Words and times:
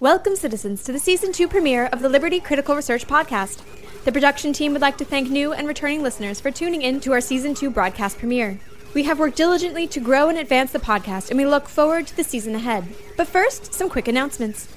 Welcome, 0.00 0.36
citizens, 0.36 0.84
to 0.84 0.92
the 0.92 1.00
season 1.00 1.32
two 1.32 1.48
premiere 1.48 1.86
of 1.86 2.02
the 2.02 2.08
Liberty 2.08 2.38
Critical 2.38 2.76
Research 2.76 3.04
Podcast. 3.08 3.62
The 4.04 4.12
production 4.12 4.52
team 4.52 4.70
would 4.70 4.80
like 4.80 4.96
to 4.98 5.04
thank 5.04 5.28
new 5.28 5.52
and 5.52 5.66
returning 5.66 6.04
listeners 6.04 6.40
for 6.40 6.52
tuning 6.52 6.82
in 6.82 7.00
to 7.00 7.10
our 7.10 7.20
season 7.20 7.52
two 7.52 7.68
broadcast 7.68 8.16
premiere. 8.16 8.60
We 8.94 9.02
have 9.02 9.18
worked 9.18 9.36
diligently 9.36 9.88
to 9.88 9.98
grow 9.98 10.28
and 10.28 10.38
advance 10.38 10.70
the 10.70 10.78
podcast, 10.78 11.30
and 11.30 11.36
we 11.36 11.46
look 11.46 11.68
forward 11.68 12.06
to 12.06 12.16
the 12.16 12.22
season 12.22 12.54
ahead. 12.54 12.86
But 13.16 13.26
first, 13.26 13.74
some 13.74 13.88
quick 13.88 14.06
announcements. 14.06 14.68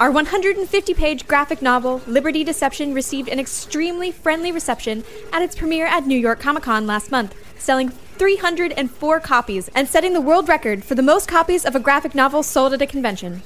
Our 0.00 0.10
150 0.10 0.92
page 0.94 1.28
graphic 1.28 1.62
novel, 1.62 2.02
Liberty 2.08 2.42
Deception, 2.42 2.94
received 2.94 3.28
an 3.28 3.38
extremely 3.38 4.10
friendly 4.10 4.50
reception 4.50 5.04
at 5.32 5.40
its 5.40 5.54
premiere 5.54 5.86
at 5.86 6.08
New 6.08 6.18
York 6.18 6.40
Comic 6.40 6.64
Con 6.64 6.84
last 6.84 7.12
month, 7.12 7.32
selling 7.60 7.90
304 7.90 9.20
copies 9.20 9.68
and 9.72 9.86
setting 9.86 10.14
the 10.14 10.20
world 10.20 10.48
record 10.48 10.82
for 10.82 10.96
the 10.96 11.00
most 11.00 11.28
copies 11.28 11.64
of 11.64 11.76
a 11.76 11.80
graphic 11.80 12.12
novel 12.12 12.42
sold 12.42 12.72
at 12.72 12.82
a 12.82 12.88
convention. 12.88 13.42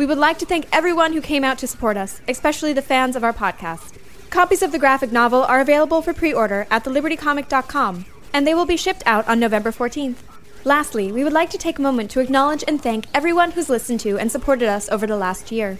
We 0.00 0.06
would 0.06 0.16
like 0.16 0.38
to 0.38 0.46
thank 0.46 0.66
everyone 0.72 1.12
who 1.12 1.20
came 1.20 1.44
out 1.44 1.58
to 1.58 1.66
support 1.66 1.98
us, 1.98 2.22
especially 2.26 2.72
the 2.72 2.80
fans 2.80 3.16
of 3.16 3.22
our 3.22 3.34
podcast. 3.34 3.98
Copies 4.30 4.62
of 4.62 4.72
the 4.72 4.78
graphic 4.78 5.12
novel 5.12 5.42
are 5.42 5.60
available 5.60 6.00
for 6.00 6.14
pre 6.14 6.32
order 6.32 6.66
at 6.70 6.84
thelibertycomic.com, 6.84 8.06
and 8.32 8.46
they 8.46 8.54
will 8.54 8.64
be 8.64 8.78
shipped 8.78 9.02
out 9.04 9.28
on 9.28 9.38
November 9.38 9.70
14th. 9.70 10.16
Lastly, 10.64 11.12
we 11.12 11.22
would 11.22 11.34
like 11.34 11.50
to 11.50 11.58
take 11.58 11.78
a 11.78 11.82
moment 11.82 12.10
to 12.12 12.20
acknowledge 12.20 12.64
and 12.66 12.80
thank 12.80 13.04
everyone 13.12 13.50
who's 13.50 13.68
listened 13.68 14.00
to 14.00 14.18
and 14.18 14.32
supported 14.32 14.70
us 14.70 14.88
over 14.88 15.06
the 15.06 15.18
last 15.18 15.52
year. 15.52 15.78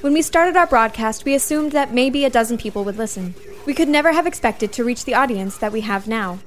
When 0.00 0.14
we 0.14 0.22
started 0.22 0.56
our 0.56 0.66
broadcast, 0.66 1.26
we 1.26 1.34
assumed 1.34 1.72
that 1.72 1.92
maybe 1.92 2.24
a 2.24 2.30
dozen 2.30 2.56
people 2.56 2.82
would 2.84 2.96
listen. 2.96 3.34
We 3.66 3.74
could 3.74 3.90
never 3.90 4.12
have 4.12 4.26
expected 4.26 4.72
to 4.72 4.84
reach 4.84 5.04
the 5.04 5.16
audience 5.16 5.58
that 5.58 5.72
we 5.72 5.82
have 5.82 6.08
now. 6.08 6.38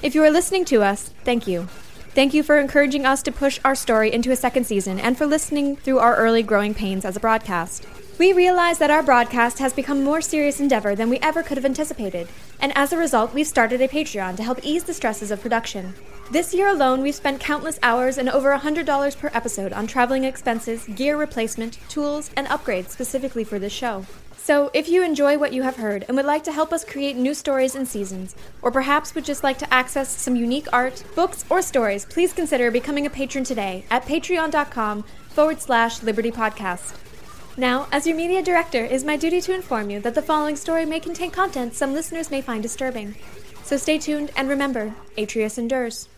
If 0.00 0.14
you 0.14 0.24
are 0.24 0.30
listening 0.30 0.64
to 0.66 0.82
us, 0.82 1.10
thank 1.22 1.46
you. 1.46 1.68
Thank 2.14 2.34
you 2.34 2.42
for 2.42 2.58
encouraging 2.58 3.06
us 3.06 3.22
to 3.22 3.32
push 3.32 3.58
our 3.64 3.74
story 3.74 4.12
into 4.12 4.30
a 4.30 4.36
second 4.36 4.64
season 4.64 5.00
and 5.00 5.16
for 5.16 5.24
listening 5.24 5.76
through 5.76 5.98
our 5.98 6.14
early 6.16 6.42
growing 6.42 6.74
pains 6.74 7.06
as 7.06 7.16
a 7.16 7.20
broadcast. 7.20 7.86
We 8.18 8.34
realize 8.34 8.78
that 8.80 8.90
our 8.90 9.02
broadcast 9.02 9.58
has 9.60 9.72
become 9.72 10.00
a 10.00 10.04
more 10.04 10.20
serious 10.20 10.60
endeavor 10.60 10.94
than 10.94 11.08
we 11.08 11.18
ever 11.20 11.42
could 11.42 11.56
have 11.56 11.64
anticipated, 11.64 12.28
and 12.60 12.70
as 12.76 12.92
a 12.92 12.98
result, 12.98 13.32
we've 13.32 13.46
started 13.46 13.80
a 13.80 13.88
Patreon 13.88 14.36
to 14.36 14.42
help 14.42 14.60
ease 14.62 14.84
the 14.84 14.92
stresses 14.92 15.30
of 15.30 15.40
production. 15.40 15.94
This 16.30 16.52
year 16.52 16.68
alone, 16.68 17.00
we've 17.00 17.14
spent 17.14 17.40
countless 17.40 17.78
hours 17.82 18.18
and 18.18 18.28
over 18.28 18.54
$100 18.54 19.18
per 19.18 19.30
episode 19.32 19.72
on 19.72 19.86
traveling 19.86 20.24
expenses, 20.24 20.84
gear 20.94 21.16
replacement, 21.16 21.78
tools, 21.88 22.30
and 22.36 22.46
upgrades 22.48 22.90
specifically 22.90 23.42
for 23.42 23.58
this 23.58 23.72
show. 23.72 24.04
So, 24.44 24.72
if 24.74 24.88
you 24.88 25.04
enjoy 25.04 25.38
what 25.38 25.52
you 25.52 25.62
have 25.62 25.76
heard 25.76 26.04
and 26.08 26.16
would 26.16 26.26
like 26.26 26.42
to 26.44 26.52
help 26.52 26.72
us 26.72 26.84
create 26.84 27.14
new 27.14 27.32
stories 27.32 27.76
and 27.76 27.86
seasons, 27.86 28.34
or 28.60 28.72
perhaps 28.72 29.14
would 29.14 29.24
just 29.24 29.44
like 29.44 29.56
to 29.58 29.72
access 29.72 30.08
some 30.08 30.34
unique 30.34 30.66
art, 30.72 31.04
books, 31.14 31.44
or 31.48 31.62
stories, 31.62 32.04
please 32.04 32.32
consider 32.32 32.68
becoming 32.72 33.06
a 33.06 33.10
patron 33.10 33.44
today 33.44 33.84
at 33.88 34.04
patreon.com 34.04 35.04
forward 35.28 35.60
slash 35.62 36.02
liberty 36.02 36.32
podcast. 36.32 36.96
Now, 37.56 37.86
as 37.92 38.04
your 38.04 38.16
media 38.16 38.42
director, 38.42 38.84
it 38.84 38.90
is 38.90 39.04
my 39.04 39.16
duty 39.16 39.40
to 39.42 39.54
inform 39.54 39.90
you 39.90 40.00
that 40.00 40.16
the 40.16 40.22
following 40.22 40.56
story 40.56 40.86
may 40.86 40.98
contain 40.98 41.30
content 41.30 41.74
some 41.74 41.92
listeners 41.92 42.28
may 42.28 42.40
find 42.40 42.64
disturbing. 42.64 43.14
So 43.62 43.76
stay 43.76 43.98
tuned 43.98 44.32
and 44.34 44.48
remember, 44.48 44.92
Atreus 45.16 45.56
endures. 45.56 46.08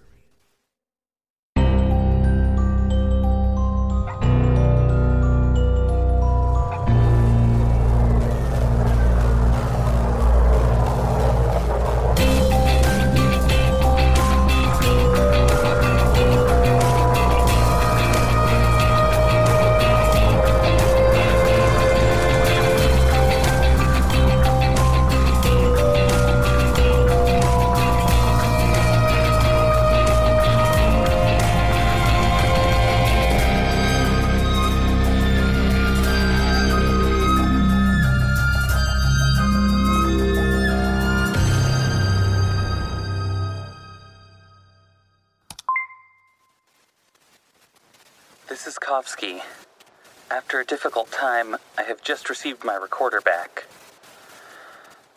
After 50.30 50.60
a 50.60 50.64
difficult 50.64 51.10
time, 51.10 51.56
I 51.76 51.82
have 51.82 52.00
just 52.00 52.30
received 52.30 52.62
my 52.62 52.76
recorder 52.76 53.20
back. 53.20 53.64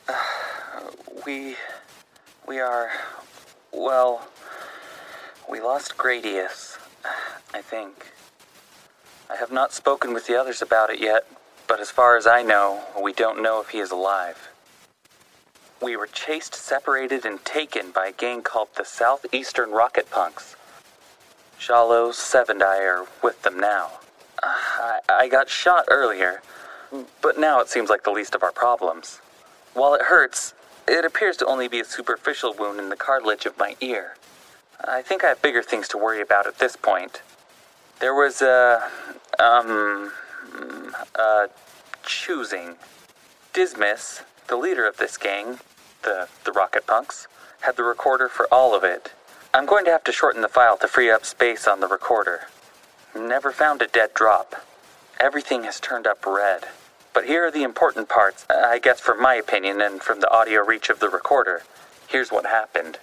we. 1.28 1.58
we 2.48 2.60
are. 2.60 2.90
well. 3.72 4.30
we 5.48 5.62
lost 5.62 5.96
Gradius, 5.96 6.80
I 7.54 7.62
think. 7.62 8.14
I 9.30 9.36
have 9.36 9.52
not 9.52 9.74
spoken 9.74 10.12
with 10.12 10.26
the 10.26 10.36
others 10.36 10.64
about 10.64 10.90
it 10.90 11.00
yet, 11.00 11.28
but 11.68 11.80
as 11.80 11.92
far 11.92 12.18
as 12.18 12.26
I 12.26 12.42
know, 12.42 12.82
we 13.00 13.14
don't 13.14 13.44
know 13.44 13.62
if 13.62 13.70
he 13.70 13.78
is 13.78 13.92
alive. 13.92 14.50
We 15.84 15.96
were 15.96 16.08
chased, 16.08 16.56
separated, 16.56 17.26
and 17.26 17.46
taken 17.46 17.92
by 17.92 18.08
a 18.08 18.12
gang 18.12 18.42
called 18.42 18.70
the 18.76 18.86
Southeastern 18.86 19.70
Rocket 19.70 20.10
Punks. 20.10 20.57
Shallow, 21.58 22.12
Seven 22.12 22.62
Eye 22.62 22.84
are 22.84 23.06
with 23.24 23.42
them 23.44 23.60
now. 23.60 23.92
I, 24.42 25.00
I 25.10 25.28
got 25.28 25.50
shot 25.50 25.86
earlier, 25.90 26.42
but 27.22 27.40
now 27.40 27.60
it 27.60 27.70
seems 27.70 27.90
like 27.90 28.04
the 28.04 28.12
least 28.12 28.36
of 28.36 28.44
our 28.44 28.52
problems. 28.52 29.20
While 29.74 29.94
it 29.94 30.04
hurts, 30.04 30.54
it 30.88 31.04
appears 31.04 31.38
to 31.38 31.46
only 31.46 31.68
be 31.68 31.80
a 31.80 31.86
superficial 31.86 32.54
wound 32.58 32.80
in 32.80 32.90
the 32.90 32.96
cartilage 32.96 33.46
of 33.46 33.58
my 33.58 33.76
ear. 33.82 34.16
I 34.88 35.02
think 35.02 35.24
I 35.24 35.30
have 35.30 35.42
bigger 35.42 35.64
things 35.64 35.88
to 35.90 35.98
worry 35.98 36.22
about 36.22 36.48
at 36.48 36.60
this 36.60 36.76
point. 36.76 37.22
There 38.00 38.14
was 38.14 38.42
a. 38.42 38.90
um. 39.40 40.12
a 41.16 41.50
choosing. 42.06 42.76
Dismas, 43.54 44.22
the 44.48 44.56
leader 44.56 44.88
of 44.88 44.98
this 44.98 45.18
gang, 45.18 45.60
the, 46.04 46.28
the 46.46 46.52
Rocket 46.52 46.86
Punks, 46.88 47.28
had 47.62 47.76
the 47.76 47.84
recorder 47.84 48.30
for 48.30 48.48
all 48.52 48.76
of 48.76 48.84
it. 48.84 49.12
I'm 49.58 49.66
going 49.66 49.86
to 49.86 49.92
have 49.92 50.04
to 50.04 50.12
shorten 50.12 50.44
the 50.44 50.48
file 50.48 50.78
to 50.78 50.88
free 50.88 51.10
up 51.10 51.26
space 51.26 51.68
on 51.68 51.80
the 51.80 51.88
recorder. 51.88 52.42
Never 53.18 53.52
found 53.52 53.82
a 53.82 53.88
dead 53.88 54.14
drop. 54.14 54.64
Everything 55.20 55.64
has 55.64 55.80
turned 55.80 56.06
up 56.06 56.28
red. 56.28 56.66
But 57.12 57.26
here 57.26 57.48
are 57.48 57.50
the 57.50 57.64
important 57.64 58.08
parts, 58.08 58.46
I 58.52 58.78
guess 58.78 59.00
from 59.00 59.20
my 59.20 59.34
opinion 59.34 59.82
and 59.82 60.00
from 60.00 60.20
the 60.20 60.30
audio 60.30 60.64
reach 60.64 60.92
of 60.92 61.00
the 61.00 61.10
recorder. 61.10 61.64
Here's 62.08 62.32
what 62.32 62.46
happened. 62.46 63.00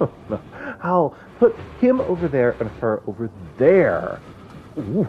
I'll 0.82 1.14
put 1.38 1.54
him 1.82 2.00
over 2.00 2.28
there 2.28 2.56
and 2.60 2.70
her 2.80 3.02
over 3.06 3.30
there. 3.58 4.20
Ooh. 4.78 5.06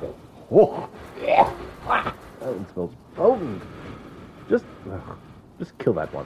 Oh. 0.52 0.90
Yeah. 1.22 1.50
That 1.88 2.14
one 2.42 2.68
smells 2.74 2.94
potent. 3.16 3.64
Just, 4.52 4.66
ugh, 4.92 5.18
just 5.60 5.78
kill 5.78 5.94
that 5.94 6.10
one. 6.14 6.26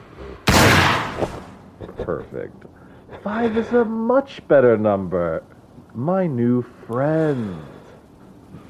Perfect. 2.04 2.64
Five 3.22 3.56
is 3.56 3.72
a 3.72 3.84
much 3.84 4.46
better 4.48 4.76
number. 4.76 5.44
My 5.94 6.26
new 6.26 6.62
friends. 6.88 7.64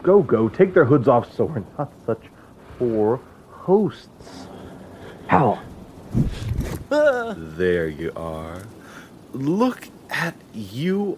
Go, 0.02 0.22
go, 0.22 0.50
take 0.50 0.74
their 0.74 0.84
hoods 0.84 1.08
off 1.08 1.34
so 1.34 1.46
we're 1.46 1.64
not 1.78 1.90
such 2.04 2.20
poor 2.78 3.18
hosts. 3.50 4.46
How? 5.26 5.62
there 6.90 7.88
you 7.88 8.12
are. 8.14 8.60
Look 9.32 9.88
at 10.10 10.34
you 10.52 11.16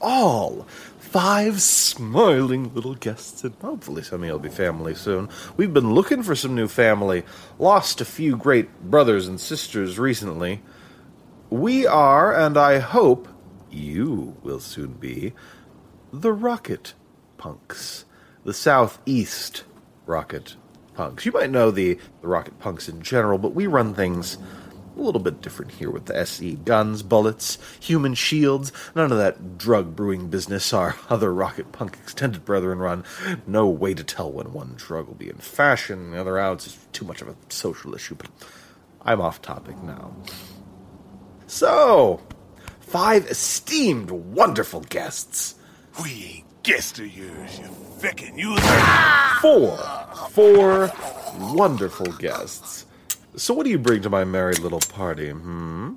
all. 0.00 0.66
Five 0.98 1.60
smiling 1.60 2.72
little 2.74 2.94
guests, 2.94 3.42
and 3.42 3.54
hopefully 3.60 4.02
some 4.02 4.22
of 4.22 4.26
you 4.26 4.32
will 4.32 4.38
be 4.38 4.48
family 4.48 4.94
soon. 4.94 5.28
We've 5.56 5.74
been 5.74 5.92
looking 5.92 6.22
for 6.22 6.36
some 6.36 6.54
new 6.54 6.68
family, 6.68 7.24
lost 7.58 8.00
a 8.00 8.04
few 8.04 8.36
great 8.36 8.82
brothers 8.82 9.26
and 9.26 9.40
sisters 9.40 9.98
recently. 9.98 10.62
We 11.48 11.84
are, 11.84 12.32
and 12.32 12.56
I 12.56 12.78
hope 12.78 13.26
you 13.70 14.36
will 14.42 14.60
soon 14.60 14.92
be, 14.92 15.32
the 16.12 16.32
Rocket 16.32 16.94
Punks. 17.38 18.04
The 18.44 18.54
Southeast 18.54 19.64
Rocket 20.06 20.54
Punks. 20.94 21.26
You 21.26 21.32
might 21.32 21.50
know 21.50 21.70
the, 21.70 21.98
the 22.22 22.28
Rocket 22.28 22.58
Punks 22.60 22.88
in 22.88 23.02
general, 23.02 23.38
but 23.38 23.54
we 23.54 23.66
run 23.66 23.94
things 23.94 24.38
a 25.00 25.02
little 25.02 25.20
bit 25.20 25.40
different 25.40 25.72
here 25.72 25.90
with 25.90 26.06
the 26.06 26.16
SE 26.18 26.54
guns, 26.56 27.02
bullets, 27.02 27.58
human 27.80 28.14
shields, 28.14 28.72
none 28.94 29.10
of 29.10 29.18
that 29.18 29.58
drug 29.58 29.96
brewing 29.96 30.28
business 30.28 30.72
our 30.72 30.96
other 31.08 31.32
rocket 31.32 31.72
punk 31.72 31.96
extended 32.02 32.44
brethren 32.44 32.78
run. 32.78 33.04
No 33.46 33.66
way 33.68 33.94
to 33.94 34.04
tell 34.04 34.30
when 34.30 34.52
one 34.52 34.74
drug 34.76 35.06
will 35.06 35.14
be 35.14 35.28
in 35.28 35.38
fashion, 35.38 36.12
the 36.12 36.20
other 36.20 36.38
out. 36.38 36.66
It's 36.66 36.78
too 36.92 37.04
much 37.04 37.22
of 37.22 37.28
a 37.28 37.36
social 37.48 37.94
issue, 37.94 38.14
but 38.14 38.28
I'm 39.02 39.20
off 39.20 39.40
topic 39.40 39.82
now. 39.82 40.14
So, 41.46 42.20
five 42.80 43.26
esteemed, 43.26 44.10
wonderful 44.10 44.82
guests. 44.82 45.54
We 46.02 46.36
ain't 46.36 46.62
guests 46.62 46.98
of 46.98 47.16
yours, 47.16 47.58
you 47.58 47.64
feckin' 47.98 48.38
you. 48.38 48.56
Four. 49.40 49.76
Four 50.30 50.92
wonderful 51.54 52.12
guests. 52.12 52.86
So, 53.36 53.54
what 53.54 53.64
do 53.64 53.70
you 53.70 53.78
bring 53.78 54.02
to 54.02 54.10
my 54.10 54.24
merry 54.24 54.54
little 54.54 54.80
party, 54.80 55.30
hmm? 55.30 55.94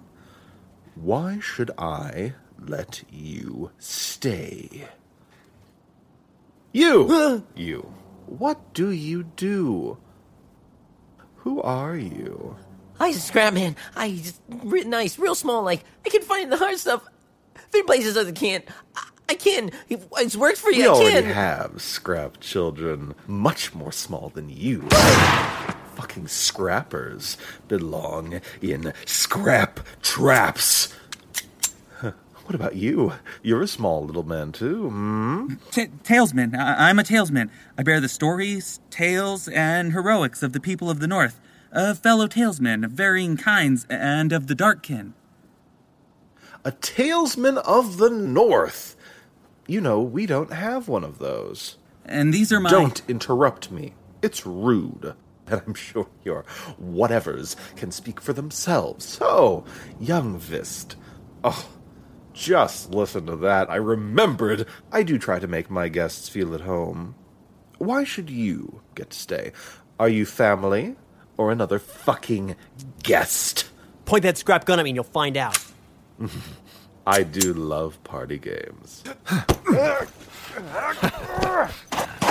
Why 0.95 1.39
should 1.39 1.71
I 1.77 2.33
let 2.59 3.03
you 3.11 3.71
stay? 3.79 4.87
You! 6.71 7.43
you. 7.55 7.93
What 8.27 8.73
do 8.73 8.89
you 8.91 9.23
do? 9.23 9.97
Who 11.37 11.61
are 11.61 11.95
you? 11.95 12.55
I 12.99 13.11
scrap 13.11 13.53
man. 13.53 13.75
I 13.95 14.11
just 14.11 14.39
real 14.47 14.87
nice, 14.87 15.19
real 15.19 15.35
small. 15.35 15.63
Like 15.63 15.83
I 16.05 16.09
can 16.09 16.21
find 16.21 16.51
the 16.51 16.57
hard 16.57 16.77
stuff. 16.77 17.03
Three 17.71 17.83
places 17.83 18.15
I 18.15 18.31
can't. 18.31 18.63
I, 18.95 19.07
I 19.29 19.35
can. 19.35 19.71
It's 19.89 20.35
worked 20.37 20.57
for 20.57 20.71
you. 20.71 20.83
We 20.83 20.87
I 20.87 20.91
already 20.91 21.21
can. 21.23 21.33
have 21.33 21.81
scrap 21.81 22.39
children, 22.39 23.15
much 23.27 23.73
more 23.73 23.91
small 23.91 24.29
than 24.29 24.49
you. 24.49 24.87
Fucking 25.95 26.27
scrappers 26.27 27.37
belong 27.67 28.41
in 28.61 28.93
scrap 29.05 29.79
traps. 30.01 30.93
What 32.01 32.55
about 32.55 32.75
you? 32.75 33.13
You're 33.41 33.61
a 33.61 33.67
small 33.67 34.03
little 34.05 34.23
man 34.23 34.51
too, 34.51 34.89
hmm? 34.89 35.53
Ta 35.71 35.85
talesman. 36.03 36.53
I- 36.57 36.89
I'm 36.89 36.99
a 36.99 37.03
talesman. 37.03 37.49
I 37.77 37.83
bear 37.83 38.01
the 38.01 38.09
stories, 38.09 38.81
tales, 38.89 39.47
and 39.47 39.93
heroics 39.93 40.43
of 40.43 40.51
the 40.51 40.59
people 40.59 40.89
of 40.89 40.99
the 40.99 41.07
North, 41.07 41.39
of 41.71 41.99
fellow 41.99 42.27
talesmen 42.27 42.83
of 42.83 42.91
varying 42.91 43.37
kinds, 43.37 43.85
and 43.89 44.33
of 44.33 44.47
the 44.47 44.55
dark 44.55 44.83
kin. 44.83 45.13
A 46.65 46.73
talesman 46.73 47.57
of 47.59 47.95
the 47.97 48.09
North. 48.09 48.97
You 49.65 49.79
know, 49.79 50.01
we 50.01 50.25
don't 50.25 50.51
have 50.51 50.89
one 50.89 51.05
of 51.05 51.19
those. 51.19 51.77
And 52.05 52.33
these 52.33 52.51
are 52.51 52.59
my. 52.59 52.69
Don't 52.69 53.01
interrupt 53.07 53.71
me. 53.71 53.93
It's 54.21 54.45
rude. 54.45 55.13
And 55.47 55.61
I'm 55.67 55.73
sure 55.73 56.07
your 56.23 56.45
whatevers 56.81 57.57
can 57.75 57.91
speak 57.91 58.21
for 58.21 58.31
themselves. 58.31 59.03
So, 59.05 59.65
young 59.99 60.37
Vist. 60.37 60.95
Oh, 61.43 61.67
just 62.33 62.91
listen 62.91 63.25
to 63.25 63.35
that. 63.37 63.69
I 63.69 63.75
remembered. 63.75 64.65
I 64.91 65.03
do 65.03 65.17
try 65.19 65.39
to 65.39 65.47
make 65.47 65.69
my 65.69 65.89
guests 65.89 66.29
feel 66.29 66.55
at 66.55 66.61
home. 66.61 67.15
Why 67.77 68.05
should 68.05 68.29
you 68.29 68.81
get 68.95 69.09
to 69.09 69.17
stay? 69.17 69.51
Are 69.99 70.09
you 70.09 70.25
family 70.25 70.95
or 71.37 71.51
another 71.51 71.77
fucking 71.79 72.55
guest? 73.03 73.69
Point 74.05 74.23
that 74.23 74.37
scrap 74.37 74.65
gun 74.65 74.79
at 74.79 74.83
me 74.83 74.91
and 74.91 74.95
you'll 74.95 75.03
find 75.03 75.35
out. 75.37 75.57
I 77.05 77.23
do 77.23 77.53
love 77.53 78.01
party 78.05 78.39
games. 78.39 79.03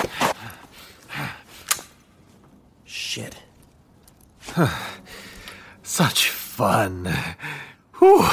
Shit. 2.93 3.37
Such 5.83 6.29
fun. 6.29 7.11
Whew. 7.99 8.29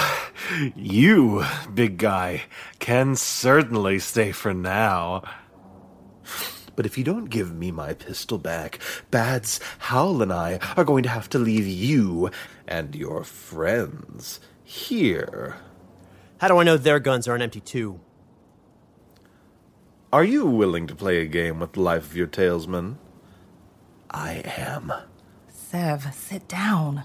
You, 0.76 1.46
big 1.74 1.98
guy, 1.98 2.44
can 2.80 3.16
certainly 3.16 4.00
stay 4.00 4.34
for 4.34 4.54
now. 4.54 5.24
But 6.76 6.86
if 6.86 6.98
you 6.98 7.06
don't 7.06 7.30
give 7.30 7.56
me 7.56 7.72
my 7.72 7.94
pistol 7.94 8.38
back, 8.38 8.80
Bads, 9.12 9.62
Howl, 9.80 10.22
and 10.22 10.34
I 10.34 10.60
are 10.76 10.84
going 10.84 11.04
to 11.04 11.10
have 11.10 11.30
to 11.30 11.40
leave 11.40 11.66
you 11.66 12.30
and 12.68 12.94
your 12.94 13.24
friends 13.24 14.42
here. 14.62 15.56
How 16.40 16.50
do 16.50 16.58
I 16.58 16.66
know 16.66 16.76
their 16.76 17.00
guns 17.00 17.30
aren't 17.30 17.44
empty 17.44 17.62
too? 17.62 18.02
Are 20.12 20.26
you 20.26 20.46
willing 20.46 20.86
to 20.88 20.96
play 20.96 21.22
a 21.22 21.28
game 21.28 21.62
with 21.62 21.72
the 21.74 21.82
life 21.82 22.08
of 22.08 22.18
your 22.18 22.28
talesman? 22.28 22.98
I 24.12 24.42
am. 24.58 24.94
Sev, 25.52 26.14
sit 26.14 26.48
down. 26.48 27.04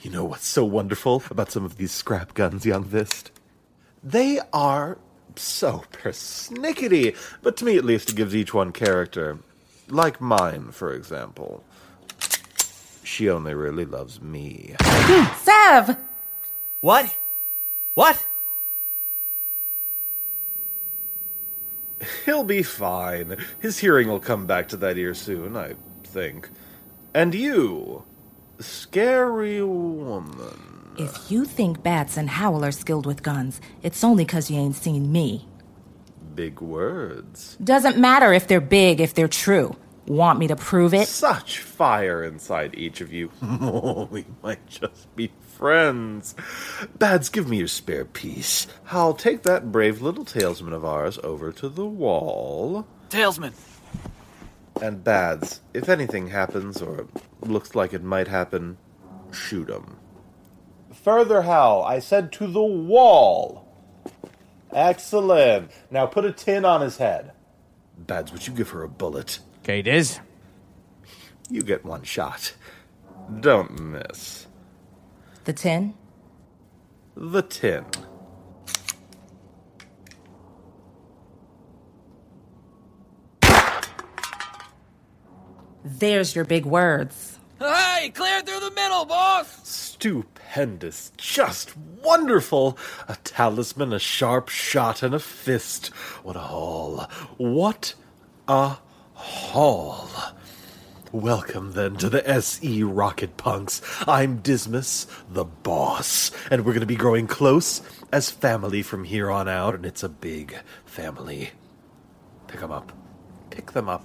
You 0.00 0.10
know 0.10 0.24
what's 0.24 0.46
so 0.46 0.64
wonderful 0.64 1.22
about 1.30 1.50
some 1.50 1.64
of 1.64 1.76
these 1.76 1.92
scrap 1.92 2.34
guns, 2.34 2.64
young 2.64 2.84
Vist? 2.84 3.30
They 4.02 4.40
are 4.52 4.98
so 5.36 5.84
persnickety, 5.92 7.16
but 7.42 7.56
to 7.58 7.64
me 7.64 7.76
at 7.76 7.84
least 7.84 8.10
it 8.10 8.16
gives 8.16 8.34
each 8.34 8.54
one 8.54 8.72
character. 8.72 9.38
Like 9.88 10.20
mine, 10.20 10.70
for 10.70 10.92
example. 10.92 11.64
She 13.02 13.30
only 13.30 13.54
really 13.54 13.84
loves 13.84 14.20
me. 14.20 14.74
Sev! 15.36 15.96
What? 16.80 17.16
What? 17.94 18.26
He'll 22.24 22.44
be 22.44 22.62
fine. 22.62 23.36
His 23.58 23.78
hearing 23.78 24.08
will 24.08 24.20
come 24.20 24.46
back 24.46 24.68
to 24.68 24.76
that 24.78 24.98
ear 24.98 25.14
soon, 25.14 25.56
I 25.56 25.74
think. 26.04 26.48
And 27.14 27.34
you, 27.34 28.04
scary 28.60 29.62
woman. 29.62 30.94
If 30.98 31.30
you 31.30 31.44
think 31.44 31.82
Bats 31.82 32.16
and 32.16 32.28
Howl 32.28 32.64
are 32.64 32.72
skilled 32.72 33.06
with 33.06 33.22
guns, 33.22 33.60
it's 33.82 34.02
only 34.02 34.24
'cause 34.24 34.50
you 34.50 34.58
ain't 34.58 34.74
seen 34.76 35.12
me. 35.12 35.46
Big 36.34 36.60
words. 36.60 37.56
Doesn't 37.62 37.98
matter 37.98 38.32
if 38.32 38.46
they're 38.46 38.60
big, 38.60 39.00
if 39.00 39.14
they're 39.14 39.28
true. 39.28 39.76
Want 40.06 40.38
me 40.38 40.46
to 40.48 40.56
prove 40.56 40.94
it? 40.94 41.06
Such 41.06 41.58
fire 41.60 42.24
inside 42.24 42.74
each 42.76 43.00
of 43.00 43.12
you. 43.12 43.30
Oh, 43.42 44.08
we 44.10 44.24
might 44.42 44.66
just 44.66 45.14
be 45.14 45.30
friends. 45.58 46.36
Bads, 46.98 47.28
give 47.28 47.48
me 47.48 47.58
your 47.58 47.66
spare 47.66 48.04
piece. 48.04 48.68
I'll 48.92 49.12
take 49.12 49.42
that 49.42 49.72
brave 49.72 50.00
little 50.00 50.24
talesman 50.24 50.72
of 50.72 50.84
ours 50.84 51.18
over 51.24 51.50
to 51.52 51.68
the 51.68 51.84
wall. 51.84 52.86
Talesman. 53.10 53.52
And 54.80 55.02
Bads, 55.02 55.60
if 55.74 55.88
anything 55.88 56.28
happens 56.28 56.80
or 56.80 57.08
looks 57.40 57.74
like 57.74 57.92
it 57.92 58.04
might 58.04 58.28
happen, 58.28 58.76
shoot 59.32 59.68
him. 59.68 59.96
Further, 61.02 61.42
Hal, 61.42 61.82
I 61.82 61.98
said 61.98 62.30
to 62.34 62.46
the 62.46 62.62
wall. 62.62 63.66
Excellent. 64.72 65.72
Now 65.90 66.06
put 66.06 66.24
a 66.24 66.32
tin 66.32 66.64
on 66.64 66.82
his 66.82 66.98
head. 66.98 67.32
Bads, 67.98 68.30
would 68.30 68.46
you 68.46 68.52
give 68.52 68.70
her 68.70 68.84
a 68.84 68.88
bullet? 68.88 69.40
Okay, 69.64 69.82
Diz. 69.82 70.20
You 71.50 71.62
get 71.62 71.84
one 71.84 72.04
shot. 72.04 72.54
Don't 73.40 73.80
miss. 73.80 74.47
The 75.48 75.54
tin? 75.54 75.94
The 77.16 77.40
tin. 77.40 77.86
There's 85.82 86.36
your 86.36 86.44
big 86.44 86.66
words. 86.66 87.38
Hey, 87.58 88.12
clear 88.14 88.42
through 88.42 88.60
the 88.60 88.72
middle, 88.72 89.06
boss! 89.06 89.66
Stupendous. 89.66 91.12
Just 91.16 91.74
wonderful. 91.78 92.76
A 93.08 93.14
talesman, 93.24 93.94
a 93.94 93.98
sharp 93.98 94.50
shot, 94.50 95.02
and 95.02 95.14
a 95.14 95.18
fist. 95.18 95.86
What 96.24 96.36
a 96.36 96.40
haul. 96.40 97.08
What 97.38 97.94
a 98.48 98.76
haul. 99.14 100.10
Welcome 101.12 101.72
then 101.72 101.96
to 101.96 102.10
the 102.10 102.28
SE 102.28 102.82
Rocket 102.82 103.38
Punks. 103.38 103.80
I'm 104.06 104.42
Dismas, 104.42 105.06
the 105.30 105.46
boss, 105.46 106.30
and 106.50 106.66
we're 106.66 106.72
going 106.72 106.80
to 106.80 106.86
be 106.86 106.96
growing 106.96 107.26
close 107.26 107.80
as 108.12 108.30
family 108.30 108.82
from 108.82 109.04
here 109.04 109.30
on 109.30 109.48
out, 109.48 109.74
and 109.74 109.86
it's 109.86 110.02
a 110.02 110.10
big 110.10 110.58
family. 110.84 111.52
Pick 112.46 112.60
them 112.60 112.70
up. 112.70 112.92
Pick 113.48 113.72
them 113.72 113.88
up. 113.88 114.04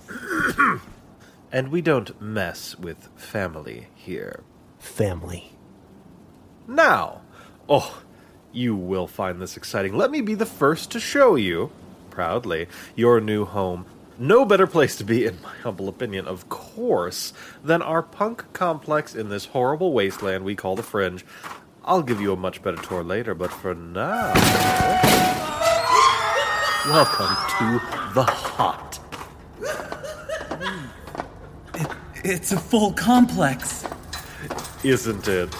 and 1.51 1.72
we 1.72 1.81
don't 1.81 2.22
mess 2.22 2.77
with 2.77 3.10
family 3.17 3.88
here. 3.95 4.45
Family. 4.79 5.51
Now, 6.69 7.24
oh, 7.67 8.01
you 8.53 8.77
will 8.77 9.07
find 9.07 9.41
this 9.41 9.57
exciting. 9.57 9.98
Let 9.98 10.10
me 10.10 10.22
be 10.22 10.36
the 10.36 10.45
first 10.45 10.89
to 10.91 11.01
show 11.01 11.36
you, 11.36 11.69
proudly, 12.10 12.67
your 12.95 13.19
new 13.19 13.43
home. 13.43 13.88
No 14.20 14.46
better 14.46 14.67
place 14.67 14.96
to 14.98 15.03
be, 15.03 15.25
in 15.25 15.41
my 15.41 15.55
humble 15.58 15.89
opinion, 15.89 16.27
of 16.27 16.48
course, 16.48 17.34
than 17.63 17.82
our 17.82 18.03
punk 18.03 18.53
complex 18.53 19.15
in 19.15 19.29
this 19.29 19.46
horrible 19.46 19.91
wasteland 19.91 20.46
we 20.46 20.55
call 20.55 20.75
the 20.75 20.84
Fringe. 20.84 21.25
I'll 21.84 22.03
give 22.03 22.22
you 22.22 22.32
a 22.32 22.36
much 22.38 22.62
better 22.62 22.77
tour 22.77 23.03
later, 23.03 23.34
but 23.34 23.51
for 23.51 23.74
now. 23.74 24.34
Welcome 26.86 27.36
to 27.58 27.82
the 28.13 28.24
Hot. 28.24 29.00
It's 32.24 32.51
a 32.51 32.60
full 32.60 32.93
complex. 32.93 33.86
Isn't 34.84 35.27
it? 35.27 35.53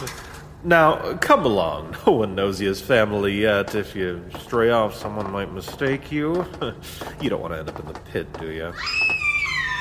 Now, 0.63 1.15
come 1.17 1.46
along. 1.46 1.98
No 2.05 2.13
one 2.13 2.36
knows 2.36 2.60
you 2.60 2.70
as 2.70 2.82
family 2.82 3.41
yet. 3.41 3.75
If 3.75 3.96
you 3.96 4.24
stray 4.41 4.70
off, 4.70 4.96
someone 4.96 5.32
might 5.32 5.51
mistake 5.51 6.12
you. 6.12 6.46
you 7.22 7.29
don't 7.29 7.41
want 7.41 7.53
to 7.53 7.60
end 7.60 7.70
up 7.70 7.79
in 7.79 7.86
the 7.86 8.00
pit, 8.00 8.27
do 8.39 8.51
you? 8.51 8.74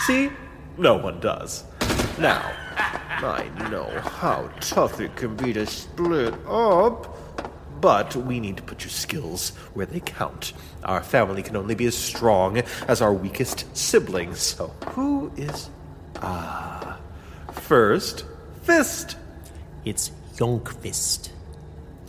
See? 0.07 0.31
No 0.79 0.97
one 0.97 1.21
does. 1.21 1.65
Now, 2.19 2.41
I 2.77 3.49
know 3.71 3.89
how 4.01 4.49
tough 4.61 5.01
it 5.01 5.15
can 5.17 5.37
be 5.37 5.53
to 5.53 5.67
split 5.67 6.35
up, 6.47 7.81
but 7.81 8.15
we 8.15 8.41
need 8.41 8.57
to 8.57 8.63
put 8.63 8.83
your 8.83 8.91
skills 8.91 9.51
where 9.75 9.87
they 9.87 10.01
count. 10.01 10.53
Our 10.85 11.03
family 11.03 11.43
can 11.43 11.57
only 11.57 11.75
be 11.75 11.87
as 11.87 11.97
strong 11.97 12.59
as 12.89 13.03
our 13.03 13.13
weakest 13.13 13.77
siblings. 13.77 14.41
So, 14.41 14.69
who 14.91 15.33
is. 15.37 15.71
Ah. 16.17 16.99
First, 17.53 18.25
Fist. 18.63 19.17
It's 19.85 20.13
Yonkfist. 20.37 21.31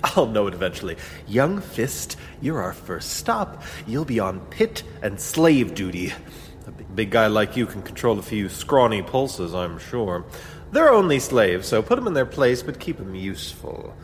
I'll 0.04 0.26
know 0.26 0.48
it 0.48 0.54
eventually. 0.54 0.98
Young 1.28 1.62
Fist, 1.62 2.18
you're 2.42 2.62
our 2.62 2.74
first 2.74 3.12
stop. 3.12 3.64
You'll 3.88 4.06
be 4.06 4.20
on 4.20 4.42
pit 4.48 4.84
and 5.02 5.20
slave 5.20 5.76
duty. 5.76 6.14
A 6.68 6.72
big, 6.72 6.96
big 6.96 7.12
guy 7.12 7.28
like 7.28 7.56
you 7.56 7.66
can 7.66 7.82
control 7.82 8.20
a 8.20 8.24
few 8.24 8.50
scrawny 8.50 9.02
pulses, 9.02 9.54
I'm 9.54 9.80
sure. 9.80 10.26
They're 10.72 10.92
only 10.92 11.20
slaves, 11.20 11.68
so 11.68 11.82
put 11.82 11.96
them 11.96 12.08
in 12.08 12.14
their 12.14 12.26
place, 12.26 12.64
but 12.64 12.80
keep 12.80 12.98
them 12.98 13.16
useful. 13.16 13.96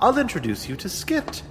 I'll 0.00 0.18
introduce 0.18 0.68
you 0.68 0.76
to 0.76 0.88
Skit. 0.88 1.42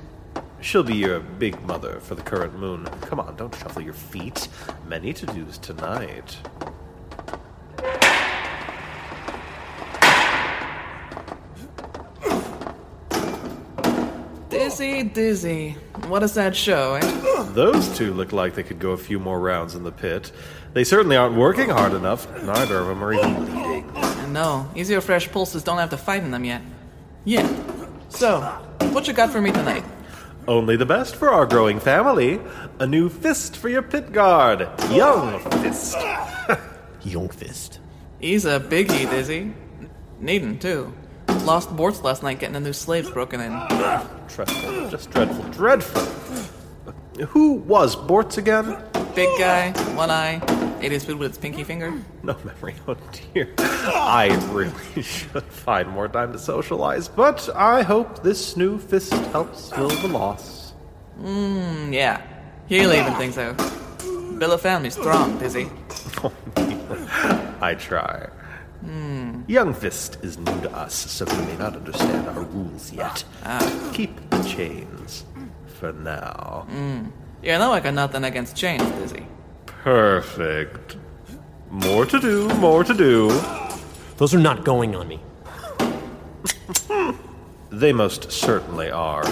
She'll 0.61 0.83
be 0.83 0.95
your 0.95 1.19
big 1.19 1.61
mother 1.63 1.99
for 1.99 2.15
the 2.15 2.21
current 2.21 2.57
moon. 2.57 2.85
Come 3.01 3.19
on, 3.19 3.35
don't 3.35 3.53
shuffle 3.55 3.81
your 3.81 3.93
feet. 3.93 4.47
Many 4.87 5.13
to 5.13 5.25
dos 5.25 5.57
tonight. 5.57 6.37
Dizzy, 14.77 15.03
dizzy. 15.03 15.71
What 16.09 16.19
does 16.19 16.33
that 16.33 16.53
show, 16.53 16.95
eh? 16.95 17.43
Those 17.53 17.97
two 17.97 18.13
look 18.13 18.33
like 18.33 18.55
they 18.55 18.63
could 18.63 18.77
go 18.77 18.91
a 18.91 18.97
few 18.97 19.19
more 19.19 19.39
rounds 19.39 19.73
in 19.73 19.83
the 19.83 19.91
pit. 19.91 20.33
They 20.73 20.83
certainly 20.83 21.15
aren't 21.15 21.35
working 21.37 21.69
hard 21.69 21.93
enough. 21.93 22.29
Neither 22.43 22.79
of 22.79 22.87
them 22.87 23.01
are 23.01 23.13
even 23.13 23.45
leading. 23.45 23.89
And 23.95 24.33
no, 24.33 24.69
easier 24.75 24.99
fresh 24.99 25.31
pulses 25.31 25.63
don't 25.63 25.77
have 25.77 25.91
to 25.91 25.97
fight 25.97 26.23
in 26.23 26.31
them 26.31 26.43
yet. 26.43 26.61
Yet. 27.23 27.49
So, 28.09 28.41
what 28.91 29.07
you 29.07 29.13
got 29.13 29.29
for 29.29 29.39
me 29.39 29.53
tonight? 29.53 29.85
Only 30.45 30.75
the 30.75 30.85
best 30.85 31.15
for 31.15 31.29
our 31.29 31.45
growing 31.45 31.79
family. 31.79 32.41
A 32.79 32.85
new 32.85 33.07
fist 33.07 33.55
for 33.55 33.69
your 33.69 33.81
pit 33.81 34.11
guard. 34.11 34.67
Young 34.91 35.39
Fist. 35.61 35.95
Young 37.05 37.29
Fist. 37.29 37.79
He's 38.19 38.43
a 38.43 38.59
biggie, 38.59 39.09
Dizzy. 39.09 39.53
Needin', 40.19 40.59
too. 40.59 40.93
Lost 41.45 41.75
Borts 41.75 42.01
last 42.01 42.23
night 42.23 42.39
getting 42.39 42.53
the 42.53 42.59
new 42.59 42.73
slaves 42.73 43.09
broken 43.11 43.39
in. 43.39 43.51
Dreadful. 44.27 44.89
Just 44.89 45.11
dreadful. 45.11 45.43
Dreadful. 45.51 46.01
Who 47.27 47.53
was 47.53 47.95
Bortz 47.95 48.37
again? 48.37 48.81
Big 49.13 49.29
guy, 49.39 49.71
one 49.95 50.09
eye, 50.11 50.41
ate 50.81 50.91
his 50.91 51.05
food 51.05 51.17
with 51.17 51.29
its 51.29 51.37
pinky 51.37 51.63
finger. 51.63 51.93
No 52.23 52.35
memory. 52.43 52.75
Oh 52.87 52.97
dear. 53.33 53.53
I 53.59 54.27
really 54.51 55.01
should 55.01 55.43
find 55.43 55.87
more 55.89 56.07
time 56.07 56.33
to 56.33 56.39
socialize, 56.39 57.07
but 57.07 57.47
I 57.55 57.83
hope 57.83 58.23
this 58.23 58.57
new 58.57 58.77
fist 58.79 59.13
helps 59.31 59.69
fill 59.71 59.87
the 59.89 60.07
loss. 60.09 60.73
Mm, 61.21 61.93
yeah. 61.93 62.21
He'll 62.67 62.91
even 62.91 63.13
things 63.13 63.37
out. 63.37 63.55
Bill 64.39 64.51
of 64.51 64.61
family's 64.61 64.95
strong, 64.95 65.37
Dizzy. 65.37 65.69
I 67.61 67.75
try. 67.79 68.27
Young 69.47 69.73
Fist 69.73 70.17
is 70.23 70.37
new 70.37 70.61
to 70.61 70.71
us, 70.71 70.93
so 70.93 71.25
he 71.25 71.37
may 71.45 71.57
not 71.57 71.75
understand 71.75 72.27
our 72.29 72.41
rules 72.43 72.91
yet. 72.91 73.23
Ah. 73.43 73.91
Keep 73.93 74.29
the 74.29 74.41
chains 74.43 75.25
for 75.67 75.93
now. 75.93 76.65
You 77.43 77.51
know 77.51 77.71
I 77.71 77.79
got 77.79 77.93
nothing 77.93 78.23
against 78.23 78.55
chains, 78.55 78.83
Dizzy. 78.93 79.27
Perfect. 79.67 80.97
More 81.69 82.05
to 82.05 82.19
do, 82.19 82.47
more 82.55 82.83
to 82.83 82.93
do. 82.93 83.29
Those 84.17 84.33
are 84.33 84.39
not 84.39 84.65
going 84.65 84.95
on 84.95 85.07
me. 85.07 85.19
They 87.71 87.91
most 87.91 88.31
certainly 88.31 88.89
are. 88.89 89.25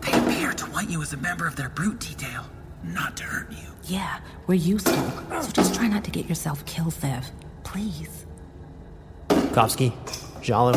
They 0.00 0.12
appear 0.18 0.52
to 0.54 0.70
want 0.70 0.88
you 0.88 1.02
as 1.02 1.12
a 1.12 1.18
member 1.18 1.46
of 1.46 1.56
their 1.56 1.68
brute 1.68 1.98
detail, 1.98 2.46
not 2.82 3.18
to 3.18 3.24
hurt 3.24 3.50
you. 3.52 3.68
Yeah, 3.84 4.20
we're 4.46 4.54
useful. 4.54 4.94
So 5.42 5.50
just 5.50 5.74
try 5.74 5.88
not 5.88 6.02
to 6.04 6.10
get 6.10 6.26
yourself 6.26 6.64
killed, 6.64 6.94
Sev. 6.94 7.30
Please. 7.64 8.21
Kovsky, 9.52 9.92
Jalo, 10.40 10.74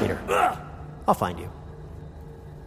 Peter. 0.00 0.18
I'll 1.06 1.14
find 1.14 1.38
you. 1.38 1.50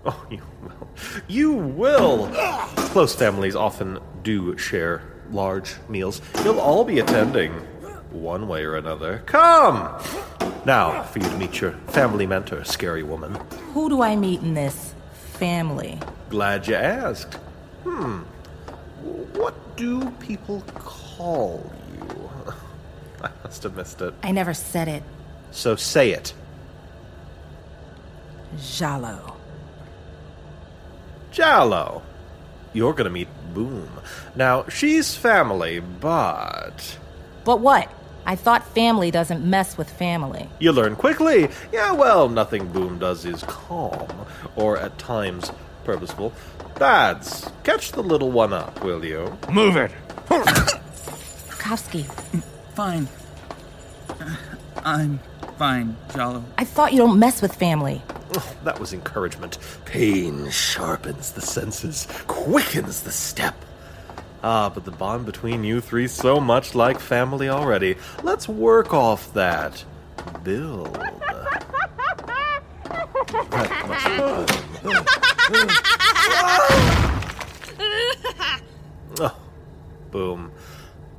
Oh, 0.05 0.25
you 0.29 0.41
will. 0.61 0.87
You 1.27 1.51
will! 1.53 2.27
Close 2.75 3.15
families 3.15 3.55
often 3.55 3.99
do 4.23 4.57
share 4.57 5.01
large 5.31 5.75
meals. 5.89 6.21
You'll 6.43 6.59
all 6.59 6.83
be 6.83 6.99
attending, 6.99 7.51
one 8.11 8.47
way 8.47 8.63
or 8.63 8.75
another. 8.75 9.23
Come! 9.25 9.99
Now, 10.65 11.03
for 11.03 11.19
you 11.19 11.25
to 11.29 11.37
meet 11.37 11.61
your 11.61 11.71
family 11.87 12.25
mentor, 12.27 12.63
Scary 12.63 13.03
Woman. 13.03 13.35
Who 13.73 13.89
do 13.89 14.01
I 14.01 14.15
meet 14.15 14.41
in 14.41 14.53
this 14.53 14.93
family? 15.13 15.99
Glad 16.29 16.67
you 16.67 16.75
asked. 16.75 17.35
Hmm. 17.83 18.19
What 19.33 19.55
do 19.75 20.09
people 20.19 20.61
call 20.75 21.71
you? 21.73 21.80
I 23.23 23.29
must 23.43 23.63
have 23.63 23.75
missed 23.75 24.01
it. 24.01 24.13
I 24.23 24.31
never 24.31 24.53
said 24.53 24.87
it. 24.87 25.03
So 25.51 25.75
say 25.75 26.11
it. 26.11 26.33
Jalo. 28.55 29.35
Jallo. 31.31 32.01
You're 32.73 32.93
gonna 32.93 33.09
meet 33.09 33.27
Boom. 33.53 33.89
Now, 34.35 34.65
she's 34.69 35.15
family, 35.15 35.81
but. 35.81 36.97
But 37.43 37.59
what? 37.59 37.91
I 38.25 38.35
thought 38.35 38.65
family 38.73 39.11
doesn't 39.11 39.43
mess 39.43 39.77
with 39.77 39.89
family. 39.89 40.47
You 40.59 40.71
learn 40.71 40.95
quickly. 40.95 41.49
Yeah, 41.73 41.91
well, 41.91 42.29
nothing 42.29 42.67
Boom 42.71 42.99
does 42.99 43.25
is 43.25 43.43
calm, 43.43 44.07
or 44.55 44.77
at 44.77 44.97
times 44.97 45.51
purposeful. 45.83 46.31
Dads, 46.75 47.49
catch 47.63 47.91
the 47.91 48.03
little 48.03 48.31
one 48.31 48.53
up, 48.53 48.83
will 48.83 49.03
you? 49.03 49.37
Move 49.51 49.75
it. 49.75 49.91
Kovsky, 51.59 52.05
Fine. 52.81 53.07
I'm 54.77 55.19
fine, 55.59 55.95
Jalo. 56.09 56.43
I 56.57 56.63
thought 56.63 56.93
you 56.93 56.97
don't 56.97 57.19
mess 57.19 57.39
with 57.39 57.53
family. 57.53 58.01
Oh, 58.35 58.55
that 58.63 58.79
was 58.79 58.91
encouragement. 58.91 59.59
Pain 59.85 60.49
sharpens 60.49 61.33
the 61.33 61.41
senses, 61.41 62.07
quickens 62.25 63.01
the 63.01 63.11
step. 63.11 63.53
Ah, 64.43 64.71
but 64.73 64.83
the 64.83 64.91
bond 64.91 65.27
between 65.27 65.63
you 65.63 65.79
three 65.79 66.07
so 66.07 66.39
much 66.39 66.73
like 66.73 66.99
family 66.99 67.49
already. 67.49 67.97
Let's 68.23 68.49
work 68.49 68.95
off 68.95 69.31
that. 69.35 69.85
Build. 70.41 70.95
That 73.51 73.85
much 73.87 74.01
fun. 74.17 74.47
oh, 79.19 79.37
boom. 80.09 80.51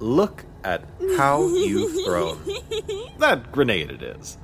Look 0.01 0.45
at 0.65 0.85
how 1.17 1.47
you've 1.49 2.05
thrown. 2.05 2.39
That 3.19 3.53
grenade 3.53 3.91
it 3.91 4.03
is. 4.03 4.39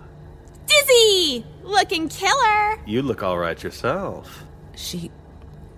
Dizzy! 0.67 1.45
Looking 1.63 2.09
killer! 2.09 2.79
You 2.87 3.03
look 3.03 3.23
all 3.23 3.39
right 3.39 3.61
yourself. 3.63 4.45
She. 4.77 5.11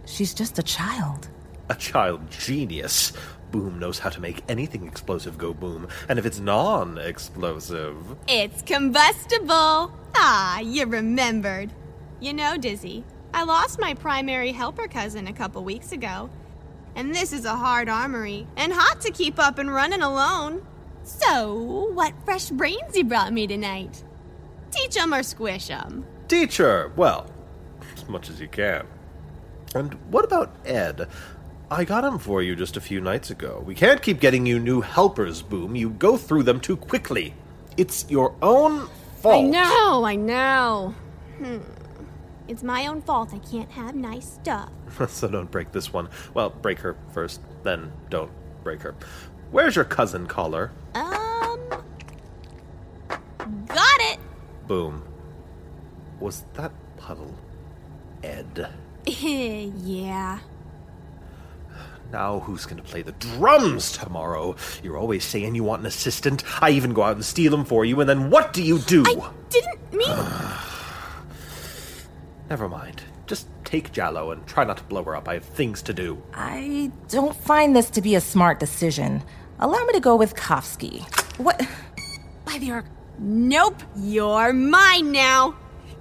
She's 0.06 0.34
just 0.34 0.58
a 0.58 0.62
child. 0.62 1.28
A 1.68 1.74
child 1.74 2.30
genius. 2.30 3.12
Boom 3.50 3.78
knows 3.78 3.98
how 3.98 4.10
to 4.10 4.20
make 4.20 4.42
anything 4.48 4.86
explosive 4.86 5.36
go 5.38 5.52
boom, 5.52 5.88
and 6.08 6.18
if 6.18 6.26
it's 6.26 6.38
non 6.38 6.98
explosive. 6.98 7.96
It's 8.28 8.62
combustible. 8.62 9.92
Ah, 10.14 10.60
you 10.60 10.86
remembered. 10.86 11.72
You 12.20 12.32
know, 12.32 12.56
Dizzy, 12.56 13.04
I 13.32 13.44
lost 13.44 13.80
my 13.80 13.94
primary 13.94 14.52
helper 14.52 14.88
cousin 14.88 15.26
a 15.26 15.32
couple 15.32 15.64
weeks 15.64 15.92
ago. 15.92 16.30
And 16.94 17.14
this 17.14 17.32
is 17.32 17.44
a 17.44 17.54
hard 17.54 17.88
armory, 17.88 18.46
and 18.56 18.72
hot 18.72 19.00
to 19.02 19.10
keep 19.10 19.38
up 19.38 19.58
and 19.58 19.72
running 19.72 20.02
alone. 20.02 20.66
So, 21.02 21.90
what 21.94 22.14
fresh 22.24 22.50
brains 22.50 22.96
you 22.96 23.04
brought 23.04 23.32
me 23.32 23.46
tonight? 23.46 24.04
Teach 24.70 24.96
'em 24.96 25.14
or 25.14 25.22
squish 25.22 25.70
'em? 25.70 26.04
Teacher! 26.28 26.92
Well, 26.96 27.26
as 27.96 28.08
much 28.08 28.30
as 28.30 28.40
you 28.40 28.48
can. 28.48 28.86
And 29.74 29.94
what 30.10 30.24
about 30.24 30.54
Ed? 30.64 31.08
I 31.70 31.84
got 31.84 32.04
him 32.04 32.18
for 32.18 32.42
you 32.42 32.56
just 32.56 32.76
a 32.76 32.80
few 32.80 33.00
nights 33.00 33.30
ago. 33.30 33.62
We 33.64 33.74
can't 33.74 34.02
keep 34.02 34.20
getting 34.20 34.44
you 34.44 34.58
new 34.58 34.80
helpers, 34.80 35.42
Boom. 35.42 35.76
You 35.76 35.90
go 35.90 36.16
through 36.16 36.42
them 36.42 36.60
too 36.60 36.76
quickly. 36.76 37.34
It's 37.76 38.04
your 38.08 38.34
own 38.42 38.88
fault. 39.22 39.44
I 39.44 39.48
know, 39.48 40.04
I 40.04 40.16
know. 40.16 40.94
Hmm. 41.38 41.58
It's 42.50 42.64
my 42.64 42.88
own 42.88 43.00
fault 43.00 43.32
I 43.32 43.38
can't 43.38 43.70
have 43.70 43.94
nice 43.94 44.28
stuff. 44.28 44.70
so 45.08 45.28
don't 45.28 45.48
break 45.48 45.70
this 45.70 45.92
one. 45.92 46.08
Well, 46.34 46.50
break 46.50 46.80
her 46.80 46.96
first, 47.12 47.40
then 47.62 47.92
don't 48.10 48.32
break 48.64 48.82
her. 48.82 48.96
Where's 49.52 49.76
your 49.76 49.84
cousin 49.84 50.26
collar? 50.26 50.72
Um. 50.96 51.60
Got 53.68 54.00
it! 54.00 54.18
Boom. 54.66 55.04
Was 56.18 56.42
that 56.54 56.72
puddle 56.96 57.32
Ed? 58.24 58.68
yeah. 59.06 60.40
Now 62.10 62.40
who's 62.40 62.66
going 62.66 62.82
to 62.82 62.88
play 62.88 63.02
the 63.02 63.12
drums 63.12 63.92
tomorrow? 63.92 64.56
You're 64.82 64.98
always 64.98 65.22
saying 65.22 65.54
you 65.54 65.62
want 65.62 65.82
an 65.82 65.86
assistant. 65.86 66.42
I 66.60 66.70
even 66.70 66.94
go 66.94 67.04
out 67.04 67.14
and 67.14 67.24
steal 67.24 67.52
them 67.52 67.64
for 67.64 67.84
you, 67.84 68.00
and 68.00 68.08
then 68.08 68.28
what 68.28 68.52
do 68.52 68.64
you 68.64 68.80
do? 68.80 69.04
I 69.06 69.30
didn't 69.50 69.92
mean. 69.92 70.08
Never 72.50 72.68
mind. 72.68 73.02
Just 73.26 73.46
Take 73.70 73.92
Jallo 73.92 74.32
and 74.32 74.44
try 74.48 74.64
not 74.64 74.78
to 74.78 74.82
blow 74.82 75.04
her 75.04 75.14
up. 75.14 75.28
I 75.28 75.34
have 75.34 75.44
things 75.44 75.80
to 75.82 75.94
do. 75.94 76.20
I 76.34 76.90
don't 77.08 77.36
find 77.36 77.76
this 77.76 77.88
to 77.90 78.02
be 78.02 78.16
a 78.16 78.20
smart 78.20 78.58
decision. 78.58 79.22
Allow 79.60 79.84
me 79.84 79.92
to 79.92 80.00
go 80.00 80.16
with 80.16 80.34
Kofsky. 80.34 81.02
What? 81.38 81.64
By 82.44 82.58
the 82.58 82.72
arc. 82.72 82.86
Nope, 83.20 83.80
you're 83.94 84.52
mine 84.52 85.12
now. 85.12 85.54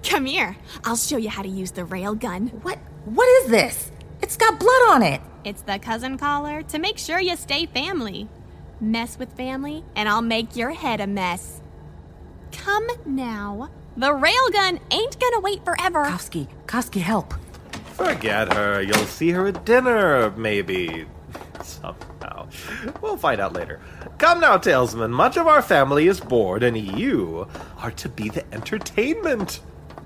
Come 0.04 0.26
here. 0.26 0.58
I'll 0.84 0.96
show 0.96 1.18
you 1.18 1.30
how 1.30 1.44
to 1.44 1.48
use 1.48 1.70
the 1.70 1.84
railgun. 1.84 2.52
What? 2.64 2.80
What 3.06 3.28
is 3.44 3.52
this? 3.52 3.92
It's 4.24 4.36
got 4.36 4.60
blood 4.60 4.90
on 4.90 5.04
it. 5.04 5.22
It's 5.44 5.62
the 5.62 5.78
cousin 5.78 6.18
collar 6.18 6.64
to 6.64 6.80
make 6.80 6.98
sure 6.98 7.20
you 7.20 7.36
stay 7.36 7.68
family. 7.68 8.28
Mess 8.82 9.20
with 9.20 9.32
family, 9.34 9.84
and 9.96 10.10
I'll 10.10 10.24
make 10.24 10.56
your 10.56 10.72
head 10.72 11.02
a 11.02 11.06
mess. 11.06 11.62
Come 12.52 12.88
now. 13.06 13.70
The 13.98 14.08
railgun 14.12 14.80
ain't 14.92 15.20
gonna 15.20 15.40
wait 15.42 15.64
forever. 15.66 16.06
Kofsky, 16.06 16.48
Kofsky, 16.68 17.02
help. 17.02 17.34
Forget 17.94 18.54
her. 18.54 18.82
You'll 18.82 18.96
see 19.06 19.32
her 19.32 19.48
at 19.48 19.66
dinner, 19.66 20.32
maybe. 20.32 21.06
Somehow. 21.62 22.48
We'll 23.02 23.18
find 23.18 23.42
out 23.42 23.54
later. 23.54 23.82
Come 24.18 24.40
now, 24.40 24.58
Talesman. 24.58 25.10
Much 25.12 25.36
of 25.38 25.48
our 25.48 25.62
family 25.62 26.08
is 26.08 26.20
bored, 26.22 26.64
and 26.64 26.78
you 26.78 27.48
are 27.78 27.92
to 27.92 28.08
be 28.08 28.30
the 28.30 28.46
entertainment. 28.54 29.60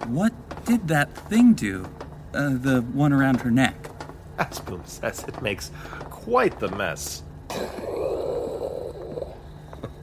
What 0.08 0.34
did 0.66 0.88
that 0.88 1.16
thing 1.30 1.54
do? 1.54 1.88
Uh, 2.34 2.50
the 2.56 2.82
one 2.94 3.14
around 3.14 3.42
her 3.42 3.52
neck. 3.52 3.90
As 4.40 4.60
Boom 4.60 4.82
says, 4.86 5.24
it 5.28 5.40
makes 5.44 5.70
quite 6.10 6.60
the 6.60 6.70
mess. 6.70 7.22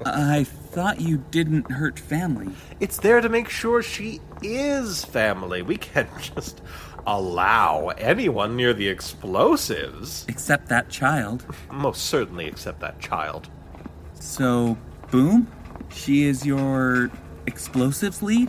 I 0.06 0.44
thought 0.71 1.00
you 1.00 1.19
didn't 1.31 1.71
hurt 1.71 1.99
family. 1.99 2.49
It's 2.79 2.99
there 2.99 3.21
to 3.21 3.29
make 3.29 3.49
sure 3.49 3.83
she 3.83 4.21
is 4.43 5.05
family. 5.05 5.62
We 5.62 5.77
can't 5.77 6.09
just 6.35 6.61
allow 7.07 7.89
anyone 7.99 8.57
near 8.57 8.73
the 8.73 8.89
explosives. 8.89 10.25
Except 10.29 10.69
that 10.69 10.89
child. 10.89 11.45
Most 11.71 12.07
certainly, 12.07 12.47
except 12.47 12.81
that 12.81 13.00
child. 13.00 13.49
So, 14.15 14.77
Boom? 15.11 15.49
She 15.93 16.25
is 16.25 16.47
your 16.47 17.11
explosives 17.47 18.23
lead? 18.23 18.49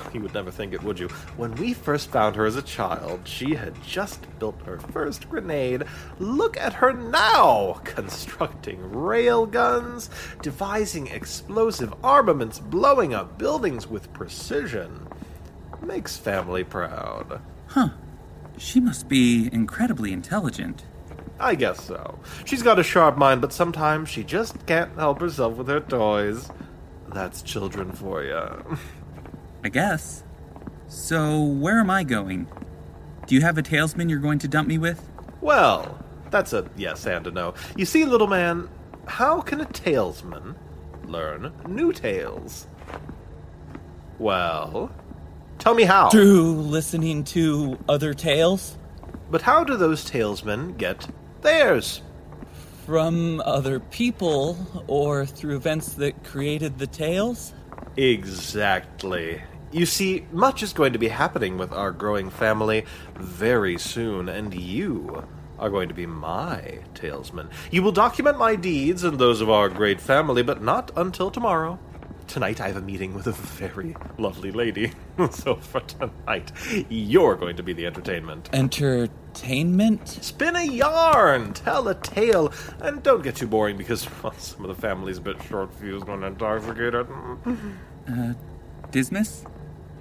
You 0.12 0.20
would 0.20 0.34
never 0.34 0.50
think 0.50 0.74
it, 0.74 0.82
would 0.82 0.98
you? 0.98 1.08
When 1.36 1.54
we 1.54 1.72
first 1.72 2.10
found 2.10 2.36
her 2.36 2.44
as 2.44 2.56
a 2.56 2.62
child, 2.62 3.20
she 3.24 3.54
had 3.54 3.82
just 3.82 4.26
built 4.38 4.60
her 4.66 4.78
first 4.78 5.28
grenade. 5.30 5.84
Look 6.18 6.58
at 6.58 6.74
her 6.74 6.92
now! 6.92 7.80
Constructing 7.84 8.92
rail 8.92 9.46
guns, 9.46 10.10
devising 10.42 11.06
explosive 11.06 11.94
armaments, 12.04 12.58
blowing 12.58 13.14
up 13.14 13.38
buildings 13.38 13.86
with 13.86 14.12
precision. 14.12 15.08
Makes 15.80 16.16
family 16.16 16.64
proud. 16.64 17.40
Huh. 17.68 17.90
She 18.58 18.78
must 18.80 19.08
be 19.08 19.48
incredibly 19.52 20.12
intelligent. 20.12 20.84
I 21.40 21.54
guess 21.54 21.82
so. 21.84 22.20
She's 22.44 22.62
got 22.62 22.78
a 22.78 22.84
sharp 22.84 23.16
mind, 23.16 23.40
but 23.40 23.52
sometimes 23.52 24.08
she 24.08 24.22
just 24.22 24.64
can't 24.66 24.94
help 24.96 25.20
herself 25.20 25.56
with 25.56 25.68
her 25.68 25.80
toys. 25.80 26.50
That's 27.08 27.42
children 27.42 27.92
for 27.92 28.22
you. 28.22 28.78
I 29.64 29.68
guess. 29.68 30.24
So, 30.88 31.42
where 31.42 31.78
am 31.78 31.90
I 31.90 32.04
going? 32.04 32.46
Do 33.26 33.34
you 33.34 33.40
have 33.40 33.56
a 33.58 33.62
talesman 33.62 34.10
you're 34.10 34.18
going 34.18 34.40
to 34.40 34.48
dump 34.48 34.68
me 34.68 34.78
with? 34.78 35.08
Well, 35.40 36.04
that's 36.30 36.52
a 36.52 36.68
yes 36.76 37.06
and 37.06 37.26
a 37.26 37.30
no. 37.30 37.54
You 37.76 37.84
see, 37.84 38.04
little 38.04 38.26
man, 38.26 38.68
how 39.06 39.40
can 39.40 39.60
a 39.60 39.66
talesman 39.66 40.56
learn 41.04 41.52
new 41.66 41.92
tales? 41.92 42.66
Well, 44.18 44.90
tell 45.58 45.74
me 45.74 45.84
how. 45.84 46.10
Through 46.10 46.52
listening 46.54 47.24
to 47.24 47.78
other 47.88 48.14
tales? 48.14 48.76
But 49.30 49.42
how 49.42 49.64
do 49.64 49.76
those 49.76 50.04
talesmen 50.04 50.76
get 50.76 51.06
theirs? 51.40 52.02
From 52.84 53.40
other 53.44 53.80
people, 53.80 54.84
or 54.88 55.24
through 55.24 55.56
events 55.56 55.94
that 55.94 56.24
created 56.24 56.78
the 56.78 56.86
tales? 56.86 57.54
Exactly. 57.96 59.40
You 59.72 59.86
see, 59.86 60.26
much 60.32 60.62
is 60.62 60.74
going 60.74 60.92
to 60.92 60.98
be 60.98 61.08
happening 61.08 61.56
with 61.56 61.72
our 61.72 61.92
growing 61.92 62.28
family 62.28 62.84
very 63.14 63.78
soon, 63.78 64.28
and 64.28 64.52
you 64.52 65.26
are 65.58 65.70
going 65.70 65.88
to 65.88 65.94
be 65.94 66.04
my 66.04 66.80
talesman. 66.94 67.50
You 67.70 67.82
will 67.82 67.92
document 67.92 68.36
my 68.36 68.54
deeds 68.54 69.02
and 69.02 69.18
those 69.18 69.40
of 69.40 69.48
our 69.48 69.70
great 69.70 69.98
family, 69.98 70.42
but 70.42 70.62
not 70.62 70.90
until 70.94 71.30
tomorrow. 71.30 71.78
Tonight 72.26 72.60
I 72.60 72.68
have 72.68 72.76
a 72.76 72.82
meeting 72.82 73.14
with 73.14 73.26
a 73.26 73.32
very 73.32 73.96
lovely 74.18 74.50
lady. 74.50 74.92
so 75.30 75.54
for 75.56 75.80
tonight, 75.80 76.52
you're 76.90 77.36
going 77.36 77.56
to 77.56 77.62
be 77.62 77.72
the 77.72 77.86
entertainment. 77.86 78.50
Entertainment? 78.52 80.06
Spin 80.06 80.54
a 80.54 80.64
yarn, 80.64 81.54
tell 81.54 81.88
a 81.88 81.94
tale, 81.94 82.52
and 82.80 83.02
don't 83.02 83.22
get 83.22 83.36
too 83.36 83.46
boring 83.46 83.78
because 83.78 84.06
well, 84.22 84.34
some 84.34 84.66
of 84.66 84.68
the 84.68 84.80
family's 84.82 85.16
a 85.16 85.22
bit 85.22 85.42
short 85.44 85.72
fused 85.74 86.06
when 86.06 86.24
intoxicated. 86.24 87.06
Uh? 88.06 88.34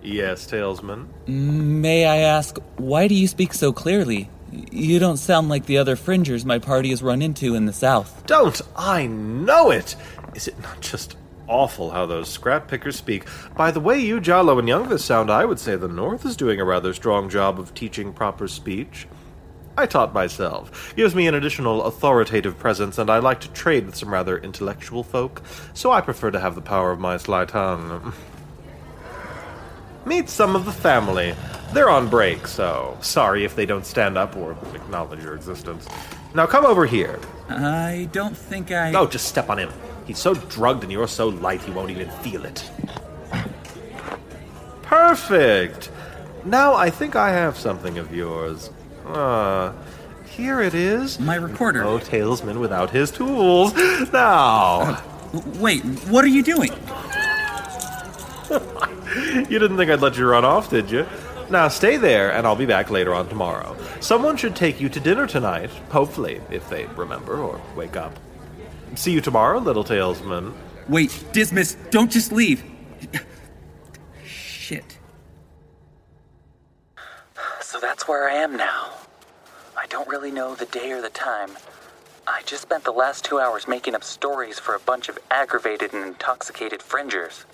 Yes, 0.02 0.48
talesman. 0.48 1.08
May 1.28 2.06
I 2.06 2.18
ask, 2.18 2.58
why 2.78 3.08
do 3.08 3.16
you 3.16 3.28
speak 3.28 3.54
so 3.54 3.72
clearly? 3.72 4.30
You 4.52 5.00
don't 5.00 5.18
sound 5.18 5.50
like 5.50 5.66
the 5.66 5.78
other 5.78 5.96
fringers 5.96 6.44
my 6.44 6.60
party 6.60 6.90
has 6.90 7.02
run 7.02 7.22
into 7.22 7.56
in 7.56 7.66
the 7.66 7.74
South. 7.74 8.26
Don't 8.26 8.60
I 8.76 9.08
know 9.08 9.72
it? 9.72 9.96
Is 10.36 10.48
it 10.48 10.60
not 10.62 10.82
just 10.82 11.16
awful 11.48 11.92
how 11.92 12.06
those 12.06 12.30
scrap 12.30 12.68
pickers 12.68 12.96
speak? 12.96 13.26
By 13.56 13.72
the 13.72 13.80
way 13.80 14.00
you, 14.00 14.20
Jallo, 14.20 14.60
and 14.60 14.68
Youngvis 14.68 15.02
sound, 15.02 15.30
I 15.30 15.46
would 15.46 15.60
say 15.60 15.76
the 15.76 15.88
North 15.88 16.26
is 16.26 16.36
doing 16.36 16.60
a 16.60 16.66
rather 16.66 16.94
strong 16.94 17.30
job 17.30 17.60
of 17.60 17.74
teaching 17.74 18.12
proper 18.12 18.48
speech. 18.48 19.08
I 19.78 19.86
taught 19.86 20.14
myself. 20.14 20.94
Gives 20.96 21.16
me 21.16 21.28
an 21.28 21.36
additional 21.36 21.84
authoritative 21.84 22.58
presence, 22.60 22.98
and 22.98 23.10
I 23.10 23.20
like 23.20 23.40
to 23.42 23.52
trade 23.52 23.86
with 23.86 23.96
some 23.96 24.12
rather 24.12 24.38
intellectual 24.38 25.04
folk, 25.04 25.42
so 25.74 25.92
I 25.92 26.02
prefer 26.02 26.32
to 26.32 26.40
have 26.40 26.56
the 26.56 26.62
power 26.62 26.92
of 26.92 27.00
my 27.00 27.18
sly 27.18 27.46
tongue. 27.46 28.14
Meet 30.06 30.30
some 30.30 30.56
of 30.56 30.66
the 30.66 30.72
family. 30.72 31.36
They're 31.74 31.90
on 31.90 32.10
break, 32.10 32.48
so 32.48 32.98
sorry 33.02 33.46
if 33.46 33.56
they 33.56 33.66
don't 33.66 33.86
stand 33.86 34.18
up 34.18 34.36
or 34.36 34.54
acknowledge 34.74 35.24
your 35.24 35.36
existence. 35.36 35.88
Now 36.34 36.46
come 36.46 36.66
over 36.66 36.86
here. 36.86 37.20
I 37.50 38.10
don't 38.12 38.36
think 38.36 38.72
I. 38.72 38.92
No, 38.92 39.06
just 39.06 39.28
step 39.28 39.50
on 39.50 39.60
him. 39.60 39.72
He's 40.06 40.18
so 40.20 40.34
drugged 40.34 40.84
and 40.84 40.92
you're 40.92 41.08
so 41.08 41.28
light 41.30 41.62
he 41.62 41.72
won't 41.72 41.92
even 41.92 42.10
feel 42.10 42.46
it. 42.46 42.70
Perfect! 44.82 45.90
Now 46.44 46.74
I 46.74 46.90
think 46.90 47.16
I 47.16 47.30
have 47.32 47.58
something 47.58 47.98
of 47.98 48.14
yours. 48.14 48.72
Ah, 49.06 49.74
here 50.26 50.62
it 50.62 50.74
is. 50.74 51.20
My 51.20 51.36
recorder. 51.36 51.84
No 51.84 52.00
talesman 52.00 52.60
without 52.60 52.90
his 52.90 53.12
tools. 53.12 53.74
Now. 54.12 55.02
Wait, 55.60 55.82
what 56.10 56.26
are 56.26 56.30
you 56.30 56.44
doing? 56.44 56.72
You 58.52 59.60
didn't 59.60 59.78
think 59.78 59.90
I'd 59.92 60.02
let 60.02 60.18
you 60.18 60.28
run 60.28 60.46
off, 60.46 60.70
did 60.70 60.92
you? 60.92 61.06
Now 61.50 61.68
stay 61.68 61.98
there, 61.98 62.32
and 62.32 62.48
I'll 62.48 62.56
be 62.56 62.66
back 62.66 62.90
later 62.90 63.14
on 63.14 63.28
tomorrow. 63.28 63.76
Someone 64.00 64.38
should 64.38 64.56
take 64.56 64.80
you 64.80 64.88
to 64.90 65.00
dinner 65.00 65.28
tonight, 65.28 65.70
hopefully, 65.90 66.42
if 66.50 66.70
they 66.70 66.86
remember 66.86 67.40
or 67.40 67.62
wake 67.76 67.98
up. 67.98 68.18
See 68.96 69.12
you 69.12 69.22
tomorrow, 69.22 69.60
little 69.60 69.84
talesman. 69.84 70.54
Wait, 70.88 71.10
Dismas, 71.32 71.76
don't 71.90 72.12
just 72.12 72.32
leave. 72.32 72.64
Shit. 74.24 74.98
So 77.62 77.80
that's 77.80 78.08
where 78.08 78.30
I 78.30 78.36
am 78.36 78.56
now. 78.56 78.92
I 79.78 79.88
don't 79.88 80.08
really 80.08 80.32
know 80.32 80.56
the 80.56 80.66
day 80.66 80.92
or 80.92 81.02
the 81.02 81.10
time. 81.10 81.52
I 82.28 82.42
just 82.46 82.62
spent 82.62 82.84
the 82.84 82.92
last 82.92 83.26
two 83.26 83.40
hours 83.40 83.68
making 83.68 83.96
up 83.96 84.04
stories 84.04 84.60
for 84.60 84.76
a 84.76 84.80
bunch 84.80 85.10
of 85.10 85.18
aggravated 85.32 85.94
and 85.94 86.06
intoxicated 86.06 86.82
fringers. 86.82 87.46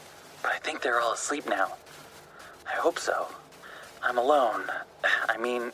But 0.47 0.55
I 0.55 0.59
think 0.59 0.81
they're 0.81 1.01
all 1.01 1.11
asleep 1.11 1.45
now. 1.49 1.73
I 2.65 2.75
hope 2.75 2.99
so. 2.99 3.27
I'm 4.01 4.17
alone. 4.17 4.63
I 5.29 5.35
mean, 5.35 5.73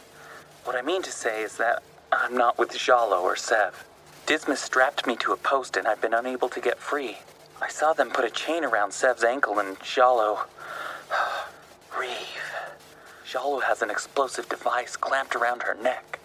what 0.64 0.76
I 0.76 0.82
mean 0.82 1.00
to 1.04 1.10
say 1.10 1.42
is 1.42 1.56
that 1.56 1.82
I'm 2.12 2.36
not 2.36 2.58
with 2.58 2.72
Jalo 2.72 3.22
or 3.22 3.34
Sev. 3.34 3.86
Dismas 4.26 4.60
strapped 4.60 5.06
me 5.06 5.16
to 5.16 5.32
a 5.32 5.38
post 5.38 5.78
and 5.78 5.88
I've 5.88 6.02
been 6.02 6.12
unable 6.12 6.50
to 6.50 6.60
get 6.60 6.78
free. 6.78 7.16
I 7.62 7.70
saw 7.70 7.94
them 7.94 8.10
put 8.10 8.26
a 8.26 8.30
chain 8.30 8.62
around 8.62 8.92
Sev's 8.92 9.24
ankle 9.24 9.58
and 9.58 9.78
Jalo. 9.78 10.40
Reeve. 11.98 12.44
Jalo 13.26 13.62
has 13.62 13.80
an 13.80 13.90
explosive 13.90 14.50
device 14.50 14.96
clamped 14.96 15.34
around 15.34 15.62
her 15.62 15.78
neck. 15.82 16.20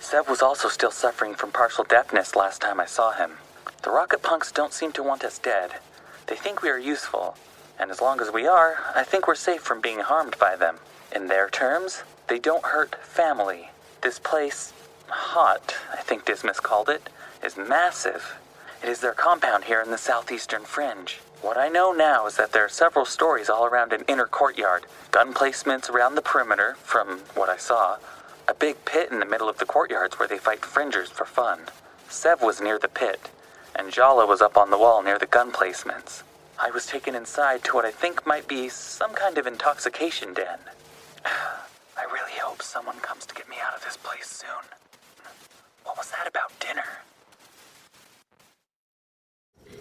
Sev 0.00 0.26
was 0.26 0.40
also 0.40 0.68
still 0.68 0.90
suffering 0.90 1.34
from 1.34 1.52
partial 1.52 1.84
deafness 1.84 2.34
last 2.34 2.62
time 2.62 2.80
I 2.80 2.86
saw 2.86 3.12
him. 3.12 3.32
The 3.82 3.90
rocket 3.90 4.22
punks 4.22 4.50
don't 4.50 4.72
seem 4.72 4.92
to 4.92 5.02
want 5.02 5.22
us 5.22 5.38
dead. 5.38 5.80
They 6.30 6.36
think 6.36 6.62
we 6.62 6.70
are 6.70 6.78
useful, 6.78 7.34
and 7.76 7.90
as 7.90 8.00
long 8.00 8.20
as 8.20 8.32
we 8.32 8.46
are, 8.46 8.76
I 8.94 9.02
think 9.02 9.26
we're 9.26 9.34
safe 9.34 9.62
from 9.62 9.80
being 9.80 9.98
harmed 9.98 10.38
by 10.38 10.54
them. 10.54 10.76
In 11.12 11.26
their 11.26 11.50
terms, 11.50 12.04
they 12.28 12.38
don't 12.38 12.64
hurt 12.66 12.94
family. 13.04 13.70
This 14.02 14.20
place, 14.20 14.72
Hot, 15.08 15.74
I 15.92 15.96
think 16.02 16.24
Dismas 16.24 16.60
called 16.60 16.88
it, 16.88 17.10
is 17.42 17.56
massive. 17.56 18.36
It 18.80 18.88
is 18.88 19.00
their 19.00 19.12
compound 19.12 19.64
here 19.64 19.82
in 19.82 19.90
the 19.90 19.98
southeastern 19.98 20.62
fringe. 20.62 21.20
What 21.42 21.56
I 21.56 21.68
know 21.68 21.90
now 21.90 22.28
is 22.28 22.36
that 22.36 22.52
there 22.52 22.64
are 22.64 22.68
several 22.68 23.06
stories 23.06 23.50
all 23.50 23.64
around 23.64 23.92
an 23.92 24.04
inner 24.06 24.26
courtyard, 24.26 24.86
gun 25.10 25.34
placements 25.34 25.90
around 25.90 26.14
the 26.14 26.22
perimeter, 26.22 26.76
from 26.84 27.22
what 27.34 27.48
I 27.48 27.56
saw, 27.56 27.96
a 28.46 28.54
big 28.54 28.84
pit 28.84 29.10
in 29.10 29.18
the 29.18 29.26
middle 29.26 29.48
of 29.48 29.58
the 29.58 29.66
courtyards 29.66 30.16
where 30.20 30.28
they 30.28 30.38
fight 30.38 30.64
fringers 30.64 31.10
for 31.10 31.24
fun. 31.24 31.58
Sev 32.08 32.40
was 32.40 32.60
near 32.60 32.78
the 32.78 32.86
pit, 32.86 33.30
and 33.80 33.90
Jala 33.90 34.26
was 34.26 34.42
up 34.42 34.58
on 34.58 34.68
the 34.68 34.76
wall 34.76 35.02
near 35.02 35.18
the 35.18 35.24
gun 35.24 35.50
placements. 35.50 36.22
I 36.58 36.70
was 36.70 36.84
taken 36.84 37.14
inside 37.14 37.64
to 37.64 37.72
what 37.72 37.86
I 37.86 37.90
think 37.90 38.26
might 38.26 38.46
be 38.46 38.68
some 38.68 39.14
kind 39.14 39.38
of 39.38 39.46
intoxication 39.46 40.34
den. 40.34 40.58
I 41.24 42.04
really 42.12 42.38
hope 42.38 42.60
someone 42.60 42.96
comes 42.96 43.24
to 43.24 43.34
get 43.34 43.48
me 43.48 43.56
out 43.66 43.74
of 43.74 43.82
this 43.82 43.96
place 43.96 44.26
soon. 44.26 44.66
What 45.84 45.96
was 45.96 46.10
that 46.10 46.28
about 46.28 46.52
dinner? 46.60 46.84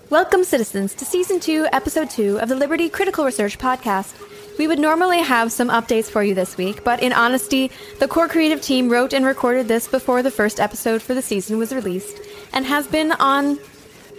Welcome, 0.10 0.46
citizens, 0.46 0.94
to 0.94 1.04
Season 1.04 1.42
2, 1.42 1.68
Episode 1.74 2.10
2 2.10 2.40
of 2.40 2.48
the 2.48 2.56
Liberty 2.56 2.88
Critical 2.88 3.26
Research 3.26 3.60
Podcast. 3.60 4.16
We 4.58 4.68
would 4.68 4.80
normally 4.80 5.20
have 5.20 5.52
some 5.52 5.68
updates 5.68 6.10
for 6.10 6.24
you 6.24 6.34
this 6.34 6.56
week, 6.56 6.86
but 6.86 7.04
in 7.04 7.12
honesty, 7.12 7.70
the 8.00 8.08
core 8.08 8.30
creative 8.30 8.62
team 8.62 8.90
wrote 8.90 9.12
and 9.12 9.26
recorded 9.26 9.68
this 9.68 9.90
before 9.90 10.24
the 10.24 10.32
first 10.32 10.62
episode 10.62 11.02
for 11.02 11.14
the 11.14 11.22
season 11.22 11.58
was 11.58 11.74
released 11.74 12.18
and 12.54 12.66
has 12.66 12.88
been 12.88 13.12
on 13.14 13.60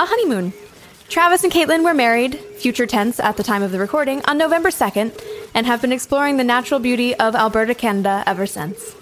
a 0.00 0.06
honeymoon. 0.06 0.50
Travis 1.10 1.44
and 1.44 1.52
Caitlin 1.52 1.84
were 1.84 1.92
married, 1.92 2.36
future 2.56 2.86
tense 2.86 3.20
at 3.20 3.36
the 3.36 3.42
time 3.42 3.62
of 3.62 3.70
the 3.70 3.78
recording, 3.78 4.22
on 4.24 4.38
November 4.38 4.70
2nd, 4.70 5.12
and 5.52 5.66
have 5.66 5.82
been 5.82 5.92
exploring 5.92 6.38
the 6.38 6.44
natural 6.44 6.80
beauty 6.80 7.14
of 7.16 7.34
Alberta, 7.34 7.74
Canada 7.74 8.24
ever 8.26 8.46
since. 8.46 8.94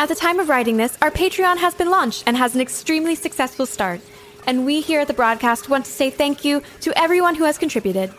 At 0.00 0.08
the 0.08 0.16
time 0.16 0.40
of 0.40 0.48
writing 0.48 0.78
this, 0.78 0.98
our 1.00 1.12
Patreon 1.12 1.58
has 1.58 1.74
been 1.74 1.90
launched 1.90 2.24
and 2.26 2.36
has 2.36 2.56
an 2.56 2.60
extremely 2.60 3.14
successful 3.14 3.66
start. 3.66 4.00
And 4.44 4.66
we 4.66 4.80
here 4.80 4.98
at 4.98 5.06
the 5.06 5.14
broadcast 5.14 5.68
want 5.68 5.84
to 5.84 5.92
say 5.92 6.10
thank 6.10 6.44
you 6.44 6.60
to 6.80 6.98
everyone 6.98 7.36
who 7.36 7.44
has 7.44 7.56
contributed. 7.56 8.12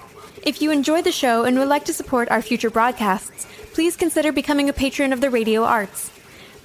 If 0.44 0.62
you 0.62 0.72
enjoyed 0.72 1.04
the 1.04 1.12
show 1.12 1.44
and 1.44 1.60
would 1.60 1.68
like 1.68 1.84
to 1.86 1.94
support 1.94 2.32
our 2.32 2.42
future 2.42 2.70
broadcasts, 2.70 3.46
please 3.74 3.98
consider 3.98 4.32
becoming 4.32 4.70
a 4.70 4.74
patron 4.74 5.12
of 5.12 5.20
the 5.20 5.30
Radio 5.30 5.66
Arts. 5.66 6.10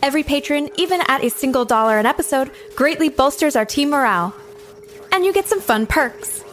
Every 0.04 0.22
patron, 0.22 0.70
even 0.76 1.00
at 1.08 1.24
a 1.24 1.30
single 1.30 1.64
dollar 1.64 1.98
an 1.98 2.06
episode, 2.06 2.52
greatly 2.76 3.08
bolsters 3.08 3.56
our 3.56 3.64
team 3.64 3.90
morale. 3.90 4.32
And 5.12 5.24
you 5.24 5.32
get 5.32 5.48
some 5.48 5.60
fun 5.60 5.86
perks. 5.86 6.44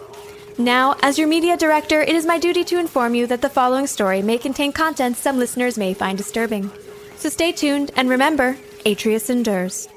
Now, 0.57 0.95
as 1.01 1.17
your 1.17 1.27
media 1.27 1.57
director, 1.57 2.01
it 2.01 2.15
is 2.15 2.25
my 2.25 2.39
duty 2.39 2.63
to 2.65 2.79
inform 2.79 3.13
you 3.13 3.27
that 3.27 3.41
the 3.41 3.49
following 3.49 3.87
story 3.87 4.21
may 4.21 4.37
contain 4.37 4.71
content 4.71 5.17
some 5.17 5.37
listeners 5.37 5.77
may 5.77 5.93
find 5.93 6.17
disturbing. 6.17 6.71
So 7.17 7.29
stay 7.29 7.51
tuned 7.51 7.91
and 7.95 8.09
remember, 8.09 8.57
Atreus 8.85 9.29
endures. 9.29 9.89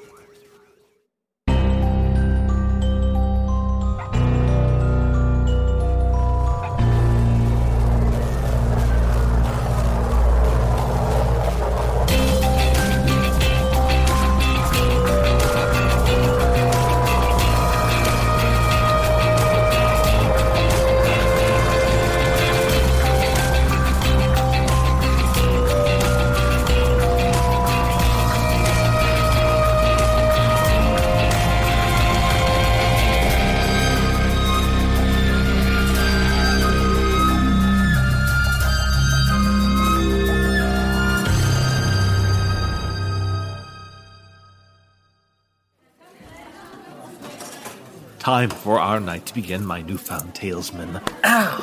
Time 48.39 48.51
for 48.51 48.79
our 48.79 49.01
night 49.01 49.25
to 49.25 49.33
begin, 49.33 49.65
my 49.65 49.81
newfound 49.81 50.33
talesman. 50.33 51.05
Ow! 51.25 51.57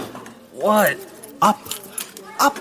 What? 0.53 0.99
Up! 1.41 1.59
Up! 2.39 2.59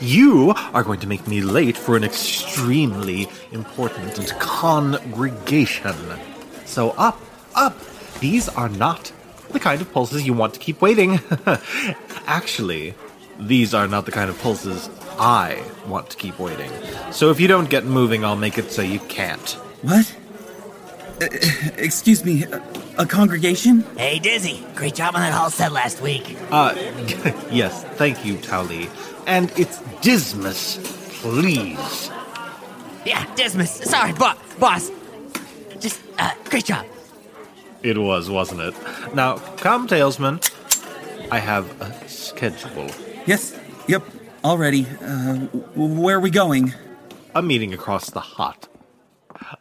You 0.00 0.54
are 0.72 0.84
going 0.84 1.00
to 1.00 1.08
make 1.08 1.26
me 1.26 1.40
late 1.40 1.76
for 1.76 1.96
an 1.96 2.04
extremely 2.04 3.26
important 3.50 4.32
congregation. 4.38 5.96
So 6.64 6.90
up, 6.90 7.20
up! 7.56 7.76
These 8.20 8.48
are 8.50 8.68
not 8.68 9.10
the 9.50 9.58
kind 9.58 9.80
of 9.80 9.92
pulses 9.92 10.24
you 10.24 10.32
want 10.32 10.54
to 10.54 10.60
keep 10.60 10.80
waiting. 10.80 11.18
Actually, 12.28 12.94
these 13.40 13.74
are 13.74 13.88
not 13.88 14.06
the 14.06 14.12
kind 14.12 14.30
of 14.30 14.38
pulses 14.38 14.88
I 15.18 15.60
want 15.88 16.10
to 16.10 16.16
keep 16.16 16.38
waiting. 16.38 16.70
So 17.10 17.30
if 17.30 17.40
you 17.40 17.48
don't 17.48 17.68
get 17.68 17.84
moving, 17.84 18.24
I'll 18.24 18.36
make 18.36 18.58
it 18.58 18.70
so 18.70 18.82
you 18.82 19.00
can't. 19.00 19.50
What? 19.82 20.14
Uh, 21.20 21.26
excuse 21.78 22.24
me, 22.24 22.44
a, 22.44 22.62
a 22.98 23.06
congregation? 23.06 23.82
Hey, 23.96 24.18
Dizzy. 24.18 24.64
Great 24.74 24.94
job 24.94 25.14
on 25.14 25.22
that 25.22 25.32
hall 25.32 25.50
set 25.50 25.72
last 25.72 26.02
week. 26.02 26.36
Uh, 26.50 26.74
yes, 27.50 27.84
thank 27.94 28.24
you, 28.24 28.36
Towley. 28.38 28.88
And 29.26 29.50
it's 29.58 29.80
Dismas, 30.02 30.78
please. 31.22 32.10
Yeah, 33.06 33.24
Dismas. 33.34 33.70
Sorry, 33.70 34.12
bo- 34.12 34.34
boss. 34.58 34.90
Just, 35.80 36.00
uh, 36.18 36.32
great 36.44 36.64
job. 36.66 36.84
It 37.82 37.96
was, 37.98 38.28
wasn't 38.28 38.60
it? 38.60 38.74
Now, 39.14 39.36
come, 39.56 39.86
Talesman. 39.88 40.42
I 41.30 41.38
have 41.38 41.80
a 41.80 42.08
schedule. 42.08 42.90
Yes, 43.26 43.58
yep, 43.88 44.02
already. 44.44 44.86
Uh, 45.00 45.36
where 45.74 46.16
are 46.16 46.20
we 46.20 46.30
going? 46.30 46.74
A 47.34 47.42
meeting 47.42 47.72
across 47.74 48.10
the 48.10 48.20
hot. 48.20 48.68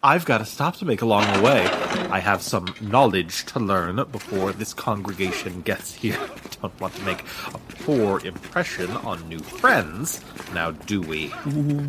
I've 0.01 0.25
got 0.25 0.39
to 0.39 0.45
stop 0.45 0.77
to 0.77 0.85
make 0.85 1.01
along 1.01 1.31
the 1.33 1.41
way. 1.41 1.65
I 2.09 2.19
have 2.19 2.41
some 2.41 2.73
knowledge 2.81 3.45
to 3.47 3.59
learn 3.59 3.95
before 4.11 4.51
this 4.51 4.73
congregation 4.73 5.61
gets 5.61 5.93
here. 5.93 6.19
Don't 6.61 6.79
want 6.79 6.95
to 6.95 7.03
make 7.03 7.23
a 7.53 7.57
poor 7.83 8.19
impression 8.25 8.89
on 8.91 9.27
new 9.29 9.39
friends, 9.39 10.21
now 10.53 10.71
do 10.71 11.01
we? 11.01 11.27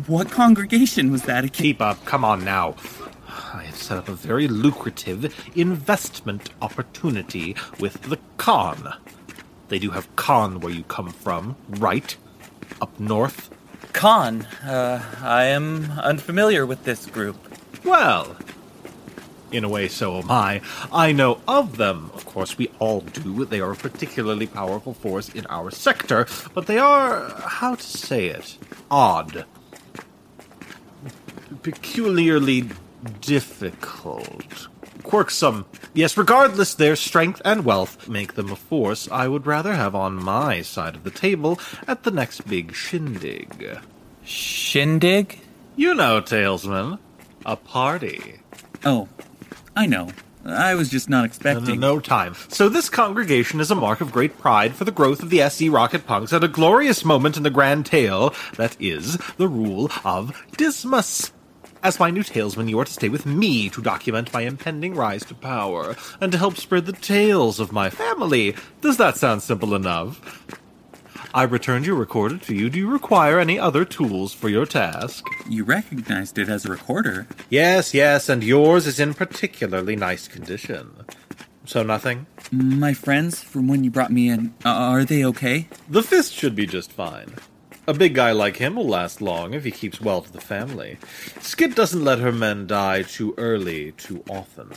What 0.07 0.29
congregation 0.29 1.11
was 1.11 1.23
that? 1.23 1.51
Keep 1.53 1.81
up, 1.81 2.03
come 2.05 2.23
on 2.23 2.43
now. 2.43 2.75
I 3.53 3.63
have 3.63 3.77
set 3.77 3.97
up 3.97 4.09
a 4.09 4.13
very 4.13 4.47
lucrative 4.47 5.33
investment 5.55 6.49
opportunity 6.61 7.55
with 7.79 8.01
the 8.03 8.19
Khan. 8.37 8.93
They 9.69 9.79
do 9.79 9.91
have 9.91 10.13
Khan 10.15 10.59
where 10.59 10.73
you 10.73 10.83
come 10.83 11.09
from, 11.09 11.55
right? 11.69 12.15
Up 12.81 12.99
north? 12.99 13.49
Khan, 13.93 14.43
uh, 14.63 15.03
I 15.21 15.45
am 15.45 15.91
unfamiliar 15.99 16.65
with 16.65 16.83
this 16.83 17.05
group. 17.05 17.37
Well, 17.83 18.35
in 19.51 19.63
a 19.63 19.69
way, 19.69 19.87
so 19.87 20.17
am 20.17 20.29
I. 20.29 20.61
I 20.91 21.11
know 21.11 21.39
of 21.47 21.77
them. 21.77 22.11
Of 22.13 22.25
course, 22.25 22.57
we 22.57 22.69
all 22.79 23.01
do. 23.01 23.45
They 23.45 23.61
are 23.61 23.71
a 23.71 23.75
particularly 23.75 24.47
powerful 24.47 24.93
force 24.93 25.29
in 25.29 25.45
our 25.47 25.71
sector, 25.71 26.27
but 26.53 26.67
they 26.67 26.77
are, 26.77 27.29
how 27.45 27.75
to 27.75 27.83
say 27.83 28.27
it, 28.27 28.57
odd. 28.91 29.45
Peculiarly 31.63 32.69
difficult. 33.21 34.67
Quirksome. 35.03 35.65
Yes, 35.93 36.17
regardless, 36.17 36.73
their 36.73 36.97
strength 36.97 37.41
and 37.45 37.63
wealth 37.63 38.09
make 38.09 38.33
them 38.33 38.51
a 38.51 38.55
force 38.57 39.07
I 39.09 39.29
would 39.29 39.45
rather 39.45 39.73
have 39.73 39.95
on 39.95 40.21
my 40.21 40.61
side 40.61 40.95
of 40.95 41.03
the 41.03 41.11
table 41.11 41.59
at 41.87 42.03
the 42.03 42.11
next 42.11 42.41
big 42.47 42.73
shindig. 42.73 43.79
Shindig? 44.25 45.39
You 45.77 45.93
know, 45.93 46.21
Talesman. 46.21 46.99
A 47.47 47.55
party. 47.55 48.41
Oh, 48.83 49.07
I 49.73 49.85
know. 49.85 50.09
I 50.45 50.75
was 50.75 50.89
just 50.89 51.09
not 51.09 51.23
expecting. 51.23 51.79
No, 51.79 51.95
no, 51.95 51.99
time. 52.01 52.35
So 52.49 52.67
this 52.67 52.89
congregation 52.89 53.61
is 53.61 53.71
a 53.71 53.75
mark 53.75 54.01
of 54.01 54.11
great 54.11 54.37
pride 54.37 54.75
for 54.75 54.83
the 54.83 54.91
growth 54.91 55.23
of 55.23 55.29
the 55.29 55.41
SE 55.41 55.69
Rocket 55.69 56.05
Punks 56.05 56.33
at 56.33 56.43
a 56.43 56.49
glorious 56.49 57.05
moment 57.05 57.37
in 57.37 57.43
the 57.43 57.49
grand 57.49 57.85
tale 57.85 58.33
that 58.57 58.75
is 58.81 59.17
the 59.37 59.47
rule 59.47 59.89
of 60.03 60.45
Dismas. 60.57 61.31
As 61.81 62.01
my 62.01 62.09
new 62.09 62.23
talesman, 62.23 62.69
you 62.69 62.79
are 62.79 62.85
to 62.85 62.91
stay 62.91 63.07
with 63.07 63.25
me 63.25 63.69
to 63.69 63.81
document 63.81 64.33
my 64.33 64.41
impending 64.41 64.93
rise 64.93 65.23
to 65.25 65.33
power 65.33 65.95
and 66.19 66.33
to 66.33 66.37
help 66.37 66.57
spread 66.57 66.85
the 66.85 66.91
tales 66.91 67.61
of 67.61 67.71
my 67.71 67.89
family. 67.89 68.55
Does 68.81 68.97
that 68.97 69.15
sound 69.15 69.41
simple 69.41 69.73
enough? 69.73 70.21
I 71.33 71.43
returned 71.43 71.85
your 71.85 71.95
recorder 71.95 72.37
to 72.37 72.55
you. 72.55 72.69
Do 72.69 72.79
you 72.79 72.89
require 72.89 73.39
any 73.39 73.59
other 73.59 73.85
tools 73.85 74.33
for 74.33 74.49
your 74.49 74.65
task? 74.65 75.25
You 75.47 75.63
recognized 75.63 76.37
it 76.37 76.49
as 76.49 76.65
a 76.65 76.69
recorder. 76.71 77.27
Yes, 77.49 77.93
yes, 77.93 78.29
and 78.29 78.43
yours 78.43 78.87
is 78.87 78.99
in 78.99 79.13
particularly 79.13 79.95
nice 79.95 80.27
condition. 80.27 81.05
So 81.65 81.83
nothing? 81.83 82.27
My 82.51 82.93
friends 82.93 83.43
from 83.43 83.67
when 83.67 83.83
you 83.83 83.91
brought 83.91 84.11
me 84.11 84.29
in, 84.29 84.53
uh, 84.65 84.69
are 84.69 85.03
they 85.03 85.25
okay? 85.25 85.67
The 85.89 86.01
fist 86.01 86.33
should 86.33 86.55
be 86.55 86.65
just 86.65 86.91
fine. 86.91 87.35
A 87.87 87.93
big 87.93 88.15
guy 88.15 88.31
like 88.31 88.57
him 88.57 88.75
will 88.75 88.87
last 88.87 89.21
long 89.21 89.53
if 89.53 89.63
he 89.63 89.71
keeps 89.71 90.01
well 90.01 90.21
to 90.21 90.31
the 90.31 90.41
family. 90.41 90.97
Skip 91.41 91.75
doesn't 91.75 92.03
let 92.03 92.19
her 92.19 92.31
men 92.31 92.67
die 92.67 93.01
too 93.01 93.33
early 93.37 93.91
too 93.93 94.23
often. 94.29 94.71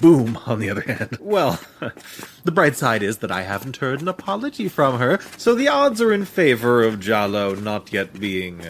Boom, 0.00 0.38
on 0.46 0.58
the 0.58 0.70
other 0.70 0.82
hand. 0.82 1.18
Well, 1.20 1.60
the 2.44 2.52
bright 2.52 2.76
side 2.76 3.02
is 3.02 3.18
that 3.18 3.30
I 3.30 3.42
haven't 3.42 3.78
heard 3.78 4.00
an 4.00 4.08
apology 4.08 4.68
from 4.68 4.98
her, 4.98 5.18
so 5.36 5.54
the 5.54 5.68
odds 5.68 6.00
are 6.00 6.12
in 6.12 6.24
favor 6.24 6.82
of 6.82 6.96
Jalo 6.96 7.60
not 7.60 7.92
yet 7.92 8.18
being 8.18 8.62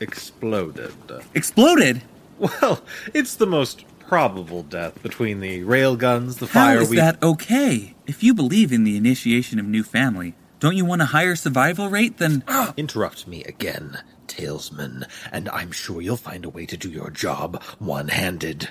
exploded. 0.00 0.94
Exploded? 1.34 2.02
Well, 2.38 2.82
it's 3.14 3.34
the 3.34 3.46
most 3.46 3.84
probable 4.00 4.62
death 4.62 5.02
between 5.02 5.40
the 5.40 5.60
railguns, 5.62 6.38
the 6.38 6.46
How 6.46 6.66
fire 6.66 6.80
is 6.80 6.90
we 6.90 6.96
that 6.96 7.22
okay? 7.22 7.94
If 8.06 8.22
you 8.22 8.34
believe 8.34 8.72
in 8.72 8.84
the 8.84 8.96
initiation 8.96 9.58
of 9.58 9.66
new 9.66 9.82
family, 9.82 10.34
don't 10.60 10.76
you 10.76 10.84
want 10.84 11.02
a 11.02 11.06
higher 11.06 11.36
survival 11.36 11.88
rate 11.88 12.18
than. 12.18 12.44
Interrupt 12.76 13.26
me 13.26 13.42
again, 13.44 13.98
Talesman, 14.26 15.08
and 15.32 15.48
I'm 15.48 15.72
sure 15.72 16.00
you'll 16.00 16.16
find 16.16 16.44
a 16.44 16.50
way 16.50 16.66
to 16.66 16.76
do 16.76 16.88
your 16.90 17.10
job 17.10 17.62
one 17.78 18.08
handed. 18.08 18.70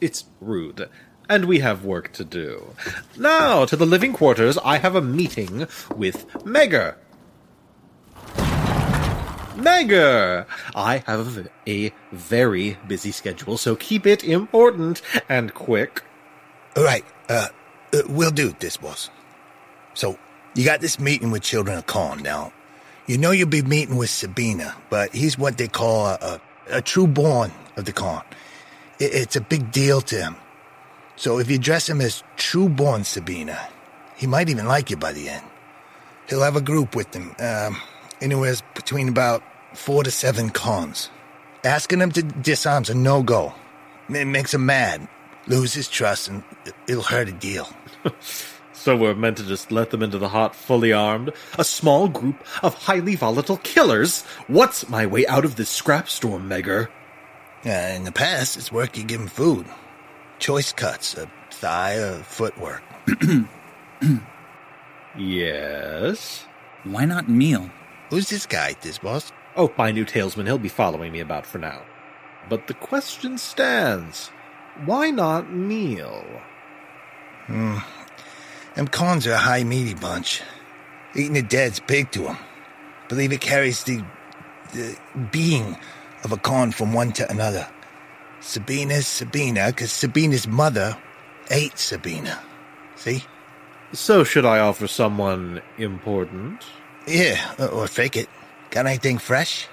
It's 0.00 0.24
rude, 0.40 0.90
and 1.28 1.46
we 1.46 1.60
have 1.60 1.84
work 1.84 2.12
to 2.14 2.24
do. 2.24 2.74
Now, 3.16 3.64
to 3.64 3.76
the 3.76 3.86
living 3.86 4.12
quarters, 4.12 4.58
I 4.58 4.76
have 4.78 4.94
a 4.94 5.00
meeting 5.00 5.66
with 5.94 6.28
Megger. 6.44 6.96
Megger! 9.56 10.46
I 10.74 10.98
have 11.06 11.48
a 11.66 11.92
very 12.12 12.76
busy 12.86 13.10
schedule, 13.10 13.56
so 13.56 13.74
keep 13.74 14.06
it 14.06 14.22
important 14.22 15.00
and 15.30 15.54
quick. 15.54 16.02
All 16.76 16.84
right, 16.84 17.04
uh, 17.30 17.48
uh 17.94 18.02
we'll 18.08 18.30
do 18.30 18.54
this, 18.60 18.76
boss. 18.76 19.08
So, 19.94 20.18
you 20.54 20.64
got 20.64 20.82
this 20.82 21.00
meeting 21.00 21.30
with 21.30 21.42
Children 21.42 21.78
of 21.78 21.86
Corn 21.86 22.22
now. 22.22 22.52
You 23.06 23.16
know 23.16 23.30
you'll 23.30 23.48
be 23.48 23.62
meeting 23.62 23.96
with 23.96 24.10
Sabina, 24.10 24.74
but 24.90 25.14
he's 25.14 25.38
what 25.38 25.56
they 25.56 25.68
call 25.68 26.06
a, 26.06 26.18
a, 26.20 26.40
a 26.78 26.82
true 26.82 27.06
born 27.06 27.50
of 27.76 27.86
the 27.86 27.92
Corn. 27.92 28.22
It, 28.98 29.14
it's 29.14 29.36
a 29.36 29.40
big 29.40 29.70
deal 29.70 30.00
to 30.02 30.16
him. 30.16 30.36
So 31.16 31.38
if 31.38 31.50
you 31.50 31.58
dress 31.58 31.88
him 31.88 32.00
as 32.00 32.22
true 32.36 32.68
born 32.68 33.04
Sabina, 33.04 33.68
he 34.16 34.26
might 34.26 34.48
even 34.48 34.66
like 34.66 34.90
you 34.90 34.96
by 34.96 35.12
the 35.12 35.28
end. 35.28 35.44
He'll 36.28 36.42
have 36.42 36.56
a 36.56 36.60
group 36.60 36.96
with 36.96 37.14
him, 37.14 37.34
um, 37.38 37.80
anywhere 38.20 38.54
between 38.74 39.08
about 39.08 39.42
four 39.74 40.02
to 40.04 40.10
seven 40.10 40.50
cons. 40.50 41.10
Asking 41.64 42.00
him 42.00 42.12
to 42.12 42.22
disarm's 42.22 42.90
a 42.90 42.94
no-go. 42.94 43.54
It 44.08 44.26
makes 44.26 44.54
him 44.54 44.66
mad, 44.66 45.08
lose 45.46 45.72
his 45.72 45.88
trust, 45.88 46.28
and 46.28 46.42
it'll 46.86 47.02
hurt 47.02 47.28
a 47.28 47.32
deal. 47.32 47.68
So 48.86 48.96
we're 48.96 49.16
meant 49.16 49.38
to 49.38 49.42
just 49.42 49.72
let 49.72 49.90
them 49.90 50.00
into 50.00 50.16
the 50.16 50.28
hot, 50.28 50.54
fully 50.54 50.92
armed? 50.92 51.32
A 51.58 51.64
small 51.64 52.06
group 52.06 52.36
of 52.62 52.74
highly 52.74 53.16
volatile 53.16 53.56
killers? 53.56 54.22
What's 54.46 54.88
my 54.88 55.06
way 55.06 55.26
out 55.26 55.44
of 55.44 55.56
this 55.56 55.68
scrap 55.68 56.08
storm, 56.08 56.48
Megger? 56.48 56.86
Uh, 57.66 57.94
in 57.96 58.04
the 58.04 58.12
past, 58.12 58.56
it's 58.56 58.70
work 58.70 58.96
you 58.96 59.02
give 59.02 59.20
him 59.20 59.26
food. 59.26 59.66
Choice 60.38 60.72
cuts, 60.72 61.16
a 61.16 61.28
thigh, 61.50 61.92
a 61.92 62.22
footwork. 62.22 62.84
yes? 65.18 66.46
Why 66.84 67.06
not 67.06 67.28
meal? 67.28 67.68
Who's 68.10 68.28
this 68.28 68.46
guy, 68.46 68.76
this 68.82 68.98
boss? 68.98 69.32
Oh, 69.56 69.72
my 69.76 69.90
new 69.90 70.04
talesman. 70.04 70.44
He'll 70.44 70.58
be 70.58 70.68
following 70.68 71.10
me 71.10 71.18
about 71.18 71.44
for 71.44 71.58
now. 71.58 71.82
But 72.48 72.68
the 72.68 72.74
question 72.74 73.36
stands 73.36 74.30
why 74.84 75.10
not 75.10 75.50
meal? 75.50 76.24
Hmm. 77.46 77.78
Them 78.74 78.88
cons 78.88 79.26
are 79.26 79.32
a 79.32 79.38
high 79.38 79.64
meaty 79.64 79.94
bunch. 79.94 80.42
Eating 81.14 81.32
the 81.32 81.42
dead's 81.42 81.80
big 81.80 82.10
to 82.12 82.28
'em. 82.28 82.36
Believe 83.08 83.32
it 83.32 83.40
carries 83.40 83.84
the, 83.84 84.04
the 84.74 84.98
being 85.32 85.78
of 86.26 86.32
a 86.32 86.36
con 86.36 86.72
from 86.72 86.92
one 86.92 87.12
to 87.12 87.30
another. 87.30 87.66
Sabina's 88.40 89.06
Sabina, 89.06 89.68
because 89.68 89.92
Sabina's 89.92 90.46
mother 90.46 90.96
ate 91.50 91.78
Sabina. 91.78 92.38
See? 92.96 93.24
So, 93.92 94.24
should 94.24 94.44
I 94.44 94.58
offer 94.58 94.88
someone 94.88 95.62
important? 95.78 96.64
Yeah, 97.06 97.40
or- 97.58 97.68
or 97.68 97.86
fake 97.86 98.16
it. 98.16 98.28
Got 98.70 98.86
anything 98.86 99.18
fresh? 99.18 99.68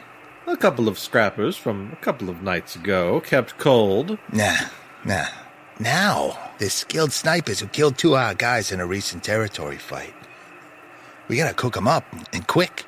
A 0.46 0.56
couple 0.56 0.88
of 0.88 1.00
scrappers 1.00 1.58
from 1.58 1.90
a 1.92 1.96
couple 1.98 2.30
of 2.30 2.42
nights 2.44 2.76
ago, 2.76 3.20
kept 3.22 3.58
cold. 3.58 4.18
Nah, 4.32 4.56
nah. 5.04 5.26
Now, 5.80 6.38
there's 6.60 6.74
skilled 6.74 7.12
snipers 7.12 7.60
who 7.62 7.68
killed 7.68 7.98
two 7.98 8.14
of 8.16 8.22
our 8.22 8.36
guys 8.36 8.72
in 8.72 8.80
a 8.80 8.86
recent 8.86 9.24
territory 9.24 9.78
fight. 9.78 10.14
We 11.28 11.38
gotta 11.38 11.54
cook 11.56 11.76
'em 11.76 11.88
up, 11.88 12.06
and 12.32 12.46
quick. 12.48 12.86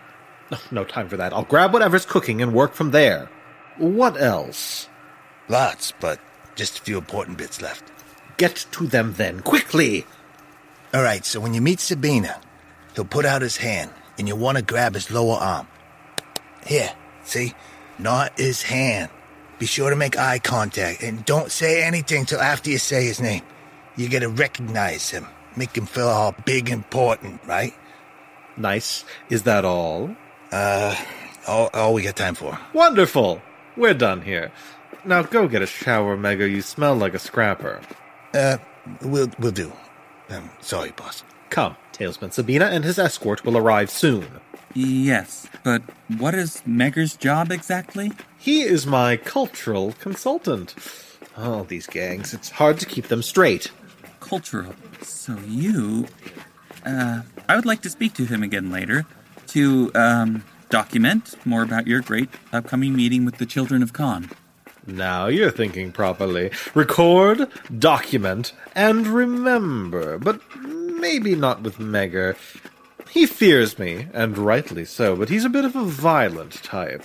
No 0.72 0.84
time 0.84 1.10
for 1.10 1.18
that. 1.18 1.34
I'll 1.34 1.44
grab 1.44 1.74
whatever's 1.74 2.06
cooking 2.06 2.40
and 2.42 2.54
work 2.54 2.76
from 2.76 2.92
there. 2.92 3.30
What 3.78 4.20
else? 4.20 4.88
Lots, 5.50 5.94
but 6.00 6.20
just 6.56 6.80
a 6.80 6.82
few 6.82 6.98
important 6.98 7.38
bits 7.38 7.62
left. 7.62 7.84
Get 8.38 8.66
to 8.72 8.88
them 8.88 9.14
then, 9.18 9.42
quickly! 9.42 10.06
All 10.94 11.04
right, 11.04 11.26
so 11.26 11.40
when 11.40 11.54
you 11.54 11.62
meet 11.62 11.80
Sabina, 11.80 12.40
he'll 12.96 13.06
put 13.06 13.26
out 13.26 13.42
his 13.42 13.58
hand, 13.58 13.92
and 14.18 14.28
you'll 14.28 14.38
want 14.38 14.58
to 14.58 14.64
grab 14.64 14.94
his 14.94 15.12
lower 15.12 15.36
arm. 15.36 15.68
Here, 16.66 16.94
see? 17.24 17.54
Not 18.00 18.38
his 18.40 18.62
hand. 18.62 19.10
Be 19.60 19.66
sure 19.66 19.90
to 19.90 19.96
make 19.96 20.18
eye 20.18 20.40
contact, 20.40 21.04
and 21.04 21.26
don't 21.26 21.52
say 21.52 21.84
anything 21.84 22.26
till 22.26 22.42
after 22.42 22.70
you 22.70 22.78
say 22.78 23.06
his 23.06 23.22
name. 23.22 23.44
You 23.98 24.10
gotta 24.10 24.30
recognize 24.30 25.10
him, 25.10 25.28
make 25.56 25.78
him 25.78 25.86
feel 25.86 26.08
all 26.08 26.36
big 26.46 26.70
and 26.70 26.84
important, 26.84 27.42
right? 27.46 27.74
Nice. 28.58 29.06
Is 29.30 29.44
that 29.44 29.66
all? 29.66 30.16
Uh, 30.52 30.96
all, 31.48 31.70
all 31.74 31.94
we 31.94 32.04
got 32.04 32.16
time 32.16 32.36
for. 32.36 32.58
Wonderful! 32.74 33.42
We're 33.78 33.94
done 33.94 34.22
here. 34.22 34.52
Now 35.04 35.24
go 35.24 35.48
get 35.48 35.62
a 35.62 35.68
shower, 35.68 36.18
Megger. 36.18 36.50
You 36.50 36.62
smell 36.62 36.96
like 36.96 37.14
a 37.14 37.20
scrapper. 37.20 37.82
Uh, 38.34 38.58
we'll, 39.02 39.30
we'll 39.40 39.52
do. 39.52 39.72
Um, 40.30 40.50
sorry, 40.62 40.92
boss. 40.92 41.24
Come, 41.50 41.76
Talesman 41.94 42.34
Sabina 42.34 42.66
and 42.66 42.84
his 42.84 42.98
escort 42.98 43.46
will 43.46 43.58
arrive 43.58 43.90
soon. 43.90 44.28
Yes, 44.74 45.48
but 45.64 45.82
what 46.18 46.36
is 46.36 46.62
Megger's 46.68 47.16
job 47.16 47.52
exactly? 47.52 48.12
He 48.38 48.64
is 48.64 48.86
my 48.86 49.16
cultural 49.16 49.94
consultant. 49.94 50.76
Oh, 51.38 51.64
these 51.64 51.88
gangs, 51.88 52.34
it's 52.34 52.50
hard 52.50 52.80
to 52.80 52.86
keep 52.86 53.08
them 53.08 53.22
straight. 53.22 53.72
Cultural. 54.20 54.74
So 55.02 55.38
you. 55.48 56.08
Uh, 56.86 57.22
I 57.48 57.56
would 57.56 57.66
like 57.66 57.82
to 57.84 57.90
speak 57.90 58.14
to 58.16 58.26
him 58.26 58.44
again 58.44 58.72
later 58.72 59.06
to, 59.48 59.92
um, 59.96 60.44
document 60.70 61.36
more 61.46 61.64
about 61.64 61.88
your 61.88 62.02
great 62.02 62.30
upcoming 62.52 62.96
meeting 62.96 63.26
with 63.26 63.38
the 63.38 63.46
Children 63.46 63.84
of 63.84 63.94
Khan. 63.94 64.30
Now 64.88 65.28
you're 65.28 65.52
thinking 65.52 65.92
properly. 65.92 66.52
Record, 66.74 67.48
document, 67.80 68.54
and 68.76 69.08
remember. 69.08 70.18
But 70.20 70.42
maybe 70.60 71.36
not 71.36 71.62
with 71.62 71.78
Megger. 71.78 72.36
He 73.10 73.26
fears 73.26 73.80
me, 73.80 74.08
and 74.14 74.38
rightly 74.38 74.86
so, 74.86 75.16
but 75.16 75.30
he's 75.30 75.46
a 75.46 75.50
bit 75.50 75.66
of 75.66 75.76
a 75.76 75.86
violent 75.86 76.54
type. 76.64 77.04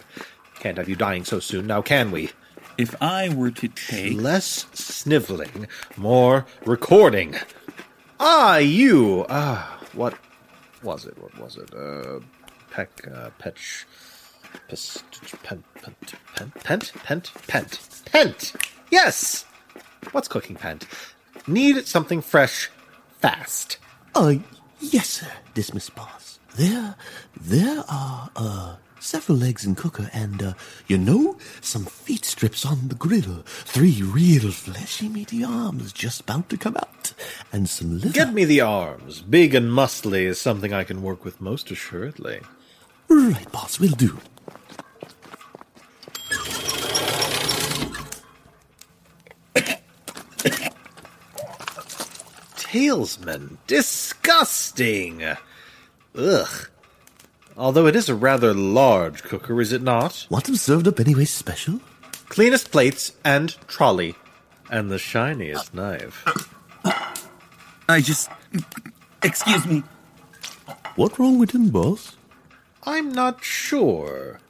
Can't 0.59 0.77
have 0.77 0.89
you 0.89 0.97
dying 0.97 1.25
so 1.25 1.41
soon, 1.41 1.67
now 1.67 1.83
can 1.83 2.11
we? 2.11 2.31
If 2.77 2.95
I 3.01 3.29
were 3.29 3.51
to 3.53 3.69
take. 3.69 4.21
Less 4.21 4.67
sniveling, 4.73 5.69
more 5.97 6.47
recording. 6.67 7.37
Ah, 8.19 8.57
you! 8.59 9.25
Ah, 9.29 9.81
what 9.93 10.15
was 10.83 11.07
it? 11.07 11.17
What 11.19 11.39
was 11.39 11.57
it? 11.57 11.73
Uh, 11.75 12.21
peck, 12.81 13.09
uh, 13.13 13.31
petch. 13.39 13.85
Pest, 14.69 15.05
pent, 15.43 15.65
pent, 15.75 16.15
pent, 16.35 16.55
pent, 16.65 16.93
pent, 17.05 17.33
pent, 17.47 17.79
pent! 18.07 18.53
Yes! 18.91 19.45
What's 20.13 20.29
cooking, 20.29 20.57
pent? 20.57 20.87
Need 21.47 21.87
something 21.87 22.21
fresh, 22.23 22.71
fast. 23.19 23.79
Uh, 24.15 24.37
yes, 24.81 25.09
sir, 25.09 25.29
Dismas 25.55 25.91
Boss. 25.91 26.41
There, 26.57 26.97
there 27.41 27.85
are, 27.89 28.31
uh, 28.35 28.77
several 28.99 29.39
legs 29.39 29.65
in 29.65 29.75
cooker 29.75 30.11
and, 30.13 30.43
uh, 30.43 30.53
you 30.89 30.99
know, 30.99 31.37
some 31.61 31.85
feet 31.85 32.25
strips 32.25 32.67
on 32.67 32.89
the 32.89 32.95
grill. 32.95 33.43
Three 33.45 34.03
real 34.03 34.51
fleshy 34.51 35.09
meaty 35.09 35.45
arms 35.45 35.93
just 35.93 36.23
about 36.23 36.49
to 36.49 36.57
come 36.57 36.77
out. 36.77 37.13
And 37.53 37.69
some 37.69 38.01
liver. 38.01 38.13
Get 38.13 38.33
me 38.33 38.45
the 38.45 38.61
arms. 38.61 39.23
Big 39.23 39.55
and 39.55 39.71
muscly 39.71 40.23
is 40.23 40.41
something 40.41 40.73
I 40.73 40.85
can 40.85 41.03
work 41.03 41.25
with 41.25 41.41
most 41.41 41.71
assuredly. 41.71 42.41
Right, 43.11 43.51
boss, 43.51 43.81
will 43.81 43.89
do. 43.91 44.17
Talesman, 52.55 53.57
disgusting! 53.67 55.25
Ugh. 56.17 56.69
Although 57.57 57.87
it 57.89 57.97
is 57.97 58.09
a 58.09 58.15
rather 58.15 58.55
large 58.55 59.25
cooker, 59.25 59.61
is 59.61 59.73
it 59.73 59.83
not? 59.83 60.29
Want 60.31 60.45
them 60.45 60.55
served 60.55 60.87
up 60.87 61.01
anyway 61.01 61.25
special? 61.25 61.81
Cleanest 62.29 62.71
plates 62.71 63.13
and 63.25 63.57
trolley. 63.67 64.15
And 64.71 64.89
the 64.89 64.99
shiniest 64.99 65.75
knife. 65.75 66.25
I 67.89 68.01
just. 68.01 68.31
Excuse 69.25 69.67
me. 69.67 69.83
What 70.95 71.19
wrong 71.19 71.41
with 71.41 71.51
him, 71.51 71.71
boss? 71.71 72.17
I'm 72.85 73.13
not 73.13 73.45
sure. 73.45 74.41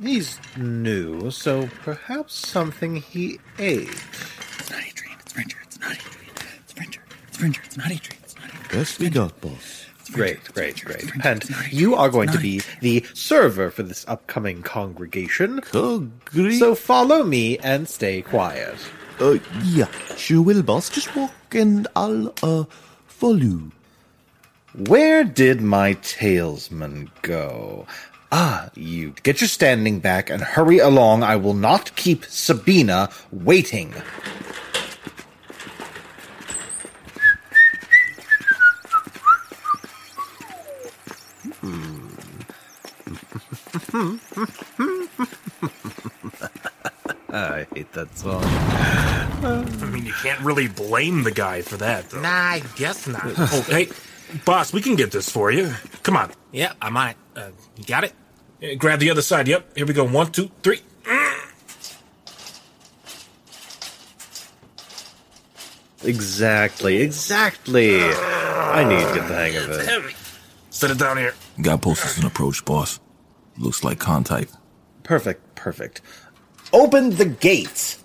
He's 0.00 0.38
new, 0.56 1.30
so 1.30 1.68
perhaps 1.82 2.34
something 2.34 2.96
he 2.96 3.38
ate. 3.58 3.88
It's 3.88 4.70
not 4.70 4.80
Adrian, 4.86 5.16
it's 5.18 5.36
Richards. 5.36 5.74
Springer, 5.74 5.98
it's 6.60 6.78
Ranger. 6.78 7.02
It's 7.28 7.40
Ranger. 7.42 7.60
It's 7.64 7.76
not 7.76 7.90
Adrian. 7.90 8.20
It's 8.22 8.36
not 8.36 8.44
Adrian. 8.44 8.68
Best 8.70 8.98
we 9.00 9.10
got, 9.10 9.40
boss. 9.40 9.86
Great, 10.12 10.42
great, 10.54 10.84
great. 10.84 11.10
And 11.24 11.44
you 11.70 11.94
are 11.94 12.08
going 12.08 12.30
to 12.30 12.38
be 12.38 12.62
the 12.80 13.04
server 13.12 13.70
for 13.70 13.82
this 13.82 14.06
upcoming 14.08 14.62
congregation. 14.62 15.60
So 15.72 16.74
follow 16.74 17.24
me 17.24 17.58
and 17.58 17.88
stay 17.88 18.22
quiet. 18.22 18.78
Uh, 19.20 19.38
yeah, 19.64 19.88
sure 20.16 20.42
will, 20.42 20.62
boss. 20.62 20.88
Just 20.88 21.14
walk 21.16 21.32
and 21.52 21.88
I'll, 21.96 22.32
uh, 22.42 22.64
follow. 23.06 23.72
Where 24.86 25.24
did 25.24 25.60
my 25.60 25.94
talesman 25.94 27.10
go? 27.22 27.84
Ah, 28.30 28.70
you 28.76 29.12
get 29.24 29.40
your 29.40 29.48
standing 29.48 29.98
back 29.98 30.30
and 30.30 30.40
hurry 30.40 30.78
along. 30.78 31.24
I 31.24 31.34
will 31.34 31.54
not 31.54 31.96
keep 31.96 32.24
Sabina 32.26 33.10
waiting. 33.32 33.92
I 47.30 47.66
hate 47.74 47.92
that 47.94 48.16
song. 48.16 48.44
I 48.44 49.86
mean, 49.90 50.06
you 50.06 50.12
can't 50.12 50.40
really 50.40 50.68
blame 50.68 51.24
the 51.24 51.32
guy 51.32 51.62
for 51.62 51.76
that, 51.78 52.10
though. 52.10 52.20
Nah, 52.20 52.28
I 52.28 52.62
guess 52.76 53.08
not. 53.08 53.22
oh, 53.24 53.64
hey, 53.68 53.88
boss, 54.44 54.72
we 54.72 54.80
can 54.80 54.96
get 54.96 55.10
this 55.10 55.28
for 55.28 55.50
you. 55.50 55.72
Come 56.02 56.16
on. 56.16 56.32
Yeah, 56.52 56.72
I'm 56.80 56.96
on 56.96 57.08
it. 57.08 57.16
Uh, 57.36 57.50
you 57.76 57.84
got 57.84 58.04
it? 58.04 58.12
Uh, 58.62 58.74
Grab 58.76 59.00
the 59.00 59.10
other 59.10 59.22
side. 59.22 59.48
Yep. 59.48 59.76
Here 59.76 59.86
we 59.86 59.94
go. 59.94 60.04
One, 60.04 60.30
two, 60.32 60.50
three. 60.62 60.80
Exactly, 66.04 67.02
exactly. 67.02 68.00
I 68.02 68.84
need 68.84 69.00
to 69.00 69.14
get 69.14 69.28
the 69.28 69.34
hang 69.34 69.56
of 69.56 69.70
it. 69.70 70.14
Set 70.70 70.90
it 70.90 70.98
down 70.98 71.16
here. 71.16 71.34
Guidepost 71.60 72.04
is 72.04 72.18
an 72.18 72.26
approach, 72.26 72.64
boss. 72.64 73.00
Looks 73.56 73.82
like 73.82 73.98
Khan 73.98 74.22
type. 74.22 74.48
Perfect, 75.02 75.56
perfect. 75.56 76.00
Open 76.72 77.10
the 77.10 77.24
gates. 77.24 77.98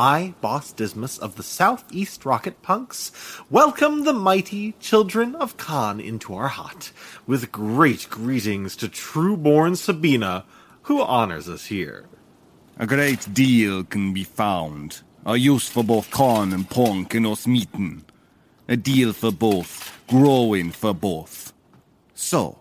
I, 0.00 0.32
Boss 0.40 0.72
Dismas 0.72 1.18
of 1.18 1.36
the 1.36 1.42
Southeast 1.42 2.24
Rocket 2.24 2.62
Punks, 2.62 3.12
welcome 3.50 4.04
the 4.04 4.14
mighty 4.14 4.72
children 4.80 5.34
of 5.34 5.58
Khan 5.58 6.00
into 6.00 6.34
our 6.34 6.48
hut, 6.48 6.90
with 7.26 7.52
great 7.52 8.08
greetings 8.08 8.76
to 8.76 8.88
true-born 8.88 9.76
Sabina, 9.76 10.46
who 10.84 11.02
honors 11.02 11.50
us 11.50 11.66
here. 11.66 12.06
A 12.78 12.86
great 12.86 13.34
deal 13.34 13.84
can 13.84 14.14
be 14.14 14.24
found. 14.24 15.02
A 15.26 15.36
use 15.36 15.68
for 15.68 15.84
both 15.84 16.10
Khan 16.10 16.54
and 16.54 16.70
Punk 16.70 17.14
in 17.14 17.26
us 17.26 17.46
meeting. 17.46 18.02
A 18.68 18.78
deal 18.78 19.12
for 19.12 19.30
both, 19.30 20.00
growing 20.08 20.70
for 20.70 20.94
both. 20.94 21.52
So, 22.14 22.56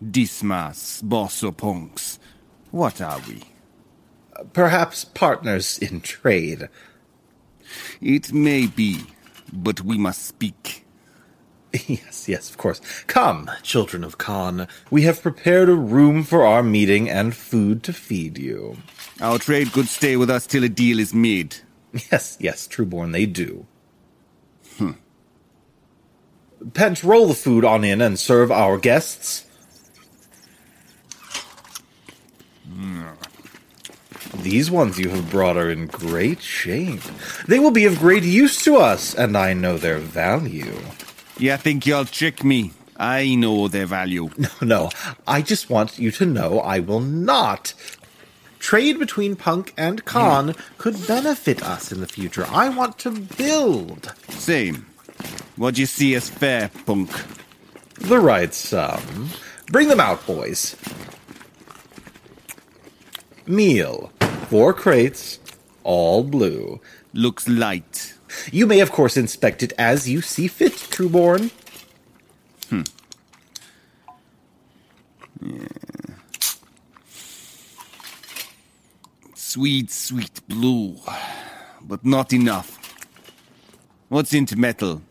Dismas, 0.00 1.02
boss 1.02 1.42
of 1.42 1.56
Punks, 1.56 2.20
what 2.70 3.00
are 3.00 3.20
we? 3.26 3.49
Perhaps 4.52 5.04
partners 5.04 5.78
in 5.78 6.00
trade. 6.00 6.68
It 8.00 8.32
may 8.32 8.66
be, 8.66 9.04
but 9.52 9.82
we 9.82 9.98
must 9.98 10.26
speak. 10.26 10.84
Yes, 11.86 12.28
yes, 12.28 12.50
of 12.50 12.58
course. 12.58 12.80
Come, 13.06 13.48
children 13.62 14.02
of 14.02 14.18
Khan. 14.18 14.66
We 14.90 15.02
have 15.02 15.22
prepared 15.22 15.68
a 15.68 15.74
room 15.76 16.24
for 16.24 16.44
our 16.44 16.64
meeting 16.64 17.08
and 17.08 17.32
food 17.34 17.84
to 17.84 17.92
feed 17.92 18.38
you. 18.38 18.78
Our 19.20 19.38
trade 19.38 19.72
goods 19.72 19.90
stay 19.90 20.16
with 20.16 20.30
us 20.30 20.48
till 20.48 20.64
a 20.64 20.68
deal 20.68 20.98
is 20.98 21.14
made. 21.14 21.56
Yes, 22.12 22.36
yes, 22.40 22.68
Trueborn, 22.68 23.10
they 23.12 23.26
do. 23.26 23.66
Hmm. 24.78 24.92
Pench, 26.68 27.02
roll 27.02 27.26
the 27.26 27.34
food 27.34 27.64
on 27.64 27.82
in 27.82 28.00
and 28.00 28.16
serve 28.16 28.52
our 28.52 28.78
guests. 28.78 29.44
These 34.34 34.70
ones 34.70 34.98
you 34.98 35.08
have 35.10 35.30
brought 35.30 35.56
are 35.56 35.70
in 35.70 35.86
great 35.86 36.40
shape. 36.40 37.02
They 37.48 37.58
will 37.58 37.70
be 37.72 37.84
of 37.84 37.98
great 37.98 38.22
use 38.22 38.62
to 38.64 38.76
us, 38.76 39.14
and 39.14 39.36
I 39.36 39.52
know 39.52 39.76
their 39.76 39.98
value. 39.98 40.76
You 41.38 41.56
think 41.56 41.86
you'll 41.86 42.04
trick 42.04 42.44
me? 42.44 42.72
I 42.96 43.34
know 43.34 43.66
their 43.66 43.86
value. 43.86 44.30
No, 44.38 44.48
no. 44.62 44.90
I 45.26 45.42
just 45.42 45.70
want 45.70 45.98
you 45.98 46.10
to 46.12 46.26
know 46.26 46.60
I 46.60 46.80
will 46.80 47.00
not. 47.00 47.74
Trade 48.58 48.98
between 48.98 49.36
Punk 49.36 49.72
and 49.76 50.04
Khan 50.04 50.50
hmm. 50.50 50.60
could 50.76 51.06
benefit 51.06 51.62
us 51.62 51.90
in 51.90 52.00
the 52.00 52.06
future. 52.06 52.46
I 52.50 52.68
want 52.68 52.98
to 53.00 53.10
build. 53.10 54.14
Same. 54.28 54.86
What 55.56 55.78
you 55.78 55.86
see 55.86 56.14
as 56.14 56.28
fair, 56.28 56.70
Punk? 56.86 57.10
The 57.94 58.18
right 58.18 58.52
sum. 58.52 59.30
Bring 59.72 59.88
them 59.88 60.00
out, 60.00 60.26
boys. 60.26 60.76
Meal. 63.46 64.12
Four 64.50 64.74
crates, 64.74 65.38
all 65.84 66.24
blue. 66.24 66.80
Looks 67.14 67.48
light. 67.48 68.14
You 68.50 68.66
may, 68.66 68.80
of 68.80 68.90
course, 68.90 69.16
inspect 69.16 69.62
it 69.62 69.72
as 69.78 70.08
you 70.08 70.22
see 70.22 70.48
fit, 70.48 70.72
Trueborn. 70.72 71.52
Hmm. 72.68 72.82
Yeah. 75.40 75.68
Sweet, 79.36 79.92
sweet 79.92 80.40
blue. 80.48 80.96
But 81.80 82.04
not 82.04 82.32
enough. 82.32 82.76
What's 84.08 84.34
into 84.34 84.56
metal? 84.56 85.02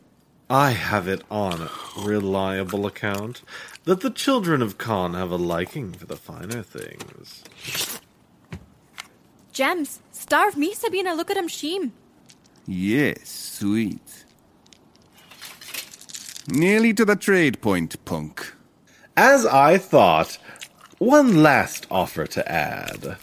I 0.50 0.72
have 0.72 1.08
it 1.08 1.24
on 1.32 1.70
reliable 1.98 2.86
account 2.86 3.42
that 3.86 4.02
the 4.02 4.10
children 4.10 4.62
of 4.62 4.78
Khan 4.78 5.14
have 5.14 5.32
a 5.32 5.38
liking 5.38 5.94
for 5.94 6.06
the 6.06 6.18
finer 6.18 6.62
things. 6.62 7.46
Gems. 9.60 10.00
Starve 10.14 10.56
me, 10.56 10.74
Sabina. 10.74 11.14
Look 11.14 11.30
at 11.30 11.36
him 11.36 11.50
sheem. 11.50 11.92
Yes, 12.66 13.30
sweet. 13.30 14.24
Nearly 16.48 16.94
to 16.94 17.04
the 17.04 17.18
trade 17.18 17.60
point, 17.60 17.98
punk. 18.06 18.54
As 19.18 19.46
I 19.46 19.78
thought, 19.78 20.38
one 20.98 21.44
last 21.44 21.88
offer 21.92 22.26
to 22.26 22.50
add. 22.50 23.18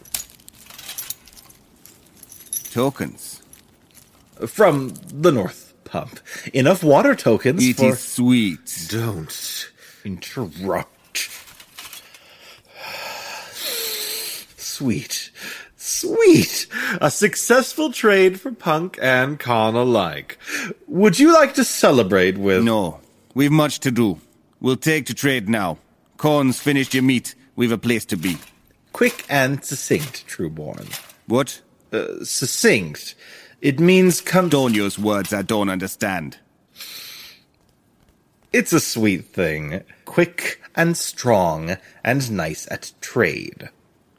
Tokens. 2.71 3.41
From 4.47 4.93
the 5.07 5.33
North 5.33 5.73
Pump. 5.85 6.21
Enough 6.53 6.85
water 6.85 7.15
tokens 7.15 7.67
It 7.67 7.77
for. 7.79 7.93
is 7.93 8.01
sweet. 8.01 8.89
Don't 8.91 9.71
interrupt. 10.05 11.31
Sweet. 14.59 15.31
Sweet! 15.87 16.67
A 17.01 17.13
successful 17.13 17.93
trade 17.93 18.41
for 18.41 18.51
Punk 18.51 18.99
and 19.01 19.39
Khan 19.39 19.77
alike. 19.77 20.37
Would 20.89 21.21
you 21.21 21.33
like 21.33 21.55
to 21.55 21.65
celebrate 21.65 22.37
with. 22.37 22.65
No. 22.65 23.01
We've 23.35 23.53
much 23.53 23.79
to 23.81 23.93
do. 23.93 24.21
We'll 24.61 24.77
take 24.77 25.07
to 25.07 25.15
trade 25.15 25.49
now. 25.49 25.79
Corn's 26.17 26.59
finished 26.59 26.93
your 26.93 27.05
meat. 27.05 27.37
We've 27.55 27.71
a 27.71 27.79
place 27.79 28.05
to 28.07 28.17
be. 28.17 28.37
Quick 28.93 29.25
and 29.29 29.65
succinct, 29.65 30.27
Trueborn. 30.27 30.93
What? 31.29 31.63
Uh, 31.93 32.25
succinct. 32.25 33.15
It 33.61 33.79
means 33.79 34.21
come. 34.21 34.49
Don't 34.49 34.75
use 34.75 34.99
words 34.99 35.33
I 35.33 35.43
don't 35.43 35.69
understand. 35.69 36.39
It's 38.53 38.73
a 38.73 38.81
sweet 38.81 39.27
thing. 39.27 39.85
Quick 40.05 40.61
and 40.75 40.97
strong 40.97 41.77
and 42.03 42.29
nice 42.33 42.67
at 42.73 42.91
trade. 43.01 43.71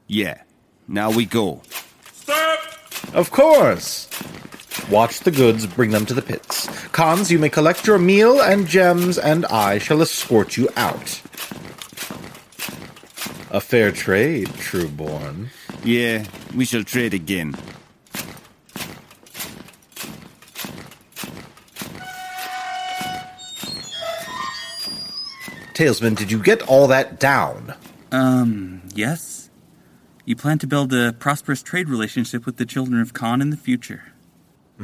Yeah. 0.08 0.44
Now 0.88 1.12
we 1.12 1.26
go. 1.26 1.62
Stop! 2.14 2.60
Of 3.14 3.32
course! 3.32 4.10
Watch 4.90 5.20
the 5.20 5.32
goods, 5.32 5.66
bring 5.66 5.92
them 5.92 6.06
to 6.06 6.14
the 6.14 6.22
pits. 6.22 6.68
Khans, 6.94 7.30
you 7.30 7.40
may 7.40 7.50
collect 7.50 7.86
your 7.86 8.00
meal 8.00 8.40
and 8.42 8.66
gems, 8.66 9.18
and 9.18 9.46
I 9.48 9.80
shall 9.80 10.02
escort 10.02 10.56
you 10.56 10.70
out. 10.78 11.22
A 13.52 13.60
fair 13.60 13.92
trade, 13.92 14.48
Trueborn. 14.48 15.48
Yeah, 15.84 16.26
we 16.56 16.64
shall 16.64 16.84
trade 16.84 17.14
again. 17.14 17.56
Talesman, 25.74 26.16
did 26.16 26.32
you 26.32 26.42
get 26.42 26.62
all 26.64 26.88
that 26.88 27.20
down? 27.20 27.76
Um, 28.12 28.82
yes. 28.96 29.27
You 30.28 30.36
plan 30.36 30.60
to 30.60 30.68
build 30.68 30.92
a 30.92 31.14
prosperous 31.14 31.64
trade 31.64 31.88
relationship 31.88 32.46
with 32.46 32.58
the 32.58 32.66
children 32.66 33.00
of 33.00 33.14
Khan 33.14 33.42
in 33.42 33.50
the 33.50 33.56
future. 33.56 34.12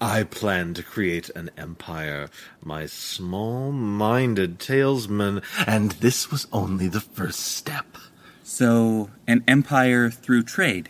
I 0.00 0.22
plan 0.22 0.72
to 0.72 0.82
create 0.82 1.28
an 1.36 1.50
empire, 1.58 2.30
my 2.62 2.86
small 2.86 3.72
minded 3.72 4.58
talesman, 4.58 5.44
and 5.66 5.90
this 5.92 6.30
was 6.30 6.46
only 6.50 6.88
the 6.88 7.02
first 7.02 7.40
step. 7.40 7.98
So, 8.42 9.10
an 9.26 9.44
empire 9.46 10.08
through 10.08 10.44
trade. 10.44 10.88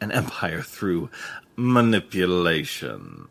An 0.00 0.12
empire 0.12 0.62
through 0.62 1.10
manipulation. 1.56 3.26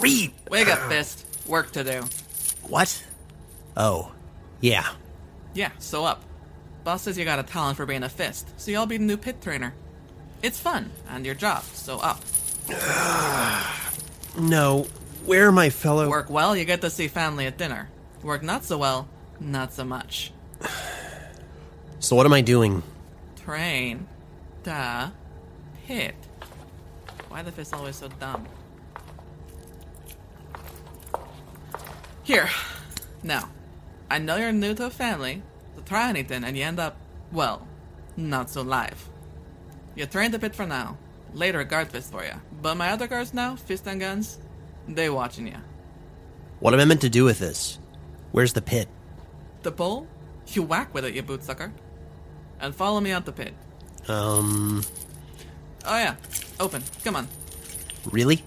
Read! 0.00 0.32
Wake 0.48 0.68
up, 0.68 0.78
Fist. 0.88 1.26
Work 1.46 1.72
to 1.72 1.84
do. 1.84 2.04
What? 2.68 3.04
Oh, 3.76 4.12
yeah. 4.60 4.88
Yeah, 5.52 5.70
so 5.78 6.04
up. 6.04 6.22
Boss 6.84 7.02
says 7.02 7.16
you 7.16 7.24
got 7.24 7.38
a 7.38 7.42
talent 7.42 7.76
for 7.76 7.86
being 7.86 8.02
a 8.02 8.08
fist, 8.08 8.48
so 8.60 8.70
you'll 8.70 8.86
be 8.86 8.98
the 8.98 9.04
new 9.04 9.16
pit 9.16 9.40
trainer. 9.40 9.74
It's 10.42 10.60
fun, 10.60 10.90
and 11.08 11.24
your 11.24 11.34
job, 11.34 11.64
so 11.64 11.98
up. 11.98 12.20
No, 14.36 14.88
where 15.26 15.46
are 15.46 15.52
my 15.52 15.70
fellow. 15.70 16.08
Work 16.08 16.28
well, 16.28 16.56
you 16.56 16.64
get 16.64 16.80
to 16.80 16.90
see 16.90 17.06
family 17.06 17.46
at 17.46 17.56
dinner. 17.56 17.88
Work 18.24 18.42
not 18.42 18.64
so 18.64 18.78
well, 18.78 19.08
not 19.40 19.72
so 19.72 19.84
much. 19.84 20.32
So, 22.00 22.16
what 22.16 22.26
am 22.26 22.34
I 22.34 22.42
doing? 22.42 22.82
Train. 23.36 24.06
Da. 24.62 25.08
Pit. 25.86 26.14
Why 27.28 27.40
the 27.40 27.50
fist 27.50 27.72
always 27.72 27.96
so 27.96 28.08
dumb? 28.20 28.46
Here. 32.24 32.50
Now, 33.22 33.48
I 34.14 34.18
know 34.18 34.36
you're 34.36 34.52
new 34.52 34.74
to 34.74 34.86
a 34.86 34.90
family, 34.90 35.42
so 35.74 35.82
try 35.82 36.08
anything 36.08 36.44
and 36.44 36.56
you 36.56 36.62
end 36.62 36.78
up, 36.78 36.96
well, 37.32 37.66
not 38.16 38.48
so 38.48 38.62
live. 38.62 39.08
You 39.96 40.06
train 40.06 40.30
the 40.30 40.38
pit 40.38 40.54
for 40.54 40.64
now. 40.64 40.96
Later, 41.32 41.64
guard 41.64 41.88
fist 41.88 42.12
for 42.12 42.22
you. 42.24 42.34
But 42.62 42.76
my 42.76 42.90
other 42.90 43.08
guards 43.08 43.34
now, 43.34 43.56
fist 43.56 43.88
and 43.88 43.98
guns, 43.98 44.38
they 44.86 45.10
watching 45.10 45.48
you. 45.48 45.56
What 46.60 46.74
am 46.74 46.78
I 46.78 46.84
meant 46.84 47.00
to 47.00 47.08
do 47.08 47.24
with 47.24 47.40
this? 47.40 47.80
Where's 48.30 48.52
the 48.52 48.62
pit? 48.62 48.88
The 49.62 49.72
pole? 49.72 50.06
You 50.46 50.62
whack 50.62 50.94
with 50.94 51.04
it, 51.04 51.14
you 51.14 51.22
boot 51.22 51.42
sucker. 51.42 51.72
And 52.60 52.72
follow 52.72 53.00
me 53.00 53.10
out 53.10 53.24
the 53.24 53.32
pit. 53.32 53.52
Um, 54.06 54.84
Oh 55.84 55.96
yeah, 55.96 56.14
open. 56.60 56.84
Come 57.02 57.16
on. 57.16 57.26
really? 58.12 58.44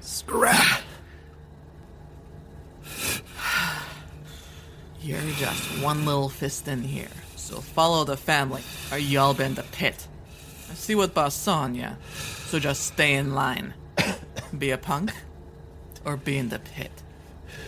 Scrap. 0.00 0.82
You're 5.02 5.20
just 5.38 5.82
fist 6.40 6.66
in 6.68 6.82
here, 6.82 7.12
so 7.36 7.60
follow 7.60 8.02
the 8.02 8.16
family, 8.16 8.62
or 8.90 8.96
y'all 8.96 9.34
be 9.34 9.44
in 9.44 9.56
the 9.56 9.62
pit. 9.62 10.08
I 10.70 10.72
see 10.72 10.94
what 10.94 11.12
boss 11.12 11.34
saw 11.34 11.58
on 11.64 11.74
ya, 11.74 11.96
so 12.46 12.58
just 12.58 12.86
stay 12.86 13.12
in 13.12 13.34
line. 13.34 13.74
be 14.58 14.70
a 14.70 14.78
punk, 14.78 15.12
or 16.02 16.16
be 16.16 16.38
in 16.38 16.48
the 16.48 16.58
pit. 16.58 17.02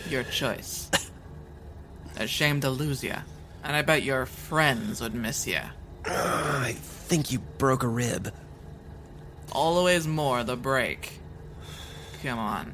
Your 0.09 0.23
choice. 0.23 0.89
Ashamed 2.17 2.63
to 2.63 2.71
lose 2.71 3.03
ya, 3.03 3.19
and 3.63 3.75
I 3.75 3.83
bet 3.83 4.01
your 4.01 4.25
friends 4.25 5.01
would 5.01 5.13
miss 5.13 5.45
ya. 5.45 5.65
I 6.07 6.73
think 6.79 7.31
you 7.31 7.37
broke 7.59 7.83
a 7.83 7.87
rib. 7.87 8.33
Always 9.51 10.07
more 10.07 10.43
the 10.43 10.57
break. 10.57 11.19
Come 12.23 12.39
on. 12.39 12.73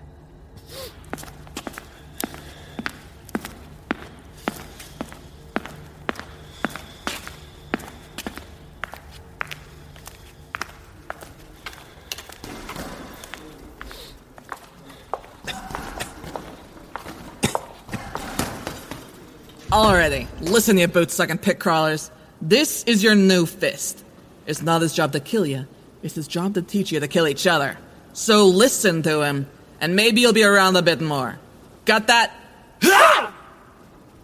Alrighty, 19.79 20.27
listen, 20.41 20.77
you 20.77 20.89
boot 20.89 21.09
sucking 21.09 21.37
pit 21.37 21.57
crawlers. 21.57 22.11
This 22.41 22.83
is 22.83 23.01
your 23.01 23.15
new 23.15 23.45
fist. 23.45 24.03
It's 24.45 24.61
not 24.61 24.81
his 24.81 24.93
job 24.93 25.13
to 25.13 25.21
kill 25.21 25.45
you, 25.45 25.67
it's 26.03 26.15
his 26.15 26.27
job 26.27 26.55
to 26.55 26.61
teach 26.61 26.91
you 26.91 26.99
to 26.99 27.07
kill 27.07 27.25
each 27.25 27.47
other. 27.47 27.77
So 28.11 28.45
listen 28.47 29.03
to 29.03 29.21
him, 29.21 29.47
and 29.79 29.95
maybe 29.95 30.19
you'll 30.19 30.33
be 30.33 30.43
around 30.43 30.75
a 30.75 30.81
bit 30.81 30.99
more. 30.99 31.39
Got 31.85 32.07
that? 32.07 32.33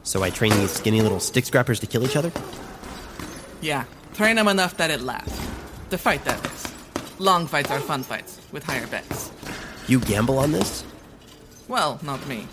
So 0.04 0.24
I 0.24 0.30
train 0.30 0.52
these 0.58 0.72
skinny 0.72 1.02
little 1.02 1.22
stick 1.22 1.46
scrappers 1.46 1.80
to 1.80 1.88
kill 1.88 2.04
each 2.04 2.18
other? 2.18 2.34
Yeah, 3.62 3.86
train 4.14 4.36
them 4.36 4.50
enough 4.50 4.76
that 4.76 4.92
it 4.92 5.00
lasts. 5.00 5.40
To 5.90 5.98
fight, 5.98 6.26
that 6.26 6.46
is. 6.48 6.74
Long 7.18 7.48
fights 7.48 7.72
are 7.72 7.80
fun 7.80 8.04
fights, 8.04 8.42
with 8.52 8.66
higher 8.66 8.88
bets. 8.88 9.32
You 9.88 10.02
gamble 10.02 10.38
on 10.38 10.52
this? 10.52 10.84
Well, 11.70 11.98
not 12.04 12.28
me. 12.28 12.46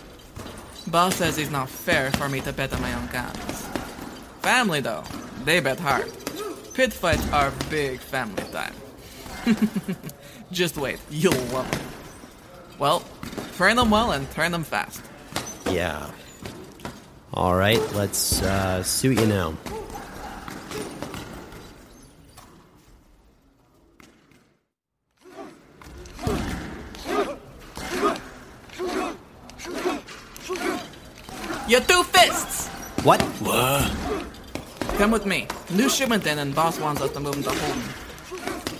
Boss 0.87 1.15
says 1.15 1.37
it's 1.37 1.51
not 1.51 1.69
fair 1.69 2.11
for 2.11 2.27
me 2.29 2.41
to 2.41 2.53
bet 2.53 2.73
on 2.73 2.81
my 2.81 2.93
own 2.93 3.07
guns. 3.07 3.67
Family, 4.41 4.81
though, 4.81 5.03
they 5.45 5.59
bet 5.59 5.79
hard. 5.79 6.11
Pit 6.73 6.91
fights 6.91 7.27
are 7.31 7.51
big 7.69 7.99
family 7.99 8.43
time. 8.51 8.73
Just 10.51 10.77
wait, 10.77 10.99
you'll 11.09 11.33
love 11.53 11.71
it. 11.71 12.79
Well, 12.79 13.03
train 13.55 13.77
them 13.77 13.91
well 13.91 14.11
and 14.11 14.29
train 14.31 14.51
them 14.51 14.63
fast. 14.63 15.01
Yeah. 15.69 16.09
All 17.33 17.55
right, 17.55 17.81
let's 17.93 18.41
uh, 18.41 18.83
see 18.83 19.09
what 19.09 19.19
you 19.19 19.27
know. 19.27 19.57
You 31.65 31.79
two 31.79 32.03
fists! 32.03 32.67
What? 33.05 33.21
What? 33.39 33.89
Come 34.97 35.11
with 35.11 35.25
me. 35.25 35.47
New 35.69 35.87
shipment 35.87 36.27
in, 36.27 36.39
and 36.39 36.53
boss 36.53 36.77
wants 36.77 37.01
us 37.01 37.11
to 37.11 37.21
move 37.21 37.37
into 37.37 37.51
Holden. 37.51 37.81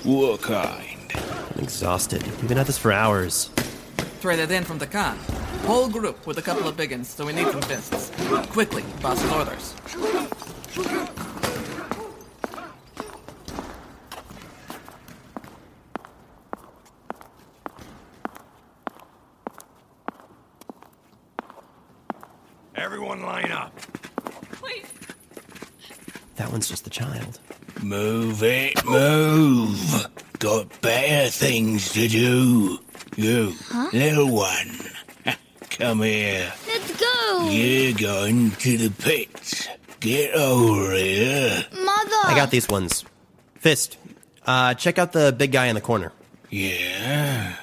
What 0.04 0.42
kind? 0.42 1.00
I'm 1.56 1.64
exhausted. 1.64 2.24
We've 2.24 2.50
been 2.50 2.58
at 2.58 2.68
this 2.68 2.78
for 2.78 2.92
hours. 2.92 3.50
Traded 4.20 4.52
in 4.52 4.66
from 4.66 4.80
the 4.80 4.88
Khan. 4.88 5.18
Whole 5.66 5.88
group 5.88 6.28
with 6.28 6.40
a 6.40 6.42
couple 6.42 6.68
of 6.68 6.76
biggins, 6.76 7.06
so 7.06 7.26
we 7.26 7.32
need 7.32 7.48
some 7.48 7.62
fists. 7.62 8.12
Quickly, 8.52 8.84
boss's 9.02 9.32
orders. 9.32 9.74
Everyone 22.84 23.22
line 23.22 23.50
up. 23.50 23.74
That 26.36 26.52
one's 26.52 26.68
just 26.68 26.84
the 26.84 26.90
child. 26.90 27.40
Move 27.82 28.44
it, 28.44 28.84
move. 28.84 30.08
Got 30.40 30.82
better 30.82 31.30
things 31.30 31.94
to 31.94 32.10
do. 32.10 32.80
You, 33.16 33.54
little 33.94 34.30
one. 34.30 34.78
Come 35.70 36.02
here. 36.02 36.52
Let's 36.68 37.00
go. 37.00 37.50
You're 37.50 37.94
going 37.94 38.52
to 38.52 38.78
the 38.78 38.90
pits. 38.90 39.70
Get 40.02 40.34
over 40.34 40.92
here. 40.94 41.66
Mother. 41.72 42.22
I 42.26 42.34
got 42.36 42.52
these 42.52 42.68
ones. 42.68 43.06
Fist, 43.60 43.98
uh, 44.46 44.74
check 44.74 45.00
out 45.00 45.14
the 45.14 45.32
big 45.32 45.54
guy 45.54 45.68
in 45.68 45.76
the 45.76 45.82
corner. 45.82 46.12
Yeah. 46.50 47.56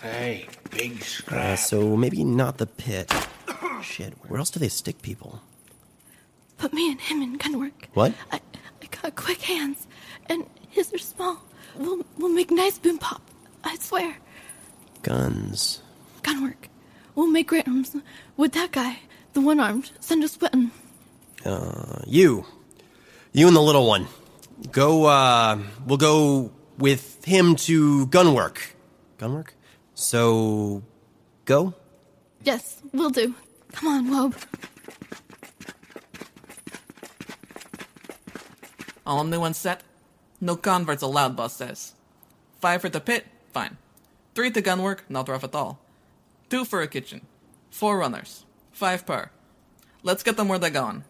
Hey, 0.00 0.46
big 0.70 1.02
Uh, 1.28 1.56
so 1.56 1.96
maybe 1.96 2.22
not 2.22 2.58
the 2.58 2.66
pit. 2.66 3.12
Shit, 3.82 4.14
where 4.26 4.38
else 4.38 4.50
do 4.50 4.60
they 4.60 4.68
stick 4.68 5.02
people? 5.02 5.40
Put 6.56 6.72
me 6.72 6.90
and 6.90 7.00
him 7.00 7.22
in 7.22 7.38
gunwork. 7.38 7.86
What? 7.94 8.12
I, 8.32 8.40
I 8.82 8.86
got 9.02 9.14
quick 9.16 9.40
hands, 9.42 9.86
and 10.26 10.44
his 10.68 10.92
are 10.92 10.98
small. 10.98 11.42
We'll, 11.76 12.04
we'll 12.18 12.32
make 12.32 12.50
nice 12.50 12.78
boom 12.78 12.98
pop. 12.98 13.22
I 13.62 13.76
swear. 13.76 14.16
Guns. 15.02 15.80
Gunwork. 16.22 16.68
We'll 17.14 17.28
make 17.28 17.48
great 17.48 17.66
arms 17.68 17.96
with 18.36 18.52
that 18.52 18.72
guy, 18.72 18.98
the 19.32 19.40
one 19.40 19.60
armed. 19.60 19.90
Send 20.00 20.24
us 20.24 20.32
sweating. 20.32 20.70
Uh, 21.44 22.00
you. 22.06 22.44
You 23.32 23.46
and 23.46 23.56
the 23.56 23.62
little 23.62 23.86
one. 23.86 24.06
Go, 24.72 25.04
uh, 25.04 25.58
we'll 25.86 25.98
go 25.98 26.50
with 26.78 27.24
him 27.24 27.54
to 27.56 28.06
gunwork. 28.08 28.58
Gunwork? 29.18 29.48
So, 29.94 30.82
go? 31.44 31.74
Yes, 32.42 32.80
we'll 32.92 33.10
do. 33.10 33.34
Come 33.72 33.88
on, 33.88 34.10
Wob. 34.10 34.34
All 39.06 39.24
new 39.24 39.42
and 39.42 39.56
set? 39.56 39.82
No 40.40 40.56
converts 40.56 41.02
allowed, 41.02 41.36
boss 41.36 41.56
says. 41.56 41.94
Five 42.60 42.80
for 42.82 42.88
the 42.88 43.00
pit? 43.00 43.26
Fine. 43.52 43.76
Three 44.34 44.50
to 44.50 44.62
gunwork? 44.62 45.00
Not 45.08 45.28
rough 45.28 45.44
at 45.44 45.54
all. 45.54 45.78
Two 46.50 46.64
for 46.64 46.82
a 46.82 46.88
kitchen. 46.88 47.26
Four 47.70 47.98
runners. 47.98 48.44
Five 48.72 49.06
per. 49.06 49.30
Let's 50.02 50.22
get 50.22 50.36
them 50.36 50.48
where 50.48 50.58
they're 50.58 50.70
going. 50.70 51.04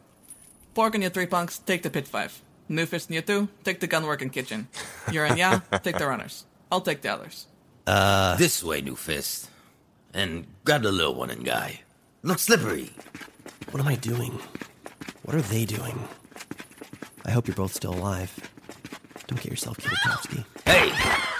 Pork 0.74 0.94
and 0.94 1.02
you 1.02 1.11
three 1.11 1.26
punks, 1.26 1.59
take 1.59 1.82
the 1.82 1.90
pit 1.90 2.06
five. 2.06 2.40
New 2.68 2.86
fist 2.86 3.09
and 3.09 3.16
you 3.16 3.22
two, 3.22 3.48
take 3.64 3.80
the 3.80 3.88
gunwork 3.88 4.22
and 4.22 4.32
kitchen. 4.32 4.68
You're 5.11 5.24
and 5.24 5.38
Ya, 5.38 5.61
take 5.82 5.98
the 5.98 6.06
runners. 6.06 6.44
I'll 6.70 6.80
take 6.82 7.00
the 7.02 7.09
others. 7.09 7.46
Uh. 7.86 8.36
This 8.36 8.62
way, 8.62 8.80
New 8.80 8.94
Fist. 8.96 9.48
And 10.12 10.46
grab 10.64 10.82
the 10.82 10.92
little 10.92 11.14
one 11.14 11.30
and 11.30 11.44
guy. 11.44 11.80
Look 12.23 12.39
slippery. 12.39 12.91
What 13.71 13.81
am 13.81 13.89
I 13.89 13.95
doing? 13.95 14.39
What 15.23 15.37
are 15.37 15.43
they 15.43 15.64
doing? 15.64 16.09
I 17.25 17.31
hope 17.31 17.47
you're 17.47 17.55
both 17.55 17.75
still 17.75 17.95
alive. 17.95 18.33
Don't 19.27 19.41
get 19.41 19.51
yourself 19.51 19.79
killed, 19.79 19.99
Kofsky. 20.05 20.45
Hey, 20.64 20.89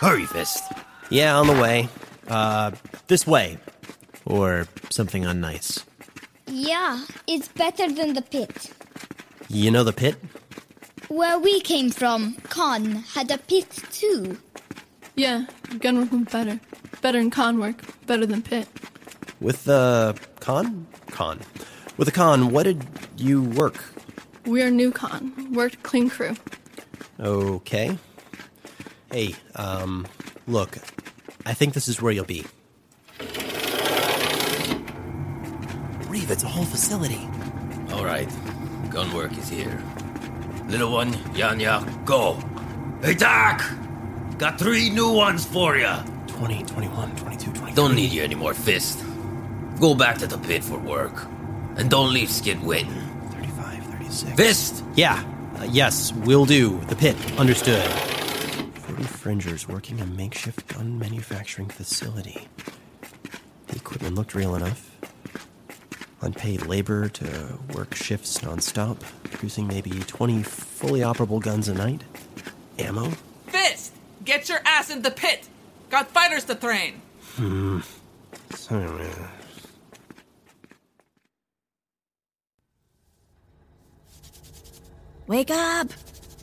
hurry, 0.01 0.26
Fist. 0.26 0.62
Yeah, 1.11 1.37
on 1.37 1.47
the 1.47 1.55
way. 1.55 1.89
Uh, 2.29 2.72
this 3.07 3.26
way. 3.26 3.59
Or 4.24 4.68
something 4.91 5.24
unnice. 5.24 5.85
Yeah, 6.47 7.05
it's 7.26 7.49
better 7.49 7.91
than 7.91 8.12
the 8.14 8.22
pit. 8.22 8.70
You 9.49 9.70
know 9.70 9.85
the 9.85 9.93
pit? 9.93 10.16
Where 11.09 11.39
we 11.39 11.61
came 11.61 11.91
from, 11.91 12.35
Khan 12.51 12.97
had 13.14 13.31
a 13.31 13.39
pit 13.39 13.70
too. 13.91 14.39
Yeah, 15.16 15.47
gunwork 15.70 16.11
was 16.12 16.29
better. 16.31 16.61
Better 17.01 17.18
than 17.18 17.31
Khan 17.31 17.59
work. 17.59 17.83
Better 18.07 18.26
than 18.26 18.43
pit. 18.43 18.68
With 19.41 19.64
the 19.64 20.18
Khan? 20.41 20.86
Khan. 21.11 21.41
With 21.97 22.07
the 22.07 22.12
Khan, 22.12 22.51
what 22.51 22.64
did 22.64 22.84
you 23.16 23.43
work? 23.43 23.82
We're 24.47 24.70
new 24.70 24.91
Khan. 24.93 25.53
Worked 25.53 25.82
clean 25.82 26.11
crew. 26.11 26.34
Okay. 27.20 27.99
Hey, 29.11 29.34
um, 29.55 30.07
look, 30.47 30.78
I 31.47 31.55
think 31.55 31.74
this 31.74 31.89
is 31.89 32.01
where 32.03 32.12
you'll 32.12 32.24
be. 32.24 32.45
Reeve, 36.09 36.30
it's 36.30 36.43
a 36.43 36.49
whole 36.49 36.64
facility. 36.64 37.28
All 37.93 38.05
right, 38.05 38.28
gun 38.91 39.12
work 39.14 39.36
is 39.39 39.49
here. 39.49 39.82
Little 40.66 40.93
one, 40.93 41.12
Yanya, 41.34 41.82
go. 42.05 42.39
Hey, 43.03 43.14
Doc! 43.14 43.62
Got 44.39 44.59
three 44.59 44.91
new 44.91 45.11
ones 45.11 45.45
for 45.45 45.76
ya. 45.76 46.03
20, 46.26 46.64
21, 46.64 47.16
22, 47.16 47.53
23. 47.53 47.72
Don't 47.72 47.95
need 47.95 48.12
you 48.12 48.22
anymore, 48.22 48.55
Fist. 48.55 49.03
Go 49.81 49.95
back 49.95 50.18
to 50.18 50.26
the 50.26 50.39
pit 50.39 50.64
for 50.64 50.79
work. 50.79 51.26
And 51.76 51.89
don't 51.89 52.12
leave 52.12 52.31
Skid 52.31 52.61
waiting. 52.64 52.91
35, 53.31 53.85
36. 53.85 54.33
Fist! 54.37 54.85
Yeah, 54.97 55.22
uh, 55.57 55.64
yes, 55.70 56.12
will 56.12 56.45
do. 56.45 56.81
The 56.87 56.97
pit, 56.97 57.16
understood. 57.39 57.83
40 57.83 59.05
fringers 59.05 59.68
working 59.68 60.01
a 60.01 60.07
makeshift 60.07 60.66
gun 60.66 60.99
manufacturing 60.99 61.68
facility. 61.68 62.49
The 63.68 63.76
equipment 63.76 64.16
looked 64.16 64.35
real 64.35 64.57
enough. 64.57 64.91
Unpaid 66.22 66.66
labor 66.66 67.09
to 67.11 67.59
work 67.72 67.95
shifts 67.95 68.39
nonstop, 68.39 68.99
producing 69.31 69.68
maybe 69.68 69.91
20 69.91 70.43
fully 70.43 71.01
operable 71.01 71.41
guns 71.41 71.68
a 71.68 71.74
night. 71.74 72.03
Ammo? 72.81 73.12
Fist! 73.47 73.93
Get 74.24 74.49
your 74.49 74.59
ass 74.64 74.91
in 74.91 75.03
the 75.03 75.12
pit! 75.12 75.49
Got 75.91 76.11
fighters 76.11 76.45
to 76.47 76.57
train! 76.57 77.01
Hmm. 77.37 77.81
Sorry. 78.51 79.09
Wake 85.29 85.51
up! 85.51 85.89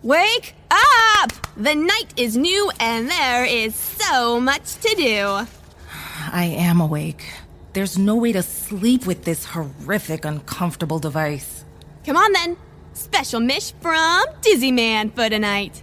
Wake 0.04 0.54
up! 0.70 1.32
The 1.58 1.74
night 1.74 2.14
is 2.18 2.38
new 2.38 2.70
and 2.80 3.10
there 3.10 3.44
is 3.44 3.74
so 3.74 4.40
much 4.40 4.76
to 4.76 4.96
do. 4.96 5.48
I 6.32 6.54
am 6.56 6.80
awake. 6.80 7.26
There's 7.74 7.98
no 7.98 8.16
way 8.16 8.32
to 8.34 8.44
sleep 8.44 9.08
with 9.08 9.24
this 9.24 9.44
horrific, 9.44 10.24
uncomfortable 10.24 11.00
device. 11.00 11.66
Come 12.06 12.16
on 12.16 12.32
then. 12.34 12.58
Special 12.94 13.40
mish 13.40 13.74
from 13.82 14.24
Dizzy 14.42 14.72
Man 14.72 15.10
for 15.10 15.30
tonight. 15.30 15.82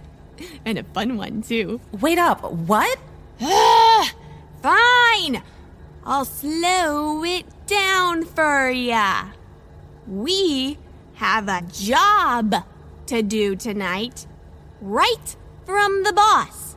And 0.63 0.77
a 0.77 0.83
fun 0.85 1.17
one, 1.17 1.41
too. 1.41 1.81
Wait 1.99 2.17
up, 2.17 2.53
what? 2.53 2.97
Fine. 4.61 5.43
I'll 6.05 6.23
slow 6.23 7.21
it 7.25 7.47
down 7.67 8.23
for 8.23 8.69
ya. 8.69 9.25
We 10.07 10.77
have 11.15 11.49
a 11.49 11.63
job 11.69 12.63
to 13.07 13.21
do 13.21 13.55
tonight, 13.55 14.27
right 14.81 15.35
from 15.65 16.03
the 16.03 16.13
boss. 16.13 16.75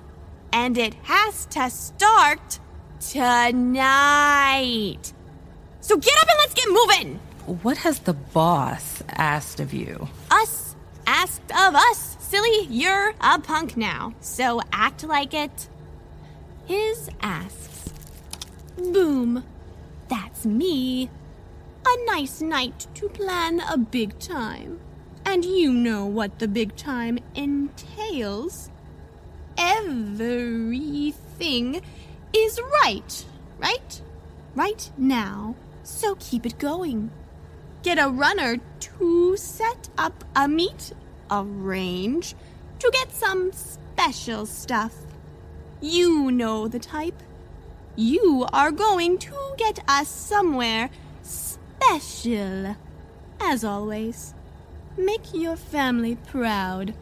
And 0.52 0.78
it 0.78 0.94
has 1.02 1.46
to 1.46 1.70
start 1.70 2.60
tonight. 3.00 4.32
So 5.80 5.96
get 5.96 6.14
up 6.20 6.28
and 6.28 6.38
let's 6.38 6.54
get 6.54 6.68
moving. 6.68 7.20
What 7.62 7.76
has 7.78 8.00
the 8.00 8.14
boss 8.14 9.02
asked 9.10 9.60
of 9.60 9.72
you? 9.72 10.08
Us 10.30 10.74
asked 11.06 11.50
of 11.52 11.74
us. 11.74 12.16
Silly, 12.18 12.66
you're 12.68 13.14
a 13.20 13.38
punk 13.38 13.76
now, 13.76 14.14
so 14.20 14.60
act 14.72 15.04
like 15.04 15.32
it. 15.32 15.68
His 16.66 17.08
asks. 17.20 17.92
Boom. 18.76 19.44
That's 20.08 20.44
me. 20.44 21.08
A 21.86 22.04
nice 22.06 22.40
night 22.40 22.88
to 22.94 23.08
plan 23.08 23.60
a 23.60 23.78
big 23.78 24.18
time. 24.18 24.80
And 25.28 25.44
you 25.44 25.72
know 25.72 26.06
what 26.06 26.38
the 26.38 26.46
big 26.46 26.76
time 26.76 27.18
entails. 27.34 28.70
Everything 29.58 31.10
is 32.32 32.60
right, 32.84 33.26
right? 33.58 34.00
Right 34.54 34.88
now. 34.96 35.56
So 35.82 36.14
keep 36.20 36.46
it 36.46 36.58
going. 36.58 37.10
Get 37.82 37.98
a 37.98 38.08
runner 38.08 38.58
to 38.78 39.36
set 39.36 39.88
up 39.98 40.22
a 40.36 40.46
meet, 40.46 40.92
arrange 41.28 42.36
to 42.78 42.88
get 42.92 43.12
some 43.12 43.50
special 43.50 44.46
stuff. 44.46 44.94
You 45.80 46.30
know 46.30 46.68
the 46.68 46.78
type. 46.78 47.20
You 47.96 48.46
are 48.52 48.70
going 48.70 49.18
to 49.18 49.34
get 49.58 49.80
us 49.88 50.08
somewhere 50.08 50.88
special. 51.22 52.76
As 53.40 53.64
always, 53.64 54.35
make 54.96 55.32
your 55.32 55.56
family 55.56 56.16
proud. 56.16 56.94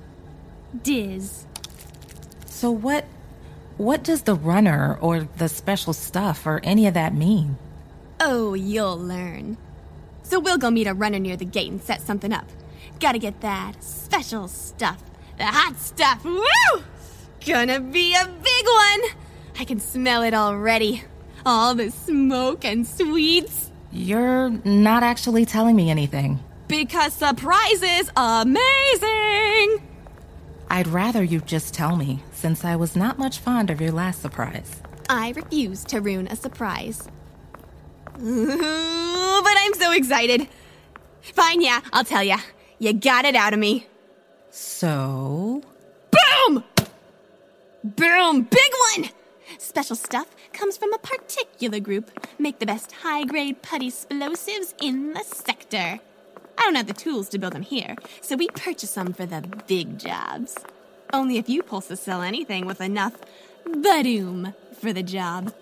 Diz. 0.83 1.47
So 2.47 2.71
what 2.71 3.05
what 3.77 4.05
does 4.05 4.23
the 4.23 4.35
runner 4.35 4.97
or 5.01 5.29
the 5.39 5.49
special 5.49 5.93
stuff 5.93 6.47
or 6.47 6.61
any 6.63 6.87
of 6.87 6.95
that 6.95 7.15
mean? 7.15 7.59
Oh, 8.21 8.55
you'll 8.55 8.99
learn. 8.99 9.57
So 10.23 10.39
we'll 10.39 10.59
go 10.59 10.71
meet 10.71 10.87
a 10.87 10.95
runner 10.95 11.19
near 11.19 11.37
the 11.37 11.45
gate 11.45 11.71
and 11.71 11.83
set 11.83 12.01
something 12.01 12.33
up. 12.33 12.47
Gotta 13.01 13.19
get 13.19 13.41
that 13.41 13.83
special 13.83 14.49
stuff. 14.49 15.03
The 15.39 15.45
hot 15.47 15.79
stuff. 15.79 16.25
Woo! 16.25 16.83
Gonna 17.45 17.81
be 17.81 18.15
a 18.15 18.27
big 18.27 18.67
one. 18.67 19.11
I 19.59 19.65
can 19.67 19.81
smell 19.81 20.23
it 20.23 20.35
already. 20.35 21.03
All 21.45 21.75
the 21.75 21.91
smoke 21.91 22.65
and 22.65 22.87
sweets. 22.87 23.71
You're 23.93 24.51
not 24.65 25.03
actually 25.03 25.45
telling 25.45 25.77
me 25.77 25.91
anything. 25.91 26.41
Because 26.75 27.13
surprise 27.13 27.83
is 27.85 28.11
amazing! 28.17 29.81
I'd 30.69 30.89
rather 30.89 31.23
you 31.23 31.41
just 31.41 31.73
tell 31.73 31.95
me, 31.95 32.25
since 32.33 32.65
I 32.65 32.75
was 32.75 32.97
not 32.97 33.17
much 33.17 33.39
fond 33.39 33.71
of 33.71 33.81
your 33.81 33.93
last 33.93 34.21
surprise. 34.21 34.83
I 35.09 35.35
refuse 35.37 35.85
to 35.85 36.01
ruin 36.01 36.27
a 36.27 36.35
surprise. 36.35 37.07
Ooh, 38.21 39.41
but 39.45 39.55
I'm 39.57 39.75
so 39.75 39.93
excited. 39.93 40.49
Fine, 41.21 41.61
yeah, 41.61 41.81
I'll 41.93 42.03
tell 42.03 42.25
ya. 42.25 42.39
You 42.81 42.93
got 42.93 43.25
it 43.25 43.37
out 43.37 43.53
of 43.53 43.61
me. 43.61 43.87
So? 44.51 45.63
Boom! 46.11 46.65
Boom! 47.85 48.43
Big 48.43 48.73
one! 48.97 49.11
Special 49.59 49.95
stuff 49.95 50.27
comes 50.53 50.77
from 50.77 50.93
a 50.93 50.99
particular 50.99 51.79
group. 51.79 52.11
Make 52.37 52.59
the 52.59 52.67
best 52.67 52.91
high 52.91 53.23
grade 53.23 53.63
putty 53.63 53.87
explosives 53.87 54.75
in 54.83 55.13
the 55.13 55.23
sector. 55.23 56.01
I 56.59 56.63
don't 56.63 56.75
have 56.77 56.87
the 56.87 56.93
tools 56.95 57.29
to 57.31 57.39
build 57.39 57.53
them 57.53 57.63
here, 57.63 57.97
so 58.21 58.37
we 58.37 58.49
purchase 58.49 58.95
them 58.95 59.13
for 59.13 59.27
the 59.27 59.43
big 59.67 59.99
jobs. 59.99 60.57
Only 61.13 61.37
if 61.37 61.49
you 61.49 61.63
pulse 61.63 61.89
to 61.89 61.97
sell 61.97 62.23
anything 62.23 62.67
with 62.67 62.81
enough 62.81 63.15
badoom 63.67 64.55
for 64.79 64.93
the 64.93 65.03
job. 65.03 65.53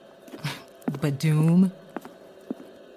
Badoom? 0.90 1.72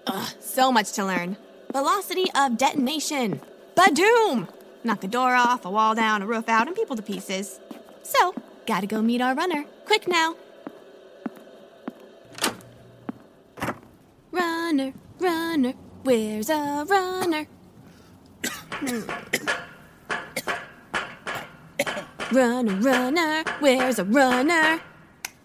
Ugh, 0.08 0.34
so 0.40 0.72
much 0.72 0.92
to 0.94 1.06
learn. 1.06 1.38
Velocity 1.72 2.26
of 2.36 2.58
detonation. 2.58 3.42
Badoom! 3.76 4.48
Knock 4.84 5.04
a 5.04 5.08
door 5.08 5.34
off, 5.34 5.66
a 5.66 5.70
wall 5.70 5.96
down, 5.96 6.22
a 6.22 6.28
roof 6.28 6.48
out, 6.48 6.68
and 6.68 6.76
people 6.76 6.96
to 6.96 7.02
pieces. 7.02 7.60
So, 8.04 8.36
gotta 8.66 8.88
go 8.88 9.02
meet 9.02 9.20
our 9.22 9.34
runner. 9.34 9.66
Quick 9.86 10.08
now. 10.08 10.36
Runner, 14.32 14.94
runner, 15.20 15.74
where's 16.04 16.50
a 16.50 16.86
runner? 16.88 17.48
runner, 22.32 22.76
runner, 22.76 23.44
where's 23.60 24.00
a 24.00 24.04
runner? 24.06 24.82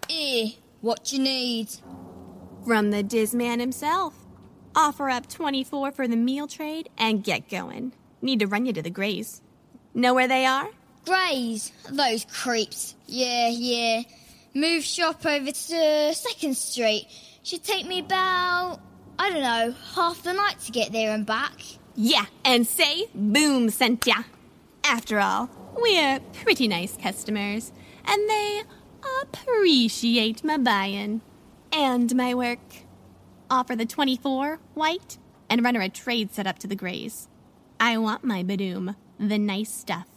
Eh, 0.08 0.50
what 0.80 1.12
you 1.12 1.18
need? 1.20 1.68
From 2.66 2.90
the 2.90 3.02
Dizman 3.04 3.60
himself. 3.60 4.14
offer 4.74 5.08
up 5.10 5.28
24 5.28 5.92
for 5.92 6.08
the 6.08 6.16
meal 6.16 6.46
trade, 6.46 6.88
and 6.98 7.22
get 7.24 7.48
going. 7.48 7.92
Need 8.22 8.40
to 8.40 8.46
run 8.46 8.66
you 8.66 8.72
to 8.72 8.82
the 8.82 8.90
Grays. 8.90 9.40
Know 9.94 10.14
where 10.14 10.28
they 10.28 10.46
are? 10.46 10.68
Grays, 11.04 11.72
those 11.90 12.24
creeps. 12.26 12.94
Yeah, 13.06 13.48
yeah. 13.48 14.02
Move 14.54 14.84
shop 14.84 15.24
over 15.24 15.50
to 15.50 16.14
Second 16.14 16.56
Street. 16.56 17.06
Should 17.42 17.64
take 17.64 17.86
me 17.86 18.00
about, 18.00 18.80
I 19.18 19.30
don't 19.30 19.42
know, 19.42 19.74
half 19.94 20.22
the 20.22 20.32
night 20.34 20.60
to 20.60 20.72
get 20.72 20.92
there 20.92 21.12
and 21.12 21.24
back. 21.26 21.54
Yeah, 22.02 22.24
and 22.46 22.66
say 22.66 23.08
Boom 23.14 23.68
sent 23.68 24.06
ya. 24.06 24.22
After 24.82 25.20
all, 25.20 25.50
we're 25.76 26.18
pretty 26.32 26.66
nice 26.66 26.96
customers, 26.96 27.72
and 28.06 28.26
they 28.26 28.62
appreciate 29.22 30.42
my 30.42 30.56
buying 30.56 31.20
and 31.70 32.16
my 32.16 32.32
work. 32.32 32.86
Offer 33.50 33.76
the 33.76 33.84
24 33.84 34.60
white 34.72 35.18
and 35.50 35.62
run 35.62 35.74
her 35.74 35.82
a 35.82 35.90
trade 35.90 36.32
set 36.32 36.46
up 36.46 36.58
to 36.60 36.66
the 36.66 36.74
Grays. 36.74 37.28
I 37.78 37.98
want 37.98 38.24
my 38.24 38.42
Badoom, 38.42 38.96
the 39.18 39.36
nice 39.36 39.70
stuff. 39.70 40.08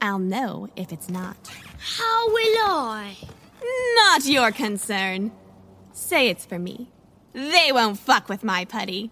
I'll 0.00 0.18
know 0.18 0.70
if 0.76 0.94
it's 0.94 1.10
not. 1.10 1.36
How 1.78 2.28
will 2.28 2.70
I? 2.70 3.18
Not 3.96 4.24
your 4.24 4.50
concern. 4.50 5.32
Say 5.92 6.30
it's 6.30 6.46
for 6.46 6.58
me. 6.58 6.88
They 7.34 7.70
won't 7.70 7.98
fuck 7.98 8.30
with 8.30 8.42
my 8.42 8.64
putty. 8.64 9.10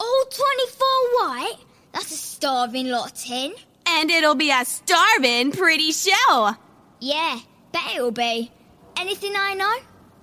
All 0.00 0.24
24 0.30 0.86
white? 1.18 1.54
That's 1.92 2.10
a 2.12 2.16
starving 2.16 2.88
lot 2.88 3.24
in. 3.30 3.54
And 3.86 4.10
it'll 4.10 4.34
be 4.34 4.50
a 4.50 4.64
starving 4.64 5.52
pretty 5.52 5.92
show. 5.92 6.52
Yeah, 7.00 7.40
bet 7.72 7.94
it'll 7.96 8.10
be. 8.12 8.50
Anything 8.96 9.32
I 9.36 9.54
know? 9.54 9.76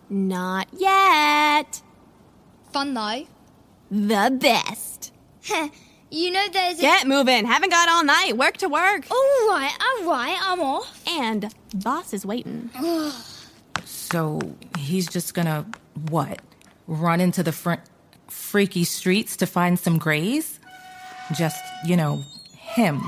Not 0.09 0.67
yet. 0.77 1.81
Fun 2.71 2.93
though. 2.93 3.25
The 3.89 4.37
best. 4.39 5.11
you 6.11 6.31
know 6.31 6.45
there's 6.51 6.79
a. 6.79 6.81
Get 6.81 7.07
moving. 7.07 7.45
Haven't 7.45 7.69
got 7.71 7.89
all 7.89 8.03
night. 8.03 8.37
Work 8.37 8.57
to 8.57 8.67
work. 8.69 9.05
All 9.09 9.47
right, 9.49 9.71
all 9.81 10.09
right, 10.09 10.37
I'm 10.41 10.59
off. 10.61 11.01
And 11.07 11.53
boss 11.73 12.13
is 12.13 12.25
waiting. 12.25 12.69
So 13.83 14.39
he's 14.77 15.07
just 15.07 15.33
gonna, 15.33 15.65
what? 16.09 16.39
Run 16.87 17.19
into 17.21 17.43
the 17.43 17.51
fr- 17.51 17.73
freaky 18.27 18.83
streets 18.83 19.37
to 19.37 19.45
find 19.45 19.77
some 19.79 19.97
grays? 19.97 20.59
Just, 21.33 21.63
you 21.85 21.97
know, 21.97 22.23
him. 22.53 23.01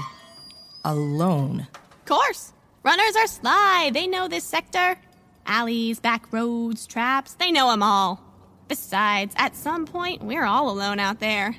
Alone. 0.84 1.68
Course. 2.06 2.54
Runners 2.84 3.16
are 3.18 3.28
sly. 3.28 3.92
They 3.94 4.08
know 4.08 4.28
this 4.28 4.44
sector. 4.46 4.98
Alleys, 5.46 6.00
back 6.00 6.32
roads, 6.32 6.88
traps. 6.88 7.34
They 7.34 7.52
know 7.52 7.70
'em 7.72 7.84
all. 7.84 8.22
Besides, 8.68 9.34
at 9.38 9.56
some 9.56 9.86
point, 9.86 10.24
we're 10.24 10.46
all 10.46 10.70
alone 10.70 11.00
out 11.00 11.20
there. 11.20 11.56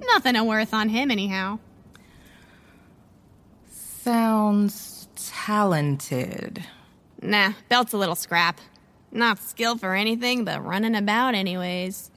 Nothing 0.00 0.36
of 0.36 0.46
worth 0.46 0.74
on 0.74 0.88
him, 0.88 1.10
anyhow. 1.10 1.58
Sounds 3.70 5.08
talented. 5.16 6.64
Nah, 7.20 7.52
belt's 7.68 7.92
a 7.92 7.98
little 7.98 8.14
scrap. 8.14 8.60
Not 9.10 9.38
skilled 9.38 9.80
for 9.80 9.94
anything 9.94 10.44
but 10.44 10.64
running 10.64 10.94
about, 10.94 11.34
anyways. 11.34 12.10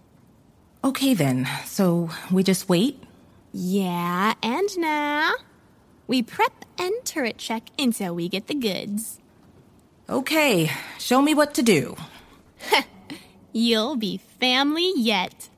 Okay 0.82 1.14
then, 1.14 1.46
so 1.66 2.10
we 2.32 2.42
just 2.42 2.70
wait? 2.70 3.04
Yeah, 3.52 4.36
and 4.42 4.70
now 4.78 5.34
we 6.08 6.24
prep 6.24 6.64
and 6.78 6.94
turret 7.04 7.38
check 7.38 7.64
until 7.78 8.16
we 8.16 8.30
get 8.30 8.48
the 8.48 8.54
goods. 8.54 9.20
Okay, 10.08 10.72
show 10.98 11.22
me 11.22 11.34
what 11.34 11.54
to 11.56 11.62
do. 11.64 11.98
You'll 13.52 13.98
be 13.98 14.22
family 14.40 14.94
yet. 14.96 15.50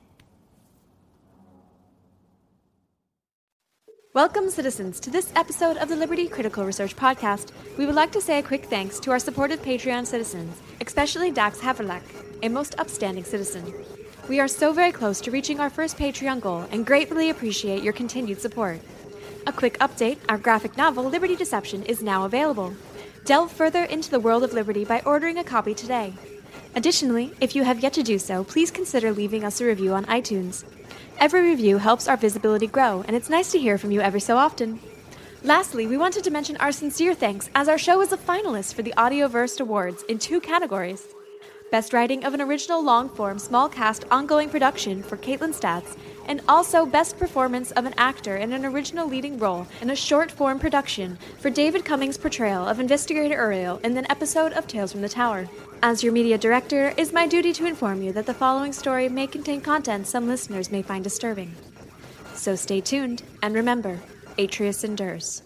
Welcome, 4.14 4.50
citizens, 4.50 4.98
to 5.00 5.10
this 5.10 5.32
episode 5.36 5.76
of 5.76 5.88
the 5.88 5.96
Liberty 5.96 6.26
Critical 6.26 6.64
Research 6.64 6.96
Podcast. 6.96 7.52
We 7.78 7.86
would 7.86 7.94
like 7.94 8.10
to 8.12 8.20
say 8.20 8.40
a 8.40 8.42
quick 8.42 8.64
thanks 8.64 8.98
to 9.00 9.12
our 9.12 9.20
supportive 9.20 9.62
Patreon 9.62 10.04
citizens, 10.04 10.60
especially 10.84 11.30
Dax 11.30 11.60
Haverlack, 11.60 12.02
a 12.42 12.48
most 12.48 12.74
upstanding 12.78 13.22
citizen. 13.22 13.72
We 14.28 14.38
are 14.38 14.46
so 14.46 14.72
very 14.72 14.92
close 14.92 15.20
to 15.22 15.32
reaching 15.32 15.58
our 15.58 15.68
first 15.68 15.98
Patreon 15.98 16.40
goal 16.40 16.64
and 16.70 16.86
gratefully 16.86 17.28
appreciate 17.28 17.82
your 17.82 17.92
continued 17.92 18.40
support. 18.40 18.80
A 19.48 19.52
quick 19.52 19.76
update 19.80 20.18
our 20.28 20.38
graphic 20.38 20.76
novel, 20.76 21.02
Liberty 21.02 21.34
Deception, 21.34 21.82
is 21.82 22.04
now 22.04 22.24
available. 22.24 22.72
Delve 23.24 23.50
further 23.50 23.82
into 23.82 24.10
the 24.10 24.20
world 24.20 24.44
of 24.44 24.52
liberty 24.52 24.84
by 24.84 25.02
ordering 25.04 25.38
a 25.38 25.44
copy 25.44 25.74
today. 25.74 26.14
Additionally, 26.76 27.34
if 27.40 27.56
you 27.56 27.64
have 27.64 27.80
yet 27.80 27.92
to 27.94 28.04
do 28.04 28.16
so, 28.16 28.44
please 28.44 28.70
consider 28.70 29.10
leaving 29.10 29.42
us 29.42 29.60
a 29.60 29.64
review 29.64 29.92
on 29.92 30.06
iTunes. 30.06 30.64
Every 31.18 31.42
review 31.42 31.78
helps 31.78 32.06
our 32.06 32.16
visibility 32.16 32.68
grow, 32.68 33.02
and 33.08 33.16
it's 33.16 33.28
nice 33.28 33.50
to 33.52 33.58
hear 33.58 33.76
from 33.76 33.90
you 33.90 34.00
every 34.00 34.20
so 34.20 34.36
often. 34.36 34.78
Lastly, 35.42 35.88
we 35.88 35.96
wanted 35.96 36.22
to 36.22 36.30
mention 36.30 36.56
our 36.58 36.70
sincere 36.70 37.14
thanks 37.14 37.50
as 37.56 37.68
our 37.68 37.78
show 37.78 38.00
is 38.00 38.12
a 38.12 38.16
finalist 38.16 38.74
for 38.74 38.82
the 38.82 38.94
Audioverse 38.96 39.60
Awards 39.60 40.04
in 40.04 40.20
two 40.20 40.40
categories 40.40 41.08
Best 41.72 41.94
Writing 41.94 42.22
of 42.26 42.34
an 42.34 42.42
Original 42.42 42.84
Long 42.84 43.08
Form 43.08 43.38
Small 43.38 43.66
Cast 43.66 44.04
Ongoing 44.10 44.50
Production 44.50 45.02
for 45.02 45.16
Caitlin 45.16 45.58
Stats, 45.58 45.96
and 46.26 46.42
also 46.46 46.84
Best 46.84 47.18
Performance 47.18 47.70
of 47.70 47.86
an 47.86 47.94
Actor 47.96 48.36
in 48.36 48.52
an 48.52 48.66
Original 48.66 49.08
Leading 49.08 49.38
Role 49.38 49.66
in 49.80 49.88
a 49.88 49.96
Short 49.96 50.30
Form 50.30 50.58
Production 50.58 51.16
for 51.38 51.48
David 51.48 51.82
Cummings' 51.82 52.18
portrayal 52.18 52.68
of 52.68 52.78
Investigator 52.78 53.36
Uriel 53.36 53.78
in 53.78 53.96
an 53.96 54.04
episode 54.10 54.52
of 54.52 54.66
Tales 54.66 54.92
from 54.92 55.00
the 55.00 55.08
Tower. 55.08 55.48
As 55.82 56.04
your 56.04 56.12
media 56.12 56.36
director, 56.36 56.88
it 56.88 56.98
is 56.98 57.10
my 57.14 57.26
duty 57.26 57.54
to 57.54 57.64
inform 57.64 58.02
you 58.02 58.12
that 58.12 58.26
the 58.26 58.34
following 58.34 58.74
story 58.74 59.08
may 59.08 59.26
contain 59.26 59.62
content 59.62 60.06
some 60.06 60.28
listeners 60.28 60.70
may 60.70 60.82
find 60.82 61.02
disturbing. 61.02 61.54
So 62.34 62.54
stay 62.54 62.82
tuned, 62.82 63.22
and 63.42 63.54
remember, 63.54 63.98
Atreus 64.36 64.84
endures. 64.84 65.42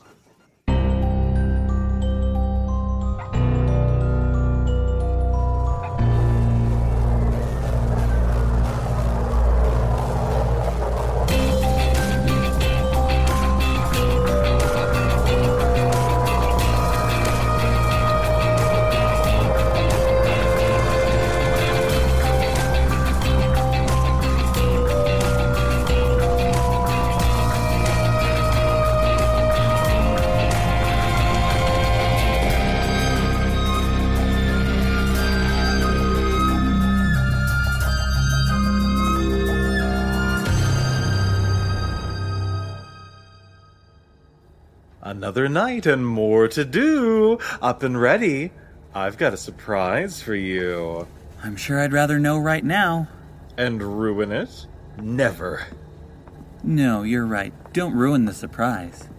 Another 45.37 45.53
night 45.53 45.85
and 45.85 46.07
more 46.07 46.49
to 46.49 46.65
do. 46.65 47.39
Up 47.61 47.83
and 47.83 48.01
ready. 48.01 48.53
I've 48.95 49.19
got 49.19 49.35
a 49.35 49.37
surprise 49.37 50.23
for 50.23 50.35
you. 50.35 51.07
I'm 51.45 51.57
sure 51.57 51.79
I'd 51.79 51.93
rather 51.93 52.19
know 52.19 52.39
right 52.39 52.65
now. 52.65 53.09
And 53.59 53.83
ruin 53.83 54.33
it? 54.33 54.67
Never. 54.99 55.67
No, 56.65 57.03
you're 57.03 57.27
right. 57.27 57.53
Don't 57.75 57.93
ruin 57.95 58.25
the 58.25 58.33
surprise. 58.33 59.11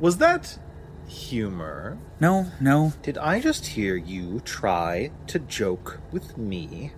Was 0.00 0.16
that 0.16 0.58
humor? 1.06 1.98
No, 2.18 2.50
no. 2.60 2.92
Did 3.02 3.16
I 3.16 3.38
just 3.38 3.64
hear 3.64 3.94
you 3.94 4.40
try 4.40 5.12
to 5.28 5.38
joke 5.38 6.00
with 6.10 6.36
me? 6.36 6.90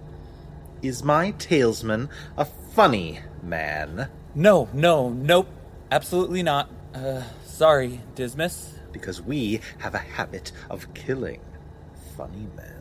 Is 0.80 1.04
my 1.04 1.32
talesman 1.32 2.08
a 2.38 2.46
funny 2.46 3.20
man? 3.42 4.08
No, 4.34 4.70
no, 4.72 5.10
nope. 5.10 5.48
Absolutely 5.90 6.42
not. 6.42 6.70
Uh, 6.94 7.20
sorry, 7.56 8.00
Dismas. 8.14 8.74
Because 8.92 9.22
we 9.22 9.60
have 9.78 9.94
a 9.94 9.98
habit 9.98 10.52
of 10.70 10.92
killing 10.94 11.40
funny 12.16 12.46
men. 12.56 12.72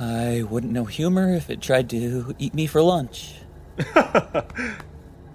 I 0.00 0.42
wouldn't 0.42 0.72
know 0.72 0.84
humor 0.84 1.34
if 1.34 1.50
it 1.50 1.60
tried 1.60 1.90
to 1.90 2.34
eat 2.38 2.54
me 2.54 2.66
for 2.66 2.80
lunch. 2.82 3.34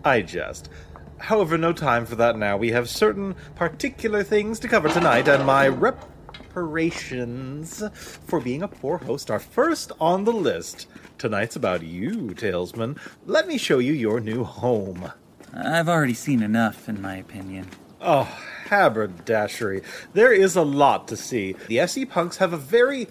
I 0.06 0.22
jest. 0.22 0.70
However, 1.18 1.58
no 1.58 1.74
time 1.74 2.06
for 2.06 2.16
that 2.16 2.38
now. 2.38 2.56
We 2.58 2.72
have 2.72 2.89
certain 2.89 3.36
particular 3.56 4.24
things 4.24 4.60
to 4.60 4.68
cover 4.68 4.89
tonight, 4.89 5.30
and 5.30 5.46
my 5.46 5.70
reparations 5.70 7.82
for 8.26 8.41
being 8.41 8.64
a 8.64 8.68
poor 8.68 8.98
host 8.98 9.32
are 9.32 9.39
first 9.39 9.94
on 10.00 10.26
the 10.26 10.34
list. 10.34 10.88
Tonight's 11.18 11.56
about 11.56 11.84
you, 11.84 12.34
Talesman. 12.36 12.98
Let 13.26 13.48
me 13.48 13.58
show 13.58 13.80
you 13.80 13.94
your 13.94 14.20
new 14.20 14.44
home. 14.44 15.12
I've 15.54 15.89
already 15.89 16.14
seen 16.14 16.41
enough, 16.41 16.89
in 16.89 17.02
my 17.02 17.16
opinion. 17.18 17.68
Oh, 18.06 18.24
haberdashery. 18.66 19.82
There 20.14 20.34
is 20.34 20.58
a 20.58 20.62
lot 20.62 21.08
to 21.08 21.16
see. 21.16 21.56
The 21.70 21.80
SE 21.80 22.06
punks 22.06 22.36
have 22.38 22.51
a 22.51 22.58
very 22.58 23.08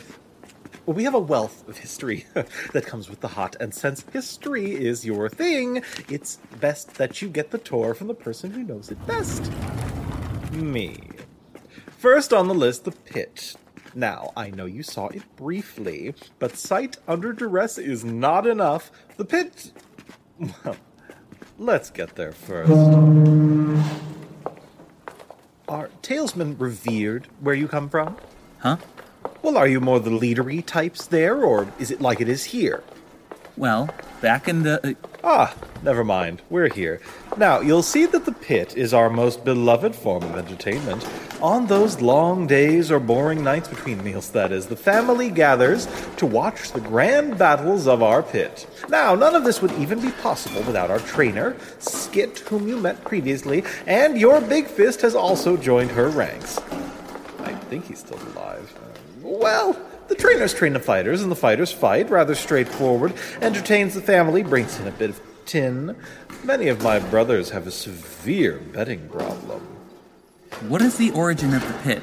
we 0.84 1.04
have 1.04 1.14
a 1.14 1.18
wealth 1.18 1.66
of 1.68 1.78
history 1.78 2.26
that 2.34 2.84
comes 2.86 3.08
with 3.08 3.20
the 3.20 3.28
hot, 3.28 3.56
and 3.60 3.72
since 3.72 4.04
history 4.12 4.72
is 4.72 5.06
your 5.06 5.28
thing, 5.28 5.82
it's 6.08 6.36
best 6.60 6.94
that 6.94 7.22
you 7.22 7.28
get 7.28 7.52
the 7.52 7.58
tour 7.58 7.94
from 7.94 8.08
the 8.08 8.14
person 8.14 8.50
who 8.50 8.64
knows 8.64 8.90
it 8.90 9.06
best. 9.06 9.50
Me. 10.52 10.98
First 11.98 12.32
on 12.32 12.48
the 12.48 12.54
list, 12.54 12.84
the 12.84 12.90
pit. 12.90 13.54
Now, 13.94 14.32
I 14.36 14.50
know 14.50 14.66
you 14.66 14.82
saw 14.82 15.06
it 15.08 15.22
briefly, 15.36 16.14
but 16.38 16.56
sight 16.56 16.96
under 17.06 17.32
duress 17.32 17.78
is 17.78 18.04
not 18.04 18.46
enough. 18.46 18.90
The 19.16 19.24
pit. 19.24 19.72
Well, 20.38 20.76
let's 21.58 21.90
get 21.90 22.16
there 22.16 22.32
first. 22.32 22.72
Are 25.68 25.90
talesmen 26.02 26.56
revered 26.58 27.28
where 27.40 27.54
you 27.54 27.68
come 27.68 27.88
from? 27.88 28.16
Huh? 28.58 28.76
Well, 29.42 29.56
are 29.56 29.66
you 29.68 29.80
more 29.80 30.00
the 30.00 30.10
leadery 30.10 30.64
types 30.64 31.06
there, 31.06 31.42
or 31.42 31.72
is 31.78 31.90
it 31.90 32.00
like 32.00 32.20
it 32.20 32.28
is 32.28 32.44
here? 32.44 32.82
Well, 33.56 33.88
back 34.20 34.48
in 34.48 34.62
the. 34.62 34.80
uh, 34.88 35.08
Ah, 35.24 35.54
never 35.84 36.02
mind. 36.02 36.42
We're 36.50 36.68
here. 36.68 37.00
Now, 37.36 37.60
you'll 37.60 37.84
see 37.84 38.06
that 38.06 38.24
the 38.24 38.32
pit 38.32 38.76
is 38.76 38.92
our 38.92 39.08
most 39.08 39.44
beloved 39.44 39.94
form 39.94 40.24
of 40.24 40.36
entertainment. 40.36 41.08
On 41.40 41.66
those 41.68 42.00
long 42.00 42.48
days 42.48 42.90
or 42.90 42.98
boring 42.98 43.44
nights 43.44 43.68
between 43.68 44.02
meals, 44.02 44.30
that 44.30 44.50
is, 44.50 44.66
the 44.66 44.76
family 44.76 45.30
gathers 45.30 45.86
to 46.16 46.26
watch 46.26 46.72
the 46.72 46.80
grand 46.80 47.38
battles 47.38 47.86
of 47.86 48.02
our 48.02 48.20
pit. 48.22 48.66
Now, 48.88 49.14
none 49.14 49.36
of 49.36 49.44
this 49.44 49.62
would 49.62 49.72
even 49.72 50.00
be 50.00 50.10
possible 50.10 50.62
without 50.62 50.90
our 50.90 50.98
trainer, 51.00 51.56
Skit, 51.78 52.40
whom 52.40 52.66
you 52.66 52.76
met 52.76 53.04
previously, 53.04 53.62
and 53.86 54.18
your 54.18 54.40
big 54.40 54.66
fist 54.66 55.02
has 55.02 55.14
also 55.14 55.56
joined 55.56 55.92
her 55.92 56.08
ranks. 56.08 56.58
I 57.38 57.54
think 57.70 57.86
he's 57.86 58.00
still 58.00 58.20
alive. 58.34 58.76
Well, 59.22 59.80
the 60.08 60.14
trainers 60.14 60.54
train 60.54 60.72
the 60.72 60.80
fighters, 60.80 61.22
and 61.22 61.30
the 61.30 61.36
fighters 61.36 61.72
fight. 61.72 62.10
Rather 62.10 62.34
straightforward. 62.34 63.14
Entertains 63.40 63.94
the 63.94 64.00
family, 64.00 64.42
brings 64.42 64.78
in 64.78 64.86
a 64.86 64.92
bit 64.92 65.10
of 65.10 65.20
tin. 65.46 65.96
Many 66.44 66.68
of 66.68 66.82
my 66.82 66.98
brothers 66.98 67.50
have 67.50 67.66
a 67.66 67.70
severe 67.70 68.58
betting 68.72 69.08
problem. 69.08 69.60
What 70.68 70.82
is 70.82 70.96
the 70.96 71.10
origin 71.12 71.54
of 71.54 71.66
the 71.66 71.74
pit? 71.82 72.02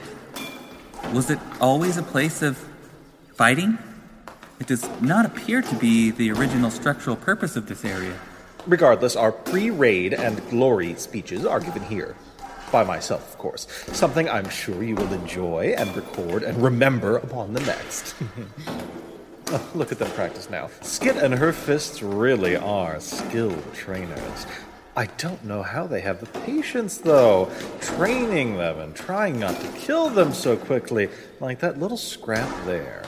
Was 1.14 1.30
it 1.30 1.40
always 1.60 1.98
a 1.98 2.04
place 2.04 2.42
of 2.42 2.58
fighting? 3.34 3.78
It 4.60 4.68
does 4.68 4.88
not 5.02 5.26
appear 5.26 5.62
to 5.62 5.76
be 5.76 6.12
the 6.12 6.32
original 6.32 6.70
structural 6.70 7.16
purpose 7.16 7.56
of 7.56 7.68
this 7.68 7.86
area. 7.86 8.18
Regardless, 8.68 9.16
our 9.16 9.32
pre 9.32 9.70
raid 9.70 10.14
and 10.14 10.48
glory 10.50 10.96
speeches 10.96 11.46
are 11.46 11.60
given 11.60 11.84
here. 11.84 12.16
By 12.72 12.84
myself, 12.84 13.32
of 13.34 13.38
course. 13.38 13.68
Something 13.94 14.30
I'm 14.30 14.48
sure 14.50 14.84
you 14.84 14.96
will 14.96 15.12
enjoy 15.14 15.74
and 15.78 15.96
record 15.96 16.44
and 16.44 16.62
remember 16.62 17.18
upon 17.18 17.54
the 17.54 17.62
next. 17.62 18.16
Oh, 19.52 19.68
look 19.74 19.92
at 19.92 19.98
them 19.98 20.12
practice 20.12 20.48
now. 20.48 20.70
Skit 20.82 21.18
and 21.18 21.34
her 21.34 21.52
fists 21.52 22.04
really 22.04 22.56
are 22.56 23.00
skilled 23.00 23.74
trainers. 23.74 24.46
I 24.96 25.08
don't 25.18 25.44
know 25.44 25.64
how 25.64 25.88
they 25.88 26.02
have 26.02 26.20
the 26.20 26.28
patience, 26.42 27.00
though, 27.00 27.50
training 27.82 28.58
them 28.58 28.78
and 28.78 28.96
trying 28.96 29.40
not 29.40 29.60
to 29.60 29.68
kill 29.70 30.10
them 30.10 30.34
so 30.34 30.56
quickly, 30.56 31.10
like 31.40 31.58
that 31.62 31.80
little 31.80 31.98
scrap 31.98 32.48
there. 32.66 33.02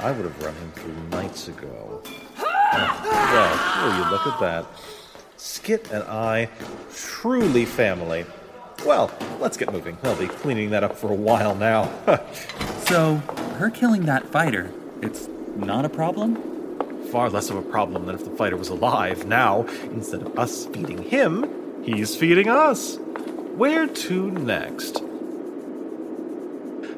I 0.00 0.10
would 0.10 0.24
have 0.24 0.42
run 0.42 0.54
him 0.54 0.72
through 0.72 1.00
nights 1.10 1.46
ago. 1.46 2.02
Oh, 2.38 3.00
well, 3.04 3.88
will 3.88 4.04
you 4.04 4.10
look 4.10 4.26
at 4.26 4.40
that? 4.40 4.66
Skit 5.36 5.92
and 5.92 6.02
I, 6.04 6.48
truly 6.92 7.66
family. 7.66 8.26
Well, 8.84 9.10
let's 9.40 9.56
get 9.56 9.72
moving. 9.72 9.96
I'll 10.02 10.16
be 10.16 10.28
cleaning 10.28 10.70
that 10.70 10.84
up 10.84 10.96
for 10.96 11.10
a 11.10 11.16
while 11.16 11.54
now. 11.54 11.90
So, 12.84 13.16
her 13.56 13.70
killing 13.70 14.04
that 14.04 14.26
fighter, 14.26 14.70
it's 15.00 15.26
not 15.56 15.86
a 15.86 15.88
problem? 15.88 17.08
Far 17.10 17.30
less 17.30 17.48
of 17.48 17.56
a 17.56 17.62
problem 17.62 18.04
than 18.04 18.14
if 18.14 18.24
the 18.24 18.30
fighter 18.36 18.58
was 18.58 18.68
alive. 18.68 19.24
Now, 19.24 19.62
instead 19.84 20.20
of 20.20 20.38
us 20.38 20.66
feeding 20.66 21.02
him, 21.02 21.82
he's 21.82 22.14
feeding 22.14 22.46
us. 22.50 22.98
Where 23.56 23.86
to 23.86 24.30
next? 24.30 25.02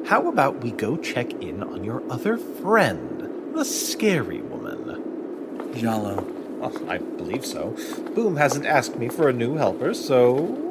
How 0.07 0.27
about 0.27 0.61
we 0.61 0.71
go 0.71 0.97
check 0.97 1.31
in 1.41 1.63
on 1.63 1.85
your 1.85 2.03
other 2.11 2.37
friend, 2.37 3.55
the 3.55 3.63
scary 3.63 4.41
woman? 4.41 5.71
Jalo. 5.73 6.33
Oh, 6.61 6.85
I 6.89 6.97
believe 6.97 7.45
so. 7.45 7.77
Boom 8.13 8.35
hasn't 8.35 8.65
asked 8.65 8.97
me 8.97 9.07
for 9.07 9.29
a 9.29 9.33
new 9.33 9.55
helper, 9.55 9.93
so. 9.93 10.66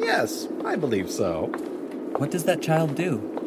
Yes, 0.00 0.48
I 0.64 0.76
believe 0.76 1.10
so. 1.10 1.46
What 2.16 2.30
does 2.30 2.44
that 2.44 2.62
child 2.62 2.94
do? 2.94 3.40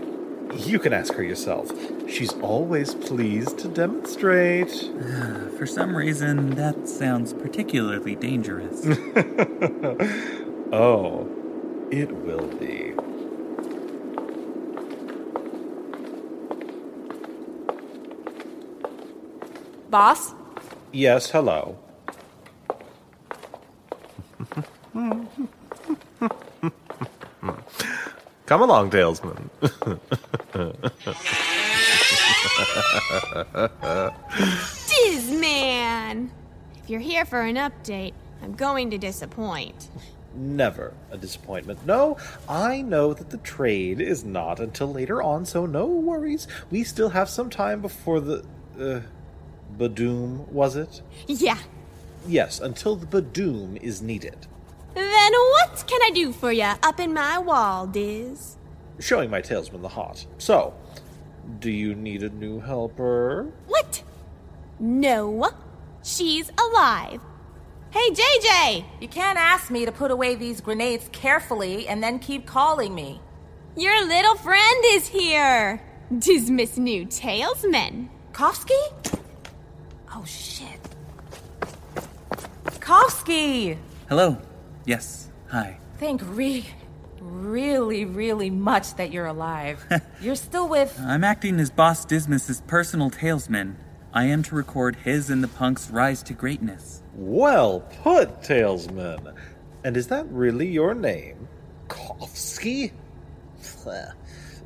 You 0.56 0.78
can 0.78 0.94
ask 0.94 1.14
her 1.16 1.24
yourself. 1.24 1.72
She's 2.08 2.32
always 2.34 2.94
pleased 2.94 3.58
to 3.60 3.68
demonstrate. 3.68 4.70
For 5.58 5.66
some 5.66 5.96
reason, 5.96 6.52
that 6.52 6.88
sounds 6.88 7.34
particularly 7.34 8.16
dangerous. 8.16 8.86
oh, 10.72 11.28
it 11.90 12.12
will 12.12 12.48
be. 12.58 12.94
Boss? 19.90 20.34
Yes, 20.92 21.32
hello. 21.32 21.80
Come 28.54 28.62
along, 28.62 28.92
Talesman. 28.92 29.50
Dizman! 34.86 36.30
If 36.78 36.88
you're 36.88 37.00
here 37.00 37.26
for 37.26 37.42
an 37.42 37.56
update, 37.56 38.14
I'm 38.44 38.54
going 38.54 38.92
to 38.92 39.00
disappoint. 39.00 39.90
Never 40.36 40.94
a 41.10 41.18
disappointment. 41.18 41.84
No, 41.88 42.18
I 42.48 42.84
know 42.84 43.16
that 43.16 43.32
the 43.32 43.40
trade 43.40 44.00
is 44.00 44.24
not 44.24 44.60
until 44.60 44.94
later 44.94 45.24
on, 45.24 45.46
so 45.46 45.66
no 45.66 45.88
worries. 45.88 46.48
We 46.70 46.84
still 46.84 47.10
have 47.10 47.30
some 47.30 47.50
time 47.50 47.82
before 47.82 48.20
the. 48.20 48.46
Uh, 48.80 49.00
Badoom, 49.76 50.48
was 50.50 50.76
it? 50.76 51.02
Yeah. 51.26 51.58
Yes, 52.28 52.60
until 52.60 52.98
the 52.98 53.08
Badoom 53.08 53.82
is 53.82 54.04
needed. 54.04 54.46
Then 54.94 55.34
what 55.34 55.84
can 55.88 56.02
I 56.04 56.12
do 56.14 56.32
for 56.32 56.52
ya 56.52 56.76
up 56.84 57.00
in 57.00 57.14
my 57.14 57.38
wall, 57.38 57.88
Diz? 57.88 58.58
Showing 59.00 59.30
my 59.30 59.42
talesman 59.42 59.82
the 59.82 59.90
hot. 59.90 60.26
So, 60.38 60.74
do 61.60 61.72
you 61.72 61.96
need 61.96 62.24
a 62.24 62.30
new 62.30 62.60
helper? 62.60 63.52
What? 63.68 64.04
No. 64.80 65.50
She's 66.04 66.52
alive. 66.60 67.22
Hey, 67.92 68.10
JJ! 68.10 68.86
You 69.02 69.08
can't 69.08 69.38
ask 69.38 69.70
me 69.70 69.86
to 69.86 69.92
put 69.92 70.12
away 70.12 70.36
these 70.36 70.62
grenades 70.62 71.10
carefully 71.12 71.88
and 71.88 72.04
then 72.04 72.20
keep 72.20 72.46
calling 72.46 72.94
me. 72.94 73.22
Your 73.78 74.06
little 74.06 74.36
friend 74.36 74.84
is 74.88 75.08
here. 75.08 75.82
Dismas' 76.12 76.78
new 76.78 77.06
talesman. 77.06 78.10
Kofsky? 78.34 78.82
Oh, 80.14 80.24
shit. 80.26 80.80
Kofsky! 82.80 83.78
Hello. 84.10 84.38
Yes. 84.86 85.30
Hi. 85.50 85.78
Thank 86.00 86.22
re- 86.26 86.66
really, 87.22 88.06
really 88.06 88.50
much 88.50 88.96
that 88.96 89.12
you're 89.12 89.26
alive. 89.26 89.86
you're 90.22 90.36
still 90.36 90.68
with. 90.68 91.00
I'm 91.00 91.24
acting 91.24 91.60
as 91.60 91.70
Boss 91.70 92.06
Dismas's 92.06 92.62
personal 92.68 93.10
talesman. 93.10 93.76
I 94.14 94.26
am 94.26 94.44
to 94.44 94.56
record 94.56 94.96
his 94.98 95.30
and 95.30 95.44
the 95.44 95.48
punk's 95.48 95.90
rise 95.90 96.22
to 96.24 96.34
greatness. 96.34 97.02
Well 97.16 97.82
put, 98.04 98.42
talesman. 98.42 99.36
And 99.84 99.98
is 99.98 100.08
that 100.08 100.28
really 100.30 100.68
your 100.68 100.94
name? 100.94 101.48
Kofsky? 101.88 102.92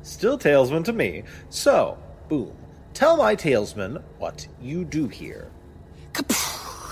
Still 0.02 0.38
talesman 0.38 0.84
to 0.84 0.92
me. 0.92 1.22
So, 1.50 1.98
boom. 2.28 2.52
Tell 2.94 3.16
my 3.16 3.36
talesman 3.36 4.02
what 4.18 4.46
you 4.60 4.84
do 4.84 5.06
here. 5.06 5.50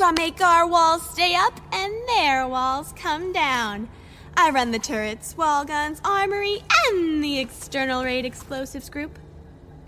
I 0.01 0.13
make 0.13 0.41
our 0.41 0.67
walls 0.67 1.09
stay 1.11 1.35
up 1.35 1.59
and 1.73 1.93
their 2.09 2.47
walls 2.47 2.93
come 2.97 3.33
down. 3.33 3.89
I 4.37 4.51
run 4.51 4.71
the 4.71 4.79
turrets, 4.79 5.37
wall 5.37 5.65
guns, 5.65 6.01
armory, 6.05 6.63
and 6.87 7.25
the 7.25 7.39
external 7.39 8.05
raid 8.05 8.25
explosives 8.25 8.91
group. 8.91 9.19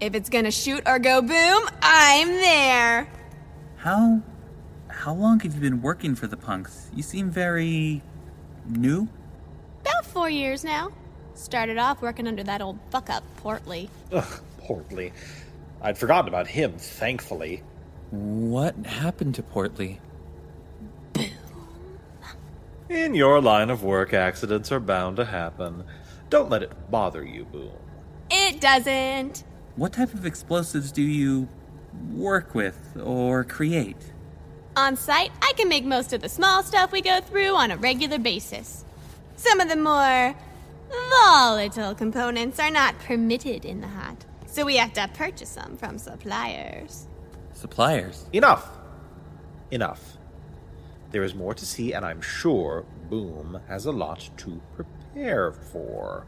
If 0.01 0.15
it's 0.15 0.31
gonna 0.31 0.51
shoot 0.51 0.83
or 0.87 0.99
go 0.99 1.21
boom, 1.21 1.69
I'm 1.83 2.29
there. 2.29 3.09
How. 3.77 4.23
How 4.89 5.15
long 5.15 5.39
have 5.41 5.55
you 5.55 5.61
been 5.61 5.83
working 5.83 6.15
for 6.15 6.27
the 6.27 6.37
punks? 6.37 6.91
You 6.95 7.03
seem 7.03 7.31
very. 7.31 8.03
new? 8.67 9.09
About 9.83 10.07
four 10.07 10.29
years 10.31 10.65
now. 10.65 10.91
Started 11.35 11.79
off 11.79 12.03
working 12.03 12.27
under 12.27 12.43
that 12.43 12.61
old 12.61 12.79
fuck 12.91 13.09
up, 13.11 13.23
Portly. 13.37 13.89
Ugh, 14.11 14.41
Portly. 14.61 15.13
I'd 15.81 15.97
forgotten 15.97 16.29
about 16.29 16.49
him, 16.49 16.73
thankfully. 16.79 17.63
What 18.11 18.75
happened 18.87 19.35
to 19.35 19.43
Portly? 19.43 20.01
Boom. 21.13 21.27
In 22.89 23.15
your 23.15 23.41
line 23.43 23.69
of 23.69 23.83
work, 23.83 24.15
accidents 24.15 24.73
are 24.73 24.81
bound 24.81 25.17
to 25.17 25.27
happen. 25.27 25.85
Don't 26.31 26.49
let 26.49 26.63
it 26.63 26.91
bother 26.91 27.25
you, 27.25 27.45
Boom. 27.45 27.73
It 28.31 28.61
doesn't. 28.61 29.45
What 29.77 29.93
type 29.93 30.15
of 30.15 30.25
explosives 30.25 30.91
do 30.91 31.03
you 31.03 31.49
work 32.13 32.55
with 32.55 32.97
or 33.03 33.45
create? 33.45 34.13
On 34.77 34.97
site, 34.97 35.33
I 35.43 35.53
can 35.57 35.69
make 35.69 35.85
most 35.85 36.13
of 36.13 36.23
the 36.23 36.29
small 36.29 36.63
stuff 36.63 36.93
we 36.93 37.03
go 37.03 37.21
through 37.21 37.55
on 37.57 37.71
a 37.71 37.77
regular 37.77 38.19
basis. 38.19 38.85
Some 39.37 39.61
of 39.61 39.69
the 39.69 39.77
more 39.77 40.35
volatile 41.11 41.95
components 41.95 42.59
are 42.61 42.71
not 42.71 42.99
permitted 43.01 43.65
in 43.65 43.81
the 43.81 43.89
hut, 43.89 44.25
so 44.47 44.65
we 44.65 44.77
have 44.77 44.93
to 44.95 45.09
purchase 45.15 45.55
them 45.55 45.77
from 45.77 45.99
suppliers. 45.99 47.08
Suppliers? 47.59 48.25
Enough! 48.33 48.69
Enough. 49.73 50.17
There 51.11 51.25
is 51.25 51.35
more 51.35 51.55
to 51.55 51.67
see, 51.67 51.93
and 51.93 52.05
I'm 52.05 52.21
sure 52.21 52.85
Boom 53.11 53.59
has 53.67 53.87
a 53.87 53.91
lot 53.91 54.31
to 54.37 54.61
prepare 54.77 55.51
for. 55.51 56.25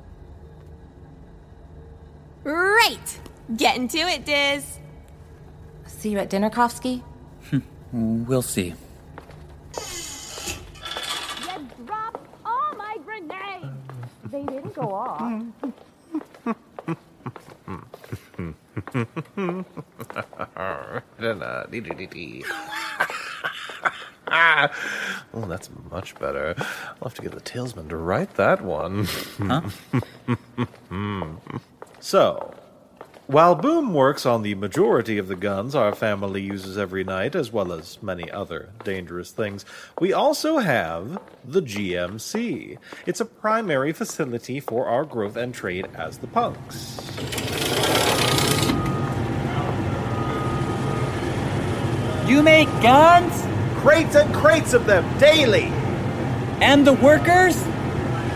Right! 2.42 3.20
Get 3.56 3.76
into 3.76 3.98
it, 3.98 4.24
Diz. 4.24 4.80
See 5.86 6.10
you 6.10 6.18
at 6.18 6.30
dinner, 6.30 6.50
Kofsky? 6.50 7.04
Hmm. 7.50 8.24
We'll 8.24 8.42
see. 8.42 8.74
You 11.46 11.68
dropped 11.86 12.26
all 12.44 12.74
my 12.76 12.96
grenades. 13.04 13.66
They 14.32 14.42
didn't 14.42 14.74
go 14.74 14.92
off. 14.92 15.44
oh, 25.34 25.46
that's 25.46 25.70
much 25.90 26.14
better. 26.18 26.54
I'll 26.58 27.08
have 27.08 27.14
to 27.14 27.22
get 27.22 27.32
the 27.32 27.40
talesman 27.40 27.88
to 27.88 27.96
write 27.96 28.34
that 28.34 28.62
one. 28.62 29.06
so, 32.00 32.54
while 33.30 33.54
Boom 33.54 33.94
works 33.94 34.26
on 34.26 34.42
the 34.42 34.56
majority 34.56 35.16
of 35.16 35.28
the 35.28 35.36
guns 35.36 35.76
our 35.76 35.94
family 35.94 36.42
uses 36.42 36.76
every 36.76 37.04
night, 37.04 37.36
as 37.36 37.52
well 37.52 37.72
as 37.72 38.02
many 38.02 38.28
other 38.28 38.70
dangerous 38.82 39.30
things, 39.30 39.64
we 40.00 40.12
also 40.12 40.58
have 40.58 41.20
the 41.44 41.62
GMC. 41.62 42.76
It's 43.06 43.20
a 43.20 43.24
primary 43.24 43.92
facility 43.92 44.58
for 44.58 44.86
our 44.86 45.04
growth 45.04 45.36
and 45.36 45.54
trade 45.54 45.86
as 45.94 46.18
the 46.18 46.26
punks. 46.26 46.98
You 52.30 52.44
make 52.44 52.68
guns? 52.80 53.44
Crates 53.80 54.14
and 54.14 54.32
crates 54.32 54.72
of 54.72 54.86
them 54.86 55.18
daily! 55.18 55.64
And 56.62 56.86
the 56.86 56.92
workers? 56.92 57.60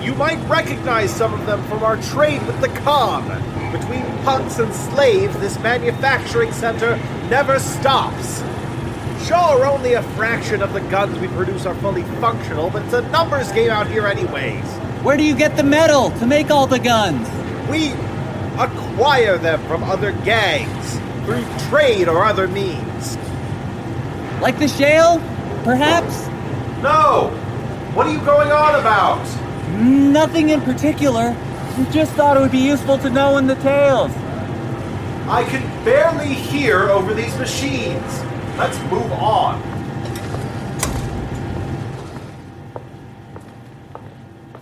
You 0.03 0.17
might 0.17 0.45
recognize 0.49 1.15
some 1.15 1.33
of 1.33 1.47
them 1.47 1.63
from 1.69 1.85
our 1.85 1.97
trade 1.99 2.45
with 2.45 2.61
the 2.61 2.71
Khan. 2.81 3.23
Between 3.71 4.03
punks 4.25 4.59
and 4.59 4.75
slaves, 4.75 5.39
this 5.39 5.61
manufacturing 5.61 6.51
center 6.51 6.97
never 7.31 7.61
stops. 7.61 8.41
Sure, 9.29 9.65
only 9.65 9.93
a 9.93 10.03
fraction 10.17 10.61
of 10.61 10.73
the 10.73 10.81
guns 10.81 11.17
we 11.21 11.29
produce 11.29 11.65
are 11.65 11.77
fully 11.77 12.03
functional, 12.21 12.71
but 12.71 12.83
it's 12.83 12.95
a 12.95 13.03
numbers 13.13 13.53
game 13.53 13.71
out 13.71 13.87
here, 13.87 14.09
anyways. 14.09 14.65
Where 15.05 15.17
do 15.17 15.23
you 15.23 15.37
get 15.37 15.57
the 15.57 15.63
metal 15.63 16.11
to 16.19 16.27
make 16.27 16.51
all 16.51 16.67
the 16.67 16.81
guns? 16.81 17.29
We 17.71 17.93
acquire 18.59 19.39
them 19.39 19.65
from 19.69 19.85
other 19.85 20.11
gangs 20.25 20.99
through 21.25 21.45
trade 21.69 22.09
or 22.09 22.25
other 22.25 22.49
means. 22.49 23.19
Like 24.45 24.59
the 24.59 24.69
shale? 24.69 25.21
Perhaps? 25.65 26.27
No! 26.83 27.31
What 27.95 28.07
are 28.07 28.13
you 28.13 28.23
going 28.27 28.53
on 28.53 28.79
about? 28.79 29.25
Nothing 29.79 30.51
in 30.51 30.61
particular. 30.61 31.35
I 31.35 31.85
just 31.91 32.13
thought 32.13 32.37
it 32.37 32.41
would 32.41 32.53
be 32.53 32.59
useful 32.59 32.99
to 32.99 33.09
know 33.09 33.39
in 33.39 33.47
the 33.47 33.55
tales. 33.55 34.11
I 35.29 35.45
can 35.49 35.63
barely 35.83 36.35
hear 36.35 36.91
over 36.91 37.15
these 37.15 37.35
machines. 37.39 38.21
Let's 38.59 38.79
move 38.91 39.11
on. 39.13 39.59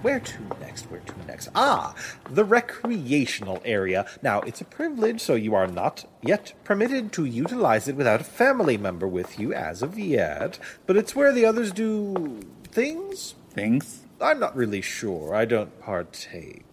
Where 0.02 0.20
to 0.20 0.42
next? 0.60 0.88
Where 0.92 1.00
to 1.00 1.26
next? 1.26 1.41
Ah, 1.54 1.94
the 2.30 2.44
recreational 2.44 3.60
area. 3.64 4.06
Now, 4.22 4.40
it's 4.40 4.60
a 4.60 4.64
privilege, 4.64 5.20
so 5.20 5.34
you 5.34 5.54
are 5.54 5.66
not 5.66 6.04
yet 6.22 6.52
permitted 6.64 7.12
to 7.12 7.24
utilize 7.24 7.88
it 7.88 7.96
without 7.96 8.20
a 8.20 8.24
family 8.24 8.76
member 8.76 9.06
with 9.06 9.38
you 9.38 9.52
as 9.52 9.82
of 9.82 9.98
yet, 9.98 10.58
but 10.86 10.96
it's 10.96 11.14
where 11.14 11.32
the 11.32 11.44
others 11.44 11.72
do 11.72 12.40
things? 12.64 13.34
Things? 13.50 14.06
I'm 14.20 14.40
not 14.40 14.56
really 14.56 14.80
sure. 14.80 15.34
I 15.34 15.44
don't 15.44 15.78
partake. 15.80 16.64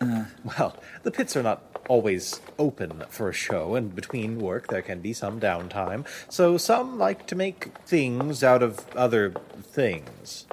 well, 0.00 0.76
the 1.02 1.10
pits 1.10 1.36
are 1.36 1.42
not 1.42 1.62
always 1.88 2.40
open 2.58 3.04
for 3.08 3.28
a 3.28 3.32
show, 3.32 3.74
and 3.74 3.94
between 3.94 4.38
work 4.38 4.68
there 4.68 4.82
can 4.82 5.00
be 5.00 5.12
some 5.12 5.40
downtime, 5.40 6.06
so 6.28 6.56
some 6.56 6.98
like 6.98 7.26
to 7.26 7.34
make 7.34 7.72
things 7.86 8.42
out 8.42 8.62
of 8.62 8.88
other 8.94 9.34
things. 9.62 10.46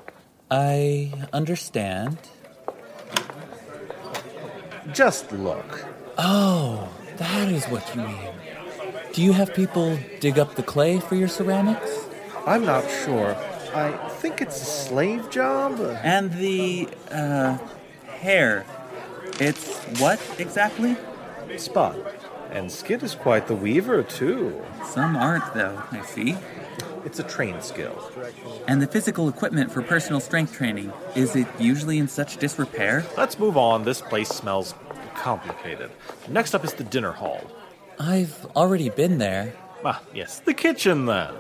I 0.50 1.28
understand. 1.34 2.18
Just 4.92 5.32
look. 5.32 5.86
Oh, 6.18 6.90
that 7.18 7.50
is 7.50 7.66
what 7.66 7.96
you 7.96 8.02
mean. 8.02 8.34
Do 9.14 9.22
you 9.22 9.34
have 9.34 9.54
people 9.54 9.98
dig 10.20 10.40
up 10.40 10.56
the 10.56 10.64
clay 10.64 11.00
for 11.00 11.16
your 11.16 11.28
ceramics? 11.28 12.06
I'm 12.46 12.66
not 12.66 12.84
sure. 13.06 13.36
I 13.74 13.92
think 14.10 14.42
it's 14.42 14.62
a 14.62 14.66
slave 14.66 15.30
job. 15.30 15.80
And 16.04 16.34
the, 16.34 16.90
uh, 17.12 17.58
hair. 18.20 18.66
It's 19.40 19.78
what 20.00 20.20
exactly? 20.40 20.96
Spot. 21.58 21.96
And 22.52 22.72
Skid 22.72 23.04
is 23.04 23.16
quite 23.16 23.48
the 23.48 23.56
weaver, 23.56 24.04
too. 24.04 24.62
Some 24.86 25.16
aren't, 25.16 25.54
though, 25.54 25.82
I 25.92 26.02
see. 26.02 26.38
It's 27.06 27.20
a 27.20 27.24
trained 27.24 27.64
skill. 27.64 28.12
And 28.68 28.82
the 28.82 28.88
physical 28.88 29.28
equipment 29.30 29.72
for 29.72 29.82
personal 29.82 30.20
strength 30.20 30.54
training, 30.54 30.92
is 31.16 31.36
it 31.36 31.48
usually 31.60 31.98
in 31.98 32.08
such 32.08 32.38
disrepair? 32.38 33.06
Let's 33.18 33.38
move 33.38 33.58
on. 33.58 33.84
This 33.84 34.02
place 34.02 34.30
smells 34.30 34.74
complicated. 35.16 35.92
Next 36.28 36.56
up 36.56 36.64
is 36.64 36.74
the 36.74 36.84
dinner 36.84 37.12
hall. 37.12 37.42
I've 38.00 38.46
already 38.56 38.90
been 38.90 39.18
there. 39.18 39.54
Ah, 39.86 40.02
yes, 40.14 40.40
the 40.40 40.54
kitchen 40.54 41.06
then. 41.06 41.34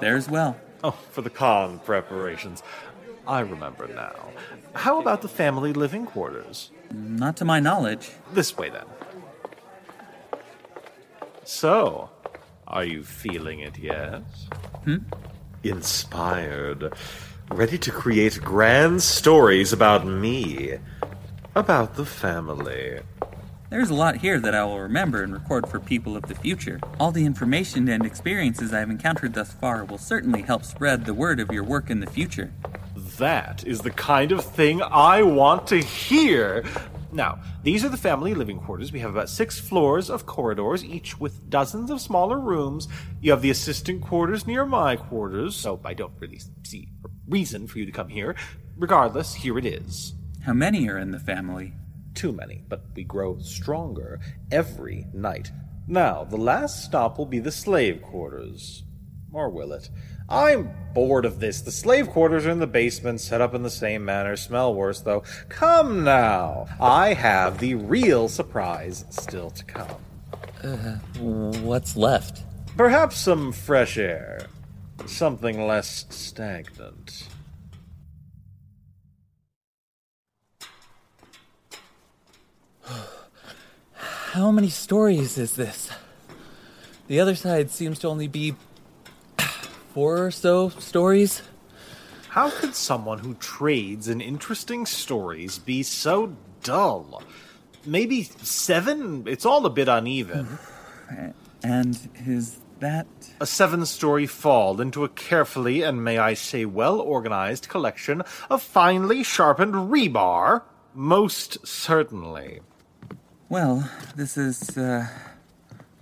There 0.00 0.16
as 0.16 0.28
well. 0.28 0.56
Oh, 0.84 0.96
for 1.10 1.22
the 1.22 1.30
Khan 1.30 1.80
preparations. 1.80 2.62
I 3.26 3.40
remember 3.40 3.88
now. 3.88 4.14
How 4.74 5.00
about 5.00 5.22
the 5.22 5.28
family 5.28 5.72
living 5.72 6.06
quarters? 6.06 6.70
Not 6.92 7.36
to 7.38 7.44
my 7.44 7.58
knowledge. 7.58 8.10
This 8.32 8.56
way 8.56 8.70
then. 8.70 8.84
So, 11.44 12.10
are 12.66 12.84
you 12.84 13.02
feeling 13.02 13.60
it 13.60 13.78
yet? 13.78 14.22
Hmm? 14.84 14.98
Inspired. 15.62 16.92
Ready 17.50 17.78
to 17.78 17.90
create 17.90 18.40
grand 18.42 19.02
stories 19.02 19.72
about 19.72 20.06
me. 20.06 20.78
About 21.54 21.94
the 21.94 22.04
family. 22.04 23.00
There's 23.70 23.90
a 23.90 23.94
lot 23.94 24.16
here 24.16 24.38
that 24.38 24.54
I 24.54 24.64
will 24.64 24.80
remember 24.80 25.22
and 25.22 25.32
record 25.32 25.68
for 25.68 25.80
people 25.80 26.16
of 26.16 26.24
the 26.24 26.34
future. 26.34 26.80
All 27.00 27.10
the 27.10 27.24
information 27.24 27.88
and 27.88 28.06
experiences 28.06 28.72
I've 28.72 28.90
encountered 28.90 29.34
thus 29.34 29.52
far 29.52 29.84
will 29.84 29.98
certainly 29.98 30.42
help 30.42 30.64
spread 30.64 31.04
the 31.04 31.14
word 31.14 31.40
of 31.40 31.50
your 31.50 31.64
work 31.64 31.90
in 31.90 32.00
the 32.00 32.06
future. 32.06 32.52
That 33.18 33.64
is 33.66 33.80
the 33.80 33.90
kind 33.90 34.30
of 34.30 34.44
thing 34.44 34.82
I 34.82 35.22
want 35.22 35.66
to 35.68 35.78
hear. 35.78 36.64
Now, 37.16 37.40
these 37.62 37.82
are 37.82 37.88
the 37.88 37.96
family 37.96 38.34
living 38.34 38.58
quarters. 38.58 38.92
We 38.92 39.00
have 39.00 39.10
about 39.10 39.30
six 39.30 39.58
floors 39.58 40.10
of 40.10 40.26
corridors, 40.26 40.84
each 40.84 41.18
with 41.18 41.48
dozens 41.48 41.90
of 41.90 42.02
smaller 42.02 42.38
rooms. 42.38 42.88
You 43.22 43.30
have 43.30 43.40
the 43.40 43.48
assistant 43.50 44.02
quarters 44.02 44.46
near 44.46 44.66
my 44.66 44.96
quarters, 44.96 45.56
so 45.56 45.80
I 45.82 45.94
don't 45.94 46.12
really 46.20 46.40
see 46.62 46.90
a 47.06 47.08
reason 47.26 47.68
for 47.68 47.78
you 47.78 47.86
to 47.86 47.92
come 47.92 48.10
here. 48.10 48.36
Regardless, 48.76 49.34
here 49.34 49.56
it 49.56 49.64
is. 49.64 50.12
How 50.44 50.52
many 50.52 50.90
are 50.90 50.98
in 50.98 51.10
the 51.10 51.18
family? 51.18 51.72
Too 52.14 52.32
many, 52.32 52.62
but 52.68 52.84
we 52.94 53.04
grow 53.04 53.38
stronger 53.38 54.20
every 54.52 55.06
night. 55.14 55.50
Now, 55.88 56.22
the 56.22 56.36
last 56.36 56.84
stop 56.84 57.16
will 57.16 57.24
be 57.24 57.38
the 57.38 57.50
slave 57.50 58.02
quarters. 58.02 58.84
Or 59.32 59.48
will 59.48 59.72
it? 59.72 59.88
I'm 60.28 60.70
bored 60.92 61.24
of 61.24 61.38
this. 61.38 61.60
The 61.60 61.70
slave 61.70 62.08
quarters 62.08 62.46
are 62.46 62.50
in 62.50 62.58
the 62.58 62.66
basement, 62.66 63.20
set 63.20 63.40
up 63.40 63.54
in 63.54 63.62
the 63.62 63.70
same 63.70 64.04
manner, 64.04 64.36
smell 64.36 64.74
worse, 64.74 65.00
though. 65.00 65.22
Come 65.48 66.02
now! 66.04 66.66
I 66.80 67.14
have 67.14 67.58
the 67.58 67.74
real 67.74 68.28
surprise 68.28 69.04
still 69.10 69.50
to 69.50 69.64
come. 69.64 69.96
Uh, 70.64 70.96
what's 71.60 71.96
left? 71.96 72.42
Perhaps 72.76 73.18
some 73.18 73.52
fresh 73.52 73.98
air. 73.98 74.46
Something 75.06 75.66
less 75.66 76.06
stagnant. 76.10 77.28
How 83.92 84.50
many 84.50 84.68
stories 84.68 85.38
is 85.38 85.52
this? 85.54 85.90
The 87.06 87.20
other 87.20 87.34
side 87.34 87.70
seems 87.70 87.98
to 88.00 88.08
only 88.08 88.28
be 88.28 88.56
four 89.96 90.26
or 90.26 90.30
so 90.30 90.68
stories. 90.68 91.40
How 92.28 92.50
could 92.50 92.74
someone 92.74 93.20
who 93.20 93.32
trades 93.36 94.08
in 94.08 94.20
interesting 94.20 94.84
stories 94.84 95.58
be 95.58 95.82
so 95.82 96.36
dull? 96.62 97.22
Maybe 97.86 98.24
seven? 98.24 99.24
It's 99.26 99.46
all 99.46 99.64
a 99.64 99.70
bit 99.70 99.88
uneven. 99.88 100.58
And 101.62 101.96
his 102.12 102.58
that? 102.80 103.06
A 103.40 103.46
seven 103.46 103.86
story 103.86 104.26
fall 104.26 104.82
into 104.82 105.02
a 105.02 105.08
carefully 105.08 105.80
and, 105.80 106.04
may 106.04 106.18
I 106.18 106.34
say, 106.34 106.66
well 106.66 107.00
organized 107.00 107.70
collection 107.70 108.22
of 108.50 108.62
finely 108.62 109.22
sharpened 109.22 109.72
rebar? 109.90 110.60
Most 110.92 111.66
certainly. 111.66 112.60
Well, 113.48 113.90
this 114.14 114.36
is 114.36 114.76
uh, 114.76 115.08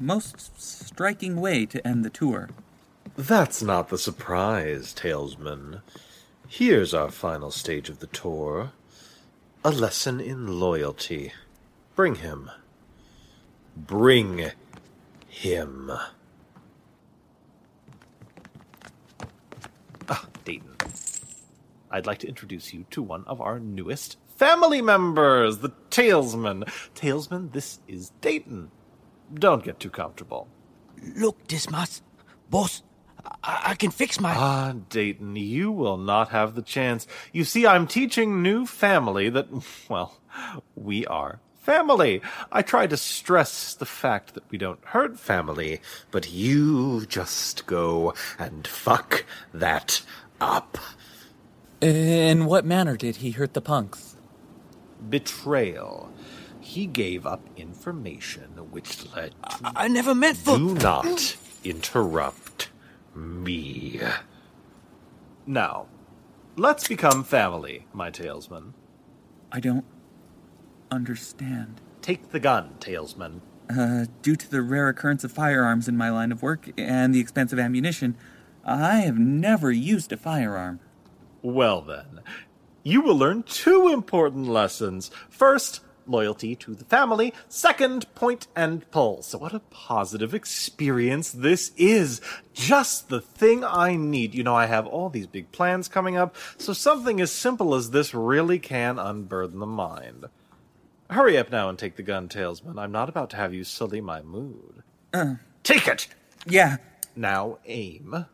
most 0.00 0.60
striking 0.60 1.40
way 1.40 1.64
to 1.66 1.86
end 1.86 2.04
the 2.04 2.10
tour. 2.10 2.48
That's 3.16 3.62
not 3.62 3.90
the 3.90 3.98
surprise, 3.98 4.92
Talesman. 4.92 5.82
Here's 6.48 6.92
our 6.92 7.10
final 7.10 7.52
stage 7.52 7.88
of 7.88 8.00
the 8.00 8.08
tour 8.08 8.72
a 9.64 9.70
lesson 9.70 10.20
in 10.20 10.60
loyalty. 10.60 11.32
Bring 11.94 12.16
him. 12.16 12.50
Bring 13.76 14.50
him. 15.28 15.92
Ah, 20.08 20.26
Dayton. 20.44 20.76
I'd 21.90 22.06
like 22.06 22.18
to 22.18 22.28
introduce 22.28 22.74
you 22.74 22.84
to 22.90 23.00
one 23.00 23.24
of 23.26 23.40
our 23.40 23.58
newest 23.58 24.18
family 24.36 24.82
members, 24.82 25.58
the 25.58 25.70
Talesman. 25.90 26.64
Talesman, 26.94 27.52
this 27.52 27.78
is 27.86 28.10
Dayton. 28.20 28.70
Don't 29.32 29.64
get 29.64 29.78
too 29.80 29.90
comfortable. 29.90 30.48
Look, 31.16 31.46
Dismas. 31.46 32.02
Boss, 32.50 32.82
I, 33.44 33.60
I 33.66 33.74
can 33.74 33.90
fix 33.90 34.18
my. 34.18 34.34
Ah, 34.34 34.74
Dayton, 34.88 35.36
you 35.36 35.70
will 35.70 35.98
not 35.98 36.30
have 36.30 36.54
the 36.54 36.62
chance. 36.62 37.06
You 37.32 37.44
see, 37.44 37.66
I'm 37.66 37.86
teaching 37.86 38.42
new 38.42 38.66
family 38.66 39.28
that, 39.30 39.48
well, 39.88 40.18
we 40.74 41.06
are 41.06 41.40
family. 41.60 42.20
I 42.52 42.62
try 42.62 42.86
to 42.86 42.96
stress 42.96 43.74
the 43.74 43.86
fact 43.86 44.34
that 44.34 44.44
we 44.50 44.58
don't 44.58 44.84
hurt 44.84 45.18
family, 45.18 45.80
but 46.10 46.30
you 46.30 47.06
just 47.06 47.66
go 47.66 48.14
and 48.38 48.66
fuck 48.66 49.24
that 49.52 50.02
up. 50.40 50.78
In 51.80 52.46
what 52.46 52.64
manner 52.64 52.96
did 52.96 53.16
he 53.16 53.32
hurt 53.32 53.54
the 53.54 53.60
punks? 53.60 54.16
Betrayal. 55.08 56.12
He 56.60 56.86
gave 56.86 57.26
up 57.26 57.42
information 57.56 58.70
which 58.70 59.06
led 59.14 59.34
to. 59.50 59.72
I 59.76 59.88
never 59.88 60.14
meant 60.14 60.38
for. 60.38 60.56
Do 60.56 60.74
not 60.74 61.36
interrupt 61.62 62.43
me. 63.14 64.00
Now, 65.46 65.86
let's 66.56 66.88
become 66.88 67.24
family, 67.24 67.86
my 67.92 68.10
talesman. 68.10 68.72
I 69.52 69.60
don't 69.60 69.84
understand. 70.90 71.80
Take 72.02 72.30
the 72.30 72.40
gun, 72.40 72.74
talesman. 72.80 73.40
Uh, 73.70 74.06
due 74.22 74.36
to 74.36 74.50
the 74.50 74.62
rare 74.62 74.88
occurrence 74.88 75.24
of 75.24 75.32
firearms 75.32 75.88
in 75.88 75.96
my 75.96 76.10
line 76.10 76.32
of 76.32 76.42
work 76.42 76.68
and 76.76 77.14
the 77.14 77.20
expense 77.20 77.52
of 77.52 77.58
ammunition, 77.58 78.16
I 78.64 78.96
have 78.96 79.18
never 79.18 79.70
used 79.70 80.12
a 80.12 80.16
firearm. 80.16 80.80
Well, 81.42 81.80
then, 81.82 82.20
you 82.82 83.00
will 83.00 83.16
learn 83.16 83.42
two 83.42 83.88
important 83.88 84.48
lessons. 84.48 85.10
First, 85.28 85.80
loyalty 86.06 86.54
to 86.56 86.74
the 86.74 86.84
family. 86.84 87.32
Second, 87.48 88.12
point 88.14 88.46
and 88.54 88.90
pull. 88.90 89.22
So, 89.22 89.38
what 89.38 89.54
a 89.54 89.60
positive 89.60 90.34
experience 90.34 91.30
this 91.30 91.72
is. 91.76 92.20
Just 92.52 93.08
the 93.08 93.20
thing 93.20 93.64
I 93.64 93.96
need. 93.96 94.34
You 94.34 94.42
know, 94.44 94.54
I 94.54 94.66
have 94.66 94.86
all 94.86 95.10
these 95.10 95.26
big 95.26 95.50
plans 95.52 95.88
coming 95.88 96.16
up, 96.16 96.36
so 96.58 96.72
something 96.72 97.20
as 97.20 97.32
simple 97.32 97.74
as 97.74 97.90
this 97.90 98.14
really 98.14 98.58
can 98.58 98.98
unburden 98.98 99.58
the 99.58 99.66
mind. 99.66 100.26
Hurry 101.10 101.36
up 101.36 101.50
now 101.50 101.68
and 101.68 101.78
take 101.78 101.96
the 101.96 102.02
gun, 102.02 102.28
talesman. 102.28 102.78
I'm 102.78 102.92
not 102.92 103.08
about 103.08 103.30
to 103.30 103.36
have 103.36 103.52
you 103.52 103.62
sully 103.64 104.00
my 104.00 104.22
mood. 104.22 104.82
Uh, 105.12 105.34
Take 105.62 105.86
it! 105.86 106.08
yeah. 106.46 106.76
Now 107.16 107.58
aim. 107.66 108.26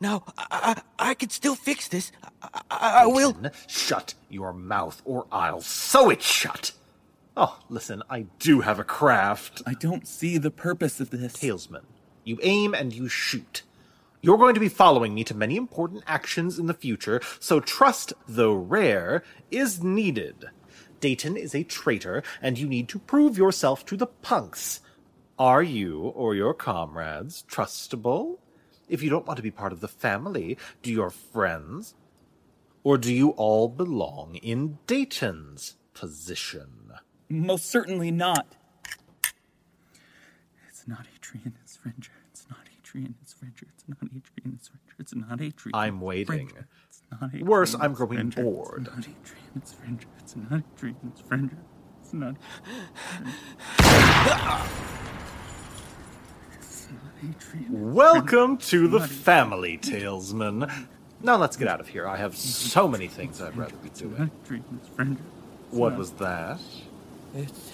No, 0.00 0.24
I, 0.36 0.74
I, 0.98 1.10
I 1.10 1.14
can 1.14 1.30
still 1.30 1.54
fix 1.54 1.86
this. 1.88 2.10
I, 2.42 2.60
I, 2.70 2.90
I 3.02 3.06
will. 3.06 3.36
Shut 3.68 4.14
your 4.28 4.52
mouth 4.52 5.00
or 5.04 5.26
I'll 5.30 5.60
sew 5.60 6.10
it 6.10 6.20
shut. 6.22 6.72
Oh, 7.34 7.58
listen, 7.70 8.02
I 8.10 8.26
do 8.38 8.60
have 8.60 8.78
a 8.78 8.84
craft. 8.84 9.62
I 9.66 9.72
don't 9.72 10.06
see 10.06 10.36
the 10.36 10.50
purpose 10.50 11.00
of 11.00 11.08
this. 11.08 11.32
Talesman, 11.32 11.84
you 12.24 12.38
aim 12.42 12.74
and 12.74 12.92
you 12.92 13.08
shoot. 13.08 13.62
You're 14.20 14.36
going 14.36 14.54
to 14.54 14.60
be 14.60 14.68
following 14.68 15.14
me 15.14 15.24
to 15.24 15.34
many 15.34 15.56
important 15.56 16.04
actions 16.06 16.58
in 16.58 16.66
the 16.66 16.74
future, 16.74 17.22
so 17.40 17.58
trust, 17.58 18.12
though 18.28 18.52
rare, 18.52 19.24
is 19.50 19.82
needed. 19.82 20.44
Dayton 21.00 21.38
is 21.38 21.54
a 21.54 21.64
traitor, 21.64 22.22
and 22.40 22.58
you 22.58 22.68
need 22.68 22.88
to 22.90 22.98
prove 22.98 23.38
yourself 23.38 23.84
to 23.86 23.96
the 23.96 24.06
punks. 24.06 24.80
Are 25.38 25.62
you 25.62 26.00
or 26.00 26.34
your 26.34 26.52
comrades 26.52 27.44
trustable? 27.50 28.38
If 28.88 29.02
you 29.02 29.08
don't 29.08 29.26
want 29.26 29.38
to 29.38 29.42
be 29.42 29.50
part 29.50 29.72
of 29.72 29.80
the 29.80 29.88
family, 29.88 30.58
do 30.82 30.92
your 30.92 31.10
friends? 31.10 31.94
Or 32.84 32.98
do 32.98 33.12
you 33.12 33.30
all 33.30 33.68
belong 33.68 34.36
in 34.36 34.78
Dayton's 34.86 35.76
position? 35.94 36.92
Most 37.32 37.64
certainly 37.70 38.10
not. 38.10 38.46
It's 40.68 40.86
not 40.86 41.06
Atrian, 41.18 41.52
it's 41.62 41.76
Fringer. 41.78 41.96
It's 42.30 42.46
not 42.50 42.58
Atrian, 42.66 43.14
it's 43.22 43.32
Fringer. 43.32 43.54
It's 43.62 43.84
not 43.88 43.98
Atrian, 44.00 44.54
it's 44.54 44.68
Fringer. 44.68 44.94
It's 44.98 45.14
not 45.14 45.38
Atrian. 45.38 45.70
I'm 45.72 46.00
waiting. 46.02 46.48
Fringer. 46.48 46.68
It's 46.88 47.02
not 47.10 47.32
Atrian. 47.32 47.42
Worse, 47.44 47.72
it's 47.74 47.82
I'm 47.82 47.94
growing 47.94 48.30
Fringer. 48.30 48.50
bored. 48.52 48.86
It's 48.86 48.96
not 48.96 49.04
Atrian, 49.06 49.56
it's 49.56 49.72
Fringer. 49.72 49.98
It's 50.18 50.36
not 50.36 50.50
Atrian, 50.76 50.94
it's 51.10 51.20
Fringer. 51.22 51.58
It's 52.02 52.12
not. 52.12 52.36
It's 56.58 56.88
not 56.90 57.00
Atrian. 57.24 57.70
Welcome 57.70 58.58
to 58.58 58.88
the 58.88 59.00
family, 59.00 59.78
Talesman. 59.78 60.70
Now 61.22 61.36
let's 61.36 61.56
get 61.56 61.68
out 61.68 61.80
of 61.80 61.88
here. 61.88 62.06
I 62.06 62.16
have 62.16 62.36
so 62.36 62.86
many 62.86 63.06
things 63.06 63.40
I'd 63.40 63.56
rather 63.56 63.76
be 63.76 63.88
doing. 63.90 64.30
Atrian, 64.46 64.64
it's 64.78 64.88
Fringer. 64.88 65.16
It's 65.68 65.74
What 65.78 65.96
was 65.96 66.10
that? 66.12 66.60
It's. 67.34 67.72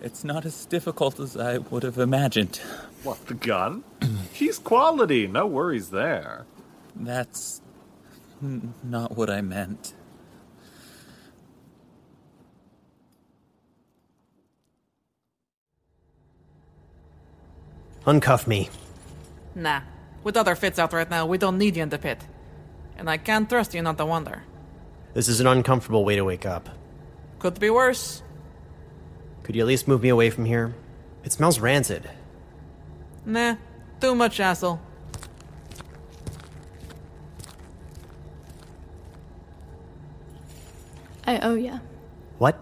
It's 0.00 0.24
not 0.24 0.44
as 0.44 0.66
difficult 0.66 1.20
as 1.20 1.36
I 1.36 1.58
would 1.58 1.84
have 1.84 1.96
imagined. 1.98 2.56
What, 3.04 3.24
the 3.26 3.34
gun? 3.34 3.84
He's 4.32 4.58
quality, 4.58 5.28
no 5.28 5.46
worries 5.46 5.90
there. 5.90 6.44
That's. 6.96 7.60
n- 8.42 8.74
not 8.82 9.16
what 9.16 9.30
I 9.30 9.42
meant. 9.42 9.94
Uncuff 18.06 18.46
me. 18.46 18.68
Nah. 19.54 19.80
With 20.24 20.36
other 20.36 20.54
fits 20.54 20.78
out 20.78 20.92
right 20.92 21.08
now, 21.08 21.26
we 21.26 21.38
don't 21.38 21.58
need 21.58 21.76
you 21.76 21.82
in 21.82 21.88
the 21.88 21.98
pit. 21.98 22.24
And 22.96 23.08
I 23.08 23.16
can't 23.16 23.48
trust 23.48 23.74
you 23.74 23.82
not 23.82 23.98
to 23.98 24.06
wonder. 24.06 24.42
This 25.14 25.28
is 25.28 25.40
an 25.40 25.46
uncomfortable 25.46 26.04
way 26.04 26.16
to 26.16 26.24
wake 26.24 26.46
up. 26.46 26.68
Could 27.38 27.58
be 27.58 27.70
worse. 27.70 28.21
Could 29.42 29.56
you 29.56 29.62
at 29.62 29.66
least 29.66 29.88
move 29.88 30.02
me 30.02 30.08
away 30.08 30.30
from 30.30 30.44
here? 30.44 30.74
It 31.24 31.32
smells 31.32 31.58
rancid. 31.58 32.08
Nah. 33.24 33.56
Too 34.00 34.14
much 34.14 34.38
hassle. 34.38 34.80
I 41.26 41.38
owe 41.38 41.54
ya. 41.54 41.78
What? 42.38 42.58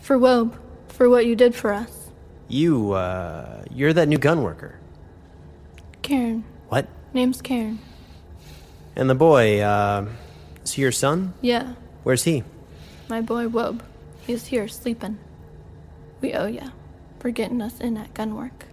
For 0.00 0.18
Wobe. 0.18 0.56
For 0.88 1.08
what 1.08 1.26
you 1.26 1.36
did 1.36 1.54
for 1.54 1.72
us. 1.72 2.10
You, 2.48 2.92
uh, 2.92 3.64
you're 3.70 3.92
that 3.92 4.08
new 4.08 4.18
gun 4.18 4.42
worker. 4.42 4.78
Karen. 6.02 6.44
What? 6.68 6.88
Name's 7.12 7.40
Karen. 7.42 7.78
And 8.96 9.08
the 9.08 9.14
boy, 9.14 9.60
uh, 9.60 10.06
is 10.64 10.72
he 10.72 10.82
your 10.82 10.92
son? 10.92 11.34
Yeah. 11.40 11.74
Where's 12.02 12.24
he? 12.24 12.42
My 13.08 13.20
boy 13.20 13.46
Wobe. 13.48 13.82
He's 14.26 14.46
here 14.46 14.66
sleeping. 14.68 15.18
We 16.20 16.34
owe 16.34 16.46
ya. 16.46 16.70
For 17.18 17.30
getting 17.30 17.60
us 17.60 17.80
in 17.80 17.96
at 17.96 18.14
gunwork. 18.14 18.64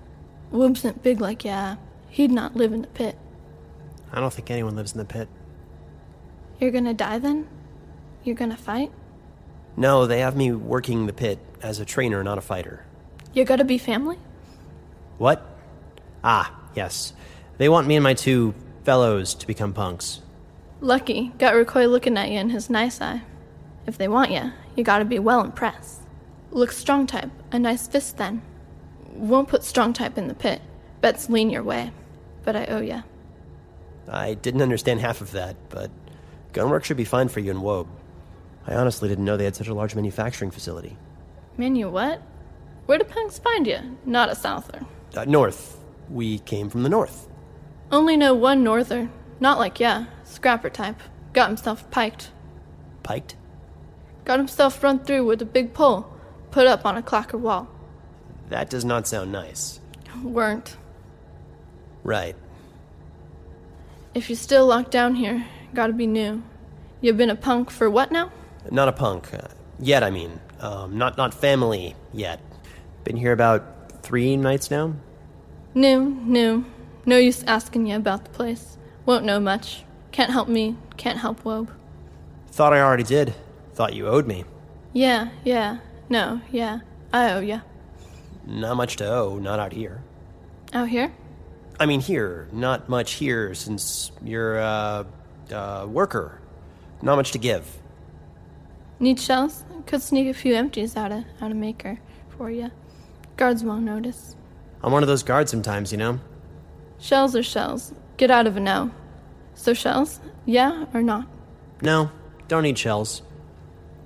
Wobe's 0.52 0.84
not 0.84 1.04
big 1.04 1.20
like 1.20 1.44
ya. 1.44 1.76
He'd 2.10 2.32
not 2.32 2.56
live 2.56 2.74
in 2.74 2.82
the 2.82 2.88
pit. 2.88 3.18
I 4.12 4.20
don't 4.20 4.34
think 4.34 4.50
anyone 4.50 4.76
lives 4.76 4.94
in 4.94 5.00
the 5.00 5.06
pit. 5.06 5.28
You're 6.60 6.72
gonna 6.72 6.94
die 6.94 7.20
then? 7.20 7.48
You're 8.24 8.36
gonna 8.36 8.58
fight? 8.58 8.92
No, 9.76 10.08
they 10.08 10.20
have 10.20 10.36
me 10.36 10.52
working 10.52 11.06
the 11.06 11.14
pit 11.14 11.40
as 11.62 11.80
a 11.80 11.86
trainer, 11.86 12.24
not 12.24 12.38
a 12.38 12.42
fighter. 12.42 12.86
You 13.34 13.44
gotta 13.44 13.66
be 13.66 13.78
family? 13.78 14.18
What? 15.18 15.46
Ah, 16.24 16.56
yes. 16.74 17.14
They 17.58 17.70
want 17.70 17.88
me 17.88 17.96
and 17.96 18.04
my 18.04 18.14
two 18.14 18.56
fellows 18.84 19.34
to 19.36 19.48
become 19.48 19.74
punks. 19.74 20.22
Lucky, 20.80 21.34
got 21.38 21.54
Recoy 21.54 21.90
looking 21.90 22.18
at 22.18 22.30
you 22.30 22.40
in 22.40 22.50
his 22.50 22.70
nice 22.70 23.02
eye. 23.02 23.24
If 23.86 23.98
they 23.98 24.08
want 24.08 24.32
ya, 24.32 24.52
you 24.76 24.84
gotta 24.84 25.06
be 25.06 25.20
well 25.20 25.42
impressed. 25.42 26.02
Look 26.52 26.72
strong 26.72 27.08
type, 27.08 27.32
a 27.52 27.60
nice 27.60 27.88
fist 27.88 28.18
then. 28.18 28.42
Won't 29.14 29.48
put 29.48 29.64
strong 29.64 29.94
type 29.94 30.18
in 30.18 30.28
the 30.28 30.34
pit. 30.34 30.62
Bets 31.02 31.30
lean 31.30 31.50
your 31.50 31.64
way. 31.64 31.92
But 32.44 32.56
I 32.56 32.66
owe 32.66 32.82
ya. 32.82 33.02
I 34.10 34.36
didn't 34.36 34.62
understand 34.62 35.02
half 35.02 35.22
of 35.22 35.32
that, 35.32 35.56
but 35.70 35.92
gunwork 36.54 36.84
should 36.84 36.98
be 36.98 37.06
fine 37.06 37.28
for 37.28 37.40
you 37.40 37.52
in 37.52 37.58
Wobe. 37.62 37.88
I 38.66 38.76
honestly 38.76 39.10
didn't 39.10 39.26
know 39.26 39.38
they 39.38 39.46
had 39.46 39.56
such 39.56 39.68
a 39.68 39.74
large 39.74 39.96
manufacturing 39.96 40.52
facility. 40.52 40.98
Man, 41.58 41.76
you 41.76 41.90
what? 41.90 42.22
Where 42.86 42.98
do 42.98 43.04
punks 43.04 43.40
find 43.40 43.68
you? 43.68 43.80
Not 44.06 44.30
a 44.30 44.36
souther. 44.36 44.86
Uh, 45.16 45.26
north. 45.26 45.84
We 46.10 46.40
came 46.40 46.70
from 46.70 46.84
the 46.84 46.90
north. 46.90 47.28
Only 47.92 48.16
know 48.16 48.34
one 48.34 48.64
norther. 48.64 49.10
Not 49.40 49.60
like 49.60 49.80
yeah, 49.80 50.06
scrapper 50.24 50.70
type. 50.70 51.02
Got 51.34 51.50
himself 51.50 51.90
piked. 51.92 52.32
Piked? 53.04 53.36
Got 54.26 54.40
himself 54.40 54.82
run 54.84 55.00
through 55.00 55.26
with 55.26 55.42
a 55.42 55.46
big 55.46 55.74
pole, 55.74 56.12
put 56.58 56.66
up 56.66 56.88
on 56.88 56.98
a 56.98 57.04
clacker 57.04 57.40
wall. 57.40 57.68
That 58.50 58.72
does 58.72 58.84
not 58.84 59.08
sound 59.08 59.32
nice. 59.32 59.80
Weren't. 60.24 60.76
Right. 62.04 62.36
If 64.16 64.28
you're 64.28 64.38
still 64.38 64.66
locked 64.66 64.90
down 64.90 65.14
here, 65.14 65.46
gotta 65.76 65.94
be 65.94 66.08
new. 66.08 66.42
You've 67.00 67.16
been 67.16 67.30
a 67.30 67.36
punk 67.36 67.70
for 67.70 67.92
what 67.92 68.12
now? 68.12 68.32
Not 68.72 68.88
a 68.88 68.92
punk. 68.92 69.32
Uh, 69.32 69.50
yet, 69.80 70.02
I 70.02 70.10
mean. 70.10 70.40
Um, 70.60 70.98
not 70.98 71.16
not 71.16 71.32
family 71.32 71.96
yet. 72.12 72.40
Been 73.04 73.18
here 73.18 73.34
about 73.34 74.02
three 74.02 74.36
nights 74.36 74.72
now. 74.72 74.96
New, 75.76 76.10
new. 76.26 76.66
No 77.06 77.18
use 77.18 77.44
asking 77.44 77.86
you 77.86 77.98
about 77.98 78.24
the 78.24 78.32
place. 78.32 78.80
Won't 79.06 79.26
know 79.26 79.40
much. 79.40 79.84
Can't 80.12 80.32
help 80.32 80.48
me. 80.48 80.76
Can't 80.98 81.20
help 81.20 81.44
Wobe. 81.44 81.70
Thought 82.48 82.74
I 82.74 82.82
already 82.82 83.04
did. 83.04 83.36
Thought 83.76 83.94
you 83.94 84.08
owed 84.08 84.26
me. 84.26 84.44
Yeah, 84.92 85.30
yeah. 85.44 85.78
No, 86.10 86.42
yeah. 86.52 86.80
I 87.14 87.32
owe 87.34 87.40
ya. 87.40 87.62
Not 88.46 88.78
much 88.78 88.96
to 88.98 89.08
owe, 89.08 89.40
not 89.40 89.60
out 89.60 89.74
here. 89.74 90.02
Out 90.74 90.90
here? 90.90 91.14
I 91.80 91.86
mean, 91.86 92.00
here. 92.00 92.48
Not 92.52 92.90
much 92.90 93.14
here 93.14 93.54
since 93.54 94.12
you're 94.24 94.58
a 94.58 95.06
uh, 95.52 95.54
uh, 95.54 95.88
worker. 95.88 96.40
Not 97.02 97.16
much 97.16 97.32
to 97.34 97.38
give. 97.38 97.66
Need 99.00 99.20
shells? 99.20 99.64
Could 99.86 100.02
sneak 100.02 100.28
a 100.28 100.34
few 100.34 100.56
empties 100.56 100.98
out 100.98 101.12
of 101.12 101.24
out 101.40 101.52
of 101.52 101.58
maker 101.58 102.00
for 102.30 102.50
you. 102.50 102.72
Guards 103.38 103.64
won't 103.64 103.84
notice. 103.84 104.36
I'm 104.84 104.92
one 104.92 105.04
of 105.04 105.08
those 105.08 105.24
guards 105.24 105.52
sometimes, 105.52 105.92
you 105.92 105.98
know. 105.98 106.20
Shells 107.00 107.36
are 107.36 107.44
shells. 107.44 107.94
Get 108.18 108.32
out 108.32 108.48
of 108.48 108.58
a 108.58 108.60
now. 108.60 108.92
So 109.54 109.74
shells? 109.74 110.20
Yeah 110.46 110.86
or 110.94 111.04
not? 111.04 111.28
No, 111.82 112.10
don't 112.48 112.64
need 112.64 112.78
shells. 112.78 113.22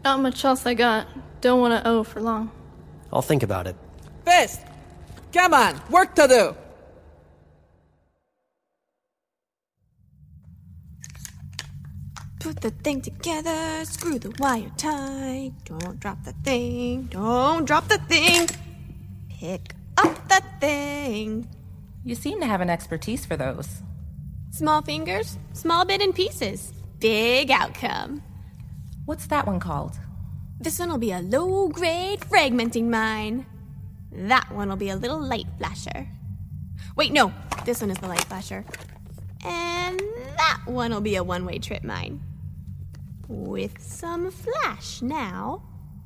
Not 0.03 0.19
much 0.19 0.43
else 0.43 0.65
I 0.65 0.73
got. 0.73 1.07
Don't 1.41 1.59
want 1.59 1.73
to 1.73 1.89
owe 1.89 2.03
for 2.03 2.21
long. 2.21 2.51
I'll 3.11 3.23
think 3.23 3.41
about 3.41 3.65
it. 3.65 3.75
Fist! 4.23 4.61
Come 5.33 5.53
on, 5.53 5.81
work 5.89 6.13
to 6.15 6.27
do! 6.27 6.55
Put 12.39 12.61
the 12.61 12.71
thing 12.71 13.01
together, 13.01 13.85
screw 13.85 14.19
the 14.19 14.33
wire 14.39 14.71
tight. 14.77 15.53
Don't 15.65 15.99
drop 15.99 16.23
the 16.23 16.33
thing, 16.43 17.03
don't 17.03 17.65
drop 17.65 17.87
the 17.87 17.97
thing. 17.97 18.47
Pick 19.29 19.75
up 19.97 20.27
the 20.27 20.41
thing. 20.59 21.47
You 22.03 22.15
seem 22.15 22.39
to 22.39 22.45
have 22.45 22.61
an 22.61 22.69
expertise 22.69 23.25
for 23.25 23.37
those. 23.37 23.81
Small 24.51 24.81
fingers, 24.81 25.37
small 25.53 25.85
bit 25.85 26.01
in 26.01 26.13
pieces. 26.13 26.73
Big 26.99 27.49
outcome. 27.51 28.21
What's 29.05 29.27
that 29.27 29.47
one 29.47 29.59
called? 29.59 29.97
This 30.61 30.77
one 30.77 30.91
will 30.91 30.99
be 30.99 31.11
a 31.11 31.21
low 31.21 31.69
grade 31.69 32.19
fragmenting 32.19 32.87
mine. 32.87 33.47
That 34.11 34.51
one 34.51 34.69
will 34.69 34.75
be 34.75 34.89
a 34.89 34.95
little 34.95 35.19
light 35.19 35.47
flasher. 35.57 36.07
Wait, 36.95 37.11
no, 37.11 37.33
this 37.65 37.81
one 37.81 37.89
is 37.89 37.97
the 37.97 38.07
light 38.07 38.25
flasher. 38.25 38.63
And 39.43 39.99
that 40.37 40.61
one 40.65 40.91
will 40.91 41.01
be 41.01 41.15
a 41.15 41.23
one 41.23 41.45
way 41.45 41.57
trip 41.57 41.83
mine. 41.83 42.21
With 43.27 43.81
some 43.81 44.29
flash 44.29 45.01
now. 45.01 45.63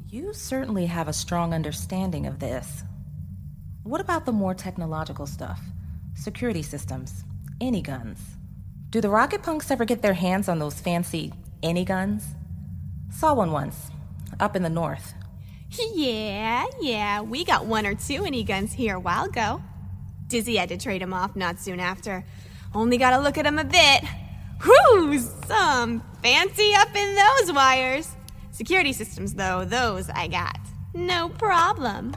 You 0.08 0.34
certainly 0.34 0.86
have 0.86 1.10
a 1.10 1.14
strong 1.14 1.54
understanding 1.54 2.26
of 2.26 2.40
this. 2.40 2.84
What 3.84 4.00
about 4.00 4.26
the 4.26 4.32
more 4.32 4.54
technological 4.54 5.28
stuff? 5.28 5.60
Security 6.14 6.62
systems, 6.62 7.26
any 7.60 7.82
guns. 7.82 8.22
Do 8.90 9.02
the 9.02 9.10
rocket 9.10 9.44
punks 9.44 9.70
ever 9.70 9.84
get 9.84 10.02
their 10.02 10.14
hands 10.14 10.48
on 10.48 10.60
those 10.60 10.80
fancy 10.80 11.34
any 11.62 11.84
guns? 11.84 12.24
Saw 13.12 13.34
one 13.34 13.52
once, 13.52 13.90
up 14.40 14.56
in 14.56 14.64
the 14.64 14.70
north. 14.70 15.14
Yeah, 15.94 16.66
yeah, 16.82 17.22
we 17.22 17.44
got 17.44 17.66
one 17.66 17.86
or 17.86 17.96
two 17.96 18.24
any 18.26 18.44
guns 18.44 18.74
here 18.74 18.96
a 18.96 19.00
while 19.00 19.26
ago. 19.26 19.62
Dizzy 20.28 20.56
had 20.56 20.70
to 20.70 20.78
trade 20.78 21.02
trade 21.02 21.02
'em 21.02 21.14
off 21.14 21.36
not 21.36 21.60
soon 21.60 21.80
after. 21.80 22.26
Only 22.74 22.98
gotta 22.98 23.20
look 23.20 23.38
at 23.38 23.46
at 23.46 23.46
'em 23.46 23.60
a 23.60 23.64
bit. 23.64 24.04
Whew, 24.64 25.20
some 25.48 26.02
fancy 26.24 26.74
up 26.76 26.96
in 26.96 27.16
those 27.16 27.54
wires. 27.54 28.16
Security 28.52 28.94
systems, 28.94 29.34
though, 29.34 29.66
those 29.66 30.10
I 30.10 30.28
got. 30.28 30.60
No 30.94 31.30
problem. 31.30 32.16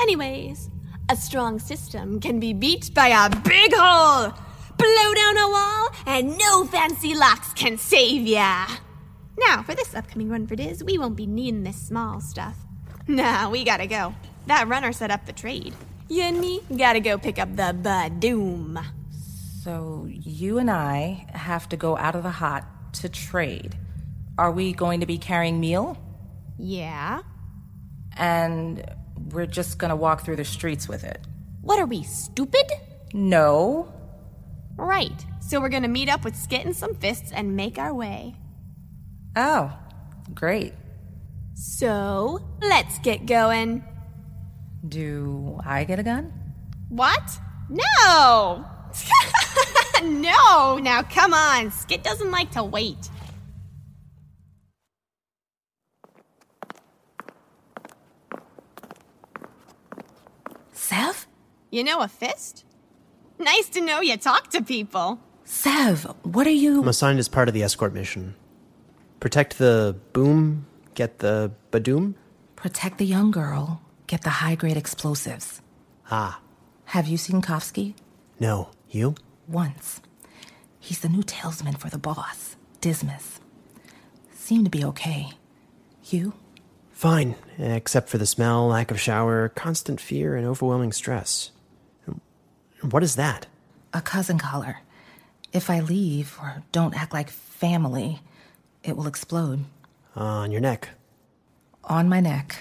Anyways, 0.00 0.70
a 1.08 1.16
strong 1.16 1.58
system 1.58 2.20
can 2.20 2.38
be 2.38 2.52
beat 2.52 2.94
by 2.94 3.08
a 3.08 3.28
big 3.28 3.72
hole. 3.74 4.32
Blow 4.76 5.14
down 5.14 5.36
a 5.36 5.48
wall, 5.48 5.88
and 6.06 6.38
no 6.38 6.64
fancy 6.64 7.14
locks 7.14 7.52
can 7.54 7.76
save 7.76 8.26
ya. 8.26 8.66
Now, 9.38 9.62
for 9.62 9.74
this 9.74 9.94
upcoming 9.94 10.28
run 10.28 10.46
for 10.46 10.56
Diz, 10.56 10.82
we 10.82 10.98
won't 10.98 11.14
be 11.14 11.26
needing 11.26 11.62
this 11.62 11.80
small 11.80 12.20
stuff. 12.20 12.56
Nah, 13.06 13.48
we 13.48 13.64
gotta 13.64 13.86
go. 13.86 14.14
That 14.46 14.66
runner 14.66 14.92
set 14.92 15.10
up 15.10 15.26
the 15.26 15.32
trade. 15.32 15.74
You 16.08 16.22
and 16.22 16.40
me 16.40 16.60
gotta 16.76 17.00
go 17.00 17.18
pick 17.18 17.38
up 17.38 17.54
the 17.54 17.76
Badoom. 17.80 18.84
So 19.62 20.06
you 20.08 20.58
and 20.58 20.70
I 20.70 21.26
have 21.34 21.68
to 21.68 21.76
go 21.76 21.96
out 21.96 22.16
of 22.16 22.24
the 22.24 22.30
hot 22.30 22.64
to 22.94 23.08
trade. 23.08 23.76
Are 24.36 24.50
we 24.50 24.72
going 24.72 25.00
to 25.00 25.06
be 25.06 25.18
carrying 25.18 25.60
meal? 25.60 25.96
Yeah. 26.58 27.22
And 28.16 28.84
we're 29.30 29.46
just 29.46 29.78
gonna 29.78 29.96
walk 29.96 30.24
through 30.24 30.36
the 30.36 30.44
streets 30.44 30.88
with 30.88 31.04
it. 31.04 31.20
What 31.60 31.78
are 31.78 31.86
we, 31.86 32.02
stupid? 32.02 32.66
No. 33.12 33.92
Right. 34.76 35.24
So 35.40 35.60
we're 35.60 35.68
gonna 35.68 35.88
meet 35.88 36.08
up 36.08 36.24
with 36.24 36.34
Skit 36.34 36.66
and 36.66 36.74
some 36.74 36.94
fists 36.96 37.30
and 37.30 37.54
make 37.54 37.78
our 37.78 37.94
way. 37.94 38.34
Oh, 39.40 39.72
great. 40.34 40.74
So, 41.54 42.40
let's 42.60 42.98
get 42.98 43.24
going. 43.24 43.84
Do 44.88 45.60
I 45.64 45.84
get 45.84 46.00
a 46.00 46.02
gun? 46.02 46.32
What? 46.88 47.38
No! 47.68 48.64
no! 50.02 50.78
Now 50.78 51.02
come 51.02 51.32
on, 51.34 51.70
Skit 51.70 52.02
doesn't 52.02 52.32
like 52.32 52.50
to 52.52 52.64
wait. 52.64 53.10
Sev? 60.72 61.28
You 61.70 61.84
know 61.84 62.00
a 62.00 62.08
fist? 62.08 62.64
Nice 63.38 63.68
to 63.68 63.80
know 63.80 64.00
you 64.00 64.16
talk 64.16 64.48
to 64.50 64.64
people. 64.64 65.20
Sev, 65.44 66.12
what 66.24 66.48
are 66.48 66.50
you. 66.50 66.82
I'm 66.82 66.88
assigned 66.88 67.20
as 67.20 67.28
part 67.28 67.46
of 67.46 67.54
the 67.54 67.62
escort 67.62 67.94
mission. 67.94 68.34
Protect 69.20 69.58
the 69.58 69.96
boom, 70.12 70.66
get 70.94 71.18
the 71.18 71.52
badoom? 71.72 72.14
Protect 72.56 72.98
the 72.98 73.06
young 73.06 73.30
girl, 73.30 73.80
get 74.06 74.22
the 74.22 74.30
high 74.30 74.54
grade 74.54 74.76
explosives. 74.76 75.60
Ah, 76.10 76.40
Have 76.86 77.06
you 77.06 77.16
seen 77.16 77.42
Kofsky? 77.42 77.94
no. 78.40 78.70
You? 78.90 79.14
Once. 79.46 80.00
He's 80.80 81.00
the 81.00 81.10
new 81.10 81.22
talesman 81.22 81.76
for 81.78 81.90
the 81.90 81.98
boss, 81.98 82.56
Dismas. 82.80 83.38
Seemed 84.34 84.64
to 84.64 84.70
be 84.70 84.82
okay. 84.84 85.32
You? 86.04 86.32
Fine, 86.90 87.34
except 87.58 88.08
for 88.08 88.16
the 88.16 88.24
smell, 88.24 88.66
lack 88.68 88.90
of 88.90 88.98
shower, 88.98 89.50
constant 89.50 90.00
fear, 90.00 90.36
and 90.36 90.46
overwhelming 90.46 90.92
stress. 90.92 91.50
What 92.80 93.02
is 93.02 93.16
that? 93.16 93.46
A 93.92 94.00
cousin 94.00 94.38
collar. 94.38 94.78
If 95.52 95.68
I 95.68 95.80
leave 95.80 96.38
or 96.40 96.62
don't 96.72 96.96
act 96.98 97.12
like 97.12 97.28
family, 97.28 98.20
it 98.88 98.96
will 98.96 99.06
explode. 99.06 99.64
on 100.16 100.50
your 100.50 100.60
neck. 100.60 100.88
On 101.84 102.08
my 102.08 102.20
neck. 102.20 102.56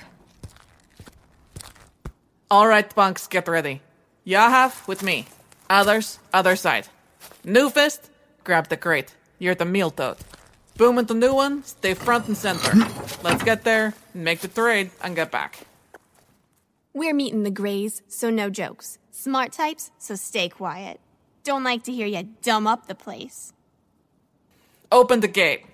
All 2.52 2.68
right, 2.68 2.88
punks, 2.96 3.28
get 3.28 3.48
ready. 3.48 3.82
Yahav 4.26 4.88
with 4.88 5.02
me. 5.04 5.26
Others, 5.70 6.20
other 6.34 6.56
side. 6.56 6.88
New 7.44 7.70
fist, 7.70 8.10
grab 8.44 8.68
the 8.70 8.78
crate. 8.78 9.16
You're 9.40 9.56
the 9.56 9.66
meal 9.66 9.92
tote. 9.92 10.20
Boom 10.78 10.98
and 10.98 11.08
the 11.08 11.14
new 11.14 11.34
one, 11.34 11.64
stay 11.64 11.94
front 11.94 12.28
and 12.28 12.38
center. 12.38 12.78
Let's 13.24 13.44
get 13.44 13.64
there, 13.64 13.94
make 14.14 14.40
the 14.42 14.48
trade, 14.48 14.92
and 15.02 15.16
get 15.16 15.32
back. 15.32 15.66
We're 16.94 17.14
meeting 17.14 17.44
the 17.44 17.52
Greys, 17.52 18.02
so 18.08 18.30
no 18.30 18.50
jokes. 18.50 19.00
Smart 19.12 19.52
types, 19.52 19.92
so 19.98 20.16
stay 20.16 20.50
quiet. 20.50 21.00
Don't 21.44 21.64
like 21.64 21.84
to 21.84 21.92
hear 21.92 22.08
you 22.08 22.24
dumb 22.42 22.68
up 22.68 22.88
the 22.88 22.96
place. 22.96 23.54
Open 24.92 25.20
the 25.20 25.28
gate. 25.28 25.66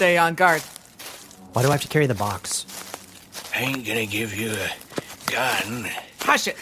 Stay 0.00 0.16
on 0.16 0.34
guard. 0.34 0.62
Why 1.52 1.60
do 1.60 1.68
I 1.68 1.72
have 1.72 1.82
to 1.82 1.88
carry 1.88 2.06
the 2.06 2.14
box? 2.14 2.64
I 3.54 3.60
ain't 3.60 3.86
gonna 3.86 4.06
give 4.06 4.34
you 4.34 4.52
a 4.52 4.70
gun. 5.30 5.90
hush 6.20 6.48
it. 6.48 6.56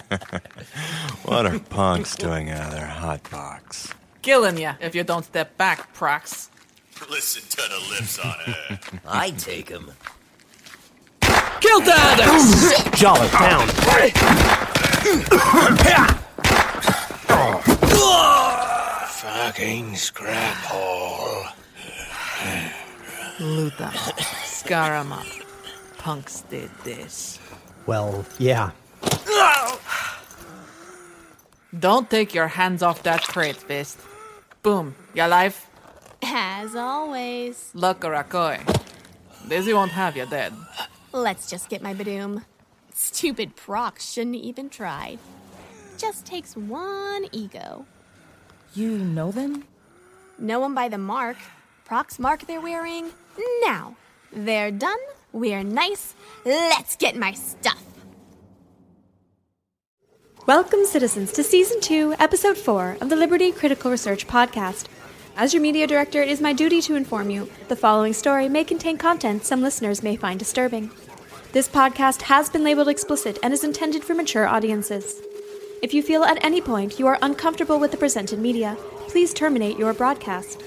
what 1.30 1.46
are 1.46 1.58
punks 1.60 2.16
doing 2.16 2.50
out 2.50 2.66
of 2.66 2.72
their 2.72 2.86
hot 2.86 3.30
box? 3.30 3.94
Killing 4.20 4.58
ya 4.58 4.74
if 4.80 4.94
you 4.94 5.04
don't 5.04 5.24
step 5.24 5.56
back, 5.56 5.94
Prox. 5.94 6.50
Listen 7.08 7.42
to 7.48 7.56
the 7.56 7.78
lips 7.94 8.18
on 8.18 8.34
her. 8.40 8.80
I 9.06 9.30
take 9.30 9.68
him. 9.68 9.92
Kill 11.60 11.80
dad! 11.80 12.18
Jolly, 12.96 13.28
down. 13.28 13.68
Fucking 19.06 19.94
scrap 19.96 20.56
hole. 20.56 21.44
Loot 23.38 23.76
them. 23.78 23.92
Scar 24.44 24.96
'em 24.96 25.12
up. 25.12 25.24
Punks 25.98 26.42
did 26.50 26.70
this. 26.84 27.38
Well, 27.86 28.24
yeah. 28.38 28.70
Don't 31.78 32.10
take 32.10 32.34
your 32.34 32.48
hands 32.48 32.82
off 32.82 33.02
that 33.04 33.22
crate, 33.22 33.56
Fist. 33.56 33.98
Boom. 34.62 34.94
your 35.14 35.28
life. 35.28 35.68
As 36.22 36.74
always. 36.74 37.70
Look, 37.74 38.00
Rakoy. 38.00 38.58
Dizzy 39.48 39.72
won't 39.72 39.92
have 39.92 40.16
you 40.16 40.26
dead. 40.26 40.52
Let's 41.12 41.48
just 41.48 41.68
get 41.68 41.82
my 41.82 41.94
Badoom. 41.94 42.44
Stupid 42.92 43.56
Prox 43.56 44.12
shouldn't 44.12 44.36
even 44.36 44.68
try. 44.68 45.16
Just 45.96 46.26
takes 46.26 46.56
one 46.56 47.26
ego. 47.32 47.86
You 48.74 48.98
know 48.98 49.32
them? 49.32 49.64
Know 50.38 50.64
'em 50.64 50.74
by 50.74 50.88
the 50.88 50.98
mark. 50.98 51.36
Prox 51.84 52.18
mark 52.18 52.46
they're 52.46 52.60
wearing. 52.60 53.10
Now, 53.64 53.96
they're 54.32 54.70
done. 54.70 54.98
We're 55.32 55.64
nice. 55.64 56.14
Let's 56.44 56.96
get 56.96 57.16
my 57.16 57.32
stuff. 57.32 57.82
Welcome, 60.50 60.84
citizens, 60.84 61.30
to 61.34 61.44
Season 61.44 61.80
2, 61.80 62.16
Episode 62.18 62.58
4 62.58 62.96
of 63.00 63.08
the 63.08 63.14
Liberty 63.14 63.52
Critical 63.52 63.88
Research 63.88 64.26
Podcast. 64.26 64.86
As 65.36 65.54
your 65.54 65.62
media 65.62 65.86
director, 65.86 66.20
it 66.22 66.28
is 66.28 66.40
my 66.40 66.52
duty 66.52 66.82
to 66.82 66.96
inform 66.96 67.30
you 67.30 67.48
the 67.68 67.76
following 67.76 68.12
story 68.12 68.48
may 68.48 68.64
contain 68.64 68.98
content 68.98 69.44
some 69.44 69.62
listeners 69.62 70.02
may 70.02 70.16
find 70.16 70.40
disturbing. 70.40 70.90
This 71.52 71.68
podcast 71.68 72.22
has 72.22 72.50
been 72.50 72.64
labeled 72.64 72.88
explicit 72.88 73.38
and 73.44 73.54
is 73.54 73.62
intended 73.62 74.02
for 74.02 74.12
mature 74.12 74.48
audiences. 74.48 75.22
If 75.82 75.94
you 75.94 76.02
feel 76.02 76.24
at 76.24 76.44
any 76.44 76.60
point 76.60 76.98
you 76.98 77.06
are 77.06 77.18
uncomfortable 77.22 77.78
with 77.78 77.92
the 77.92 77.96
presented 77.96 78.40
media, 78.40 78.76
please 79.06 79.32
terminate 79.32 79.78
your 79.78 79.92
broadcast. 79.92 80.64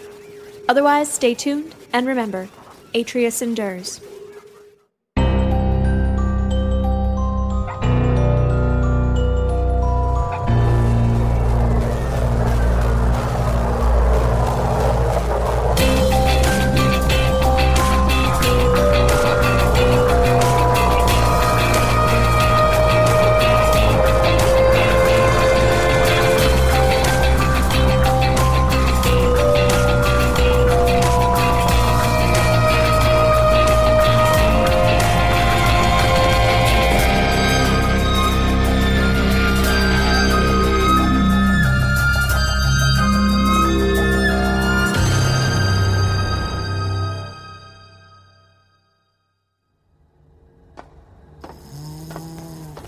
Otherwise, 0.69 1.11
stay 1.11 1.33
tuned 1.33 1.75
and 1.91 2.07
remember, 2.07 2.47
Atreus 2.95 3.41
endures. 3.41 3.99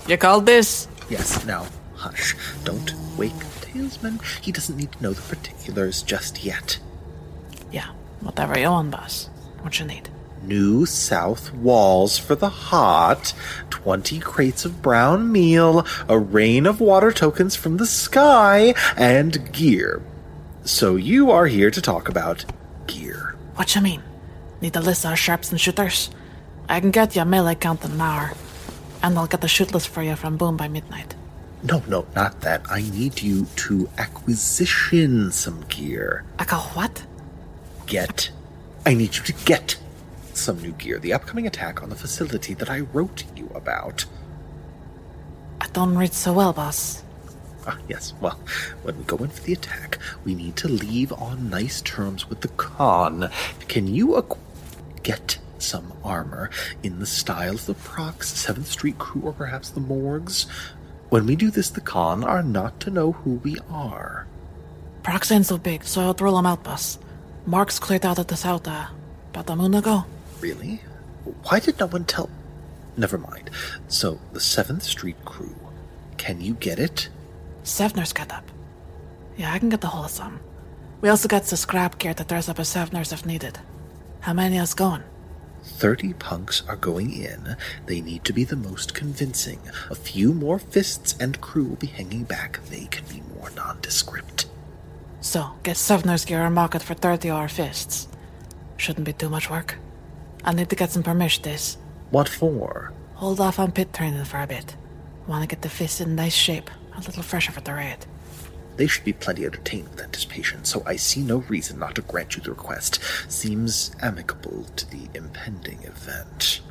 You 0.07 0.18
called 0.18 0.45
this? 0.45 0.88
Yes, 1.10 1.44
now, 1.45 1.65
hush. 1.95 2.36
Don't 2.64 2.94
wake 3.18 3.38
the 3.38 3.65
talesman. 3.65 4.22
He 4.44 4.52
doesn't 4.52 4.77
need 4.77 4.91
to 4.91 5.02
know 5.02 5.14
the 5.14 5.36
particulars 5.36 6.03
just 6.03 6.44
yet. 6.44 6.77
Yeah, 7.72 7.88
whatever 8.22 8.57
you 8.57 8.69
want, 8.69 8.91
boss. 8.91 9.30
What 9.61 9.80
you 9.80 9.86
need? 9.86 10.10
New 10.44 10.86
south 10.86 11.52
walls 11.56 12.19
for 12.19 12.36
the 12.36 12.49
hot, 12.49 13.34
20 13.72 14.19
crates 14.19 14.64
of 14.64 14.84
brown 14.84 15.32
meal, 15.32 15.88
a 16.07 16.19
rain 16.19 16.68
of 16.68 16.80
water 16.80 17.11
tokens 17.11 17.56
from 17.56 17.77
the 17.77 17.88
sky, 17.88 18.76
and 18.95 19.52
gear. 19.52 20.03
So 20.65 20.98
you 20.98 21.32
are 21.32 21.48
here 21.48 21.72
to 21.72 21.82
talk 21.82 22.07
about 22.10 22.45
gear. 22.86 23.36
What 23.56 23.73
you 23.73 23.82
mean? 23.82 24.03
Need 24.61 24.76
a 24.76 24.82
list 24.82 25.03
of 25.03 25.18
sharps 25.18 25.49
and 25.49 25.60
shooters? 25.60 26.11
I 26.69 26.80
can 26.80 26.91
get 26.91 27.15
you 27.15 27.23
a 27.23 27.26
melee 27.26 27.56
count 27.56 27.84
in 27.84 27.94
an 27.94 28.02
hour. 28.02 28.34
And 29.06 29.19
I'll 29.19 29.27
get 29.27 29.41
the 29.41 29.48
shoot 29.48 29.72
list 29.72 29.90
for 29.90 30.02
you 30.02 30.15
from 30.15 30.36
Boom 30.36 30.57
by 30.57 30.68
midnight. 30.68 31.14
No, 31.61 31.84
no, 31.88 32.07
not 32.15 32.41
that. 32.41 32.65
I 32.72 32.82
need 32.82 33.22
you 33.22 33.45
to 33.57 33.88
acquisition 33.99 35.32
some 35.32 35.61
gear. 35.69 36.26
I 36.40 36.44
call 36.44 36.64
what? 36.69 37.06
Get. 37.86 38.32
I 38.84 38.95
need 38.95 39.15
you 39.15 39.22
to 39.22 39.34
get 39.45 39.77
some 40.34 40.60
new 40.60 40.72
gear. 40.72 40.98
The 40.98 41.14
upcoming 41.14 41.45
attack 41.45 41.84
on 41.84 41.90
the 41.90 41.95
facility 41.95 42.56
that 42.56 42.68
I 42.68 42.80
wrote 42.80 43.26
you 43.36 43.45
about. 43.53 44.06
I 45.61 45.68
don't 45.68 45.95
read 45.95 46.14
so 46.14 46.34
well, 46.34 46.52
boss. 46.52 47.03
Ah, 47.68 47.77
yes. 47.88 48.15
Well, 48.19 48.40
when 48.82 48.98
we 48.98 49.03
go 49.03 49.18
in 49.18 49.30
for 49.30 49.44
the 49.44 49.53
attack, 49.53 49.99
we 50.23 50.34
need 50.34 50.56
to 50.56 50.68
leave 50.68 51.14
on 51.14 51.52
nice 51.52 51.80
terms 51.84 52.27
with 52.27 52.41
the 52.41 52.48
Khan. 52.48 53.30
Can 53.68 53.86
you 53.86 54.07
acqu- 54.19 54.40
get 55.03 55.38
some 55.66 55.94
armor 56.04 56.50
in 56.84 57.00
the 57.00 57.06
style 57.06 57.56
of 57.56 57.66
the 57.66 57.74
Prox, 57.74 58.32
7th 58.32 58.66
Street 58.66 58.98
crew, 58.98 59.24
or 59.24 59.34
perhaps 59.34 59.70
the 59.70 59.82
Morgues? 59.82 60.46
When 61.10 61.26
we 61.26 61.36
do 61.36 61.52
this, 61.52 61.70
the 61.70 61.82
Khan 61.82 62.24
are 62.24 62.44
not 62.44 62.80
to 62.82 62.90
know 62.90 63.12
who 63.12 63.36
we 63.44 63.58
are. 63.70 64.28
Prox 65.04 65.32
ain't 65.32 65.46
so 65.46 65.58
big, 65.58 65.84
so 65.84 66.02
I'll 66.02 66.14
throw 66.14 66.36
them 66.36 66.46
out, 66.46 66.64
boss. 66.64 67.00
Mark's 67.46 67.80
cleared 67.80 68.06
out 68.06 68.20
at 68.20 68.28
the 68.28 68.36
south, 68.36 68.68
uh, 68.68 68.88
about 69.30 69.50
a 69.50 69.56
moon 69.56 69.76
ago. 69.76 70.06
Really? 70.40 70.82
Why 71.44 71.60
did 71.60 71.80
no 71.80 71.88
one 71.88 72.06
tell? 72.06 72.30
Never 72.98 73.18
mind. 73.18 73.50
So, 73.88 74.20
the 74.34 74.40
7th 74.40 74.84
Street 74.84 75.24
crew. 75.26 75.56
Can 76.18 76.42
you 76.42 76.54
get 76.54 76.80
it? 76.80 77.10
Sevner's 77.64 78.14
got 78.14 78.32
up. 78.32 78.50
Yeah, 79.38 79.52
I 79.52 79.60
can 79.60 79.70
get 79.70 79.82
the 79.82 79.88
whole 79.88 80.06
of 80.06 80.12
some. 80.12 80.40
We 81.02 81.10
also 81.10 81.28
got 81.28 81.44
the 81.44 81.58
scrap 81.58 82.00
gear 82.00 82.14
that 82.14 82.28
throws 82.28 82.50
up 82.50 82.60
a 82.60 82.66
Sevner's 82.66 83.12
if 83.12 83.26
needed. 83.26 83.60
How 84.22 84.34
many 84.34 84.58
is 84.58 84.74
going? 84.74 85.04
30 85.76 86.14
punks 86.14 86.64
are 86.68 86.77
going 86.77 87.11
in. 87.14 87.57
They 87.85 88.02
need 88.02 88.23
to 88.26 88.34
be 88.34 88.45
the 88.45 88.56
most 88.56 88.93
convincing. 88.93 89.60
A 89.89 89.95
few 89.95 90.34
more 90.34 90.57
fists 90.57 91.15
and 91.19 91.41
crew 91.41 91.65
will 91.65 91.76
be 91.76 91.88
hanging 91.88 92.23
back. 92.23 92.60
They 92.69 92.85
can 92.85 93.06
be 93.07 93.22
more 93.35 93.52
nondescript. 93.52 94.47
So, 95.19 95.52
get 95.64 95.76
Sevner's 95.76 96.23
gear 96.23 96.43
on 96.43 96.53
market 96.53 96.81
for 96.81 96.93
30 96.93 97.30
hour 97.30 97.47
fists. 97.47 98.07
Shouldn't 98.77 99.06
be 99.06 99.14
too 99.14 99.30
much 99.30 99.49
work. 99.49 99.76
I 100.43 100.53
need 100.53 100.69
to 100.69 100.76
get 100.76 100.91
some 100.91 101.03
permission 101.03 101.43
this. 101.43 101.77
What 102.11 102.30
for? 102.30 102.93
Hold 103.15 103.39
off 103.39 103.60
on 103.60 103.72
pit 103.72 103.91
training 103.91 104.23
for 104.26 104.41
a 104.41 104.47
bit. 104.47 104.76
Want 105.27 105.41
to 105.41 105.47
get 105.47 105.61
the 105.61 105.69
fists 105.69 105.99
in 105.99 106.15
nice 106.15 106.34
shape, 106.34 106.69
a 106.95 107.02
little 107.02 107.23
fresher 107.23 107.52
for 107.52 107.61
the 107.61 107.73
raid. 107.73 108.06
They 108.77 108.88
should 108.88 109.06
be 109.06 109.14
plenty 109.14 109.45
entertained 109.45 109.89
with 109.89 110.02
anticipation, 110.02 110.65
so 110.65 110.84
I 110.85 110.97
see 110.97 111.22
no 111.22 111.38
reason 111.38 111.80
not 111.80 111.95
to 111.95 112.02
grant 112.02 112.35
you 112.35 112.41
the 112.41 112.52
request. 112.52 112.99
Seems 113.30 113.95
amicable 114.02 114.65
to 114.76 114.89
the 114.89 115.07
impending 115.14 115.81
event. 115.84 116.61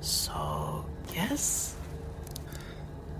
So, 0.00 0.86
yes? 1.12 1.74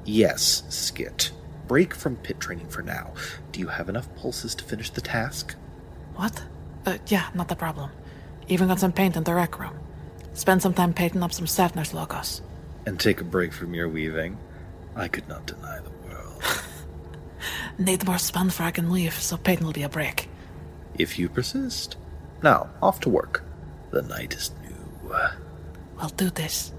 Yes, 0.04 0.62
Skit. 0.68 1.32
Break 1.66 1.94
from 1.94 2.14
pit 2.16 2.38
training 2.38 2.68
for 2.68 2.82
now. 2.82 3.14
Do 3.50 3.58
you 3.58 3.66
have 3.66 3.88
enough 3.88 4.14
pulses 4.14 4.54
to 4.54 4.64
finish 4.64 4.90
the 4.90 5.00
task? 5.00 5.56
What? 6.14 6.44
Uh, 6.84 6.98
yeah, 7.08 7.28
not 7.34 7.50
a 7.50 7.56
problem. 7.56 7.90
Even 8.46 8.68
got 8.68 8.78
some 8.78 8.92
paint 8.92 9.16
in 9.16 9.24
the 9.24 9.34
rec 9.34 9.58
room. 9.58 9.76
Spend 10.34 10.62
some 10.62 10.74
time 10.74 10.94
painting 10.94 11.24
up 11.24 11.32
some 11.32 11.46
Safner's 11.46 11.92
logos. 11.92 12.40
And 12.86 13.00
take 13.00 13.20
a 13.20 13.24
break 13.24 13.52
from 13.52 13.74
your 13.74 13.88
weaving? 13.88 14.38
I 14.94 15.08
could 15.08 15.28
not 15.28 15.46
deny 15.46 15.80
the 15.80 15.90
Need 17.78 18.06
more 18.06 18.18
spun 18.18 18.50
for 18.50 18.62
I 18.62 18.70
can 18.70 18.90
leave, 18.90 19.14
so 19.14 19.36
painting 19.36 19.66
will 19.66 19.72
be 19.72 19.82
a 19.82 19.88
break. 19.88 20.28
If 20.98 21.18
you 21.18 21.28
persist. 21.28 21.96
Now, 22.42 22.70
off 22.82 23.00
to 23.00 23.08
work. 23.10 23.42
The 23.90 24.02
night 24.02 24.34
is 24.34 24.50
new. 24.62 25.14
I'll 25.98 26.08
do 26.10 26.30
this. 26.30 26.72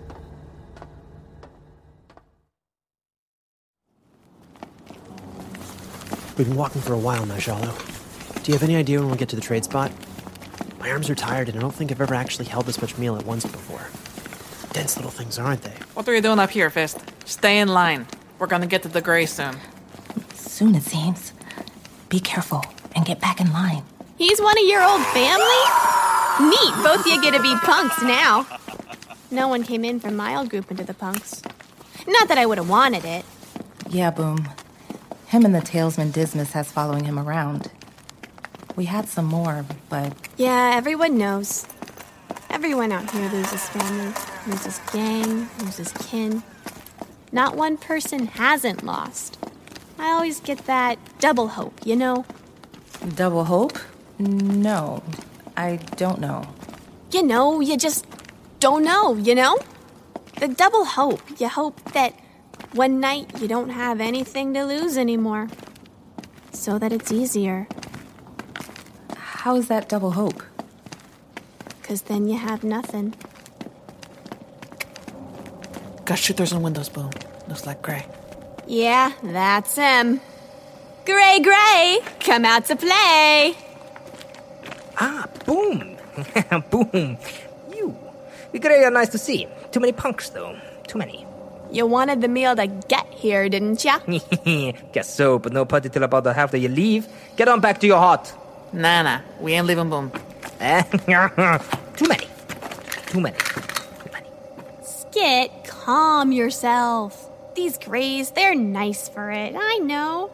We've 6.38 6.48
been 6.48 6.56
walking 6.56 6.82
for 6.82 6.94
a 6.94 6.98
while 7.00 7.26
now, 7.26 7.38
Jalo. 7.38 7.74
Do 8.44 8.52
you 8.52 8.58
have 8.58 8.64
any 8.64 8.76
idea 8.76 9.00
when 9.00 9.08
we'll 9.08 9.18
get 9.18 9.30
to 9.30 9.36
the 9.36 9.42
trade 9.42 9.64
spot? 9.64 9.92
My 10.80 10.92
arms 10.92 11.10
are 11.10 11.16
tired, 11.16 11.50
and 11.50 11.58
I 11.58 11.62
don't 11.62 11.74
think 11.74 11.92
I've 11.92 12.02
ever 12.02 12.14
actually 12.14 12.46
held 12.46 12.66
this 12.66 12.80
much 12.82 12.98
meal 12.98 13.18
at 13.18 13.26
once 13.26 13.44
before. 13.46 13.88
dense 14.74 14.96
little 14.96 15.12
things, 15.12 15.40
aren't 15.40 15.64
they? 15.64 15.74
What 15.96 16.08
are 16.08 16.14
you 16.14 16.22
doing 16.22 16.38
up 16.38 16.52
here, 16.52 16.70
Fist? 16.70 17.00
Stay 17.26 17.58
in 17.60 17.68
line. 17.70 18.06
We're 18.38 18.48
gonna 18.48 18.68
get 18.68 18.84
to 18.84 18.90
the 18.90 19.02
gray 19.02 19.26
soon. 19.26 19.56
Soon, 20.34 20.76
it 20.76 20.84
seems. 20.84 21.34
Be 22.10 22.20
careful 22.20 22.64
and 22.96 23.06
get 23.06 23.20
back 23.20 23.40
in 23.42 23.52
line. 23.52 23.84
He's 24.18 24.40
one 24.42 24.58
of 24.58 24.66
your 24.66 24.82
old 24.82 25.06
family? 25.08 26.50
Neat, 26.50 26.84
both 26.84 27.06
you 27.06 27.22
get 27.22 27.34
to 27.36 27.42
be 27.42 27.56
punks 27.64 28.02
now. 28.02 28.46
No 29.30 29.48
one 29.48 29.64
came 29.64 29.84
in 29.84 30.00
from 30.00 30.16
my 30.16 30.36
old 30.36 30.50
group 30.50 30.72
into 30.72 30.84
the 30.84 30.94
punks. 30.94 31.42
Not 32.08 32.28
that 32.30 32.38
I 32.38 32.46
would 32.46 32.58
have 32.58 32.70
wanted 32.70 33.06
it. 33.06 33.26
Yeah, 33.90 34.12
Boom. 34.12 34.48
Him 35.28 35.44
and 35.44 35.54
the 35.54 35.60
talesman 35.60 36.14
Dismas 36.14 36.54
has 36.54 36.72
following 36.72 37.04
him 37.04 37.20
around. 37.20 37.70
We 38.78 38.86
had 38.86 39.10
some 39.10 39.26
more, 39.26 39.66
but 39.90 40.14
Yeah, 40.38 40.72
everyone 40.74 41.18
knows. 41.18 41.68
Everyone 42.50 42.94
out 42.94 43.12
here 43.12 43.30
loses 43.30 43.68
family, 43.70 44.14
loses 44.48 44.80
gang, 44.94 45.50
loses 45.60 45.92
kin. 45.92 46.44
Not 47.34 47.58
one 47.58 47.76
person 47.76 48.28
hasn't 48.28 48.84
lost. 48.86 49.38
I 50.00 50.12
always 50.12 50.40
get 50.40 50.66
that 50.66 51.00
double 51.20 51.48
hope, 51.48 51.86
you 51.86 51.96
know? 51.96 52.26
double 53.16 53.46
hope? 53.46 53.78
No, 54.20 55.04
I 55.56 55.78
don't 55.96 56.20
know. 56.20 56.48
You 57.12 57.24
know, 57.24 57.60
you 57.62 57.78
just 57.78 58.06
don't 58.60 58.84
know, 58.84 59.16
you 59.16 59.36
know? 59.36 59.58
The 60.40 60.48
double 60.48 60.86
hope. 60.86 61.22
You 61.40 61.48
hope 61.48 61.94
that 61.94 62.14
one 62.74 63.00
night 63.00 63.42
you 63.42 63.48
don't 63.48 63.70
have 63.70 64.02
anything 64.02 64.54
to 64.54 64.64
lose 64.66 64.98
anymore. 64.98 65.48
So 66.52 66.78
that 66.80 66.92
it's 66.92 67.12
easier. 67.12 67.68
How 69.16 69.56
is 69.56 69.68
that 69.68 69.90
double 69.90 70.12
hope? 70.12 70.44
Because 71.82 72.04
then 72.04 72.28
you 72.28 72.38
have 72.38 72.64
nothing. 72.64 73.16
Got 76.06 76.20
shooters 76.20 76.52
and 76.52 76.64
windows, 76.64 76.90
boom. 76.90 77.12
Looks 77.48 77.66
like 77.66 77.82
gray. 77.82 78.06
Yeah, 78.68 79.14
that's 79.24 79.76
him. 79.76 80.20
Gray 81.06 81.40
Gray, 81.42 82.00
come 82.20 82.44
out 82.44 82.66
to 82.66 82.76
play. 82.76 83.56
Ah, 84.98 85.26
boom. 85.46 85.98
boom. 86.70 87.18
You. 87.74 87.98
We 88.52 88.60
Gray 88.60 88.84
are 88.84 88.92
nice 88.92 89.10
to 89.10 89.18
see. 89.18 89.48
Too 89.72 89.80
many 89.80 89.94
punks, 89.94 90.30
though. 90.30 90.60
Too 90.86 90.98
many. 90.98 91.26
You 91.72 91.86
wanted 91.86 92.22
the 92.22 92.28
meal 92.28 92.56
to 92.56 92.68
get 92.68 93.08
here, 93.08 93.48
didn't 93.48 93.84
ya? 93.86 94.00
Guess 94.92 95.14
so, 95.14 95.40
but 95.40 95.54
no 95.54 95.64
party 95.66 95.88
till 95.90 96.04
about 96.04 96.26
the 96.26 96.34
half 96.34 96.52
that 96.52 96.60
you 96.60 96.70
leave. 96.70 97.08
Get 97.38 97.48
on 97.48 97.62
back 97.62 97.80
to 97.82 97.88
your 97.88 98.00
hut. 98.00 98.34
Nah, 98.74 99.02
nah. 99.04 99.22
We 99.40 99.54
ain't 99.54 99.66
leaving 99.68 99.90
boom. 99.90 100.12
Too 100.60 102.08
many. 102.08 102.28
Too 103.06 103.22
many. 103.22 103.38
Too 103.38 104.12
many. 104.12 104.28
Skit, 104.82 105.52
calm 105.66 106.32
yourself. 106.34 107.27
These 107.58 107.80
grays, 107.80 108.30
they're 108.30 108.54
nice 108.54 109.10
for 109.10 109.32
it. 109.32 109.56
I 109.58 109.80
know. 109.80 110.30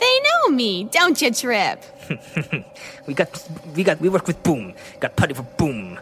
They 0.00 0.20
know 0.26 0.56
me, 0.56 0.84
don't 0.84 1.20
you, 1.20 1.30
Trip? 1.30 1.82
we 3.06 3.12
got, 3.12 3.48
we 3.74 3.84
got, 3.84 4.00
we 4.00 4.08
work 4.08 4.26
with 4.26 4.42
Boom. 4.42 4.72
Got 4.98 5.16
putty 5.16 5.34
for 5.34 5.42
Boom. 5.42 6.00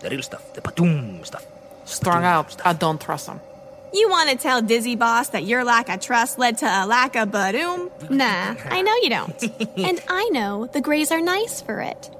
The 0.00 0.10
real 0.10 0.22
stuff, 0.22 0.52
the 0.52 0.62
badoom 0.62 1.24
stuff. 1.24 1.46
Strung 1.84 2.24
out. 2.24 2.60
I 2.66 2.72
don't 2.72 3.00
trust 3.00 3.26
them. 3.26 3.40
You 3.92 4.10
want 4.10 4.30
to 4.30 4.36
tell 4.36 4.60
Dizzy 4.60 4.96
Boss 4.96 5.28
that 5.28 5.44
your 5.44 5.62
lack 5.62 5.88
of 5.88 6.00
trust 6.00 6.40
led 6.40 6.58
to 6.58 6.66
a 6.66 6.82
lack 6.86 7.14
of 7.14 7.28
badoom? 7.28 7.92
Nah, 8.10 8.56
I 8.68 8.82
know 8.82 8.96
you 8.96 9.10
don't. 9.10 9.42
and 9.78 10.02
I 10.08 10.28
know 10.32 10.66
the 10.66 10.80
Greys 10.80 11.12
are 11.12 11.20
nice 11.20 11.60
for 11.60 11.80
it. 11.80 12.10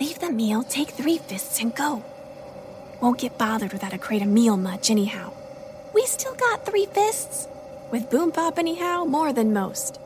Leave 0.00 0.18
the 0.18 0.32
meal, 0.32 0.64
take 0.64 0.88
three 0.90 1.18
fists, 1.18 1.60
and 1.60 1.72
go. 1.72 2.02
Won't 3.00 3.20
get 3.20 3.38
bothered 3.38 3.72
without 3.72 3.92
a 3.92 3.98
crate 3.98 4.22
of 4.22 4.28
meal 4.28 4.56
much, 4.56 4.90
anyhow. 4.90 5.32
We 5.94 6.04
still 6.06 6.34
got 6.34 6.66
three 6.66 6.86
fists. 6.86 7.48
With 7.90 8.10
Boom 8.10 8.32
Pop, 8.32 8.58
anyhow, 8.58 9.04
more 9.04 9.32
than 9.32 9.52
most. 9.52 10.00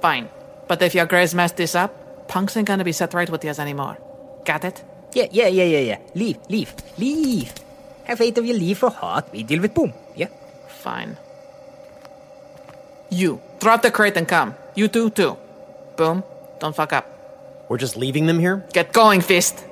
Fine. 0.00 0.28
But 0.66 0.80
if 0.80 0.94
your 0.94 1.06
grays 1.06 1.34
mess 1.34 1.52
this 1.52 1.74
up, 1.74 2.26
punks 2.26 2.56
ain't 2.56 2.66
gonna 2.66 2.84
be 2.84 2.92
set 2.92 3.12
right 3.12 3.28
with 3.28 3.44
yous 3.44 3.58
anymore. 3.58 3.98
Got 4.44 4.64
it? 4.64 4.82
Yeah, 5.12 5.26
yeah, 5.30 5.48
yeah, 5.48 5.64
yeah, 5.64 5.78
yeah. 5.80 5.98
Leave, 6.14 6.38
leave, 6.48 6.74
leave. 6.98 7.52
Have 8.04 8.20
eight 8.20 8.38
of 8.38 8.44
you 8.46 8.54
leave 8.54 8.78
for 8.78 8.90
hot. 8.90 9.30
We 9.32 9.42
deal 9.42 9.60
with 9.60 9.74
Boom. 9.74 9.92
Yeah? 10.16 10.28
Fine. 10.68 11.16
You, 13.10 13.40
drop 13.60 13.82
the 13.82 13.90
crate 13.90 14.16
and 14.16 14.26
come. 14.26 14.54
You 14.74 14.88
two, 14.88 15.10
too. 15.10 15.36
Boom. 15.96 16.24
Don't 16.58 16.74
fuck 16.74 16.92
up. 16.92 17.06
We're 17.68 17.78
just 17.78 17.96
leaving 17.96 18.26
them 18.26 18.38
here? 18.38 18.64
Get 18.72 18.92
going, 18.92 19.20
Fist. 19.20 19.64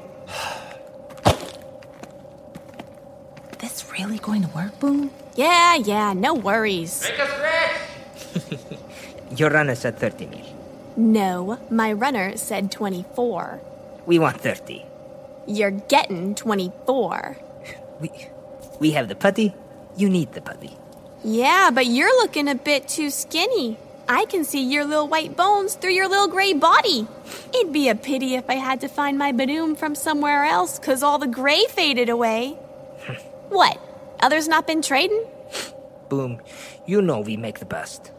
This 3.59 3.91
really 3.93 4.19
going 4.19 4.43
to 4.43 4.49
work, 4.49 4.79
Boom? 4.79 5.11
Yeah, 5.35 5.77
yeah, 5.77 6.13
no 6.13 6.35
worries. 6.35 7.11
Your 9.37 9.51
runner 9.51 9.75
said 9.75 9.99
30 9.99 10.27
mil. 10.27 10.47
No, 10.97 11.59
my 11.71 11.93
runner 11.93 12.37
said 12.37 12.71
24. 12.71 13.61
We 14.05 14.19
want 14.19 14.41
30. 14.41 14.85
You're 15.47 15.71
getting 15.71 16.35
24. 16.35 17.39
We, 18.01 18.11
we 18.79 18.91
have 18.93 19.09
the 19.09 19.15
putty. 19.15 19.55
You 19.97 20.09
need 20.09 20.33
the 20.33 20.43
putty. 20.43 20.77
Yeah, 21.25 21.71
but 21.73 21.87
you're 21.87 22.15
looking 22.23 22.49
a 22.49 22.55
bit 22.55 22.89
too 22.89 23.11
skinny. 23.11 23.79
I 24.09 24.27
can 24.27 24.45
see 24.45 24.63
your 24.63 24.85
little 24.85 25.09
white 25.09 25.37
bones 25.37 25.75
through 25.75 25.93
your 25.93 26.09
little 26.09 26.29
gray 26.29 26.53
body. 26.53 27.07
It'd 27.55 27.73
be 27.73 27.89
a 27.89 27.95
pity 27.95 28.35
if 28.35 28.51
I 28.51 28.57
had 28.57 28.81
to 28.83 28.89
find 28.89 29.17
my 29.17 29.33
Badoom 29.33 29.77
from 29.77 29.95
somewhere 29.95 30.45
else 30.45 30.79
because 30.79 31.03
all 31.03 31.19
the 31.19 31.27
gray 31.29 31.65
faded 31.69 32.09
away. 32.09 32.51
what? 33.49 33.79
Others 34.23 34.49
not 34.49 34.67
been 34.67 34.83
trading? 34.83 35.25
Boom. 36.09 36.41
You 36.87 37.03
know 37.03 37.21
we 37.21 37.37
make 37.37 37.59
the 37.59 37.65
best. 37.67 38.13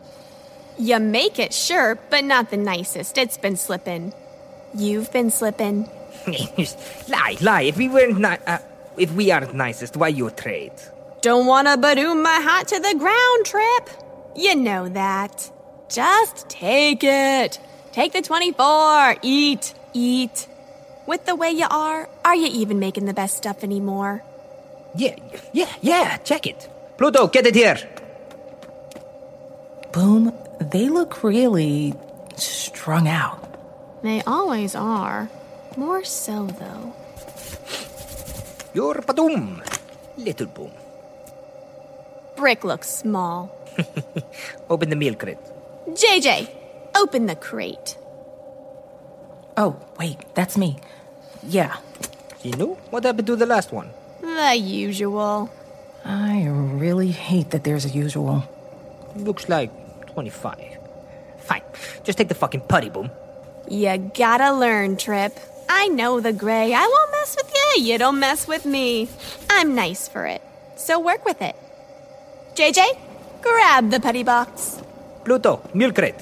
You 0.77 0.99
make 0.99 1.39
it, 1.39 1.53
sure, 1.53 1.97
but 2.09 2.23
not 2.23 2.49
the 2.49 2.57
nicest. 2.57 3.17
It's 3.17 3.37
been 3.37 3.55
slipping. 3.55 4.13
You've 4.73 5.11
been 5.11 5.31
slipping. 5.31 5.89
lie, 7.07 7.37
lie. 7.41 7.61
If 7.61 7.77
we 7.77 7.89
weren't 7.89 8.19
ni- 8.19 8.43
uh, 8.47 8.57
if 8.97 9.11
we 9.13 9.31
aren't 9.31 9.53
nicest, 9.53 9.95
why 9.95 10.09
you 10.09 10.29
trade? 10.31 10.73
Don't 11.21 11.45
want 11.45 11.67
to 11.67 11.77
Badoom 11.77 12.21
my 12.21 12.31
hat 12.31 12.67
to 12.69 12.79
the 12.79 12.95
ground, 12.97 13.45
Trip. 13.45 13.89
You 14.35 14.55
know 14.55 14.89
that. 14.89 15.49
Just 15.89 16.49
take 16.49 17.03
it. 17.03 17.59
Take 17.91 18.13
the 18.13 18.21
24. 18.21 19.17
Eat, 19.21 19.73
eat. 19.93 20.47
With 21.05 21.25
the 21.25 21.35
way 21.35 21.51
you 21.51 21.67
are, 21.69 22.09
are 22.25 22.35
you 22.35 22.47
even 22.47 22.79
making 22.79 23.05
the 23.05 23.13
best 23.13 23.37
stuff 23.37 23.63
anymore? 23.63 24.23
Yeah, 24.95 25.15
yeah, 25.51 25.69
yeah. 25.81 26.17
Check 26.17 26.47
it. 26.47 26.69
Pluto, 26.97 27.27
get 27.27 27.47
it 27.47 27.55
here. 27.55 27.77
Boom, 29.91 30.33
they 30.59 30.89
look 30.89 31.23
really 31.23 31.93
strung 32.35 33.07
out. 33.07 33.39
They 34.03 34.21
always 34.27 34.75
are. 34.75 35.29
More 35.77 36.03
so, 36.03 36.47
though. 36.47 36.93
Your 38.73 38.95
Badoom. 38.95 39.61
Little 40.17 40.47
boom. 40.47 40.71
Brick 42.35 42.63
looks 42.63 42.89
small. 42.89 43.49
Open 44.69 44.89
the 44.89 44.95
meal 44.95 45.15
crate. 45.15 45.37
JJ, 45.89 46.49
open 46.95 47.25
the 47.25 47.35
crate. 47.35 47.97
Oh, 49.57 49.75
wait, 49.99 50.17
that's 50.33 50.57
me. 50.57 50.77
Yeah. 51.43 51.75
You 52.41 52.55
know 52.57 52.73
what 52.89 53.03
happened 53.03 53.27
to 53.27 53.35
the 53.35 53.45
last 53.45 53.71
one? 53.71 53.89
The 54.23 54.55
usual. 54.55 55.49
I 56.05 56.47
really 56.47 57.11
hate 57.11 57.51
that 57.51 57.65
there's 57.65 57.83
a 57.83 57.89
usual. 57.89 58.43
Looks 59.17 59.49
like 59.49 59.69
25. 60.13 60.55
Fine. 61.39 61.61
Just 62.05 62.17
take 62.17 62.29
the 62.29 62.35
fucking 62.35 62.61
putty, 62.61 62.89
boom. 62.89 63.11
You 63.69 63.97
gotta 64.15 64.53
learn, 64.53 64.95
Trip. 64.95 65.37
I 65.67 65.89
know 65.89 66.21
the 66.21 66.31
gray. 66.31 66.73
I 66.73 66.87
won't 66.87 67.11
mess 67.11 67.35
with 67.35 67.53
you. 67.53 67.83
You 67.83 67.97
don't 67.97 68.19
mess 68.19 68.47
with 68.47 68.65
me. 68.65 69.09
I'm 69.49 69.75
nice 69.75 70.07
for 70.07 70.25
it. 70.25 70.41
So 70.75 70.99
work 70.99 71.25
with 71.25 71.41
it. 71.41 71.55
JJ, 72.55 72.97
grab 73.41 73.89
the 73.91 73.99
putty 73.99 74.23
box. 74.23 74.81
Pluto, 75.25 75.61
milk 75.73 75.95
crate. 75.95 76.19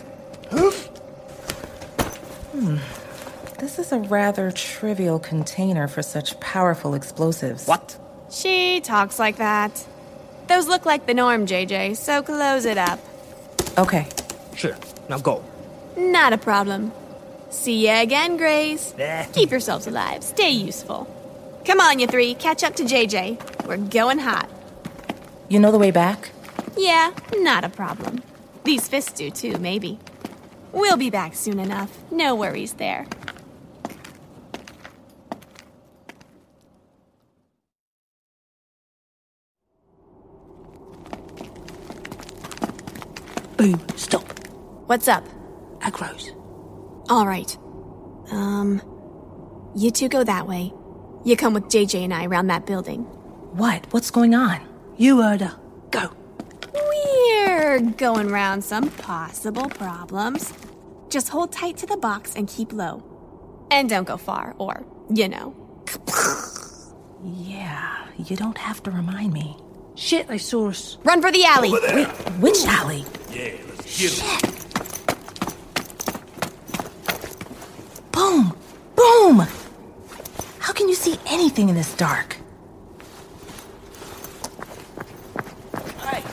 Hmm. 2.52 2.78
This 3.62 3.78
is 3.78 3.92
a 3.92 4.00
rather 4.00 4.50
trivial 4.50 5.20
container 5.20 5.88
for 5.88 6.02
such 6.02 6.40
powerful 6.40 6.96
explosives. 6.96 7.68
What? 7.68 7.96
She 8.32 8.82
talks 8.82 9.20
like 9.20 9.38
that. 9.38 9.86
Those 10.48 10.68
look 10.68 10.88
like 10.88 11.06
the 11.06 11.14
norm, 11.14 11.46
JJ, 11.46 11.96
so 11.96 12.24
close 12.24 12.66
it 12.66 12.80
up. 12.80 13.00
Okay. 13.78 14.08
Sure. 14.56 14.76
Now 15.10 15.20
go. 15.20 15.44
Not 15.96 16.34
a 16.34 16.40
problem. 16.40 16.92
See 17.52 17.86
ya 17.86 18.02
again, 18.02 18.36
Grays. 18.36 18.96
Eh. 18.98 19.28
Keep 19.32 19.52
yourselves 19.52 19.86
alive. 19.86 20.24
Stay 20.24 20.50
useful. 20.50 21.06
Come 21.64 21.80
on, 21.80 22.00
you 22.00 22.08
three. 22.08 22.34
Catch 22.34 22.64
up 22.64 22.76
to 22.78 22.84
JJ. 22.84 23.68
We're 23.68 23.78
going 23.78 24.18
hot. 24.18 24.50
You 25.50 25.60
know 25.60 25.72
the 25.72 25.78
way 25.78 25.92
back? 25.92 26.32
Yeah, 26.76 27.12
not 27.36 27.64
a 27.64 27.70
problem. 27.70 28.24
These 28.64 28.88
fists 28.88 29.12
do 29.12 29.30
too, 29.30 29.60
maybe. 29.60 30.00
We'll 30.72 30.98
be 30.98 31.12
back 31.12 31.36
soon 31.36 31.60
enough. 31.60 31.96
No 32.12 32.34
worries 32.34 32.74
there. 32.74 33.06
Boom, 43.62 43.80
stop. 43.96 44.24
What's 44.88 45.08
up? 45.08 45.24
Agros. 45.82 46.36
All 47.12 47.28
right. 47.28 47.56
Um, 48.32 48.82
you 49.76 49.92
two 49.92 50.10
go 50.10 50.24
that 50.24 50.48
way. 50.48 50.74
You 51.24 51.38
come 51.38 51.54
with 51.54 51.66
JJ 51.66 52.06
and 52.06 52.12
I 52.12 52.26
around 52.26 52.48
that 52.48 52.66
building. 52.66 53.02
What? 53.54 53.86
What's 53.94 54.10
going 54.10 54.34
on? 54.34 54.68
You 54.98 55.22
heard 55.22 55.42
her. 55.42 55.56
Go. 55.92 56.10
We're 56.74 57.82
going 57.82 58.30
round 58.30 58.64
some 58.64 58.90
possible 58.90 59.70
problems. 59.70 60.52
Just 61.12 61.30
hold 61.30 61.52
tight 61.52 61.78
to 61.78 61.86
the 61.86 61.98
box 61.98 62.36
and 62.36 62.48
keep 62.48 62.74
low. 62.74 63.04
And 63.70 63.88
don't 63.88 64.08
go 64.08 64.18
far, 64.18 64.56
or, 64.58 64.84
you 65.14 65.30
know. 65.30 65.56
Yeah, 67.24 68.08
you 68.18 68.36
don't 68.36 68.58
have 68.58 68.82
to 68.82 68.90
remind 68.90 69.34
me. 69.34 69.56
Shit, 69.96 70.30
I 70.30 70.38
saw 70.38 70.70
us. 70.70 70.98
Run 71.04 71.22
for 71.22 71.32
the 71.32 71.44
alley. 71.46 71.72
Wait, 71.72 72.08
which 72.40 72.66
alley? 72.66 73.06
Yeah, 73.32 73.54
let's 73.68 74.00
get 74.00 74.14
him. 74.14 74.52
Boom! 78.12 78.56
Boom! 78.96 79.48
How 80.60 80.74
can 80.74 80.90
you 80.90 80.96
see 80.96 81.18
anything 81.26 81.70
in 81.70 81.76
this 81.76 81.94
dark? 81.96 82.38
Hey, 86.00 86.24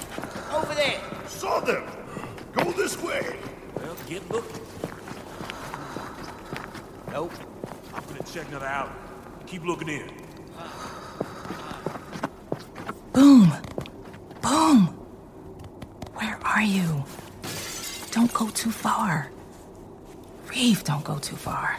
over 0.52 0.74
there. 0.74 1.00
Saw 1.28 1.60
them. 1.60 1.84
Go 2.52 2.72
this 2.72 3.00
way. 3.02 3.36
Well, 3.76 3.96
get 4.08 4.28
looking. 4.30 4.62
Nope. 7.12 7.32
I'm 7.94 8.04
gonna 8.04 8.22
check 8.32 8.48
another 8.48 8.66
alley. 8.66 8.92
Keep 9.46 9.64
looking 9.64 9.88
in. 9.88 10.10
Boom! 13.12 13.52
Boom! 14.42 14.86
Where 16.14 16.38
are 16.44 16.62
you? 16.62 17.04
Don't 18.10 18.32
go 18.32 18.48
too 18.50 18.66
far. 18.78 19.28
Reeve, 20.48 20.84
don't 20.84 21.04
go 21.04 21.18
too 21.18 21.36
far. 21.36 21.76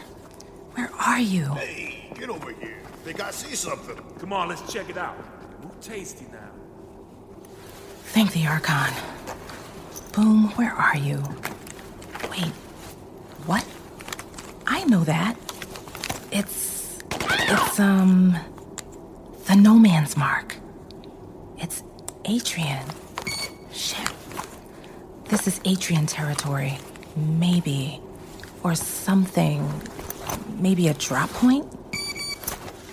Where 0.74 0.92
are 1.00 1.20
you? 1.20 1.46
Hey, 1.56 2.12
get 2.16 2.30
over 2.30 2.52
here. 2.52 2.78
Think 3.04 3.22
I 3.22 3.32
see 3.32 3.56
something. 3.56 3.98
Come 4.20 4.34
on, 4.34 4.50
let's 4.50 4.72
check 4.72 4.90
it 4.90 4.98
out. 4.98 5.18
Move 5.64 5.80
tasty 5.82 6.26
now. 6.32 6.52
Thank 8.14 8.34
the 8.34 8.46
Archon. 8.46 8.94
Boom, 10.14 10.50
where 10.58 10.74
are 10.74 10.98
you? 10.98 11.24
Wait, 12.30 12.52
what? 13.46 13.66
I 14.68 14.84
know 14.86 15.04
that. 15.06 15.36
It's. 16.32 17.00
It's, 17.12 17.80
um. 17.80 18.36
The 19.48 19.56
No 19.56 19.76
Man's 19.80 20.16
Mark. 20.16 20.58
It's 21.58 21.82
Atrian. 22.26 22.86
Shit. 23.72 24.10
This 25.26 25.48
is 25.48 25.60
Atrian 25.60 26.06
territory. 26.08 26.78
Maybe. 27.20 28.02
Or 28.64 28.76
something. 28.76 29.68
Maybe 30.58 30.88
a 30.88 30.94
drop 30.94 31.30
point? 31.32 31.66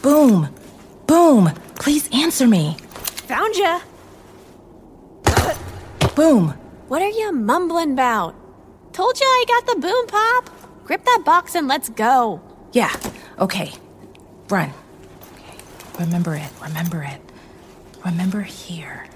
Boom! 0.02 0.48
Boom! 1.06 1.50
Please 1.76 2.08
answer 2.12 2.46
me! 2.46 2.76
Found 3.28 3.56
ya. 3.56 3.80
Boom! 6.14 6.54
What 6.88 7.02
are 7.02 7.10
you 7.10 7.32
mumbling 7.32 7.92
about? 7.92 8.34
Told 8.92 9.18
ya 9.18 9.26
I 9.26 9.44
got 9.48 9.66
the 9.66 9.80
boom 9.80 10.06
pop. 10.06 10.50
Grip 10.84 11.04
that 11.04 11.22
box 11.24 11.54
and 11.54 11.66
let's 11.66 11.88
go. 11.88 12.40
Yeah, 12.72 12.94
okay. 13.38 13.72
Run. 14.48 14.70
Okay. 15.34 16.04
Remember 16.04 16.34
it, 16.36 16.48
remember 16.62 17.02
it. 17.02 17.20
Remember 18.04 18.42
here. 18.42 19.06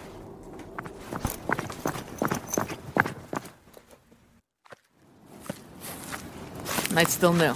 Night's 6.92 7.12
still 7.12 7.32
new. 7.32 7.54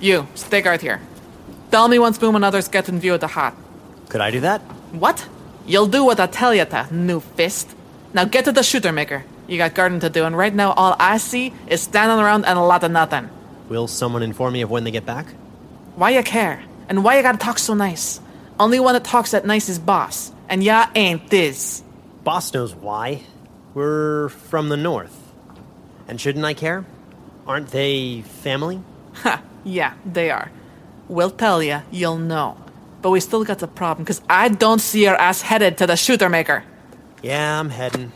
You, 0.00 0.26
stay 0.34 0.62
guard 0.62 0.80
here. 0.80 1.00
Tell 1.70 1.88
me 1.88 1.98
once 1.98 2.18
Boom 2.18 2.36
and 2.36 2.44
others 2.44 2.68
get 2.68 2.88
in 2.88 3.00
view 3.00 3.14
of 3.14 3.20
the 3.20 3.26
hut. 3.26 3.54
Could 4.08 4.20
I 4.20 4.30
do 4.30 4.40
that? 4.40 4.60
What? 4.92 5.28
You'll 5.66 5.88
do 5.88 6.04
what 6.04 6.20
I 6.20 6.26
tell 6.26 6.54
you 6.54 6.64
to, 6.64 6.94
new 6.94 7.20
fist. 7.20 7.74
Now 8.14 8.24
get 8.24 8.44
to 8.44 8.52
the 8.52 8.62
shooter 8.62 8.92
maker. 8.92 9.24
You 9.48 9.58
got 9.58 9.74
garden 9.74 10.00
to 10.00 10.10
do, 10.10 10.24
and 10.24 10.36
right 10.36 10.54
now 10.54 10.72
all 10.72 10.96
I 10.98 11.18
see 11.18 11.52
is 11.66 11.82
standing 11.82 12.18
around 12.18 12.46
and 12.46 12.58
a 12.58 12.62
lot 12.62 12.82
of 12.82 12.90
nothing. 12.90 13.28
Will 13.68 13.88
someone 13.88 14.22
inform 14.22 14.54
me 14.54 14.62
of 14.62 14.70
when 14.70 14.84
they 14.84 14.90
get 14.90 15.04
back? 15.04 15.26
Why 15.96 16.10
you 16.10 16.22
care? 16.22 16.62
And 16.88 17.04
why 17.04 17.16
you 17.16 17.22
gotta 17.22 17.38
talk 17.38 17.58
so 17.58 17.74
nice? 17.74 18.20
Only 18.58 18.80
one 18.80 18.94
that 18.94 19.04
talks 19.04 19.32
that 19.32 19.44
nice 19.44 19.68
is 19.68 19.78
boss, 19.78 20.32
and 20.48 20.62
ya 20.62 20.86
ain't 20.94 21.28
this. 21.30 21.82
Boss 22.24 22.54
knows 22.54 22.74
why. 22.74 23.22
We're 23.74 24.30
from 24.30 24.68
the 24.68 24.76
north. 24.76 25.16
And 26.08 26.20
shouldn't 26.20 26.44
I 26.44 26.54
care? 26.54 26.84
Aren't 27.46 27.68
they 27.68 28.22
family? 28.22 28.80
Ha, 29.22 29.40
yeah, 29.62 29.94
they 30.04 30.30
are. 30.30 30.50
We'll 31.08 31.30
tell 31.30 31.62
ya, 31.62 31.82
you'll 31.92 32.18
know. 32.18 32.56
But 33.02 33.10
we 33.10 33.20
still 33.20 33.44
got 33.44 33.60
the 33.60 33.68
problem, 33.68 34.04
because 34.04 34.20
I 34.28 34.48
don't 34.48 34.80
see 34.80 35.04
your 35.04 35.14
ass 35.14 35.42
headed 35.42 35.78
to 35.78 35.86
the 35.86 35.96
shooter 35.96 36.28
maker. 36.28 36.64
Yeah, 37.22 37.60
I'm 37.60 37.70
heading. 37.70 38.10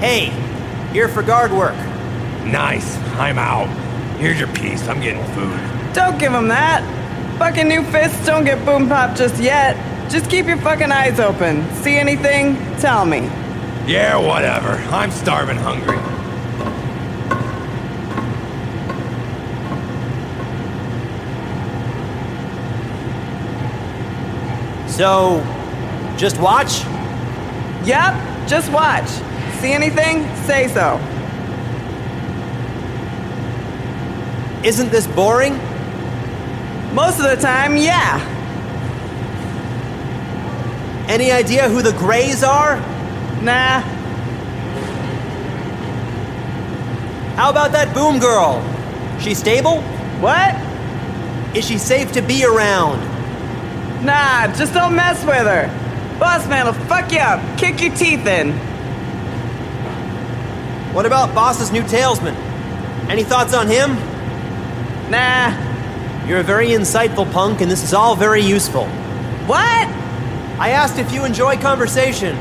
Hey, 0.00 0.30
here 0.92 1.08
for 1.08 1.22
guard 1.22 1.52
work. 1.52 1.76
Nice. 2.46 2.96
I'm 3.18 3.38
out. 3.38 3.66
Here's 4.18 4.38
your 4.38 4.48
piece. 4.54 4.88
I'm 4.88 5.00
getting 5.00 5.24
food. 5.34 5.58
Don't 5.94 6.18
give 6.18 6.32
him 6.32 6.48
that. 6.48 6.82
Fucking 7.38 7.68
new 7.68 7.82
fists 7.84 8.24
don't 8.24 8.44
get 8.44 8.64
boom 8.64 8.88
pop 8.88 9.14
just 9.14 9.38
yet. 9.42 9.76
Just 10.08 10.30
keep 10.30 10.46
your 10.46 10.56
fucking 10.58 10.92
eyes 10.92 11.18
open. 11.18 11.68
See 11.76 11.96
anything? 11.96 12.56
Tell 12.78 13.04
me. 13.04 13.20
Yeah, 13.86 14.16
whatever. 14.16 14.70
I'm 14.94 15.10
starving 15.10 15.56
hungry. 15.56 15.96
So, 24.88 25.42
just 26.16 26.38
watch? 26.40 26.84
Yep, 27.84 28.48
just 28.48 28.72
watch. 28.72 29.08
See 29.60 29.72
anything? 29.72 30.24
Say 30.44 30.68
so. 30.68 30.98
Isn't 34.64 34.90
this 34.90 35.06
boring? 35.08 35.56
Most 36.94 37.18
of 37.18 37.24
the 37.28 37.36
time, 37.36 37.76
yeah. 37.76 38.35
Any 41.08 41.30
idea 41.30 41.68
who 41.68 41.82
the 41.82 41.92
Greys 41.92 42.42
are? 42.42 42.76
Nah. 43.42 43.80
How 47.36 47.50
about 47.50 47.72
that 47.72 47.94
boom 47.94 48.18
girl? 48.18 48.60
She 49.20 49.34
stable? 49.34 49.82
What? 50.20 50.54
Is 51.56 51.64
she 51.64 51.78
safe 51.78 52.12
to 52.12 52.22
be 52.22 52.44
around? 52.44 52.98
Nah, 54.04 54.48
just 54.54 54.74
don't 54.74 54.96
mess 54.96 55.24
with 55.24 55.46
her. 55.46 55.68
Boss 56.18 56.46
man 56.48 56.66
will 56.66 56.72
fuck 56.72 57.12
you 57.12 57.18
up, 57.18 57.40
kick 57.58 57.80
your 57.80 57.94
teeth 57.94 58.26
in. 58.26 58.52
What 60.92 61.06
about 61.06 61.34
Boss's 61.34 61.70
new 61.70 61.82
talesman? 61.82 62.34
Any 63.08 63.22
thoughts 63.22 63.54
on 63.54 63.68
him? 63.68 63.94
Nah. 65.10 65.66
You're 66.26 66.40
a 66.40 66.42
very 66.42 66.70
insightful 66.70 67.30
punk, 67.32 67.60
and 67.60 67.70
this 67.70 67.84
is 67.84 67.94
all 67.94 68.16
very 68.16 68.40
useful. 68.40 68.86
What? 69.46 69.88
I 70.58 70.70
asked 70.70 70.98
if 70.98 71.12
you 71.12 71.24
enjoy 71.24 71.56
conversation. 71.58 72.34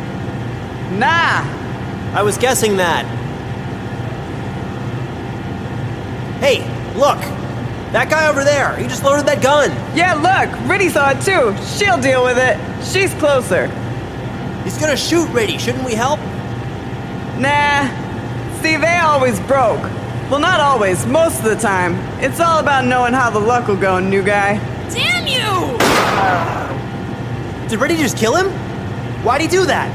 Nah. 0.99 1.43
I 2.13 2.21
was 2.23 2.37
guessing 2.37 2.77
that. 2.77 3.05
Hey, 6.39 6.59
look! 6.97 7.19
That 7.91 8.09
guy 8.09 8.27
over 8.27 8.43
there, 8.43 8.75
he 8.77 8.87
just 8.87 9.03
loaded 9.03 9.25
that 9.25 9.41
gun. 9.41 9.69
Yeah, 9.95 10.13
look, 10.15 10.69
Riddy 10.69 10.89
saw 10.89 11.11
it 11.11 11.21
too. 11.21 11.55
She'll 11.65 11.99
deal 11.99 12.23
with 12.23 12.37
it. 12.37 12.57
She's 12.85 13.13
closer. 13.15 13.67
He's 14.63 14.77
gonna 14.77 14.97
shoot 14.97 15.27
Riddy, 15.29 15.57
shouldn't 15.57 15.85
we 15.85 15.93
help? 15.93 16.19
Nah. 17.39 17.87
See, 18.61 18.77
they 18.77 18.97
always 18.97 19.39
broke. 19.41 19.81
Well, 20.29 20.39
not 20.39 20.59
always, 20.59 21.05
most 21.05 21.39
of 21.39 21.45
the 21.45 21.55
time. 21.55 21.95
It's 22.21 22.39
all 22.39 22.59
about 22.59 22.85
knowing 22.85 23.13
how 23.13 23.29
the 23.29 23.39
luck 23.39 23.67
will 23.67 23.75
go, 23.75 23.99
new 23.99 24.23
guy. 24.23 24.57
Damn 24.89 25.27
you! 25.27 26.64
Did 27.69 27.79
Riddy 27.79 27.97
just 27.97 28.17
kill 28.17 28.35
him? 28.35 28.47
Why'd 29.23 29.41
he 29.41 29.47
do 29.47 29.65
that? 29.65 29.89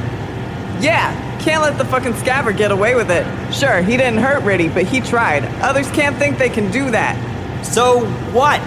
Yeah, 0.82 1.14
can't 1.40 1.62
let 1.62 1.78
the 1.78 1.84
fucking 1.84 2.14
scabber 2.14 2.56
get 2.56 2.70
away 2.72 2.94
with 2.94 3.10
it. 3.10 3.24
Sure, 3.54 3.80
he 3.80 3.96
didn't 3.96 4.18
hurt 4.18 4.42
Riddy, 4.42 4.68
but 4.68 4.84
he 4.84 5.00
tried. 5.00 5.44
Others 5.62 5.90
can't 5.92 6.16
think 6.16 6.38
they 6.38 6.48
can 6.48 6.70
do 6.70 6.90
that. 6.90 7.16
So 7.64 8.04
what? 8.32 8.60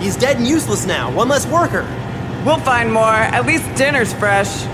He's 0.00 0.16
dead 0.16 0.36
and 0.36 0.46
useless 0.46 0.86
now. 0.86 1.10
One 1.10 1.28
less 1.28 1.46
worker. 1.46 1.82
We'll 2.44 2.58
find 2.58 2.92
more. 2.92 3.04
At 3.04 3.46
least 3.46 3.64
dinner's 3.74 4.12
fresh. 4.12 4.64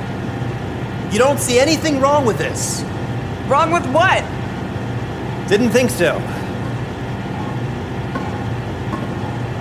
You 1.12 1.19
don't 1.19 1.39
see 1.39 1.59
anything 1.59 2.01
wrong 2.01 2.24
with 2.24 2.39
this? 2.39 2.82
Wrong 3.47 3.70
with 3.70 3.86
what? 3.93 4.23
Didn't 5.48 5.70
think 5.70 5.90
so. 5.90 6.19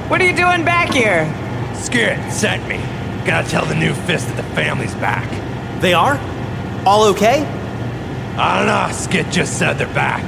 What 0.10 0.22
are 0.22 0.26
you 0.26 0.36
doing 0.36 0.66
back 0.66 0.92
here? 0.92 1.26
Skit 1.76 2.32
sent 2.32 2.68
me. 2.68 2.99
Gotta 3.26 3.48
tell 3.50 3.66
the 3.66 3.76
new 3.76 3.94
fist 3.94 4.28
that 4.28 4.38
the 4.38 4.56
family's 4.56 4.96
back. 4.96 5.30
They 5.82 5.94
are? 5.94 6.18
All 6.86 7.04
okay? 7.10 7.44
I 8.38 8.58
don't 8.58 8.68
know. 8.68 8.96
Skit 8.96 9.30
just 9.32 9.60
said 9.60 9.74
they're 9.74 9.94
back. 9.94 10.24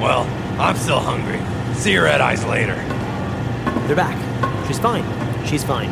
Well, 0.00 0.22
I'm 0.58 0.76
still 0.76 1.00
hungry. 1.00 1.40
See 1.74 1.92
your 1.92 2.04
red 2.04 2.20
eyes 2.20 2.44
later. 2.44 2.74
They're 3.86 3.96
back. 3.96 4.16
She's 4.66 4.78
fine. 4.78 5.04
She's 5.46 5.62
fine. 5.62 5.90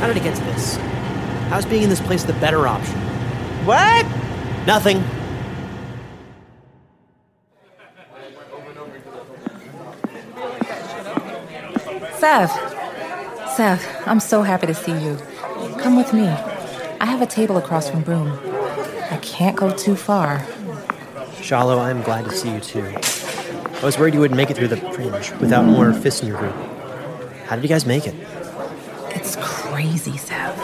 How 0.00 0.06
did 0.06 0.16
it 0.16 0.22
get 0.22 0.36
to 0.36 0.44
this? 0.44 0.76
How's 1.48 1.66
being 1.66 1.82
in 1.82 1.88
this 1.88 2.00
place 2.00 2.22
the 2.24 2.34
better 2.34 2.68
option? 2.68 2.94
What? 3.64 4.06
Nothing. 4.66 5.02
Sev. 12.18 12.77
Sev, 13.58 13.84
I'm 14.06 14.20
so 14.20 14.42
happy 14.42 14.68
to 14.68 14.72
see 14.72 14.92
you. 14.92 15.18
Come 15.80 15.96
with 15.96 16.12
me. 16.12 16.28
I 16.28 17.06
have 17.06 17.20
a 17.20 17.26
table 17.26 17.56
across 17.56 17.90
from 17.90 18.02
Boom. 18.04 18.38
I 19.10 19.18
can't 19.20 19.56
go 19.56 19.74
too 19.74 19.96
far. 19.96 20.38
Jalo, 21.42 21.80
I'm 21.80 22.00
glad 22.02 22.24
to 22.26 22.30
see 22.30 22.52
you 22.52 22.60
too. 22.60 22.86
I 22.86 23.84
was 23.84 23.98
worried 23.98 24.14
you 24.14 24.20
wouldn't 24.20 24.36
make 24.36 24.50
it 24.52 24.56
through 24.56 24.68
the 24.68 24.76
fringe 24.76 25.32
without 25.40 25.64
more 25.64 25.92
fists 25.92 26.22
in 26.22 26.28
your 26.28 26.38
group. 26.38 26.54
How 27.46 27.56
did 27.56 27.64
you 27.64 27.68
guys 27.68 27.84
make 27.84 28.06
it? 28.06 28.14
It's 29.08 29.34
crazy, 29.40 30.16
Sev. 30.16 30.56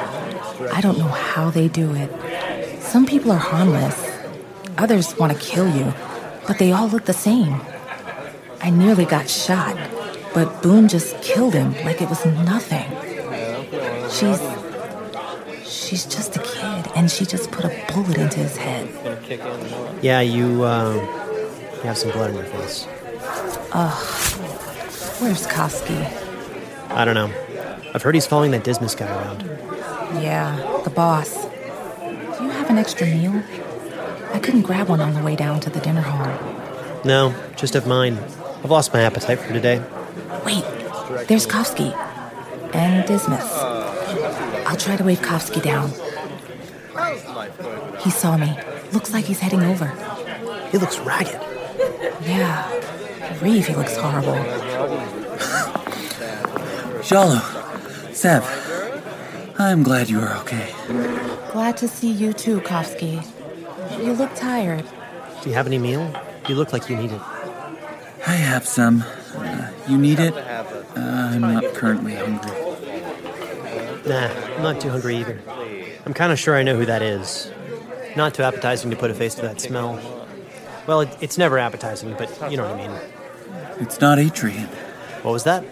I 0.72 0.80
don't 0.80 0.96
know 0.96 1.08
how 1.08 1.50
they 1.50 1.66
do 1.66 1.96
it. 1.96 2.80
Some 2.80 3.06
people 3.06 3.32
are 3.32 3.38
harmless, 3.38 4.08
others 4.78 5.18
want 5.18 5.32
to 5.32 5.38
kill 5.40 5.68
you, 5.68 5.92
but 6.46 6.60
they 6.60 6.70
all 6.70 6.86
look 6.86 7.06
the 7.06 7.12
same. 7.12 7.60
I 8.60 8.70
nearly 8.70 9.04
got 9.04 9.28
shot, 9.28 9.76
but 10.34 10.62
Boom 10.62 10.88
just 10.88 11.20
killed 11.22 11.54
him 11.54 11.72
like 11.84 12.02
it 12.02 12.08
was 12.08 12.24
nothing. 12.26 12.90
She's. 14.10 14.40
She's 15.66 16.04
just 16.06 16.36
a 16.36 16.40
kid, 16.40 16.90
and 16.94 17.10
she 17.10 17.24
just 17.24 17.50
put 17.50 17.64
a 17.64 17.84
bullet 17.92 18.16
into 18.18 18.40
his 18.40 18.56
head. 18.56 18.88
Yeah, 20.02 20.20
you, 20.20 20.62
uh, 20.64 20.94
you 20.94 21.80
have 21.82 21.98
some 21.98 22.10
blood 22.10 22.30
on 22.30 22.36
your 22.36 22.44
face. 22.44 22.86
Ugh. 23.72 24.04
Where's 25.20 25.46
Kofsky? 25.46 26.10
I 26.90 27.04
don't 27.04 27.14
know. 27.14 27.30
I've 27.94 28.02
heard 28.02 28.14
he's 28.14 28.26
following 28.26 28.50
that 28.52 28.64
Dismas 28.64 28.94
guy 28.94 29.06
around. 29.06 29.42
Yeah, 30.22 30.80
the 30.84 30.90
boss. 30.90 31.44
Do 32.04 32.44
you 32.44 32.50
have 32.50 32.70
an 32.70 32.78
extra 32.78 33.06
meal? 33.06 33.42
I 34.32 34.38
couldn't 34.38 34.62
grab 34.62 34.88
one 34.88 35.00
on 35.00 35.14
the 35.14 35.22
way 35.22 35.36
down 35.36 35.60
to 35.60 35.70
the 35.70 35.80
dinner 35.80 36.02
hall. 36.02 37.02
No, 37.04 37.34
just 37.56 37.74
have 37.74 37.86
mine. 37.86 38.18
I've 38.62 38.70
lost 38.70 38.92
my 38.92 39.00
appetite 39.00 39.38
for 39.38 39.52
today. 39.52 39.82
Wait, 40.44 40.64
there's 41.28 41.46
Kofsky. 41.46 41.92
And 42.74 43.06
Dismas. 43.06 43.44
I'll 44.66 44.76
try 44.76 44.96
to 44.96 45.04
wave 45.04 45.20
Kofsky 45.20 45.62
down. 45.62 45.90
He 48.00 48.10
saw 48.10 48.36
me. 48.36 48.58
Looks 48.92 49.12
like 49.12 49.24
he's 49.24 49.40
heading 49.40 49.62
over. 49.62 49.86
He 50.70 50.78
looks 50.78 50.98
ragged. 50.98 51.40
Yeah. 52.22 52.68
Reeve, 53.40 53.66
he 53.66 53.74
looks 53.74 53.96
horrible. 53.96 54.34
Jalo. 57.02 57.40
Sev. 58.14 58.44
I'm 59.58 59.82
glad 59.82 60.08
you 60.08 60.20
are 60.20 60.36
okay. 60.38 60.74
Glad 61.52 61.76
to 61.76 61.86
see 61.86 62.10
you 62.10 62.32
too, 62.32 62.60
Kofsky. 62.62 63.24
You 64.02 64.14
look 64.14 64.34
tired. 64.34 64.84
Do 65.42 65.48
you 65.48 65.54
have 65.54 65.66
any 65.66 65.78
meal? 65.78 66.12
You 66.48 66.56
look 66.56 66.72
like 66.72 66.88
you 66.88 66.96
need 66.96 67.12
it. 67.12 67.20
I 68.26 68.32
have 68.32 68.66
some. 68.66 69.04
Uh, 69.36 69.72
you 69.88 69.98
need 69.98 70.20
it? 70.20 70.34
Uh, 70.34 70.64
I'm 70.96 71.40
not 71.40 71.74
currently 71.74 72.14
hungry. 72.14 72.50
Nah, 74.06 74.28
I'm 74.56 74.62
not 74.62 74.80
too 74.80 74.90
hungry 74.90 75.16
either. 75.16 75.40
I'm 76.06 76.14
kind 76.14 76.32
of 76.32 76.38
sure 76.38 76.56
I 76.56 76.62
know 76.62 76.76
who 76.76 76.86
that 76.86 77.02
is. 77.02 77.50
Not 78.16 78.34
too 78.34 78.42
appetizing 78.42 78.90
to 78.90 78.96
put 78.96 79.10
a 79.10 79.14
face 79.14 79.34
to 79.36 79.42
that 79.42 79.60
smell. 79.60 79.98
Well, 80.86 81.00
it, 81.00 81.16
it's 81.20 81.38
never 81.38 81.58
appetizing, 81.58 82.14
but 82.16 82.30
you 82.50 82.56
know 82.56 82.64
what 82.70 82.78
I 82.78 82.86
mean. 82.86 83.00
It's 83.80 84.00
not 84.00 84.18
Atrian. 84.18 84.68
What 85.22 85.32
was 85.32 85.44
that? 85.44 85.64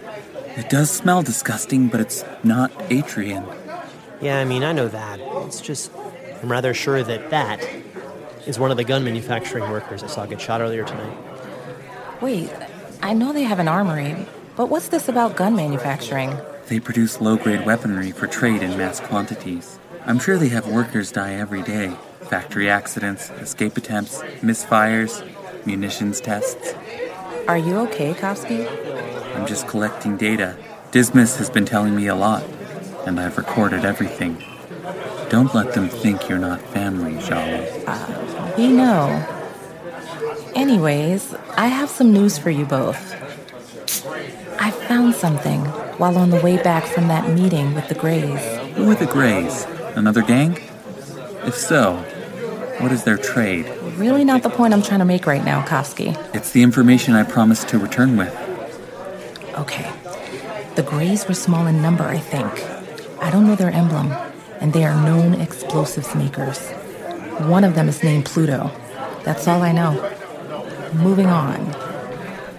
It 0.57 0.69
does 0.69 0.91
smell 0.91 1.21
disgusting, 1.21 1.87
but 1.87 2.01
it's 2.01 2.25
not 2.43 2.71
Atrian. 2.89 3.45
Yeah, 4.21 4.39
I 4.39 4.45
mean, 4.45 4.63
I 4.63 4.71
know 4.71 4.87
that. 4.87 5.19
It's 5.45 5.61
just, 5.61 5.91
I'm 6.41 6.51
rather 6.51 6.73
sure 6.73 7.03
that 7.03 7.29
that 7.29 7.63
is 8.45 8.59
one 8.59 8.71
of 8.71 8.77
the 8.77 8.83
gun 8.83 9.03
manufacturing 9.03 9.69
workers 9.69 10.03
I 10.03 10.07
saw 10.07 10.25
get 10.25 10.41
shot 10.41 10.61
earlier 10.61 10.83
tonight. 10.83 11.17
Wait, 12.21 12.49
I 13.03 13.11
know 13.11 13.33
they 13.33 13.43
have 13.43 13.59
an 13.59 13.67
armory, 13.67 14.15
but 14.55 14.69
what's 14.69 14.87
this 14.87 15.09
about 15.09 15.35
gun 15.35 15.57
manufacturing? 15.57 16.37
They 16.67 16.79
produce 16.79 17.19
low 17.19 17.35
grade 17.35 17.65
weaponry 17.65 18.13
for 18.13 18.27
trade 18.27 18.63
in 18.63 18.77
mass 18.77 19.01
quantities. 19.01 19.77
I'm 20.05 20.19
sure 20.19 20.37
they 20.37 20.47
have 20.47 20.65
workers 20.69 21.11
die 21.11 21.33
every 21.33 21.63
day 21.63 21.97
factory 22.21 22.69
accidents, 22.69 23.29
escape 23.41 23.75
attempts, 23.75 24.21
misfires, 24.41 25.21
munitions 25.65 26.21
tests. 26.21 26.75
Are 27.49 27.57
you 27.57 27.75
okay, 27.79 28.13
Kofsky? 28.13 28.65
I'm 29.35 29.45
just 29.45 29.67
collecting 29.67 30.15
data. 30.15 30.55
Dismas 30.91 31.35
has 31.35 31.49
been 31.49 31.65
telling 31.65 31.97
me 31.97 32.07
a 32.07 32.15
lot, 32.15 32.43
and 33.05 33.19
I've 33.19 33.37
recorded 33.37 33.83
everything. 33.83 34.41
Don't 35.29 35.53
let 35.53 35.73
them 35.73 35.89
think 35.89 36.29
you're 36.29 36.39
not 36.39 36.61
family, 36.69 37.15
Jalo. 37.15 37.83
Uh, 37.85 38.53
we 38.57 38.69
know. 38.69 39.42
Anyways, 40.55 41.33
I 41.57 41.67
have 41.67 41.89
some 41.89 42.13
news 42.13 42.37
for 42.37 42.49
you 42.49 42.65
both. 42.65 43.13
I 44.59 44.71
found 44.71 45.15
something 45.15 45.61
while 45.97 46.17
on 46.17 46.29
the 46.29 46.39
way 46.41 46.61
back 46.61 46.85
from 46.85 47.07
that 47.07 47.29
meeting 47.29 47.73
with 47.73 47.87
the 47.87 47.95
Greys. 47.95 48.41
Who 48.75 48.89
are 48.91 48.95
the 48.95 49.05
Greys? 49.05 49.65
Another 49.95 50.21
gang? 50.21 50.57
If 51.45 51.55
so, 51.55 51.95
what 52.79 52.91
is 52.91 53.03
their 53.03 53.17
trade? 53.17 53.67
Really 53.97 54.23
not 54.23 54.43
the 54.43 54.49
point 54.49 54.73
I'm 54.73 54.81
trying 54.81 54.99
to 54.99 55.05
make 55.05 55.25
right 55.25 55.43
now, 55.43 55.63
Kofsky. 55.65 56.15
It's 56.35 56.51
the 56.51 56.63
information 56.63 57.13
I 57.15 57.23
promised 57.23 57.67
to 57.69 57.79
return 57.79 58.15
with. 58.17 58.33
Okay. 59.55 59.91
The 60.75 60.83
Greys 60.83 61.27
were 61.27 61.33
small 61.33 61.67
in 61.67 61.81
number, 61.81 62.03
I 62.03 62.17
think. 62.17 62.51
I 63.21 63.29
don't 63.29 63.45
know 63.45 63.55
their 63.55 63.71
emblem, 63.71 64.11
and 64.59 64.73
they 64.73 64.83
are 64.83 64.95
known 65.03 65.39
explosives 65.39 66.15
makers. 66.15 66.69
One 67.47 67.63
of 67.63 67.75
them 67.75 67.89
is 67.89 68.03
named 68.03 68.25
Pluto. 68.25 68.71
That's 69.23 69.47
all 69.47 69.61
I 69.61 69.71
know. 69.71 70.11
Moving 70.95 71.27
on. 71.27 71.73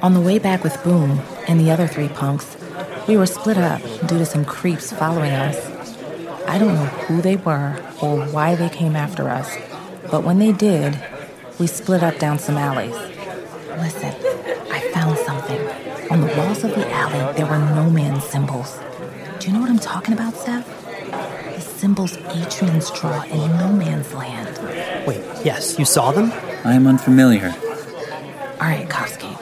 On 0.03 0.13
the 0.13 0.21
way 0.21 0.39
back 0.39 0.65
with 0.65 0.83
Boom 0.83 1.21
and 1.47 1.61
the 1.61 1.71
other 1.71 1.87
three 1.87 2.09
punks, 2.09 2.57
we 3.07 3.17
were 3.17 3.27
split 3.27 3.57
up 3.57 3.81
due 4.07 4.19
to 4.19 4.27
some 4.27 4.45
creeps 4.45 4.93
following 4.93 5.33
us. 5.33 5.71
I 6.47 6.59
don't 6.59 6.75
know 6.75 6.87
who 7.07 7.23
they 7.23 7.37
were 7.37 7.81
or 8.03 8.25
why 8.27 8.55
they 8.55 8.69
came 8.69 8.97
after 8.97 9.29
us, 9.29 9.57
but 10.11 10.25
when 10.25 10.39
they 10.39 10.53
did, 10.53 11.01
we 11.59 11.67
split 11.67 12.03
up 12.03 12.19
down 12.19 12.39
some 12.39 12.57
alleys. 12.57 12.95
Listen, 13.79 14.13
I 14.71 14.81
found 14.93 15.17
something. 15.19 15.61
On 16.11 16.21
the 16.21 16.35
walls 16.37 16.65
of 16.65 16.75
the 16.75 16.91
alley, 16.91 17.33
there 17.35 17.47
were 17.47 17.59
no 17.59 17.89
man's 17.89 18.25
symbols. 18.25 18.79
Do 19.39 19.47
you 19.47 19.55
know 19.55 19.61
what 19.61 19.71
I'm 19.71 19.79
talking 19.79 20.13
about, 20.13 20.35
Sev? 20.35 20.67
The 21.55 21.61
symbols 21.61 22.17
Atrians 22.17 22.95
draw 23.01 23.23
in 23.23 23.57
no 23.59 23.73
man's 23.73 24.13
land. 24.13 24.59
Wait, 25.07 25.23
yes, 25.45 25.79
you 25.79 25.85
saw 25.85 26.11
them? 26.13 26.33
I 26.65 26.75
am 26.75 26.87
unfamiliar. 26.87 27.55
All 28.61 28.69
right, 28.69 28.89
Kofsky. 28.89 29.37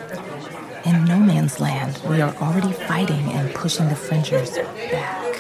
In 0.87 1.05
no 1.05 1.19
man's 1.19 1.61
land, 1.61 2.01
we 2.09 2.21
are 2.21 2.35
already 2.37 2.73
fighting 2.73 3.31
and 3.33 3.55
pushing 3.55 3.89
the 3.89 3.95
fringers 3.95 4.51
back. 4.91 5.37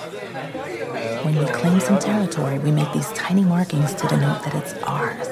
When 1.24 1.36
we 1.36 1.47
claim 1.47 1.81
some 1.81 1.99
territory, 1.99 2.59
we 2.59 2.70
make 2.70 2.93
these 2.93 3.11
tiny 3.12 3.43
markings 3.43 3.94
to 3.94 4.07
denote 4.07 4.44
that 4.44 4.55
it's 4.55 4.74
ours. 4.82 5.28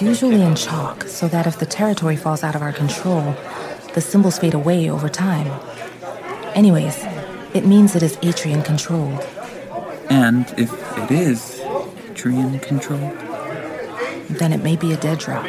Usually 0.00 0.40
in 0.40 0.54
chalk, 0.54 1.04
so 1.04 1.28
that 1.28 1.46
if 1.46 1.58
the 1.58 1.66
territory 1.66 2.16
falls 2.16 2.42
out 2.42 2.54
of 2.54 2.62
our 2.62 2.72
control, 2.72 3.34
the 3.94 4.00
symbols 4.00 4.38
fade 4.38 4.54
away 4.54 4.88
over 4.88 5.08
time. 5.08 5.50
Anyways, 6.54 7.04
it 7.54 7.66
means 7.66 7.96
it 7.96 8.02
is 8.02 8.16
Atrian 8.18 8.64
controlled. 8.64 9.20
And 10.08 10.46
if 10.56 10.72
it 10.98 11.10
is 11.10 11.60
Atrian 11.60 12.62
controlled, 12.62 13.18
then 14.28 14.52
it 14.52 14.62
may 14.62 14.76
be 14.76 14.92
a 14.92 14.96
dead 14.96 15.18
drop. 15.18 15.44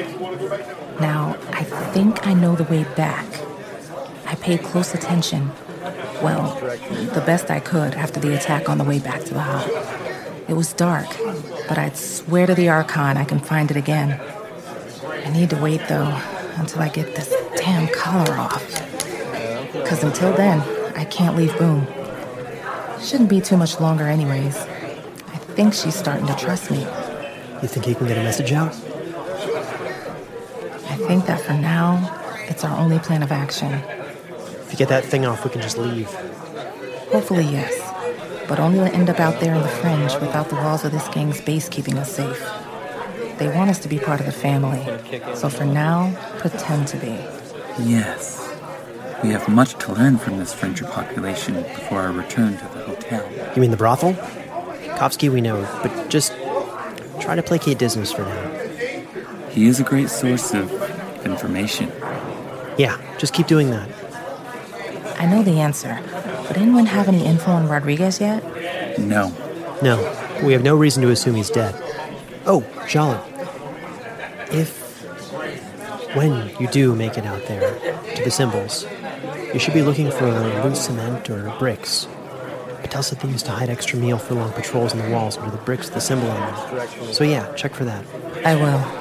Now, 1.00 1.38
I 1.52 1.64
think 1.64 2.28
I 2.28 2.34
know 2.34 2.56
the 2.56 2.64
way 2.66 2.84
back. 2.96 3.26
I 4.26 4.36
paid 4.36 4.64
close 4.64 4.94
attention. 4.94 5.52
Well, 6.22 6.56
the 7.14 7.24
best 7.26 7.50
I 7.50 7.60
could 7.60 7.96
after 7.96 8.20
the 8.20 8.36
attack 8.36 8.70
on 8.70 8.78
the 8.78 8.84
way 8.84 9.00
back 9.00 9.24
to 9.26 9.34
the 9.34 9.42
hub. 9.42 9.70
It 10.48 10.54
was 10.54 10.74
dark, 10.74 11.08
but 11.68 11.78
I'd 11.78 11.98
swear 11.98 12.46
to 12.46 12.54
the 12.54 12.70
Archon 12.70 13.18
I 13.18 13.24
can 13.24 13.40
find 13.40 13.72
it 13.72 13.78
again. 13.78 14.20
I 15.26 15.30
need 15.32 15.50
to 15.52 15.62
wait, 15.62 15.82
though, 15.88 16.20
until 16.58 16.82
I 16.82 16.90
get 16.90 17.16
this 17.16 17.34
damn 17.56 17.88
collar 17.88 18.38
off. 18.38 18.66
Because 19.72 20.04
until 20.04 20.34
then, 20.34 20.60
I 20.98 21.06
can't 21.06 21.36
leave 21.36 21.58
Boom. 21.58 21.88
Shouldn't 23.02 23.30
be 23.30 23.42
too 23.42 23.58
much 23.58 23.80
longer, 23.80 24.08
anyways. 24.08 24.58
I 24.58 25.38
think 25.56 25.74
she's 25.74 25.96
starting 25.96 26.28
to 26.28 26.36
trust 26.36 26.70
me. 26.70 26.82
You 27.62 27.68
think 27.68 27.86
he 27.86 27.96
can 27.96 28.08
get 28.08 28.18
a 28.18 28.24
message 28.24 28.52
out? 28.52 28.76
I 31.02 31.08
think 31.08 31.26
that 31.26 31.42
for 31.42 31.54
now, 31.54 32.18
it's 32.48 32.64
our 32.64 32.78
only 32.78 33.00
plan 33.00 33.24
of 33.24 33.32
action. 33.32 33.72
If 33.74 34.68
you 34.72 34.78
get 34.78 34.90
that 34.90 35.04
thing 35.04 35.26
off, 35.26 35.44
we 35.44 35.50
can 35.50 35.62
just 35.62 35.78
leave. 35.78 36.08
Hopefully, 37.12 37.46
yes. 37.46 37.74
but 38.52 38.60
only 38.60 38.80
to 38.80 38.94
end 38.94 39.10
up 39.10 39.18
out 39.18 39.40
there 39.40 39.56
in 39.56 39.62
the 39.62 39.68
fringe 39.70 40.14
without 40.16 40.50
the 40.50 40.56
walls 40.56 40.84
of 40.84 40.92
this 40.92 41.08
gang's 41.08 41.40
base 41.40 41.70
keeping 41.70 41.98
us 41.98 42.14
safe. 42.14 42.46
They 43.38 43.48
want 43.48 43.70
us 43.70 43.80
to 43.80 43.88
be 43.88 43.98
part 43.98 44.20
of 44.20 44.26
the 44.26 44.34
family, 44.34 44.84
so 45.36 45.48
for 45.50 45.64
now, 45.64 46.14
pretend 46.38 46.88
to 46.90 46.98
be. 46.98 47.18
Yes. 47.82 48.40
We 49.24 49.30
have 49.30 49.48
much 49.48 49.76
to 49.86 49.94
learn 49.94 50.18
from 50.18 50.38
this 50.38 50.54
Fringer 50.54 50.84
population 50.84 51.54
before 51.64 52.02
our 52.02 52.12
return 52.12 52.58
to 52.58 52.64
the 52.66 52.84
hotel. 52.84 53.26
You 53.56 53.62
mean 53.62 53.72
the 53.72 53.78
brothel? 53.78 54.16
Kofsky 54.98 55.32
we 55.32 55.40
know, 55.40 55.62
but 55.82 56.10
just 56.10 56.34
try 57.22 57.36
to 57.36 57.42
placate 57.42 57.80
Dismas 57.80 58.12
for 58.12 58.24
now. 58.24 58.58
He 59.50 59.68
is 59.68 59.80
a 59.80 59.84
great 59.84 60.10
source 60.10 60.54
of 60.54 60.70
information. 61.42 61.92
Yeah, 62.78 63.00
just 63.18 63.34
keep 63.34 63.48
doing 63.48 63.72
that. 63.72 63.90
I 65.20 65.26
know 65.26 65.44
the 65.44 65.60
answer, 65.60 66.00
but 66.48 66.58
anyone 66.58 66.86
have 66.86 67.08
any 67.08 67.26
info 67.26 67.52
on 67.52 67.68
Rodriguez 67.68 68.20
yet? 68.20 68.44
No. 69.00 69.34
No, 69.82 69.98
we 70.44 70.54
have 70.54 70.64
no 70.64 70.76
reason 70.76 71.02
to 71.04 71.10
assume 71.10 71.36
he's 71.36 71.50
dead. 71.50 71.76
Oh, 72.46 72.62
Jalin. 72.86 73.20
If, 74.52 75.02
when 76.16 76.50
you 76.60 76.68
do 76.68 76.94
make 76.96 77.18
it 77.18 77.26
out 77.26 77.46
there 77.48 77.80
to 78.16 78.24
the 78.24 78.32
symbols, 78.32 78.86
you 79.54 79.60
should 79.60 79.74
be 79.74 79.82
looking 79.82 80.12
for 80.12 80.30
loose 80.64 80.86
cement 80.86 81.30
or 81.30 81.56
bricks. 81.58 82.08
Patel 82.82 83.02
said 83.04 83.20
they 83.20 83.30
used 83.30 83.46
to 83.46 83.52
hide 83.52 83.70
extra 83.70 83.98
meal 83.98 84.18
for 84.18 84.36
long 84.36 84.52
patrols 84.52 84.94
in 84.94 85.00
the 85.00 85.10
walls 85.10 85.38
under 85.38 85.52
the 85.52 85.64
bricks 85.64 85.86
with 85.86 85.96
the 85.96 86.02
symbol 86.02 86.30
on 86.30 86.40
them. 86.78 87.14
So 87.14 87.24
yeah, 87.24 87.52
check 87.56 87.74
for 87.74 87.86
that. 87.86 88.06
I 88.46 88.56
will. 88.56 89.01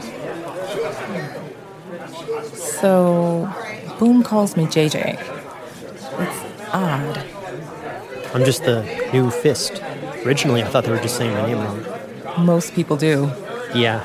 So, 2.81 3.47
Boom 3.99 4.23
calls 4.23 4.57
me 4.57 4.65
JJ. 4.65 5.21
It's 5.21 6.69
odd. 6.73 7.19
I'm 8.35 8.45
just 8.45 8.65
the 8.65 8.83
new 9.13 9.31
fist. 9.31 9.83
Originally, 10.25 10.63
I 10.63 10.67
thought 10.67 10.85
they 10.85 10.91
were 10.91 10.99
just 10.99 11.17
saying 11.19 11.35
my 11.35 11.47
name 11.47 11.59
wrong. 11.59 11.85
Most 12.47 12.73
people 12.73 12.97
do. 12.97 13.31
Yeah. 13.75 14.01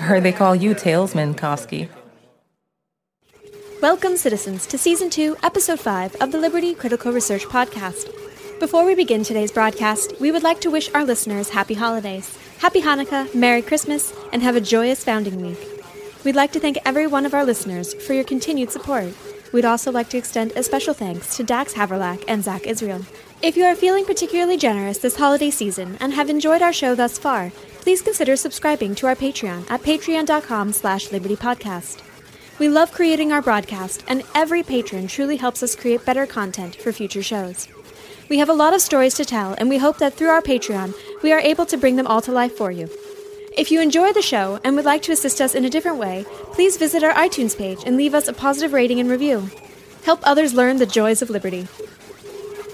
Heard 0.00 0.22
they 0.22 0.32
call 0.32 0.54
you 0.54 0.74
Talesman, 0.74 1.34
Kofsky. 1.34 1.88
Welcome, 3.80 4.18
citizens, 4.18 4.66
to 4.66 4.76
Season 4.76 5.08
2, 5.08 5.38
Episode 5.42 5.80
5 5.80 6.16
of 6.16 6.30
the 6.30 6.38
Liberty 6.38 6.74
Critical 6.74 7.12
Research 7.12 7.46
Podcast. 7.46 8.10
Before 8.60 8.84
we 8.84 8.94
begin 8.94 9.24
today's 9.24 9.50
broadcast, 9.50 10.20
we 10.20 10.30
would 10.30 10.42
like 10.42 10.60
to 10.60 10.70
wish 10.70 10.92
our 10.92 11.06
listeners 11.06 11.48
happy 11.48 11.72
holidays, 11.72 12.36
happy 12.58 12.82
Hanukkah, 12.82 13.34
Merry 13.34 13.62
Christmas, 13.62 14.12
and 14.30 14.42
have 14.42 14.56
a 14.56 14.60
joyous 14.60 15.02
founding 15.02 15.40
week. 15.40 15.79
We'd 16.22 16.36
like 16.36 16.52
to 16.52 16.60
thank 16.60 16.76
every 16.84 17.06
one 17.06 17.24
of 17.24 17.32
our 17.32 17.46
listeners 17.46 17.94
for 17.94 18.12
your 18.12 18.24
continued 18.24 18.70
support. 18.70 19.14
We'd 19.52 19.64
also 19.64 19.90
like 19.90 20.10
to 20.10 20.18
extend 20.18 20.52
a 20.52 20.62
special 20.62 20.92
thanks 20.92 21.34
to 21.36 21.42
Dax 21.42 21.72
Haverlack 21.72 22.24
and 22.28 22.44
Zach 22.44 22.66
Israel. 22.66 23.00
If 23.40 23.56
you 23.56 23.64
are 23.64 23.74
feeling 23.74 24.04
particularly 24.04 24.58
generous 24.58 24.98
this 24.98 25.16
holiday 25.16 25.50
season 25.50 25.96
and 25.98 26.12
have 26.12 26.28
enjoyed 26.28 26.60
our 26.60 26.74
show 26.74 26.94
thus 26.94 27.18
far, 27.18 27.50
please 27.80 28.02
consider 28.02 28.36
subscribing 28.36 28.94
to 28.96 29.06
our 29.06 29.16
Patreon 29.16 29.68
at 29.70 29.82
patreon.com 29.82 30.72
slash 30.74 31.08
libertypodcast. 31.08 32.02
We 32.58 32.68
love 32.68 32.92
creating 32.92 33.32
our 33.32 33.40
broadcast, 33.40 34.04
and 34.06 34.22
every 34.34 34.62
patron 34.62 35.06
truly 35.06 35.38
helps 35.38 35.62
us 35.62 35.74
create 35.74 36.04
better 36.04 36.26
content 36.26 36.76
for 36.76 36.92
future 36.92 37.22
shows. 37.22 37.66
We 38.28 38.36
have 38.36 38.50
a 38.50 38.54
lot 38.54 38.74
of 38.74 38.82
stories 38.82 39.14
to 39.14 39.24
tell, 39.24 39.54
and 39.54 39.70
we 39.70 39.78
hope 39.78 39.96
that 39.98 40.12
through 40.12 40.28
our 40.28 40.42
Patreon, 40.42 40.92
we 41.22 41.32
are 41.32 41.40
able 41.40 41.64
to 41.64 41.78
bring 41.78 41.96
them 41.96 42.06
all 42.06 42.20
to 42.20 42.30
life 42.30 42.54
for 42.54 42.70
you. 42.70 42.90
If 43.56 43.72
you 43.72 43.80
enjoy 43.80 44.12
the 44.12 44.22
show 44.22 44.60
and 44.62 44.76
would 44.76 44.84
like 44.84 45.02
to 45.02 45.12
assist 45.12 45.40
us 45.40 45.56
in 45.56 45.64
a 45.64 45.70
different 45.70 45.98
way, 45.98 46.24
please 46.52 46.76
visit 46.76 47.02
our 47.02 47.12
iTunes 47.14 47.56
page 47.56 47.82
and 47.84 47.96
leave 47.96 48.14
us 48.14 48.28
a 48.28 48.32
positive 48.32 48.72
rating 48.72 49.00
and 49.00 49.10
review. 49.10 49.50
Help 50.04 50.20
others 50.22 50.54
learn 50.54 50.76
the 50.76 50.86
joys 50.86 51.20
of 51.20 51.30
liberty. 51.30 51.66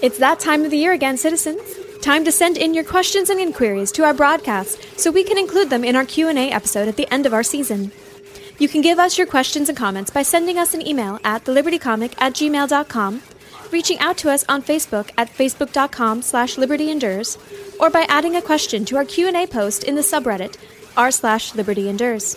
It's 0.03 0.19
that 0.19 0.39
time 0.39 0.63
of 0.63 0.71
the 0.71 0.77
year 0.77 0.93
again, 0.93 1.17
citizens. 1.17 1.61
Time 2.01 2.23
to 2.23 2.31
send 2.31 2.57
in 2.57 2.75
your 2.75 2.83
questions 2.83 3.31
and 3.31 3.39
inquiries 3.39 3.91
to 3.93 4.03
our 4.03 4.13
broadcast 4.13 4.99
so 4.99 5.09
we 5.09 5.23
can 5.23 5.39
include 5.39 5.71
them 5.71 5.83
in 5.83 5.95
our 5.95 6.05
Q&A 6.05 6.51
episode 6.51 6.87
at 6.87 6.95
the 6.95 7.11
end 7.11 7.25
of 7.25 7.33
our 7.33 7.43
season. 7.43 7.91
You 8.59 8.67
can 8.67 8.81
give 8.81 8.99
us 8.99 9.17
your 9.17 9.27
questions 9.27 9.69
and 9.69 9.77
comments 9.77 10.11
by 10.11 10.21
sending 10.21 10.59
us 10.59 10.75
an 10.75 10.85
email 10.85 11.19
at 11.23 11.43
thelibertycomic 11.43 12.13
at 12.19 12.33
gmail.com, 12.33 13.23
reaching 13.71 13.99
out 13.99 14.17
to 14.19 14.29
us 14.29 14.45
on 14.47 14.61
Facebook 14.61 15.11
at 15.17 15.29
facebook.com 15.29 16.21
slash 16.21 16.55
libertyendures, 16.55 17.37
or 17.79 17.89
by 17.89 18.05
adding 18.09 18.35
a 18.35 18.41
question 18.41 18.85
to 18.85 18.97
our 18.97 19.05
Q&A 19.05 19.47
post 19.47 19.83
in 19.83 19.95
the 19.95 20.01
subreddit 20.01 20.57
r 20.95 21.11
slash 21.11 21.51
libertyendures. 21.53 22.35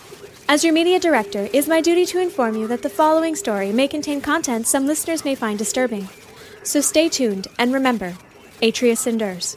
As 0.49 0.65
your 0.65 0.75
media 0.75 0.99
director, 0.99 1.45
it 1.45 1.55
is 1.55 1.69
my 1.69 1.81
duty 1.81 2.05
to 2.07 2.21
inform 2.21 2.57
you 2.57 2.67
that 2.67 2.83
the 2.83 2.91
following 2.91 3.37
story 3.37 3.73
may 3.73 3.89
contain 3.89 4.21
content 4.21 4.67
some 4.67 4.87
listeners 4.87 5.25
may 5.25 5.35
find 5.35 5.59
disturbing. 5.59 6.09
So 6.63 6.81
stay 6.81 7.09
tuned 7.09 7.47
and 7.59 7.73
remember, 7.73 8.15
Atreus 8.61 9.07
endures. 9.07 9.57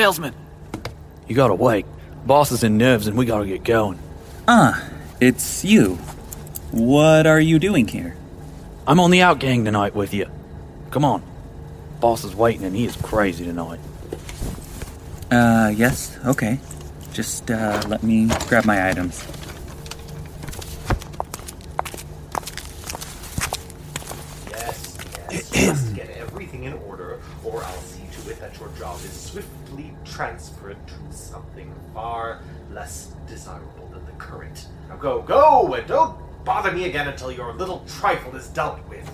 Oi, 0.00 0.04
Talesman! 0.04 0.32
You 1.28 1.36
gotta 1.36 1.54
wait. 1.54 1.84
Boss 2.24 2.52
is 2.52 2.64
in 2.64 2.78
nerves 2.78 3.06
and 3.06 3.18
we 3.18 3.26
gotta 3.26 3.44
get 3.44 3.64
going. 3.64 3.98
Ah, 4.48 4.82
it's 5.20 5.62
you. 5.62 5.96
What 6.70 7.26
are 7.26 7.38
you 7.38 7.58
doing 7.58 7.86
here? 7.86 8.16
I'm 8.86 8.98
on 8.98 9.10
the 9.10 9.18
outgang 9.18 9.66
tonight 9.66 9.94
with 9.94 10.14
you. 10.14 10.26
Come 10.90 11.04
on. 11.04 11.22
Boss 12.00 12.24
is 12.24 12.34
waiting 12.34 12.64
and 12.64 12.74
he 12.74 12.86
is 12.86 12.96
crazy 12.96 13.44
tonight. 13.44 13.78
Uh, 15.30 15.70
yes, 15.76 16.18
okay. 16.24 16.58
Just, 17.12 17.50
uh, 17.50 17.82
let 17.86 18.02
me 18.02 18.28
grab 18.48 18.64
my 18.64 18.88
items. 18.88 19.22
Yes, 24.48 24.98
yes. 25.30 25.54
you 25.54 25.66
must 25.68 25.94
get 25.94 26.10
everything 26.60 26.64
in 26.64 26.88
order, 26.88 27.18
or 27.44 27.62
I'll 27.62 27.80
see 27.80 28.02
to 28.12 28.30
it 28.30 28.40
that 28.40 28.58
your 28.58 28.68
job 28.78 28.96
is 28.96 29.12
swiftly 29.12 29.94
transferred 30.04 30.76
to 30.86 31.16
something 31.16 31.72
far 31.94 32.40
less 32.72 33.14
desirable 33.26 33.88
than 33.92 34.04
the 34.06 34.12
current. 34.12 34.66
Now 34.88 34.96
go, 34.96 35.22
go, 35.22 35.74
and 35.74 35.86
don't 35.86 36.18
bother 36.44 36.72
me 36.72 36.84
again 36.86 37.08
until 37.08 37.32
your 37.32 37.52
little 37.54 37.84
trifle 37.86 38.34
is 38.36 38.48
dealt 38.48 38.80
with. 38.88 39.06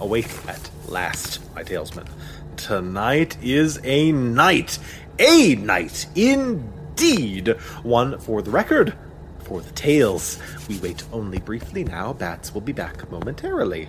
Awake 0.00 0.30
at 0.46 0.70
last, 0.86 1.40
my 1.54 1.64
talesman. 1.64 2.08
Tonight 2.56 3.36
is 3.42 3.80
a 3.84 4.12
night. 4.12 4.78
A 5.18 5.56
night, 5.56 6.06
indeed. 6.14 7.48
One 7.82 8.18
for 8.20 8.42
the 8.42 8.50
record, 8.50 8.94
for 9.48 9.62
the 9.62 9.72
tales. 9.72 10.38
We 10.68 10.78
wait 10.78 11.02
only 11.10 11.38
briefly 11.38 11.82
now. 11.82 12.12
Bats 12.12 12.52
will 12.52 12.60
be 12.60 12.72
back 12.72 13.10
momentarily. 13.10 13.88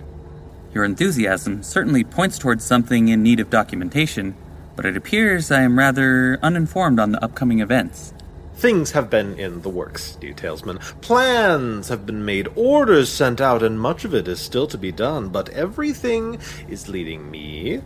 Your 0.72 0.84
enthusiasm 0.84 1.62
certainly 1.62 2.02
points 2.02 2.38
towards 2.38 2.64
something 2.64 3.08
in 3.08 3.22
need 3.22 3.40
of 3.40 3.50
documentation, 3.50 4.34
but 4.74 4.86
it 4.86 4.96
appears 4.96 5.50
I 5.50 5.60
am 5.60 5.78
rather 5.78 6.38
uninformed 6.42 6.98
on 6.98 7.12
the 7.12 7.22
upcoming 7.22 7.60
events. 7.60 8.14
Things 8.54 8.90
have 8.92 9.08
been 9.08 9.38
in 9.38 9.62
the 9.62 9.70
works, 9.70 10.16
dear 10.16 10.34
talesman. 10.34 10.80
Plans 11.00 11.88
have 11.88 12.04
been 12.04 12.24
made, 12.24 12.46
orders 12.54 13.10
sent 13.10 13.40
out, 13.40 13.62
and 13.62 13.80
much 13.80 14.04
of 14.04 14.14
it 14.14 14.28
is 14.28 14.38
still 14.38 14.66
to 14.66 14.78
be 14.78 14.92
done, 14.92 15.30
but 15.30 15.48
everything 15.50 16.38
is 16.68 16.88
leading 16.88 17.30
me, 17.30 17.80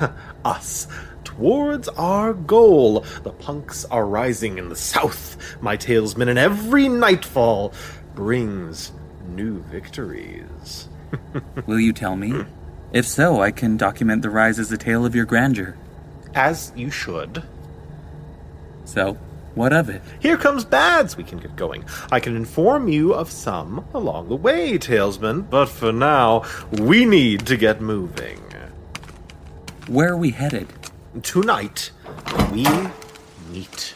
us, 0.44 0.86
towards 1.24 1.88
our 1.88 2.34
goal. 2.34 3.04
The 3.22 3.32
punks 3.32 3.84
are 3.86 4.06
rising 4.06 4.58
in 4.58 4.68
the 4.68 4.76
south, 4.76 5.36
my 5.60 5.76
talesman, 5.76 6.28
and 6.28 6.38
every 6.38 6.88
nightfall 6.88 7.72
brings 8.14 8.92
new 9.28 9.60
victories. 9.62 10.88
Will 11.66 11.80
you 11.80 11.92
tell 11.92 12.16
me? 12.16 12.44
If 12.92 13.06
so, 13.06 13.40
I 13.40 13.50
can 13.50 13.76
document 13.76 14.22
the 14.22 14.30
rise 14.30 14.58
as 14.58 14.72
a 14.72 14.78
tale 14.78 15.04
of 15.04 15.14
your 15.14 15.26
grandeur. 15.26 15.76
As 16.34 16.72
you 16.76 16.90
should. 16.90 17.42
So, 18.84 19.18
What 19.54 19.72
of 19.72 19.88
it? 19.90 20.02
Here 20.20 20.36
comes 20.36 20.64
Bads. 20.64 21.16
We 21.16 21.24
can 21.24 21.38
get 21.38 21.56
going. 21.56 21.84
I 22.12 22.20
can 22.20 22.36
inform 22.36 22.88
you 22.88 23.12
of 23.12 23.30
some 23.30 23.84
along 23.92 24.28
the 24.28 24.36
way, 24.36 24.78
Talesman, 24.78 25.50
but 25.50 25.66
for 25.66 25.92
now, 25.92 26.44
we 26.72 27.04
need 27.04 27.46
to 27.46 27.56
get 27.56 27.80
moving. 27.80 28.40
Where 29.88 30.12
are 30.12 30.16
we 30.18 30.32
headed? 30.32 30.68
Tonight, 31.22 31.92
we 32.52 32.66
meet 33.50 33.94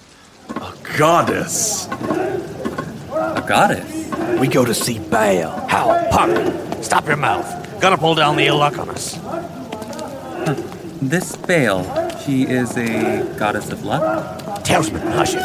a 0.48 0.72
goddess. 0.96 1.86
A 1.86 3.44
goddess? 3.46 4.08
We 4.40 4.48
go 4.48 4.64
to 4.64 4.72
see 4.72 4.98
Bale. 4.98 5.50
How, 5.68 6.08
punk? 6.10 6.82
Stop 6.82 7.06
your 7.06 7.18
mouth. 7.18 7.46
Gonna 7.78 7.98
pull 7.98 8.14
down 8.14 8.36
the 8.36 8.46
ill 8.46 8.56
luck 8.56 8.78
on 8.78 8.88
us. 8.88 9.18
This 11.02 11.36
Bale, 11.36 11.82
she 12.20 12.44
is 12.44 12.74
a 12.78 13.24
goddess 13.36 13.70
of 13.70 13.84
luck? 13.84 14.38
Talesman, 14.64 15.02
hush 15.12 15.34
it. 15.34 15.42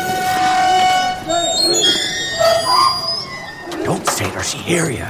Don't 3.83 4.07
say 4.07 4.29
it 4.29 4.35
or 4.35 4.43
she 4.43 4.59
hear 4.59 4.89
ya. 4.91 5.09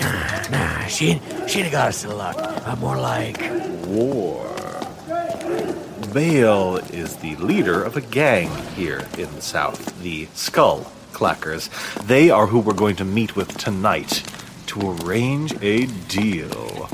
Nah, 0.00 0.48
nah, 0.50 0.86
she 0.86 1.08
ain't, 1.08 1.50
she 1.50 1.60
a 1.62 1.70
goddess 1.70 2.04
of 2.04 2.14
luck. 2.14 2.36
Uh, 2.38 2.76
more 2.76 2.96
like 2.96 3.40
war. 3.86 4.44
Bale 6.12 6.76
is 6.76 7.16
the 7.16 7.36
leader 7.36 7.82
of 7.82 7.96
a 7.96 8.00
gang 8.00 8.50
here 8.74 9.06
in 9.18 9.34
the 9.34 9.42
south, 9.42 10.00
the 10.02 10.26
Skull 10.34 10.90
Clackers. 11.12 11.68
They 12.06 12.30
are 12.30 12.46
who 12.46 12.60
we're 12.60 12.74
going 12.74 12.96
to 12.96 13.04
meet 13.04 13.36
with 13.36 13.56
tonight 13.58 14.22
to 14.68 14.96
arrange 15.02 15.54
a 15.62 15.86
deal. 15.86 16.88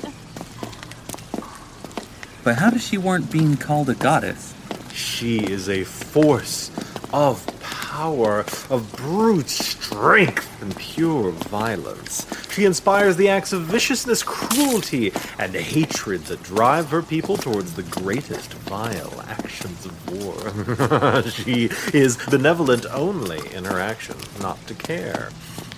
But 2.43 2.57
how 2.57 2.71
does 2.71 2.87
she 2.87 2.99
warrant 2.99 3.31
being 3.31 3.57
called 3.57 3.89
a 3.89 3.95
goddess? 3.95 4.54
She 4.95 5.39
is 5.39 5.69
a 5.69 5.83
force 5.85 6.71
of 7.13 7.45
power, 7.61 8.41
of 8.71 8.93
brute 8.97 9.49
strength, 9.49 10.63
and 10.63 10.75
pure 10.77 11.33
violence. 11.33 12.27
She 12.53 12.65
inspires 12.65 13.17
the 13.17 13.29
acts 13.29 13.53
of 13.53 13.63
viciousness, 13.63 14.23
cruelty, 14.23 15.13
and 15.39 15.55
hatred 15.55 16.23
that 16.27 16.43
drive 16.43 16.91
her 16.91 17.03
people 17.03 17.37
towards 17.37 17.75
the 17.75 17.83
greatest 17.83 18.53
vile 18.55 19.25
actions 19.29 19.85
of 19.85 19.95
war. 20.13 21.23
she 21.31 21.71
is 21.93 22.17
benevolent 22.31 22.87
only 22.87 23.41
in 23.53 23.65
her 23.65 23.81
action, 23.81 24.17
not 24.41 24.65
to 24.69 24.75
care. 24.75 25.31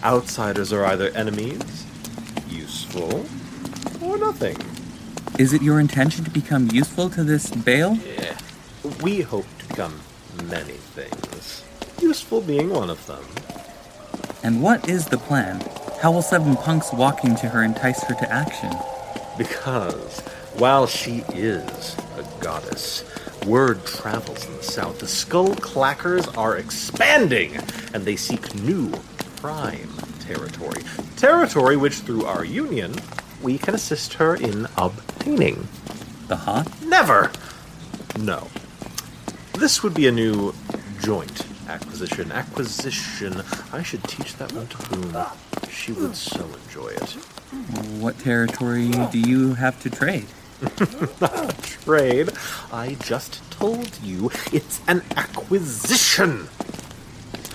Outsiders 0.02 0.72
are 0.72 0.84
either 0.84 1.08
enemies, 1.10 1.86
useful, 2.48 3.26
or 4.02 4.18
nothing. 4.18 4.56
Is 5.38 5.52
it 5.52 5.62
your 5.62 5.80
intention 5.80 6.24
to 6.24 6.30
become 6.30 6.70
useful 6.70 7.10
to 7.10 7.24
this 7.24 7.50
Bale? 7.50 7.94
Yeah. 7.96 8.38
We 9.02 9.20
hope 9.20 9.46
to 9.58 9.68
become 9.68 10.00
many 10.44 10.74
things, 10.74 11.64
useful 12.00 12.40
being 12.40 12.70
one 12.70 12.90
of 12.90 13.04
them. 13.06 13.24
And 14.42 14.62
what 14.62 14.88
is 14.88 15.06
the 15.06 15.18
plan? 15.18 15.60
How 16.00 16.12
will 16.12 16.22
seven 16.22 16.56
punks 16.56 16.92
walking 16.92 17.34
to 17.36 17.48
her 17.48 17.62
entice 17.62 18.02
her 18.04 18.14
to 18.14 18.32
action? 18.32 18.72
Because 19.36 20.20
while 20.54 20.86
she 20.86 21.24
is 21.34 21.96
a 22.16 22.24
goddess, 22.42 23.04
word 23.46 23.84
travels 23.84 24.46
in 24.46 24.56
the 24.56 24.62
south. 24.62 24.98
The 24.98 25.06
skull 25.06 25.54
clackers 25.56 26.36
are 26.36 26.56
expanding, 26.56 27.56
and 27.92 28.04
they 28.04 28.16
seek 28.16 28.54
new 28.54 28.90
prime 29.36 29.90
territory. 30.20 30.82
Territory 31.16 31.76
which, 31.76 31.96
through 31.96 32.24
our 32.24 32.44
union, 32.44 32.94
we 33.42 33.58
can 33.58 33.74
assist 33.74 34.14
her 34.14 34.34
in 34.36 34.66
obtaining. 34.76 35.68
The 36.28 36.36
Hawk? 36.36 36.66
Never! 36.82 37.30
No. 38.18 38.48
This 39.58 39.82
would 39.82 39.94
be 39.94 40.06
a 40.06 40.12
new 40.12 40.54
joint 41.00 41.46
acquisition. 41.68 42.30
Acquisition. 42.30 43.42
I 43.72 43.82
should 43.82 44.04
teach 44.04 44.36
that 44.36 44.52
one 44.52 44.66
to 44.66 44.76
Boom. 44.88 45.26
She 45.70 45.92
would 45.92 46.14
so 46.14 46.44
enjoy 46.44 46.88
it. 46.88 47.10
What 47.98 48.18
territory 48.18 48.90
do 48.90 49.18
you 49.18 49.54
have 49.54 49.80
to 49.82 49.90
trade? 49.90 50.26
Not 51.20 51.62
trade. 51.62 52.30
I 52.70 52.96
just 53.00 53.50
told 53.50 53.98
you 54.02 54.30
it's 54.52 54.80
an 54.88 55.02
acquisition. 55.16 56.48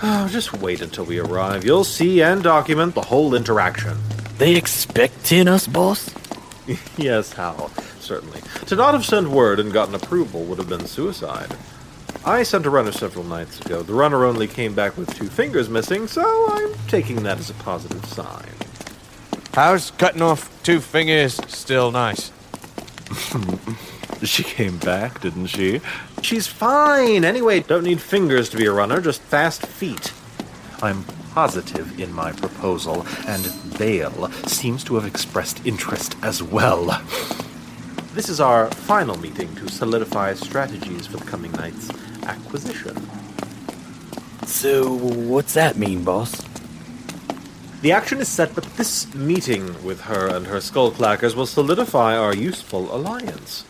Oh, 0.01 0.27
just 0.27 0.53
wait 0.53 0.81
until 0.81 1.05
we 1.05 1.19
arrive. 1.19 1.63
You'll 1.63 1.83
see 1.83 2.23
and 2.23 2.41
document 2.41 2.95
the 2.95 3.01
whole 3.01 3.35
interaction. 3.35 3.97
They 4.39 4.55
expecting 4.55 5.47
us, 5.47 5.67
boss? 5.67 6.09
yes, 6.97 7.33
Hal, 7.33 7.69
certainly. 7.99 8.41
To 8.65 8.75
not 8.75 8.95
have 8.95 9.05
sent 9.05 9.29
word 9.29 9.59
and 9.59 9.71
gotten 9.71 9.93
approval 9.93 10.43
would 10.45 10.57
have 10.57 10.69
been 10.69 10.87
suicide. 10.87 11.55
I 12.23 12.43
sent 12.43 12.67
a 12.67 12.69
runner 12.69 12.91
several 12.91 13.25
nights 13.25 13.59
ago. 13.61 13.81
The 13.81 13.93
runner 13.93 14.25
only 14.25 14.47
came 14.47 14.75
back 14.75 14.95
with 14.95 15.11
two 15.15 15.27
fingers 15.27 15.69
missing, 15.69 16.05
so 16.05 16.23
I'm 16.51 16.71
taking 16.87 17.23
that 17.23 17.39
as 17.39 17.49
a 17.49 17.55
positive 17.55 18.05
sign. 18.05 18.53
How's 19.55 19.89
cutting 19.91 20.21
off 20.21 20.61
two 20.61 20.79
fingers 20.79 21.33
still 21.51 21.91
nice? 21.91 22.31
she 24.23 24.43
came 24.43 24.77
back, 24.77 25.19
didn't 25.21 25.47
she? 25.47 25.81
She's 26.21 26.45
fine. 26.45 27.25
Anyway, 27.25 27.61
don't 27.61 27.83
need 27.83 27.99
fingers 27.99 28.49
to 28.49 28.57
be 28.57 28.67
a 28.67 28.71
runner, 28.71 29.01
just 29.01 29.21
fast 29.21 29.65
feet. 29.65 30.13
I'm 30.83 31.03
positive 31.33 31.99
in 31.99 32.13
my 32.13 32.33
proposal, 32.33 33.05
and 33.27 33.51
Bale 33.79 34.31
seems 34.45 34.83
to 34.83 34.95
have 34.95 35.05
expressed 35.05 35.65
interest 35.65 36.15
as 36.21 36.43
well. 36.43 37.01
This 38.13 38.27
is 38.27 38.41
our 38.41 38.69
final 38.69 39.17
meeting 39.17 39.55
to 39.55 39.69
solidify 39.69 40.33
strategies 40.33 41.07
for 41.07 41.15
the 41.15 41.23
coming 41.23 41.53
night's 41.53 41.87
acquisition. 42.23 42.95
So, 44.45 44.93
what's 44.93 45.53
that 45.53 45.77
mean, 45.77 46.03
boss? 46.03 46.41
The 47.81 47.91
action 47.91 48.19
is 48.19 48.27
set, 48.27 48.53
but 48.53 48.63
this 48.77 49.13
meeting 49.15 49.83
with 49.83 50.01
her 50.01 50.27
and 50.27 50.45
her 50.47 50.57
skullclackers 50.57 51.35
will 51.35 51.47
solidify 51.47 52.15
our 52.15 52.35
useful 52.35 52.93
alliance. 52.95 53.65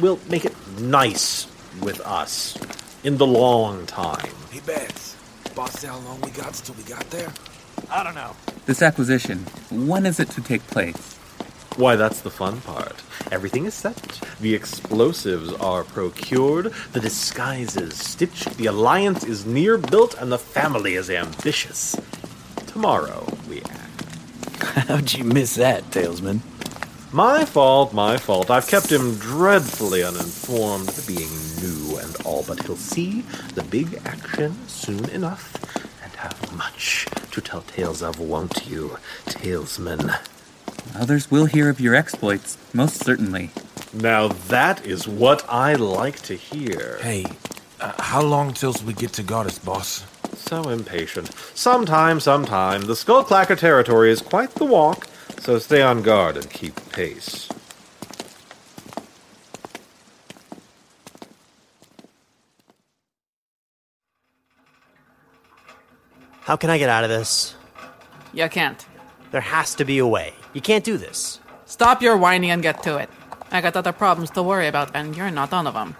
We'll 0.00 0.20
make 0.30 0.44
it 0.44 0.54
nice 0.80 1.46
with 1.82 2.00
us 2.00 2.56
in 3.04 3.18
the 3.18 3.26
long 3.26 3.84
time. 3.86 4.32
He 4.50 4.60
bets. 4.60 5.16
Boss, 5.54 5.80
say 5.80 5.88
how 5.88 5.98
long 5.98 6.20
we 6.22 6.30
got 6.30 6.54
till 6.54 6.74
we 6.76 6.82
got 6.84 7.08
there? 7.10 7.30
I 7.90 8.02
don't 8.02 8.14
know. 8.14 8.34
This 8.64 8.80
acquisition, 8.80 9.40
when 9.70 10.06
is 10.06 10.18
it 10.18 10.30
to 10.30 10.40
take 10.40 10.66
place? 10.68 11.18
Why, 11.76 11.96
that's 11.96 12.20
the 12.20 12.30
fun 12.30 12.60
part. 12.60 13.02
Everything 13.30 13.64
is 13.64 13.72
set. 13.72 14.20
The 14.40 14.54
explosives 14.54 15.52
are 15.54 15.84
procured, 15.84 16.72
the 16.92 17.00
disguises 17.00 17.96
stitched, 17.96 18.58
the 18.58 18.66
alliance 18.66 19.24
is 19.24 19.46
near 19.46 19.78
built, 19.78 20.14
and 20.20 20.30
the 20.30 20.38
family 20.38 20.94
is 20.94 21.08
ambitious. 21.08 21.96
Tomorrow 22.66 23.26
we 23.48 23.62
act. 23.62 24.04
How'd 24.88 25.14
you 25.14 25.24
miss 25.24 25.54
that, 25.54 25.84
Talesman? 25.90 26.40
My 27.10 27.44
fault, 27.44 27.92
my 27.92 28.16
fault. 28.16 28.50
I've 28.50 28.68
kept 28.68 28.92
him 28.92 29.16
dreadfully 29.16 30.02
uninformed, 30.02 31.04
being 31.06 31.30
new 31.60 31.98
and 31.98 32.16
all, 32.24 32.42
but 32.42 32.62
he'll 32.64 32.76
see 32.76 33.22
the 33.54 33.62
big 33.62 34.00
action 34.04 34.56
soon 34.68 35.08
enough 35.10 35.54
and 36.02 36.12
have 36.14 36.56
much 36.56 37.06
to 37.30 37.40
tell 37.40 37.62
tales 37.62 38.02
of, 38.02 38.18
won't 38.18 38.66
you, 38.66 38.96
talesman? 39.26 40.18
Others 40.96 41.30
will 41.30 41.46
hear 41.46 41.68
of 41.68 41.80
your 41.80 41.94
exploits, 41.94 42.58
most 42.72 43.04
certainly. 43.04 43.50
Now 43.92 44.28
that 44.28 44.86
is 44.86 45.06
what 45.08 45.44
I 45.48 45.74
like 45.74 46.20
to 46.22 46.34
hear. 46.34 46.98
Hey, 47.00 47.24
uh, 47.80 47.92
how 48.00 48.22
long 48.22 48.52
till 48.54 48.74
we 48.86 48.92
get 48.92 49.12
to 49.14 49.22
Goddess, 49.22 49.58
boss? 49.58 50.04
So 50.36 50.68
impatient. 50.68 51.32
Sometime, 51.54 52.20
sometime. 52.20 52.82
The 52.82 52.94
Skullclacker 52.94 53.58
territory 53.58 54.10
is 54.10 54.20
quite 54.20 54.54
the 54.54 54.64
walk, 54.64 55.06
so 55.40 55.58
stay 55.58 55.82
on 55.82 56.02
guard 56.02 56.36
and 56.36 56.48
keep 56.50 56.74
pace. 56.92 57.48
How 66.40 66.56
can 66.56 66.70
I 66.70 66.78
get 66.78 66.88
out 66.88 67.04
of 67.04 67.10
this? 67.10 67.54
You 68.32 68.48
can't. 68.48 68.84
There 69.30 69.40
has 69.40 69.74
to 69.76 69.84
be 69.84 69.98
a 69.98 70.06
way. 70.06 70.34
You 70.52 70.60
can't 70.60 70.84
do 70.84 70.96
this. 70.98 71.40
Stop 71.66 72.02
your 72.02 72.16
whining 72.16 72.50
and 72.50 72.62
get 72.62 72.82
to 72.82 72.98
it. 72.98 73.08
I 73.50 73.60
got 73.60 73.76
other 73.76 73.92
problems 73.92 74.30
to 74.30 74.42
worry 74.42 74.66
about, 74.66 74.94
and 74.94 75.16
you're 75.16 75.30
not 75.30 75.52
one 75.52 75.66
of 75.66 75.74
them. 75.74 75.96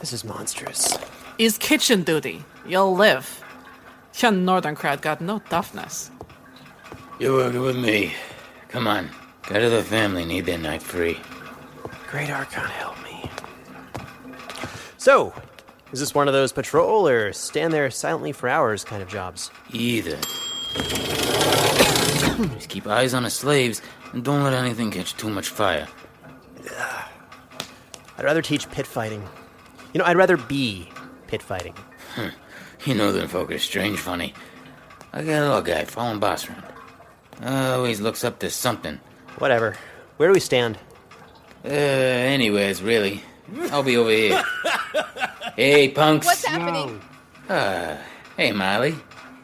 This 0.00 0.12
is 0.12 0.24
monstrous. 0.24 0.96
Is 1.38 1.58
kitchen 1.58 2.02
duty. 2.02 2.44
You'll 2.66 2.94
live. 2.94 3.42
Your 4.20 4.30
northern 4.30 4.74
crowd 4.74 5.02
got 5.02 5.20
no 5.20 5.38
toughness. 5.38 6.10
You're 7.18 7.36
working 7.36 7.60
with 7.60 7.76
me. 7.76 8.14
Come 8.68 8.86
on. 8.86 9.10
Got 9.48 9.60
the 9.68 9.82
family 9.82 10.24
need 10.24 10.46
their 10.46 10.58
night 10.58 10.82
free. 10.82 11.18
Great 12.08 12.30
Archon, 12.30 12.64
help 12.64 13.02
me. 13.02 13.30
So, 14.98 15.34
is 15.92 16.00
this 16.00 16.14
one 16.14 16.28
of 16.28 16.34
those 16.34 16.52
patrol 16.52 17.08
or 17.08 17.32
stand 17.32 17.72
there 17.72 17.90
silently 17.90 18.32
for 18.32 18.48
hours 18.48 18.84
kind 18.84 19.02
of 19.02 19.08
jobs? 19.08 19.50
Either. 19.72 20.18
Just 22.54 22.68
keep 22.68 22.86
eyes 22.86 23.14
on 23.14 23.22
the 23.22 23.30
slaves 23.30 23.82
and 24.12 24.24
don't 24.24 24.42
let 24.42 24.52
anything 24.52 24.90
catch 24.90 25.16
too 25.16 25.30
much 25.30 25.48
fire. 25.48 25.86
I'd 28.18 28.24
rather 28.24 28.42
teach 28.42 28.70
pit 28.70 28.86
fighting. 28.86 29.26
You 29.92 29.98
know, 29.98 30.04
I'd 30.04 30.16
rather 30.16 30.36
be 30.36 30.88
pit 31.26 31.42
fighting. 31.42 31.74
You 32.84 32.94
know 32.94 33.04
northern 33.04 33.28
folk 33.28 33.50
are 33.52 33.58
strange 33.58 34.00
funny. 34.00 34.34
I 35.12 35.22
got 35.22 35.42
a 35.42 35.46
little 35.46 35.62
guy 35.62 35.84
following 35.84 36.18
boss 36.18 36.48
around. 36.48 36.64
Always 37.42 38.00
looks 38.00 38.24
up 38.24 38.40
to 38.40 38.50
something. 38.50 38.98
Whatever. 39.38 39.76
Where 40.16 40.28
do 40.28 40.32
we 40.32 40.40
stand? 40.40 40.78
Uh, 41.64 41.68
anyways, 41.68 42.82
really. 42.82 43.22
I'll 43.70 43.84
be 43.84 43.96
over 43.96 44.10
here. 44.10 44.42
hey, 45.56 45.90
punks. 45.90 46.26
What's 46.26 46.44
happening? 46.44 47.00
Uh, 47.48 47.98
hey, 48.36 48.50
Molly. 48.50 48.96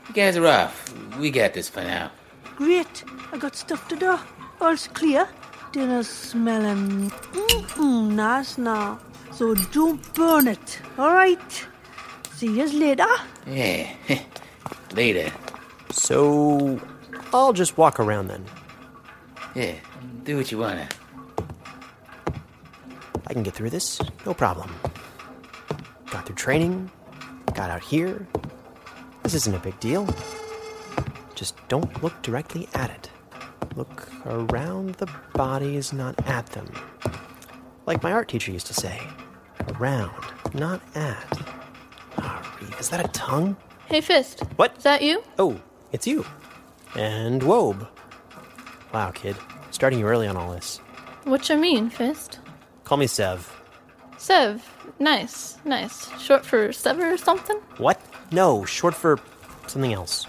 You 0.08 0.14
guys 0.14 0.36
are 0.36 0.46
off. 0.46 0.92
We 1.16 1.30
got 1.30 1.54
this 1.54 1.68
for 1.68 1.82
now. 1.82 2.10
Great. 2.58 3.04
I 3.32 3.38
got 3.38 3.54
stuff 3.54 3.86
to 3.86 3.94
do. 3.94 4.18
All's 4.60 4.88
clear. 4.88 5.28
Dinner's 5.70 6.08
smelling 6.08 7.08
mm-mm, 7.32 8.10
nice 8.10 8.58
now. 8.58 8.98
So 9.30 9.54
don't 9.54 10.02
burn 10.14 10.48
it. 10.48 10.80
All 10.98 11.14
right. 11.14 11.66
See 12.34 12.48
yous 12.58 12.74
later. 12.74 13.06
Yeah. 13.46 13.94
Later. 14.96 15.30
So, 15.92 16.80
I'll 17.32 17.52
just 17.52 17.78
walk 17.78 18.00
around 18.00 18.26
then. 18.26 18.44
Yeah, 19.54 19.74
do 20.24 20.36
what 20.36 20.50
you 20.50 20.58
wanna. 20.58 20.88
I 23.26 23.32
can 23.32 23.44
get 23.44 23.54
through 23.54 23.70
this, 23.70 24.00
no 24.26 24.34
problem. 24.34 24.74
Got 26.10 26.26
through 26.26 26.36
training, 26.36 26.90
got 27.54 27.70
out 27.70 27.82
here. 27.82 28.26
This 29.22 29.34
isn't 29.34 29.54
a 29.54 29.60
big 29.60 29.78
deal. 29.78 30.08
Just 31.38 31.54
don't 31.68 32.02
look 32.02 32.20
directly 32.22 32.68
at 32.74 32.90
it. 32.90 33.10
Look 33.76 34.08
around 34.26 34.96
the 34.96 35.08
bodies, 35.34 35.92
not 35.92 36.16
at 36.26 36.46
them. 36.46 36.66
Like 37.86 38.02
my 38.02 38.10
art 38.10 38.26
teacher 38.26 38.50
used 38.50 38.66
to 38.66 38.74
say 38.74 39.00
around, 39.78 40.20
not 40.52 40.80
at. 40.96 41.48
Ah, 42.16 42.56
Reed, 42.60 42.74
is 42.80 42.88
that 42.88 43.04
a 43.04 43.08
tongue? 43.12 43.56
Hey, 43.86 44.00
Fist. 44.00 44.40
What? 44.56 44.76
Is 44.78 44.82
that 44.82 45.00
you? 45.00 45.22
Oh, 45.38 45.60
it's 45.92 46.08
you. 46.08 46.26
And 46.96 47.40
Wobe. 47.42 47.86
Wow, 48.92 49.12
kid. 49.12 49.36
Starting 49.70 50.00
you 50.00 50.06
early 50.08 50.26
on 50.26 50.36
all 50.36 50.50
this. 50.50 50.78
What 51.22 51.48
you 51.48 51.56
mean, 51.56 51.88
Fist? 51.88 52.40
Call 52.82 52.98
me 52.98 53.06
Sev. 53.06 53.48
Sev. 54.16 54.68
Nice, 54.98 55.58
nice. 55.64 56.10
Short 56.20 56.44
for 56.44 56.72
Sever 56.72 57.12
or 57.12 57.16
something? 57.16 57.58
What? 57.76 58.02
No, 58.32 58.64
short 58.64 58.96
for 58.96 59.20
something 59.68 59.92
else. 59.92 60.26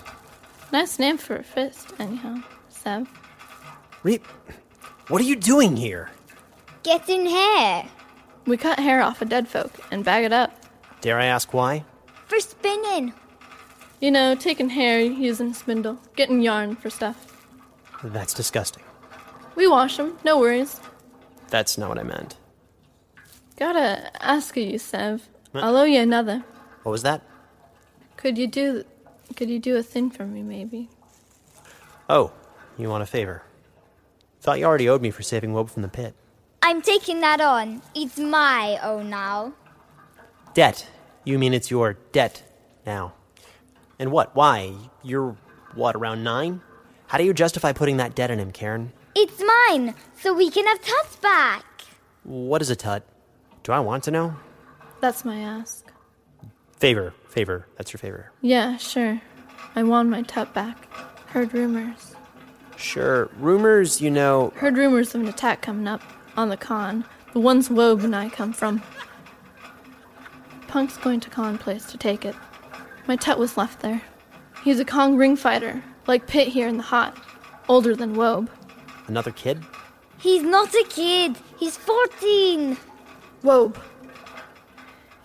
Nice 0.71 0.99
name 0.99 1.17
for 1.17 1.35
a 1.35 1.43
fist, 1.43 1.93
anyhow. 1.99 2.37
Sev. 2.69 3.09
Reed, 4.03 4.21
what 5.07 5.21
are 5.21 5.25
you 5.25 5.35
doing 5.35 5.75
here? 5.75 6.09
Getting 6.83 7.25
hair. 7.25 7.85
We 8.45 8.57
cut 8.57 8.79
hair 8.79 9.01
off 9.01 9.21
of 9.21 9.29
dead 9.29 9.47
folk 9.47 9.71
and 9.91 10.05
bag 10.05 10.23
it 10.25 10.33
up. 10.33 10.51
Dare 11.01 11.19
I 11.19 11.25
ask 11.25 11.53
why? 11.53 11.83
For 12.27 12.39
spinning. 12.39 13.13
You 13.99 14.11
know, 14.11 14.35
taking 14.35 14.69
hair, 14.69 15.01
using 15.01 15.53
spindle, 15.53 15.99
getting 16.15 16.41
yarn 16.41 16.75
for 16.75 16.89
stuff. 16.89 17.43
That's 18.03 18.33
disgusting. 18.33 18.83
We 19.55 19.67
wash 19.67 19.97
them, 19.97 20.17
no 20.23 20.39
worries. 20.39 20.79
That's 21.49 21.77
not 21.77 21.89
what 21.89 21.99
I 21.99 22.03
meant. 22.03 22.37
Gotta 23.57 24.09
ask 24.23 24.55
you, 24.55 24.77
Sev. 24.77 25.27
What? 25.51 25.63
I'll 25.63 25.75
owe 25.75 25.83
you 25.83 25.99
another. 25.99 26.43
What 26.83 26.91
was 26.91 27.03
that? 27.03 27.21
Could 28.15 28.37
you 28.37 28.47
do, 28.47 28.85
could 29.35 29.49
you 29.49 29.59
do 29.59 29.75
a 29.77 29.83
thing 29.83 30.09
for 30.09 30.25
me, 30.25 30.41
maybe? 30.41 30.89
Oh, 32.09 32.31
you 32.77 32.89
want 32.89 33.03
a 33.03 33.05
favor. 33.05 33.43
Thought 34.41 34.59
you 34.59 34.65
already 34.65 34.89
owed 34.89 35.01
me 35.01 35.11
for 35.11 35.21
saving 35.21 35.51
Wobe 35.53 35.69
from 35.69 35.81
the 35.81 35.89
pit. 35.89 36.15
I'm 36.61 36.81
taking 36.81 37.21
that 37.21 37.41
on. 37.41 37.81
It's 37.95 38.17
my 38.17 38.79
own 38.81 39.09
now. 39.09 39.53
Debt. 40.53 40.87
You 41.23 41.37
mean 41.37 41.53
it's 41.53 41.69
your 41.69 41.93
debt 42.11 42.43
now. 42.85 43.13
And 43.99 44.11
what? 44.11 44.35
Why? 44.35 44.73
You're, 45.03 45.35
what, 45.75 45.95
around 45.95 46.23
nine? 46.23 46.61
How 47.07 47.17
do 47.17 47.23
you 47.23 47.33
justify 47.33 47.73
putting 47.73 47.97
that 47.97 48.15
debt 48.15 48.31
on 48.31 48.39
him, 48.39 48.51
Karen? 48.51 48.93
It's 49.15 49.41
mine, 49.67 49.95
so 50.19 50.33
we 50.33 50.49
can 50.49 50.65
have 50.65 50.81
Tuts 50.81 51.15
back. 51.17 51.65
What 52.23 52.61
is 52.61 52.69
a 52.69 52.75
tut? 52.75 53.03
Do 53.63 53.71
I 53.71 53.79
want 53.79 54.03
to 54.05 54.11
know? 54.11 54.35
That's 55.01 55.25
my 55.25 55.39
ask. 55.39 55.91
Favor, 56.77 57.13
favor. 57.29 57.67
That's 57.77 57.93
your 57.93 57.99
favor. 57.99 58.31
Yeah, 58.41 58.77
sure. 58.77 59.21
I 59.75 59.83
want 59.83 60.09
my 60.09 60.23
tut 60.23 60.53
back. 60.53 60.91
Heard 61.27 61.53
rumors. 61.53 62.15
Sure. 62.75 63.29
Rumors, 63.37 64.01
you 64.01 64.09
know. 64.09 64.51
Heard 64.55 64.77
rumors 64.77 65.13
of 65.13 65.21
an 65.21 65.27
attack 65.27 65.61
coming 65.61 65.87
up 65.87 66.01
on 66.37 66.49
the 66.49 66.57
Khan. 66.57 67.05
The 67.33 67.39
ones 67.39 67.69
Wobe 67.69 68.03
and 68.03 68.15
I 68.15 68.29
come 68.29 68.53
from. 68.53 68.81
Punk's 70.67 70.97
going 70.97 71.19
to 71.21 71.29
Khan 71.29 71.57
Place 71.57 71.85
to 71.85 71.97
take 71.97 72.25
it. 72.25 72.35
My 73.07 73.15
tut 73.15 73.37
was 73.39 73.57
left 73.57 73.81
there. 73.81 74.01
He's 74.63 74.79
a 74.79 74.85
Khan 74.85 75.15
ring 75.15 75.35
fighter, 75.35 75.83
like 76.07 76.27
Pitt 76.27 76.47
here 76.47 76.67
in 76.67 76.77
the 76.77 76.83
hot. 76.83 77.17
Older 77.67 77.95
than 77.95 78.15
Wobe. 78.15 78.49
Another 79.07 79.31
kid? 79.31 79.63
He's 80.19 80.43
not 80.43 80.73
a 80.73 80.85
kid. 80.89 81.35
He's 81.57 81.77
14. 81.77 82.77
Wobe. 83.43 83.77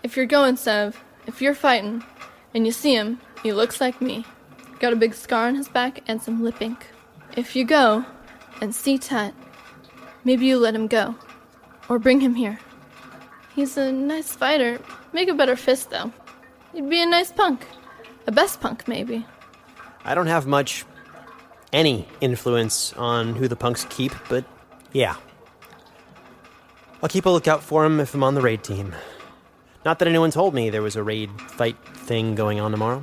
If 0.02 0.16
you're 0.16 0.26
going, 0.26 0.56
Sev, 0.56 1.02
if 1.26 1.40
you're 1.42 1.55
fighting, 1.55 2.02
and 2.55 2.66
you 2.66 2.72
see 2.72 2.94
him, 2.94 3.20
he 3.42 3.52
looks 3.52 3.80
like 3.80 4.01
me. 4.01 4.24
Got 4.80 4.92
a 4.92 4.96
big 4.96 5.14
scar 5.14 5.46
on 5.46 5.55
his 5.55 5.68
back 5.68 6.02
and 6.06 6.20
some 6.20 6.42
lip 6.42 6.60
ink. 6.60 6.86
If 7.36 7.56
you 7.56 7.64
go 7.64 8.05
and 8.60 8.74
see 8.74 8.98
Tut, 8.98 9.34
maybe 10.24 10.46
you 10.46 10.59
let 10.59 10.74
him 10.74 10.86
go. 10.86 11.16
Or 11.88 11.98
bring 11.98 12.20
him 12.20 12.34
here. 12.34 12.59
He's 13.55 13.76
a 13.76 13.92
nice 13.92 14.34
fighter. 14.34 14.80
Make 15.12 15.28
a 15.28 15.34
better 15.34 15.56
fist, 15.56 15.90
though. 15.90 16.12
He'd 16.72 16.88
be 16.88 17.02
a 17.02 17.06
nice 17.06 17.30
punk. 17.30 17.66
A 18.26 18.32
best 18.32 18.60
punk, 18.60 18.88
maybe. 18.88 19.26
I 20.05 20.14
don't 20.14 20.26
have 20.26 20.46
much, 20.46 20.84
any 21.72 22.09
influence 22.20 22.92
on 22.94 23.34
who 23.36 23.48
the 23.48 23.56
punks 23.56 23.86
keep, 23.90 24.12
but 24.28 24.44
yeah. 24.92 25.16
I'll 27.02 27.09
keep 27.09 27.26
a 27.26 27.30
lookout 27.30 27.62
for 27.62 27.84
him 27.84 28.01
if 28.01 28.14
I'm 28.14 28.22
on 28.22 28.34
the 28.34 28.40
raid 28.40 28.64
team. 28.64 28.94
Not 29.85 29.98
that 29.98 30.09
anyone 30.09 30.31
told 30.31 30.55
me 30.55 30.70
there 30.70 30.82
was 30.82 30.97
a 30.97 31.02
raid 31.02 31.31
fight 31.43 31.77
thing 32.06 32.35
going 32.35 32.59
on 32.59 32.70
tomorrow. 32.70 33.02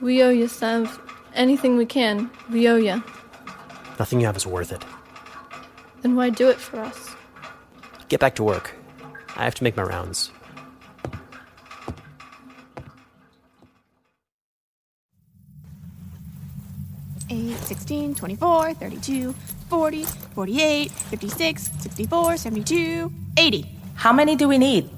We 0.00 0.22
owe 0.22 0.30
you, 0.30 0.48
Sev. 0.48 1.00
Anything 1.34 1.76
we 1.76 1.86
can, 1.86 2.30
we 2.50 2.68
owe 2.68 2.76
you. 2.76 3.02
Nothing 3.98 4.20
you 4.20 4.26
have 4.26 4.36
is 4.36 4.46
worth 4.46 4.72
it. 4.72 4.84
Then 6.02 6.16
why 6.16 6.30
do 6.30 6.48
it 6.48 6.58
for 6.58 6.80
us? 6.80 7.14
Get 8.08 8.18
back 8.18 8.34
to 8.36 8.42
work. 8.42 8.74
I 9.36 9.44
have 9.44 9.54
to 9.54 9.64
make 9.64 9.76
my 9.76 9.84
rounds. 9.84 10.32
Eight, 17.30 17.56
16, 17.56 18.14
24, 18.16 18.74
32, 18.74 19.32
40, 19.70 20.02
48, 20.02 20.90
56, 20.90 21.62
64, 21.78 22.36
72, 22.36 23.12
80. 23.38 23.78
How 23.94 24.12
many 24.12 24.36
do 24.36 24.48
we 24.48 24.58
need? 24.58 24.90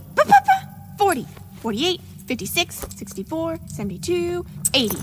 40, 0.98 1.26
48, 1.60 2.00
56, 2.26 2.74
64, 2.96 3.58
72, 3.68 4.46
80. 4.74 4.96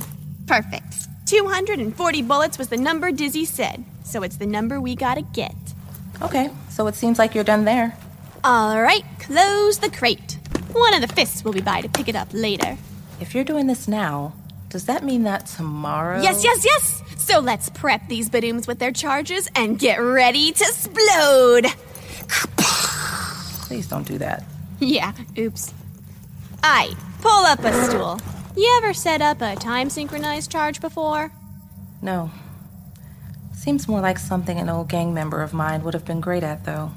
Perfect. 0.48 0.96
240 1.26 2.22
bullets 2.24 2.58
was 2.58 2.68
the 2.68 2.78
number 2.78 3.12
Dizzy 3.12 3.46
said, 3.46 3.84
so 4.04 4.24
it's 4.24 4.38
the 4.38 4.46
number 4.46 4.82
we 4.82 4.96
gotta 4.96 5.22
get. 5.22 5.56
Okay, 6.22 6.50
so 6.70 6.88
it 6.88 6.96
seems 6.96 7.18
like 7.18 7.34
you're 7.34 7.44
done 7.44 7.66
there. 7.66 7.96
All 8.44 8.82
right, 8.82 9.04
close 9.20 9.78
the 9.78 9.90
crate. 9.90 10.38
One 10.74 10.94
of 10.94 11.02
the 11.02 11.08
fists 11.08 11.46
will 11.46 11.54
be 11.54 11.62
by 11.62 11.82
to 11.82 11.90
pick 11.90 12.08
it 12.08 12.16
up 12.16 12.28
later. 12.34 12.78
If 13.20 13.34
you're 13.36 13.44
doing 13.44 13.68
this 13.68 13.88
now, 13.88 14.34
does 14.70 14.86
that 14.86 15.04
mean 15.04 15.24
that 15.24 15.46
tomorrow? 15.46 16.22
Yes, 16.22 16.44
yes, 16.44 16.66
yes! 16.66 17.02
So 17.18 17.40
let's 17.40 17.70
prep 17.70 18.08
these 18.08 18.30
badooms 18.30 18.68
with 18.68 18.80
their 18.80 18.92
charges 18.92 19.48
and 19.56 19.78
get 19.78 19.98
ready 19.98 20.52
to 20.52 20.64
explode! 20.64 21.66
Please 23.68 23.88
don't 23.88 24.08
do 24.08 24.18
that. 24.18 24.44
Yeah, 24.82 25.14
oops. 25.38 25.74
Aye, 26.64 26.96
pull 27.22 27.46
up 27.46 27.60
a 27.64 27.72
stool. 27.86 28.20
You 28.58 28.74
ever 28.80 28.94
set 28.94 29.22
up 29.22 29.42
a 29.42 29.56
time 29.56 29.90
synchronized 29.92 30.52
charge 30.52 30.82
before? 30.82 31.32
No. 32.02 32.32
Seems 33.56 33.88
more 33.88 34.02
like 34.02 34.18
something 34.18 34.58
an 34.58 34.70
old 34.70 34.90
gang 34.90 35.14
member 35.14 35.44
of 35.44 35.54
mine 35.54 35.84
would 35.84 35.94
have 35.94 36.04
been 36.06 36.20
great 36.20 36.42
at, 36.44 36.66
though. 36.66 36.92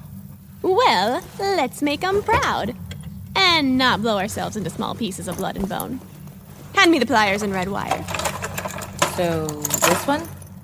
Well, 0.62 1.22
let's 1.38 1.82
make 1.82 2.02
'em 2.02 2.22
proud. 2.22 2.74
And 3.36 3.76
not 3.76 4.00
blow 4.00 4.16
ourselves 4.18 4.56
into 4.56 4.70
small 4.70 4.94
pieces 4.94 5.28
of 5.28 5.36
blood 5.36 5.56
and 5.56 5.68
bone. 5.68 6.00
Hand 6.74 6.90
me 6.90 6.98
the 6.98 7.06
pliers 7.06 7.42
and 7.42 7.52
red 7.52 7.68
wire. 7.68 8.02
So, 9.16 9.46
this 9.46 10.06
one? 10.06 10.22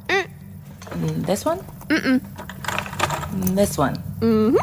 Mm, 0.08 1.26
This 1.26 1.44
one? 1.44 1.58
Mm-mm. 1.88 2.20
Mm, 2.20 3.54
This 3.56 3.76
one? 3.76 3.96
Mm-hmm. 4.20 4.56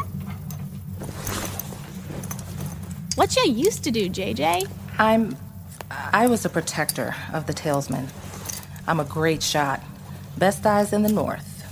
What 3.18 3.34
you 3.34 3.50
used 3.50 3.82
to 3.82 3.90
do, 3.90 4.08
JJ? 4.08 4.70
I'm. 4.96 5.36
I 5.90 6.28
was 6.28 6.44
a 6.44 6.48
protector 6.48 7.16
of 7.32 7.48
the 7.48 7.52
Talesmen. 7.52 8.06
I'm 8.86 9.00
a 9.00 9.04
great 9.04 9.42
shot. 9.42 9.82
Best 10.36 10.64
eyes 10.64 10.92
in 10.92 11.02
the 11.02 11.08
north. 11.10 11.64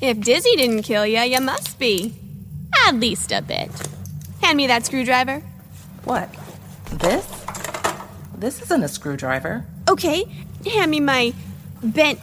If 0.00 0.18
Dizzy 0.20 0.56
didn't 0.56 0.82
kill 0.82 1.06
ya, 1.06 1.22
you 1.22 1.40
must 1.40 1.78
be. 1.78 2.16
At 2.84 2.96
least 2.96 3.30
a 3.30 3.42
bit. 3.42 3.70
Hand 4.42 4.56
me 4.56 4.66
that 4.66 4.84
screwdriver. 4.84 5.38
What? 6.02 6.34
This? 6.90 7.24
This 8.36 8.60
isn't 8.62 8.82
a 8.82 8.88
screwdriver. 8.88 9.64
Okay, 9.88 10.24
hand 10.68 10.90
me 10.90 10.98
my 10.98 11.32
bent 11.80 12.18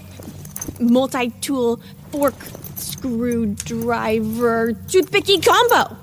multi 0.81 1.29
tool 1.39 1.79
fork 2.11 2.35
screwdriver 2.75 4.73
toothpicky 4.73 5.41
combo. 5.41 5.95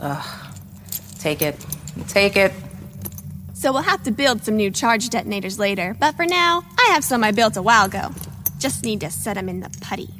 Ugh. 0.00 0.43
Take 1.24 1.40
it. 1.40 1.56
Take 2.08 2.36
it. 2.36 2.52
So 3.54 3.72
we'll 3.72 3.80
have 3.80 4.02
to 4.02 4.10
build 4.10 4.44
some 4.44 4.56
new 4.56 4.70
charge 4.70 5.08
detonators 5.08 5.58
later, 5.58 5.96
but 5.98 6.16
for 6.16 6.26
now, 6.26 6.62
I 6.78 6.90
have 6.92 7.02
some 7.02 7.24
I 7.24 7.32
built 7.32 7.56
a 7.56 7.62
while 7.62 7.86
ago. 7.86 8.10
Just 8.58 8.84
need 8.84 9.00
to 9.00 9.10
set 9.10 9.36
them 9.36 9.48
in 9.48 9.60
the 9.60 9.70
putty. 9.80 10.10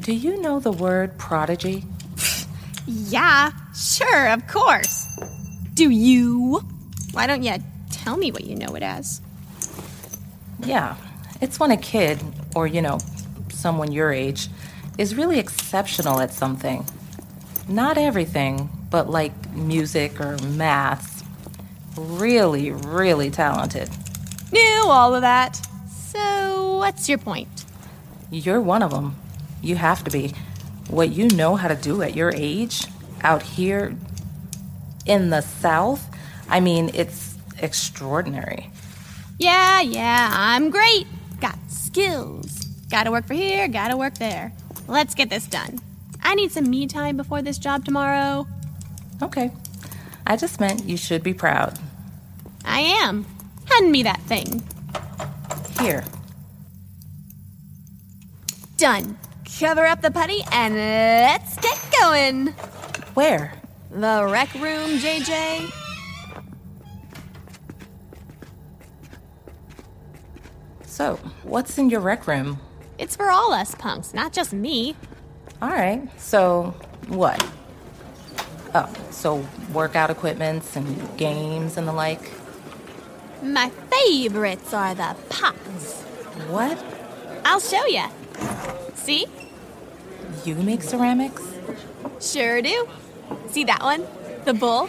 Do 0.00 0.14
you 0.14 0.40
know 0.40 0.58
the 0.58 0.72
word 0.72 1.18
prodigy? 1.18 1.84
Yeah, 2.86 3.50
sure, 3.74 4.28
of 4.28 4.46
course. 4.46 5.06
Do 5.74 5.90
you? 5.90 6.62
Why 7.12 7.26
don't 7.26 7.42
you 7.42 7.58
tell 7.90 8.16
me 8.16 8.32
what 8.32 8.44
you 8.44 8.56
know 8.56 8.74
it 8.74 8.82
as? 8.82 9.20
Yeah. 10.64 10.96
It's 11.42 11.60
when 11.60 11.72
a 11.72 11.76
kid, 11.76 12.18
or, 12.54 12.66
you 12.66 12.80
know, 12.80 13.00
someone 13.50 13.92
your 13.92 14.14
age, 14.14 14.48
is 14.96 15.14
really 15.14 15.38
exceptional 15.38 16.20
at 16.20 16.32
something. 16.32 16.86
Not 17.68 17.98
everything, 17.98 18.70
but 18.90 19.10
like 19.10 19.52
music 19.54 20.20
or 20.20 20.38
math. 20.38 21.24
Really, 21.96 22.70
really 22.70 23.30
talented. 23.30 23.88
Knew 24.52 24.84
all 24.86 25.14
of 25.14 25.22
that. 25.22 25.60
So, 25.90 26.76
what's 26.78 27.08
your 27.08 27.18
point? 27.18 27.64
You're 28.30 28.60
one 28.60 28.82
of 28.82 28.90
them. 28.90 29.16
You 29.62 29.76
have 29.76 30.04
to 30.04 30.10
be. 30.10 30.32
What 30.88 31.10
you 31.10 31.28
know 31.28 31.56
how 31.56 31.66
to 31.66 31.74
do 31.74 32.02
at 32.02 32.14
your 32.14 32.32
age, 32.32 32.84
out 33.22 33.42
here 33.42 33.96
in 35.04 35.30
the 35.30 35.40
South, 35.40 36.08
I 36.48 36.60
mean, 36.60 36.92
it's 36.94 37.36
extraordinary. 37.58 38.70
Yeah, 39.38 39.80
yeah, 39.80 40.30
I'm 40.32 40.70
great. 40.70 41.06
Got 41.40 41.58
skills. 41.68 42.66
Gotta 42.88 43.10
work 43.10 43.26
for 43.26 43.34
here, 43.34 43.66
gotta 43.66 43.96
work 43.96 44.14
there. 44.18 44.52
Let's 44.86 45.16
get 45.16 45.28
this 45.28 45.46
done. 45.46 45.80
I 46.26 46.34
need 46.34 46.50
some 46.50 46.68
me 46.68 46.88
time 46.88 47.16
before 47.16 47.40
this 47.40 47.56
job 47.56 47.84
tomorrow. 47.84 48.48
Okay. 49.22 49.52
I 50.26 50.36
just 50.36 50.58
meant 50.58 50.84
you 50.84 50.96
should 50.96 51.22
be 51.22 51.32
proud. 51.32 51.78
I 52.64 52.80
am. 52.80 53.24
Hand 53.70 53.92
me 53.92 54.02
that 54.02 54.20
thing. 54.22 54.64
Here. 55.78 56.02
Done. 58.76 59.16
Cover 59.60 59.86
up 59.86 60.02
the 60.02 60.10
putty 60.10 60.40
and 60.50 60.74
let's 60.74 61.58
get 61.58 61.78
going. 62.00 62.48
Where? 63.14 63.52
The 63.92 64.26
rec 64.28 64.52
room, 64.54 64.98
JJ. 64.98 65.70
So, 70.86 71.20
what's 71.44 71.78
in 71.78 71.88
your 71.88 72.00
rec 72.00 72.26
room? 72.26 72.58
It's 72.98 73.14
for 73.14 73.30
all 73.30 73.52
us 73.52 73.76
punks, 73.76 74.12
not 74.12 74.32
just 74.32 74.52
me. 74.52 74.96
All 75.62 75.70
right. 75.70 76.08
So, 76.20 76.74
what? 77.08 77.44
Oh, 78.74 78.92
so 79.10 79.46
workout 79.72 80.10
equipments 80.10 80.76
and 80.76 81.16
games 81.16 81.76
and 81.76 81.88
the 81.88 81.92
like. 81.92 82.30
My 83.42 83.70
favorites 83.90 84.74
are 84.74 84.94
the 84.94 85.16
pots. 85.30 86.02
What? 86.48 86.78
I'll 87.44 87.60
show 87.60 87.86
you. 87.86 88.04
See? 88.94 89.26
You 90.44 90.56
make 90.56 90.82
ceramics? 90.82 91.42
Sure 92.20 92.60
do. 92.60 92.88
See 93.48 93.64
that 93.64 93.82
one? 93.82 94.06
The 94.44 94.52
bull? 94.52 94.88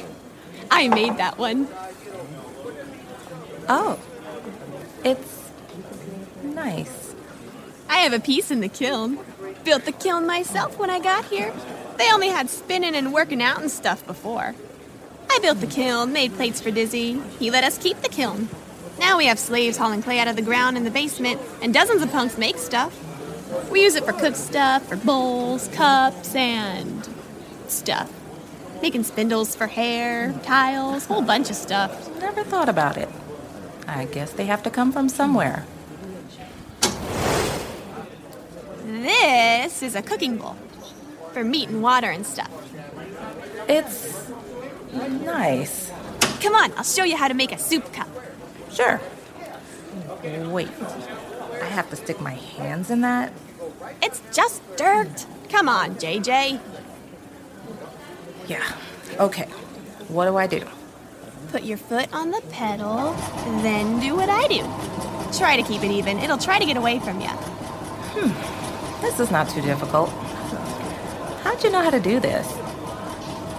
I 0.69 0.87
made 0.87 1.17
that 1.17 1.37
one. 1.37 1.67
Oh. 3.69 3.99
It's 5.03 5.49
nice. 6.43 7.13
I 7.87 7.99
have 7.99 8.13
a 8.13 8.19
piece 8.19 8.51
in 8.51 8.59
the 8.59 8.67
kiln. 8.67 9.19
Built 9.67 9.83
the 9.83 9.91
kiln 9.91 10.25
myself 10.25 10.79
when 10.79 10.89
I 10.89 11.01
got 11.01 11.25
here. 11.25 11.53
They 11.97 12.09
only 12.13 12.29
had 12.29 12.49
spinning 12.49 12.95
and 12.95 13.11
working 13.11 13.41
out 13.41 13.59
and 13.59 13.69
stuff 13.69 14.07
before. 14.07 14.55
I 15.29 15.39
built 15.41 15.59
the 15.59 15.67
kiln, 15.67 16.13
made 16.13 16.33
plates 16.35 16.61
for 16.61 16.71
Dizzy. 16.71 17.21
He 17.37 17.51
let 17.51 17.65
us 17.65 17.77
keep 17.77 17.99
the 17.99 18.07
kiln. 18.07 18.47
Now 18.97 19.17
we 19.17 19.25
have 19.25 19.37
slaves 19.37 19.75
hauling 19.75 20.01
clay 20.01 20.19
out 20.19 20.29
of 20.29 20.37
the 20.37 20.41
ground 20.41 20.77
in 20.77 20.85
the 20.85 20.89
basement, 20.89 21.41
and 21.61 21.73
dozens 21.73 22.01
of 22.01 22.09
punks 22.13 22.37
make 22.37 22.57
stuff. 22.57 22.97
We 23.69 23.83
use 23.83 23.95
it 23.95 24.05
for 24.05 24.13
cooked 24.13 24.37
stuff, 24.37 24.87
for 24.87 24.95
bowls, 24.95 25.67
cups, 25.73 26.33
and 26.33 27.05
stuff. 27.67 28.09
Making 28.81 29.03
spindles 29.03 29.53
for 29.53 29.67
hair, 29.67 30.31
tiles, 30.43 31.07
whole 31.07 31.21
bunch 31.21 31.49
of 31.49 31.57
stuff. 31.57 32.09
Never 32.21 32.45
thought 32.45 32.69
about 32.69 32.95
it. 32.95 33.09
I 33.85 34.05
guess 34.05 34.31
they 34.31 34.45
have 34.45 34.63
to 34.63 34.69
come 34.69 34.93
from 34.93 35.09
somewhere. 35.09 35.65
This 39.03 39.83
is 39.83 39.95
a 39.95 40.01
cooking 40.01 40.37
bowl 40.37 40.55
for 41.31 41.43
meat 41.43 41.69
and 41.69 41.83
water 41.83 42.09
and 42.09 42.25
stuff. 42.25 42.51
It's 43.69 44.29
nice. 44.91 45.91
Come 46.41 46.55
on, 46.55 46.71
I'll 46.73 46.83
show 46.83 47.03
you 47.03 47.15
how 47.15 47.27
to 47.27 47.33
make 47.33 47.51
a 47.51 47.59
soup 47.59 47.93
cup. 47.93 48.07
Sure. 48.71 48.99
Wait. 50.23 50.69
I 51.61 51.65
have 51.65 51.89
to 51.91 51.95
stick 51.95 52.19
my 52.19 52.33
hands 52.33 52.89
in 52.89 53.01
that? 53.01 53.33
It's 54.01 54.21
just 54.33 54.63
dirt. 54.77 55.25
Come 55.49 55.69
on, 55.69 55.95
JJ. 55.95 56.59
Yeah. 58.47 58.63
Okay. 59.19 59.45
What 60.07 60.25
do 60.25 60.37
I 60.37 60.47
do? 60.47 60.63
Put 61.51 61.63
your 61.63 61.77
foot 61.77 62.11
on 62.13 62.31
the 62.31 62.41
pedal, 62.51 63.13
then 63.61 63.99
do 63.99 64.15
what 64.15 64.29
I 64.29 64.47
do. 64.47 64.61
Try 65.37 65.55
to 65.55 65.63
keep 65.63 65.83
it 65.83 65.91
even. 65.91 66.17
It'll 66.17 66.37
try 66.37 66.57
to 66.59 66.65
get 66.65 66.77
away 66.77 66.99
from 66.99 67.21
you. 67.21 67.27
Hmm. 67.27 68.66
This 69.01 69.19
is 69.19 69.31
not 69.31 69.49
too 69.49 69.61
difficult. 69.61 70.09
How'd 71.43 71.63
you 71.63 71.69
know 71.71 71.81
how 71.81 71.91
to 71.91 71.99
do 71.99 72.19
this? 72.19 72.45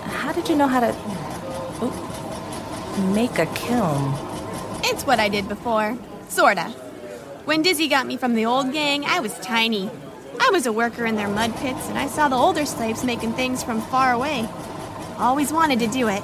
How 0.05 0.32
did 0.32 0.48
you 0.48 0.56
know 0.56 0.66
how 0.66 0.81
to 0.81 0.93
make 3.12 3.39
a 3.39 3.47
kiln? 3.55 4.15
It's 4.85 5.06
what 5.06 5.20
I 5.20 5.28
did 5.28 5.48
before. 5.48 5.97
Sorta. 6.28 6.65
When 7.44 7.62
Dizzy 7.62 7.89
got 7.89 8.06
me 8.06 8.16
from 8.16 8.35
the 8.35 8.47
old 8.47 8.73
gang, 8.73 9.05
I 9.05 9.20
was 9.20 9.39
tiny. 9.39 9.90
I 10.40 10.51
was 10.51 10.66
a 10.66 10.73
worker 10.73 11.06
in 11.06 11.16
their 11.16 11.28
mud 11.28 11.55
pits, 11.56 11.89
and 11.89 11.98
I 11.98 12.09
saw 12.09 12.28
the 12.28 12.36
older 12.36 12.66
slaves 12.66 13.05
making 13.05 13.32
things 13.32 13.62
from 13.62 13.81
far 13.81 14.12
away. 14.12 14.48
Always 15.19 15.52
wanted 15.52 15.78
to 15.81 15.86
do 15.86 16.09
it. 16.09 16.23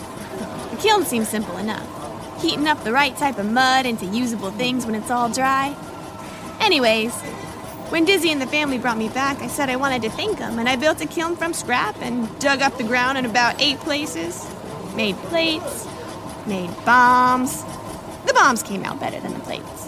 The 0.71 0.77
kiln 0.77 1.05
seems 1.05 1.29
simple 1.29 1.57
enough. 1.57 2.43
Heating 2.43 2.69
up 2.69 2.83
the 2.85 2.93
right 2.93 3.17
type 3.17 3.39
of 3.39 3.51
mud 3.51 3.87
into 3.87 4.07
usable 4.07 4.51
things 4.51 4.85
when 4.87 4.95
it's 4.95 5.11
all 5.11 5.29
dry. 5.31 5.75
Anyways, 6.61 7.15
when 7.95 8.05
Dizzy 8.05 8.33
and 8.33 8.43
the 8.43 8.47
family 8.49 8.77
brought 8.77 8.99
me 8.99 9.09
back, 9.09 9.41
I 9.41 9.47
said 9.47 9.71
I 9.71 9.77
wanted 9.77 10.03
to 10.03 10.11
thank 10.11 10.41
them, 10.41 10.59
and 10.59 10.69
I 10.69 10.75
built 10.75 11.01
a 11.01 11.07
kiln 11.07 11.37
from 11.37 11.53
scrap 11.55 11.95
and 12.03 12.29
dug 12.41 12.61
up 12.61 12.77
the 12.77 12.83
ground 12.83 13.19
in 13.19 13.25
about 13.25 13.63
eight 13.63 13.79
places. 13.79 14.53
Made 14.97 15.15
plates, 15.29 15.87
made 16.45 16.71
bombs. 16.85 17.63
The 18.27 18.33
bombs 18.35 18.65
came 18.65 18.83
out 18.83 18.99
better 18.99 19.21
than 19.21 19.33
the 19.33 19.39
plates. 19.39 19.87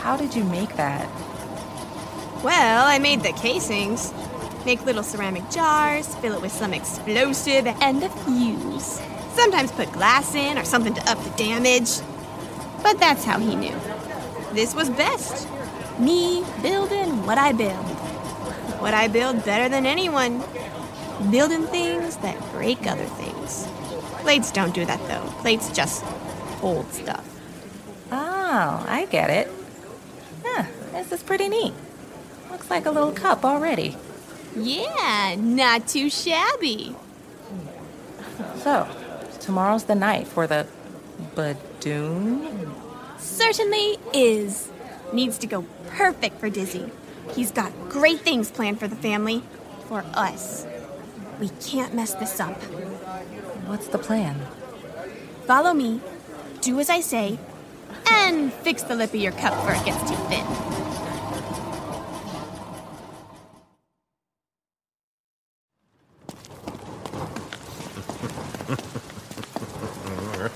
How 0.00 0.16
did 0.16 0.34
you 0.34 0.42
make 0.44 0.74
that? 0.76 1.06
Well, 2.42 2.86
I 2.86 2.98
made 2.98 3.24
the 3.24 3.32
casings. 3.32 4.14
Make 4.64 4.82
little 4.86 5.02
ceramic 5.02 5.50
jars, 5.50 6.14
fill 6.14 6.32
it 6.32 6.40
with 6.40 6.52
some 6.52 6.72
explosive, 6.72 7.66
and 7.66 8.02
a 8.02 8.08
fuse. 8.08 9.02
Sometimes 9.34 9.70
put 9.70 9.92
glass 9.92 10.34
in 10.34 10.56
or 10.56 10.64
something 10.64 10.94
to 10.94 11.10
up 11.10 11.22
the 11.24 11.30
damage. 11.36 11.98
But 12.82 12.98
that's 12.98 13.24
how 13.24 13.38
he 13.38 13.54
knew. 13.54 13.78
This 14.54 14.74
was 14.74 14.88
best. 14.88 15.46
Me 16.00 16.42
building 16.62 17.26
what 17.26 17.36
I 17.36 17.52
build. 17.52 17.84
What 18.80 18.94
I 18.94 19.08
build 19.08 19.44
better 19.44 19.68
than 19.68 19.84
anyone. 19.84 20.42
Building 21.30 21.66
things 21.66 22.16
that 22.18 22.40
break 22.52 22.86
other 22.86 23.04
things. 23.04 23.66
Plates 24.22 24.50
don't 24.50 24.74
do 24.74 24.86
that 24.86 24.98
though. 25.08 25.30
Plates 25.42 25.70
just 25.70 26.02
hold 26.62 26.90
stuff. 26.92 27.26
Oh, 28.10 28.84
I 28.88 29.06
get 29.10 29.28
it. 29.28 29.50
Yeah, 30.44 30.66
this 30.92 31.12
is 31.12 31.22
pretty 31.22 31.48
neat. 31.48 31.74
Looks 32.50 32.70
like 32.70 32.86
a 32.86 32.90
little 32.90 33.12
cup 33.12 33.44
already. 33.44 33.96
Yeah, 34.56 35.36
not 35.38 35.86
too 35.86 36.10
shabby. 36.10 36.96
So, 38.62 38.88
tomorrow's 39.40 39.84
the 39.84 39.94
night 39.94 40.26
for 40.26 40.46
the 40.46 40.66
Badoom? 41.34 42.74
Certainly 43.18 43.98
is. 44.12 44.70
Needs 45.12 45.38
to 45.38 45.46
go 45.48 45.64
perfect 45.88 46.38
for 46.38 46.48
Dizzy. 46.48 46.90
He's 47.34 47.50
got 47.50 47.72
great 47.88 48.20
things 48.20 48.50
planned 48.50 48.78
for 48.78 48.86
the 48.86 48.96
family. 48.96 49.42
For 49.88 50.04
us. 50.14 50.66
We 51.40 51.48
can't 51.60 51.94
mess 51.94 52.14
this 52.14 52.38
up. 52.38 52.56
What's 53.66 53.88
the 53.88 53.98
plan? 53.98 54.40
Follow 55.46 55.74
me, 55.74 56.00
do 56.60 56.78
as 56.78 56.88
I 56.88 57.00
say, 57.00 57.38
and 58.08 58.52
fix 58.52 58.84
the 58.84 58.94
lip 58.94 59.10
of 59.10 59.20
your 59.20 59.32
cup 59.32 59.54
before 59.54 59.72
it 59.72 59.84
gets 59.84 60.08
too 60.08 60.16
thin. 60.28 60.46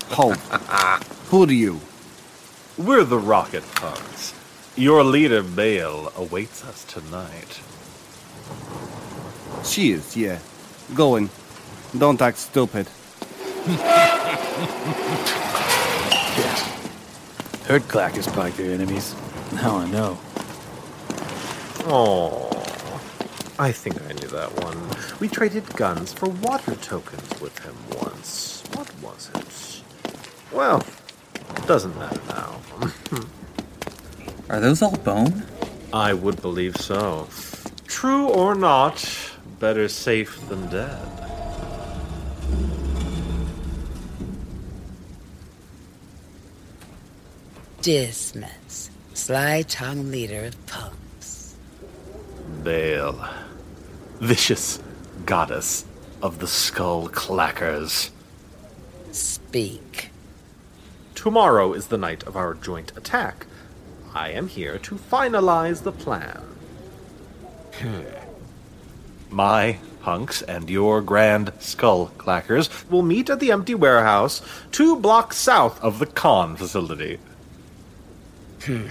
Hold. 0.11 0.37
Who 1.29 1.43
are 1.43 1.51
you? 1.51 1.81
We're 2.77 3.03
the 3.03 3.17
Rocket 3.17 3.63
Punks. 3.75 4.34
Your 4.77 5.05
leader, 5.05 5.41
Bale, 5.41 6.11
awaits 6.17 6.65
us 6.65 6.83
tonight. 6.83 7.61
She 9.63 9.91
is, 9.91 10.17
yeah. 10.17 10.39
Going. 10.93 11.29
Don't 11.97 12.21
act 12.21 12.37
stupid. 12.37 12.85
Heard 17.65 17.87
Clack 17.87 18.13
clackers 18.15 18.33
pike 18.33 18.57
their 18.57 18.73
enemies. 18.73 19.15
Now 19.53 19.77
I 19.77 19.89
know. 19.89 20.17
Oh, 21.87 22.49
I 23.57 23.71
think 23.71 24.01
I 24.01 24.11
knew 24.11 24.27
that 24.27 24.61
one. 24.61 24.77
We 25.21 25.29
traded 25.29 25.73
guns 25.77 26.11
for 26.11 26.27
water 26.27 26.75
tokens 26.75 27.39
with 27.39 27.57
him 27.59 27.75
once. 28.01 28.61
What 28.73 28.91
was 29.01 29.31
it? 29.35 29.83
Well, 30.53 30.83
doesn't 31.65 31.97
matter 31.97 32.19
now. 32.27 32.59
Are 34.47 34.59
those 34.59 34.81
all 34.81 34.97
bone? 34.97 35.43
I 35.91 36.13
would 36.13 36.41
believe 36.41 36.77
so. 36.77 37.27
True 37.87 38.27
or 38.27 38.53
not, 38.53 39.31
better 39.59 39.87
safe 39.87 40.39
than 40.49 40.69
dead. 40.69 41.15
Dismas, 47.81 48.89
sly 49.13 49.63
tongue 49.63 50.11
leader 50.11 50.45
of 50.45 50.65
punks. 50.65 51.55
Bale. 52.63 53.27
Vicious 54.19 54.79
goddess 55.25 55.85
of 56.21 56.39
the 56.39 56.47
skull 56.47 57.09
clackers. 57.09 58.09
Speak. 59.11 60.09
Tomorrow 61.15 61.73
is 61.73 61.87
the 61.87 61.97
night 61.97 62.23
of 62.23 62.35
our 62.35 62.53
joint 62.53 62.91
attack. 62.95 63.47
I 64.15 64.29
am 64.29 64.47
here 64.47 64.77
to 64.79 64.95
finalize 64.95 65.83
the 65.83 65.91
plan. 65.91 66.41
My 69.29 69.79
punks 70.01 70.41
and 70.41 70.69
your 70.69 71.01
grand 71.01 71.51
skull 71.59 72.11
clackers 72.17 72.69
will 72.89 73.01
meet 73.01 73.29
at 73.29 73.41
the 73.41 73.51
empty 73.51 73.75
warehouse 73.75 74.41
two 74.71 74.95
blocks 74.95 75.37
south 75.37 75.83
of 75.83 75.99
the 75.99 76.05
Khan 76.05 76.55
facility. 76.55 77.19
Hmm. 78.63 78.87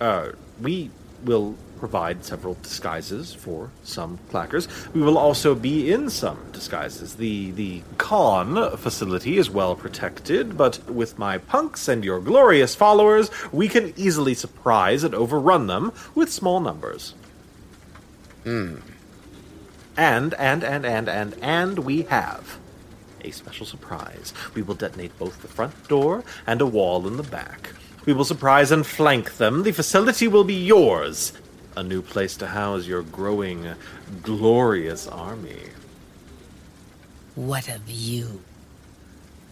Uh, 0.00 0.28
we 0.60 0.90
will 1.24 1.56
provide 1.78 2.24
several 2.24 2.56
disguises 2.62 3.32
for 3.32 3.70
some 3.82 4.18
clackers. 4.30 4.68
We 4.92 5.02
will 5.02 5.18
also 5.18 5.54
be 5.54 5.90
in 5.90 6.10
some 6.10 6.38
disguises. 6.52 7.16
The 7.16 7.52
the 7.52 7.82
Khan 7.96 8.76
facility 8.76 9.38
is 9.38 9.50
well 9.50 9.74
protected, 9.74 10.56
but 10.56 10.90
with 10.90 11.18
my 11.18 11.38
punks 11.38 11.88
and 11.88 12.04
your 12.04 12.20
glorious 12.20 12.74
followers, 12.74 13.30
we 13.52 13.68
can 13.68 13.94
easily 13.96 14.34
surprise 14.34 15.04
and 15.04 15.14
overrun 15.14 15.66
them 15.66 15.92
with 16.14 16.32
small 16.32 16.60
numbers. 16.60 17.14
Hmm. 18.44 18.76
And 19.96 20.34
and 20.34 20.62
and 20.62 20.84
and 20.86 21.08
and 21.08 21.34
and 21.42 21.78
we 21.80 22.02
have 22.02 22.58
a 23.24 23.30
special 23.30 23.66
surprise. 23.66 24.32
We 24.54 24.62
will 24.62 24.74
detonate 24.74 25.18
both 25.18 25.42
the 25.42 25.48
front 25.48 25.88
door 25.88 26.24
and 26.46 26.60
a 26.60 26.66
wall 26.66 27.06
in 27.06 27.16
the 27.16 27.22
back. 27.22 27.74
We 28.06 28.12
will 28.12 28.24
surprise 28.24 28.70
and 28.70 28.86
flank 28.86 29.36
them. 29.36 29.64
The 29.64 29.72
facility 29.72 30.28
will 30.28 30.44
be 30.44 30.54
yours. 30.54 31.32
A 31.76 31.82
new 31.82 32.02
place 32.02 32.36
to 32.38 32.48
house 32.48 32.86
your 32.86 33.02
growing, 33.02 33.74
glorious 34.22 35.06
army. 35.06 35.60
What 37.34 37.68
of 37.68 37.88
you? 37.88 38.42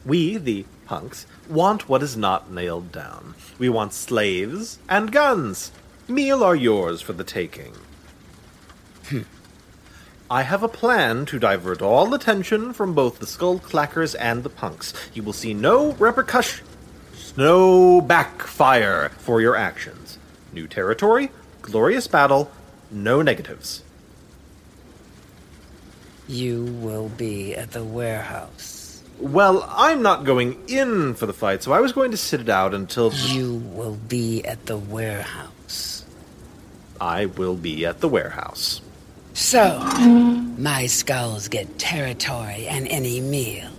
We, 0.04 0.36
the 0.36 0.64
punks, 0.86 1.26
want 1.48 1.88
what 1.88 2.02
is 2.02 2.16
not 2.16 2.50
nailed 2.50 2.92
down. 2.92 3.34
We 3.58 3.68
want 3.68 3.92
slaves 3.92 4.78
and 4.88 5.12
guns. 5.12 5.72
Meal 6.08 6.42
are 6.44 6.56
yours 6.56 7.00
for 7.00 7.12
the 7.12 7.24
taking. 7.24 7.74
Hmm. 9.08 9.22
I 10.28 10.42
have 10.42 10.64
a 10.64 10.68
plan 10.68 11.26
to 11.26 11.38
divert 11.38 11.80
all 11.80 12.12
attention 12.12 12.72
from 12.72 12.94
both 12.94 13.20
the 13.20 13.26
skull 13.26 13.60
clackers 13.60 14.16
and 14.18 14.42
the 14.42 14.50
punks. 14.50 14.92
You 15.14 15.22
will 15.22 15.32
see 15.32 15.54
no 15.54 15.92
repercussion, 15.92 16.66
no 17.36 18.00
backfire 18.00 19.10
for 19.18 19.40
your 19.40 19.54
actions. 19.54 20.18
New 20.52 20.66
territory, 20.66 21.30
glorious 21.66 22.06
battle, 22.06 22.50
no 22.90 23.22
negatives. 23.22 23.82
You 26.28 26.64
will 26.64 27.08
be 27.10 27.54
at 27.54 27.72
the 27.72 27.84
warehouse. 27.84 29.02
Well, 29.18 29.66
I'm 29.70 30.02
not 30.02 30.24
going 30.24 30.68
in 30.68 31.14
for 31.14 31.26
the 31.26 31.32
fight, 31.32 31.62
so 31.62 31.72
I 31.72 31.80
was 31.80 31.92
going 31.92 32.10
to 32.10 32.16
sit 32.16 32.40
it 32.40 32.48
out 32.48 32.74
until. 32.74 33.12
You 33.12 33.56
will 33.56 33.98
be 34.08 34.44
at 34.44 34.66
the 34.66 34.76
warehouse. 34.76 36.04
I 37.00 37.26
will 37.26 37.56
be 37.56 37.86
at 37.86 38.00
the 38.00 38.08
warehouse. 38.08 38.80
So, 39.32 39.78
my 40.58 40.86
skulls 40.86 41.48
get 41.48 41.78
territory 41.78 42.66
and 42.66 42.88
any 42.88 43.20
meal. 43.20 43.70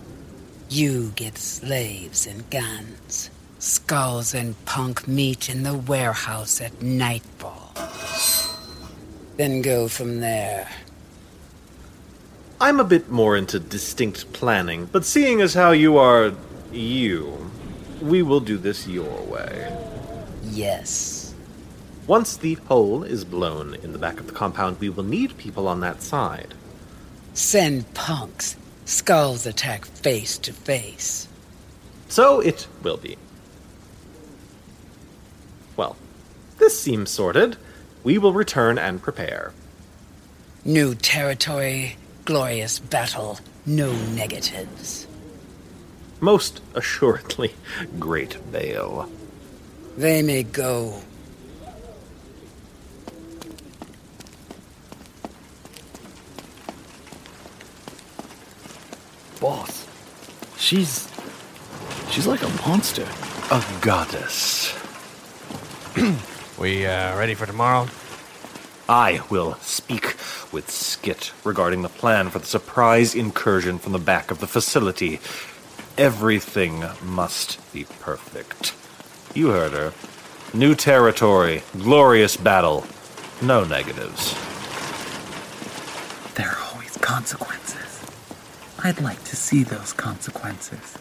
You 0.69 1.11
get 1.15 1.37
slaves 1.37 2.27
and 2.27 2.47
guns. 2.49 3.29
Skulls 3.59 4.35
and 4.35 4.53
Punk 4.65 5.07
meet 5.07 5.49
in 5.49 5.63
the 5.63 5.73
warehouse 5.73 6.61
at 6.61 6.81
nightfall. 6.81 7.66
Then 9.37 9.61
go 9.61 9.87
from 9.87 10.19
there. 10.19 10.67
I'm 12.59 12.79
a 12.79 12.83
bit 12.83 13.09
more 13.09 13.37
into 13.37 13.59
distinct 13.59 14.33
planning, 14.33 14.89
but 14.91 15.05
seeing 15.05 15.41
as 15.41 15.53
how 15.53 15.71
you 15.71 15.97
are 15.97 16.33
you, 16.71 17.51
we 18.01 18.23
will 18.23 18.39
do 18.39 18.57
this 18.57 18.87
your 18.87 19.21
way. 19.23 19.71
Yes. 20.43 21.35
Once 22.07 22.37
the 22.37 22.55
hole 22.55 23.03
is 23.03 23.25
blown 23.25 23.75
in 23.75 23.91
the 23.91 23.99
back 23.99 24.19
of 24.19 24.27
the 24.27 24.33
compound, 24.33 24.79
we 24.79 24.89
will 24.89 25.03
need 25.03 25.37
people 25.37 25.67
on 25.67 25.81
that 25.81 26.01
side. 26.01 26.53
Send 27.33 27.93
punks. 27.93 28.55
Skulls 28.85 29.45
attack 29.45 29.85
face 29.85 30.37
to 30.39 30.53
face. 30.53 31.27
So 32.07 32.39
it 32.39 32.67
will 32.81 32.97
be. 32.97 33.17
Well, 35.75 35.97
this 36.57 36.79
seems 36.79 37.11
sorted. 37.11 37.57
We 38.07 38.17
will 38.17 38.31
return 38.31 38.77
and 38.77 39.03
prepare. 39.03 39.51
New 40.63 40.95
territory, 40.95 41.97
glorious 42.23 42.79
battle, 42.79 43.41
no 43.65 43.91
negatives. 43.91 45.05
Most 46.21 46.61
assuredly, 46.73 47.53
Great 47.99 48.37
Bale. 48.49 49.11
They 49.97 50.21
may 50.21 50.43
go. 50.43 51.01
Boss, 59.41 59.85
she's. 60.55 61.11
she's 62.11 62.25
like 62.25 62.41
a 62.41 62.49
monster. 62.65 63.05
A 63.51 63.61
goddess. 63.81 64.73
we 66.57 66.85
uh, 66.85 67.17
ready 67.17 67.33
for 67.33 67.45
tomorrow? 67.45 67.87
I 68.89 69.21
will 69.29 69.55
speak 69.55 70.15
with 70.51 70.71
Skit 70.71 71.33
regarding 71.43 71.81
the 71.81 71.89
plan 71.89 72.29
for 72.29 72.39
the 72.39 72.45
surprise 72.45 73.13
incursion 73.13 73.79
from 73.79 73.91
the 73.91 73.99
back 73.99 74.31
of 74.31 74.39
the 74.39 74.47
facility. 74.47 75.19
Everything 75.97 76.85
must 77.03 77.59
be 77.73 77.85
perfect. 77.99 78.73
You 79.35 79.49
heard 79.49 79.73
her. 79.73 79.93
New 80.53 80.73
territory, 80.73 81.63
glorious 81.77 82.37
battle, 82.37 82.85
no 83.41 83.63
negatives. 83.63 84.33
There 86.35 86.49
are 86.49 86.63
always 86.71 86.97
consequences. 86.97 88.05
I'd 88.83 89.01
like 89.01 89.23
to 89.25 89.35
see 89.35 89.63
those 89.63 89.91
consequences. 89.91 90.97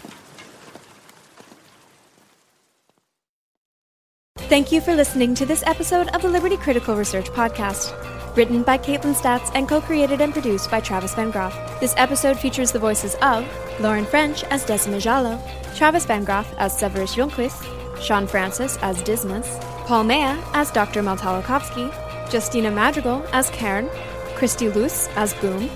Thank 4.37 4.71
you 4.71 4.81
for 4.81 4.95
listening 4.95 5.35
to 5.37 5.47
this 5.47 5.65
episode 5.67 6.09
of 6.15 6.23
the 6.23 6.29
Liberty 6.29 6.57
Critical 6.57 6.95
Research 6.95 7.31
Podcast. 7.31 7.93
Written 8.37 8.63
by 8.63 8.79
Caitlin 8.79 9.15
Stats 9.15 9.51
and 9.55 9.69
co 9.69 9.81
created 9.81 10.21
and 10.21 10.33
produced 10.33 10.71
by 10.71 10.79
Travis 10.79 11.15
Vengroff. 11.15 11.81
This 11.81 11.95
episode 11.97 12.39
features 12.39 12.71
the 12.71 12.79
voices 12.79 13.17
of 13.23 13.45
Lauren 13.81 14.05
French 14.05 14.45
as 14.45 14.65
Decima 14.65 14.99
Jalo, 14.99 15.41
Travis 15.75 16.07
Vengroff 16.07 16.47
as 16.59 16.79
Severus 16.79 17.17
Jonquist, 17.17 17.65
Sean 18.01 18.27
Francis 18.27 18.79
as 18.83 19.03
Dismas, 19.03 19.59
Paul 19.87 20.05
Maya 20.05 20.41
as 20.53 20.71
Dr. 20.71 21.03
Maltalokovsky, 21.03 21.91
Justina 22.33 22.71
Madrigal 22.71 23.25
as 23.33 23.51
Karen, 23.51 23.89
Christy 24.37 24.69
Luce 24.69 25.09
as 25.17 25.35
Boom, 25.35 25.69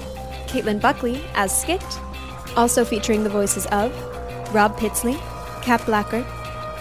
Caitlin 0.47 0.81
Buckley 0.81 1.25
as 1.35 1.59
Skit, 1.61 1.83
also 2.57 2.85
featuring 2.85 3.25
the 3.25 3.31
voices 3.31 3.67
of 3.67 3.91
Rob 4.55 4.77
Pitsley, 4.79 5.15
Cap 5.63 5.85
Blackard, 5.87 6.25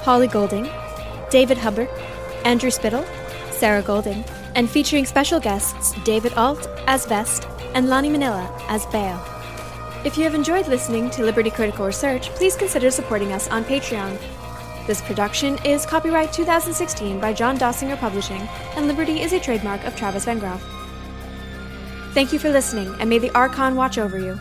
Holly 0.03 0.27
Golding, 0.27 0.69
David 1.29 1.57
Hubbard, 1.57 1.89
Andrew 2.45 2.71
Spittle, 2.71 3.05
Sarah 3.51 3.81
Golden, 3.81 4.23
and 4.55 4.69
featuring 4.69 5.05
special 5.05 5.39
guests 5.39 5.93
David 6.03 6.33
Alt 6.33 6.67
as 6.87 7.05
Vest 7.05 7.47
and 7.75 7.87
Lonnie 7.87 8.09
Manila 8.09 8.49
as 8.67 8.85
Bale. 8.87 9.21
If 10.05 10.17
you 10.17 10.23
have 10.23 10.33
enjoyed 10.33 10.67
listening 10.67 11.09
to 11.11 11.23
Liberty 11.23 11.49
Critical 11.49 11.85
Research, 11.85 12.29
please 12.29 12.55
consider 12.55 12.89
supporting 12.89 13.33
us 13.33 13.49
on 13.49 13.63
Patreon. 13.63 14.17
This 14.87 15.01
production 15.01 15.57
is 15.65 15.85
copyright 15.85 16.33
2016 16.33 17.19
by 17.19 17.33
John 17.33 17.57
Dossinger 17.57 17.97
Publishing, 17.97 18.41
and 18.75 18.87
Liberty 18.87 19.21
is 19.21 19.33
a 19.33 19.39
trademark 19.39 19.83
of 19.83 19.95
Travis 19.95 20.25
Vengroff. 20.25 20.61
Thank 22.13 22.33
you 22.33 22.39
for 22.39 22.49
listening, 22.49 22.95
and 22.99 23.09
may 23.09 23.19
the 23.19 23.29
Archon 23.31 23.75
watch 23.75 23.97
over 23.99 24.17
you. 24.17 24.39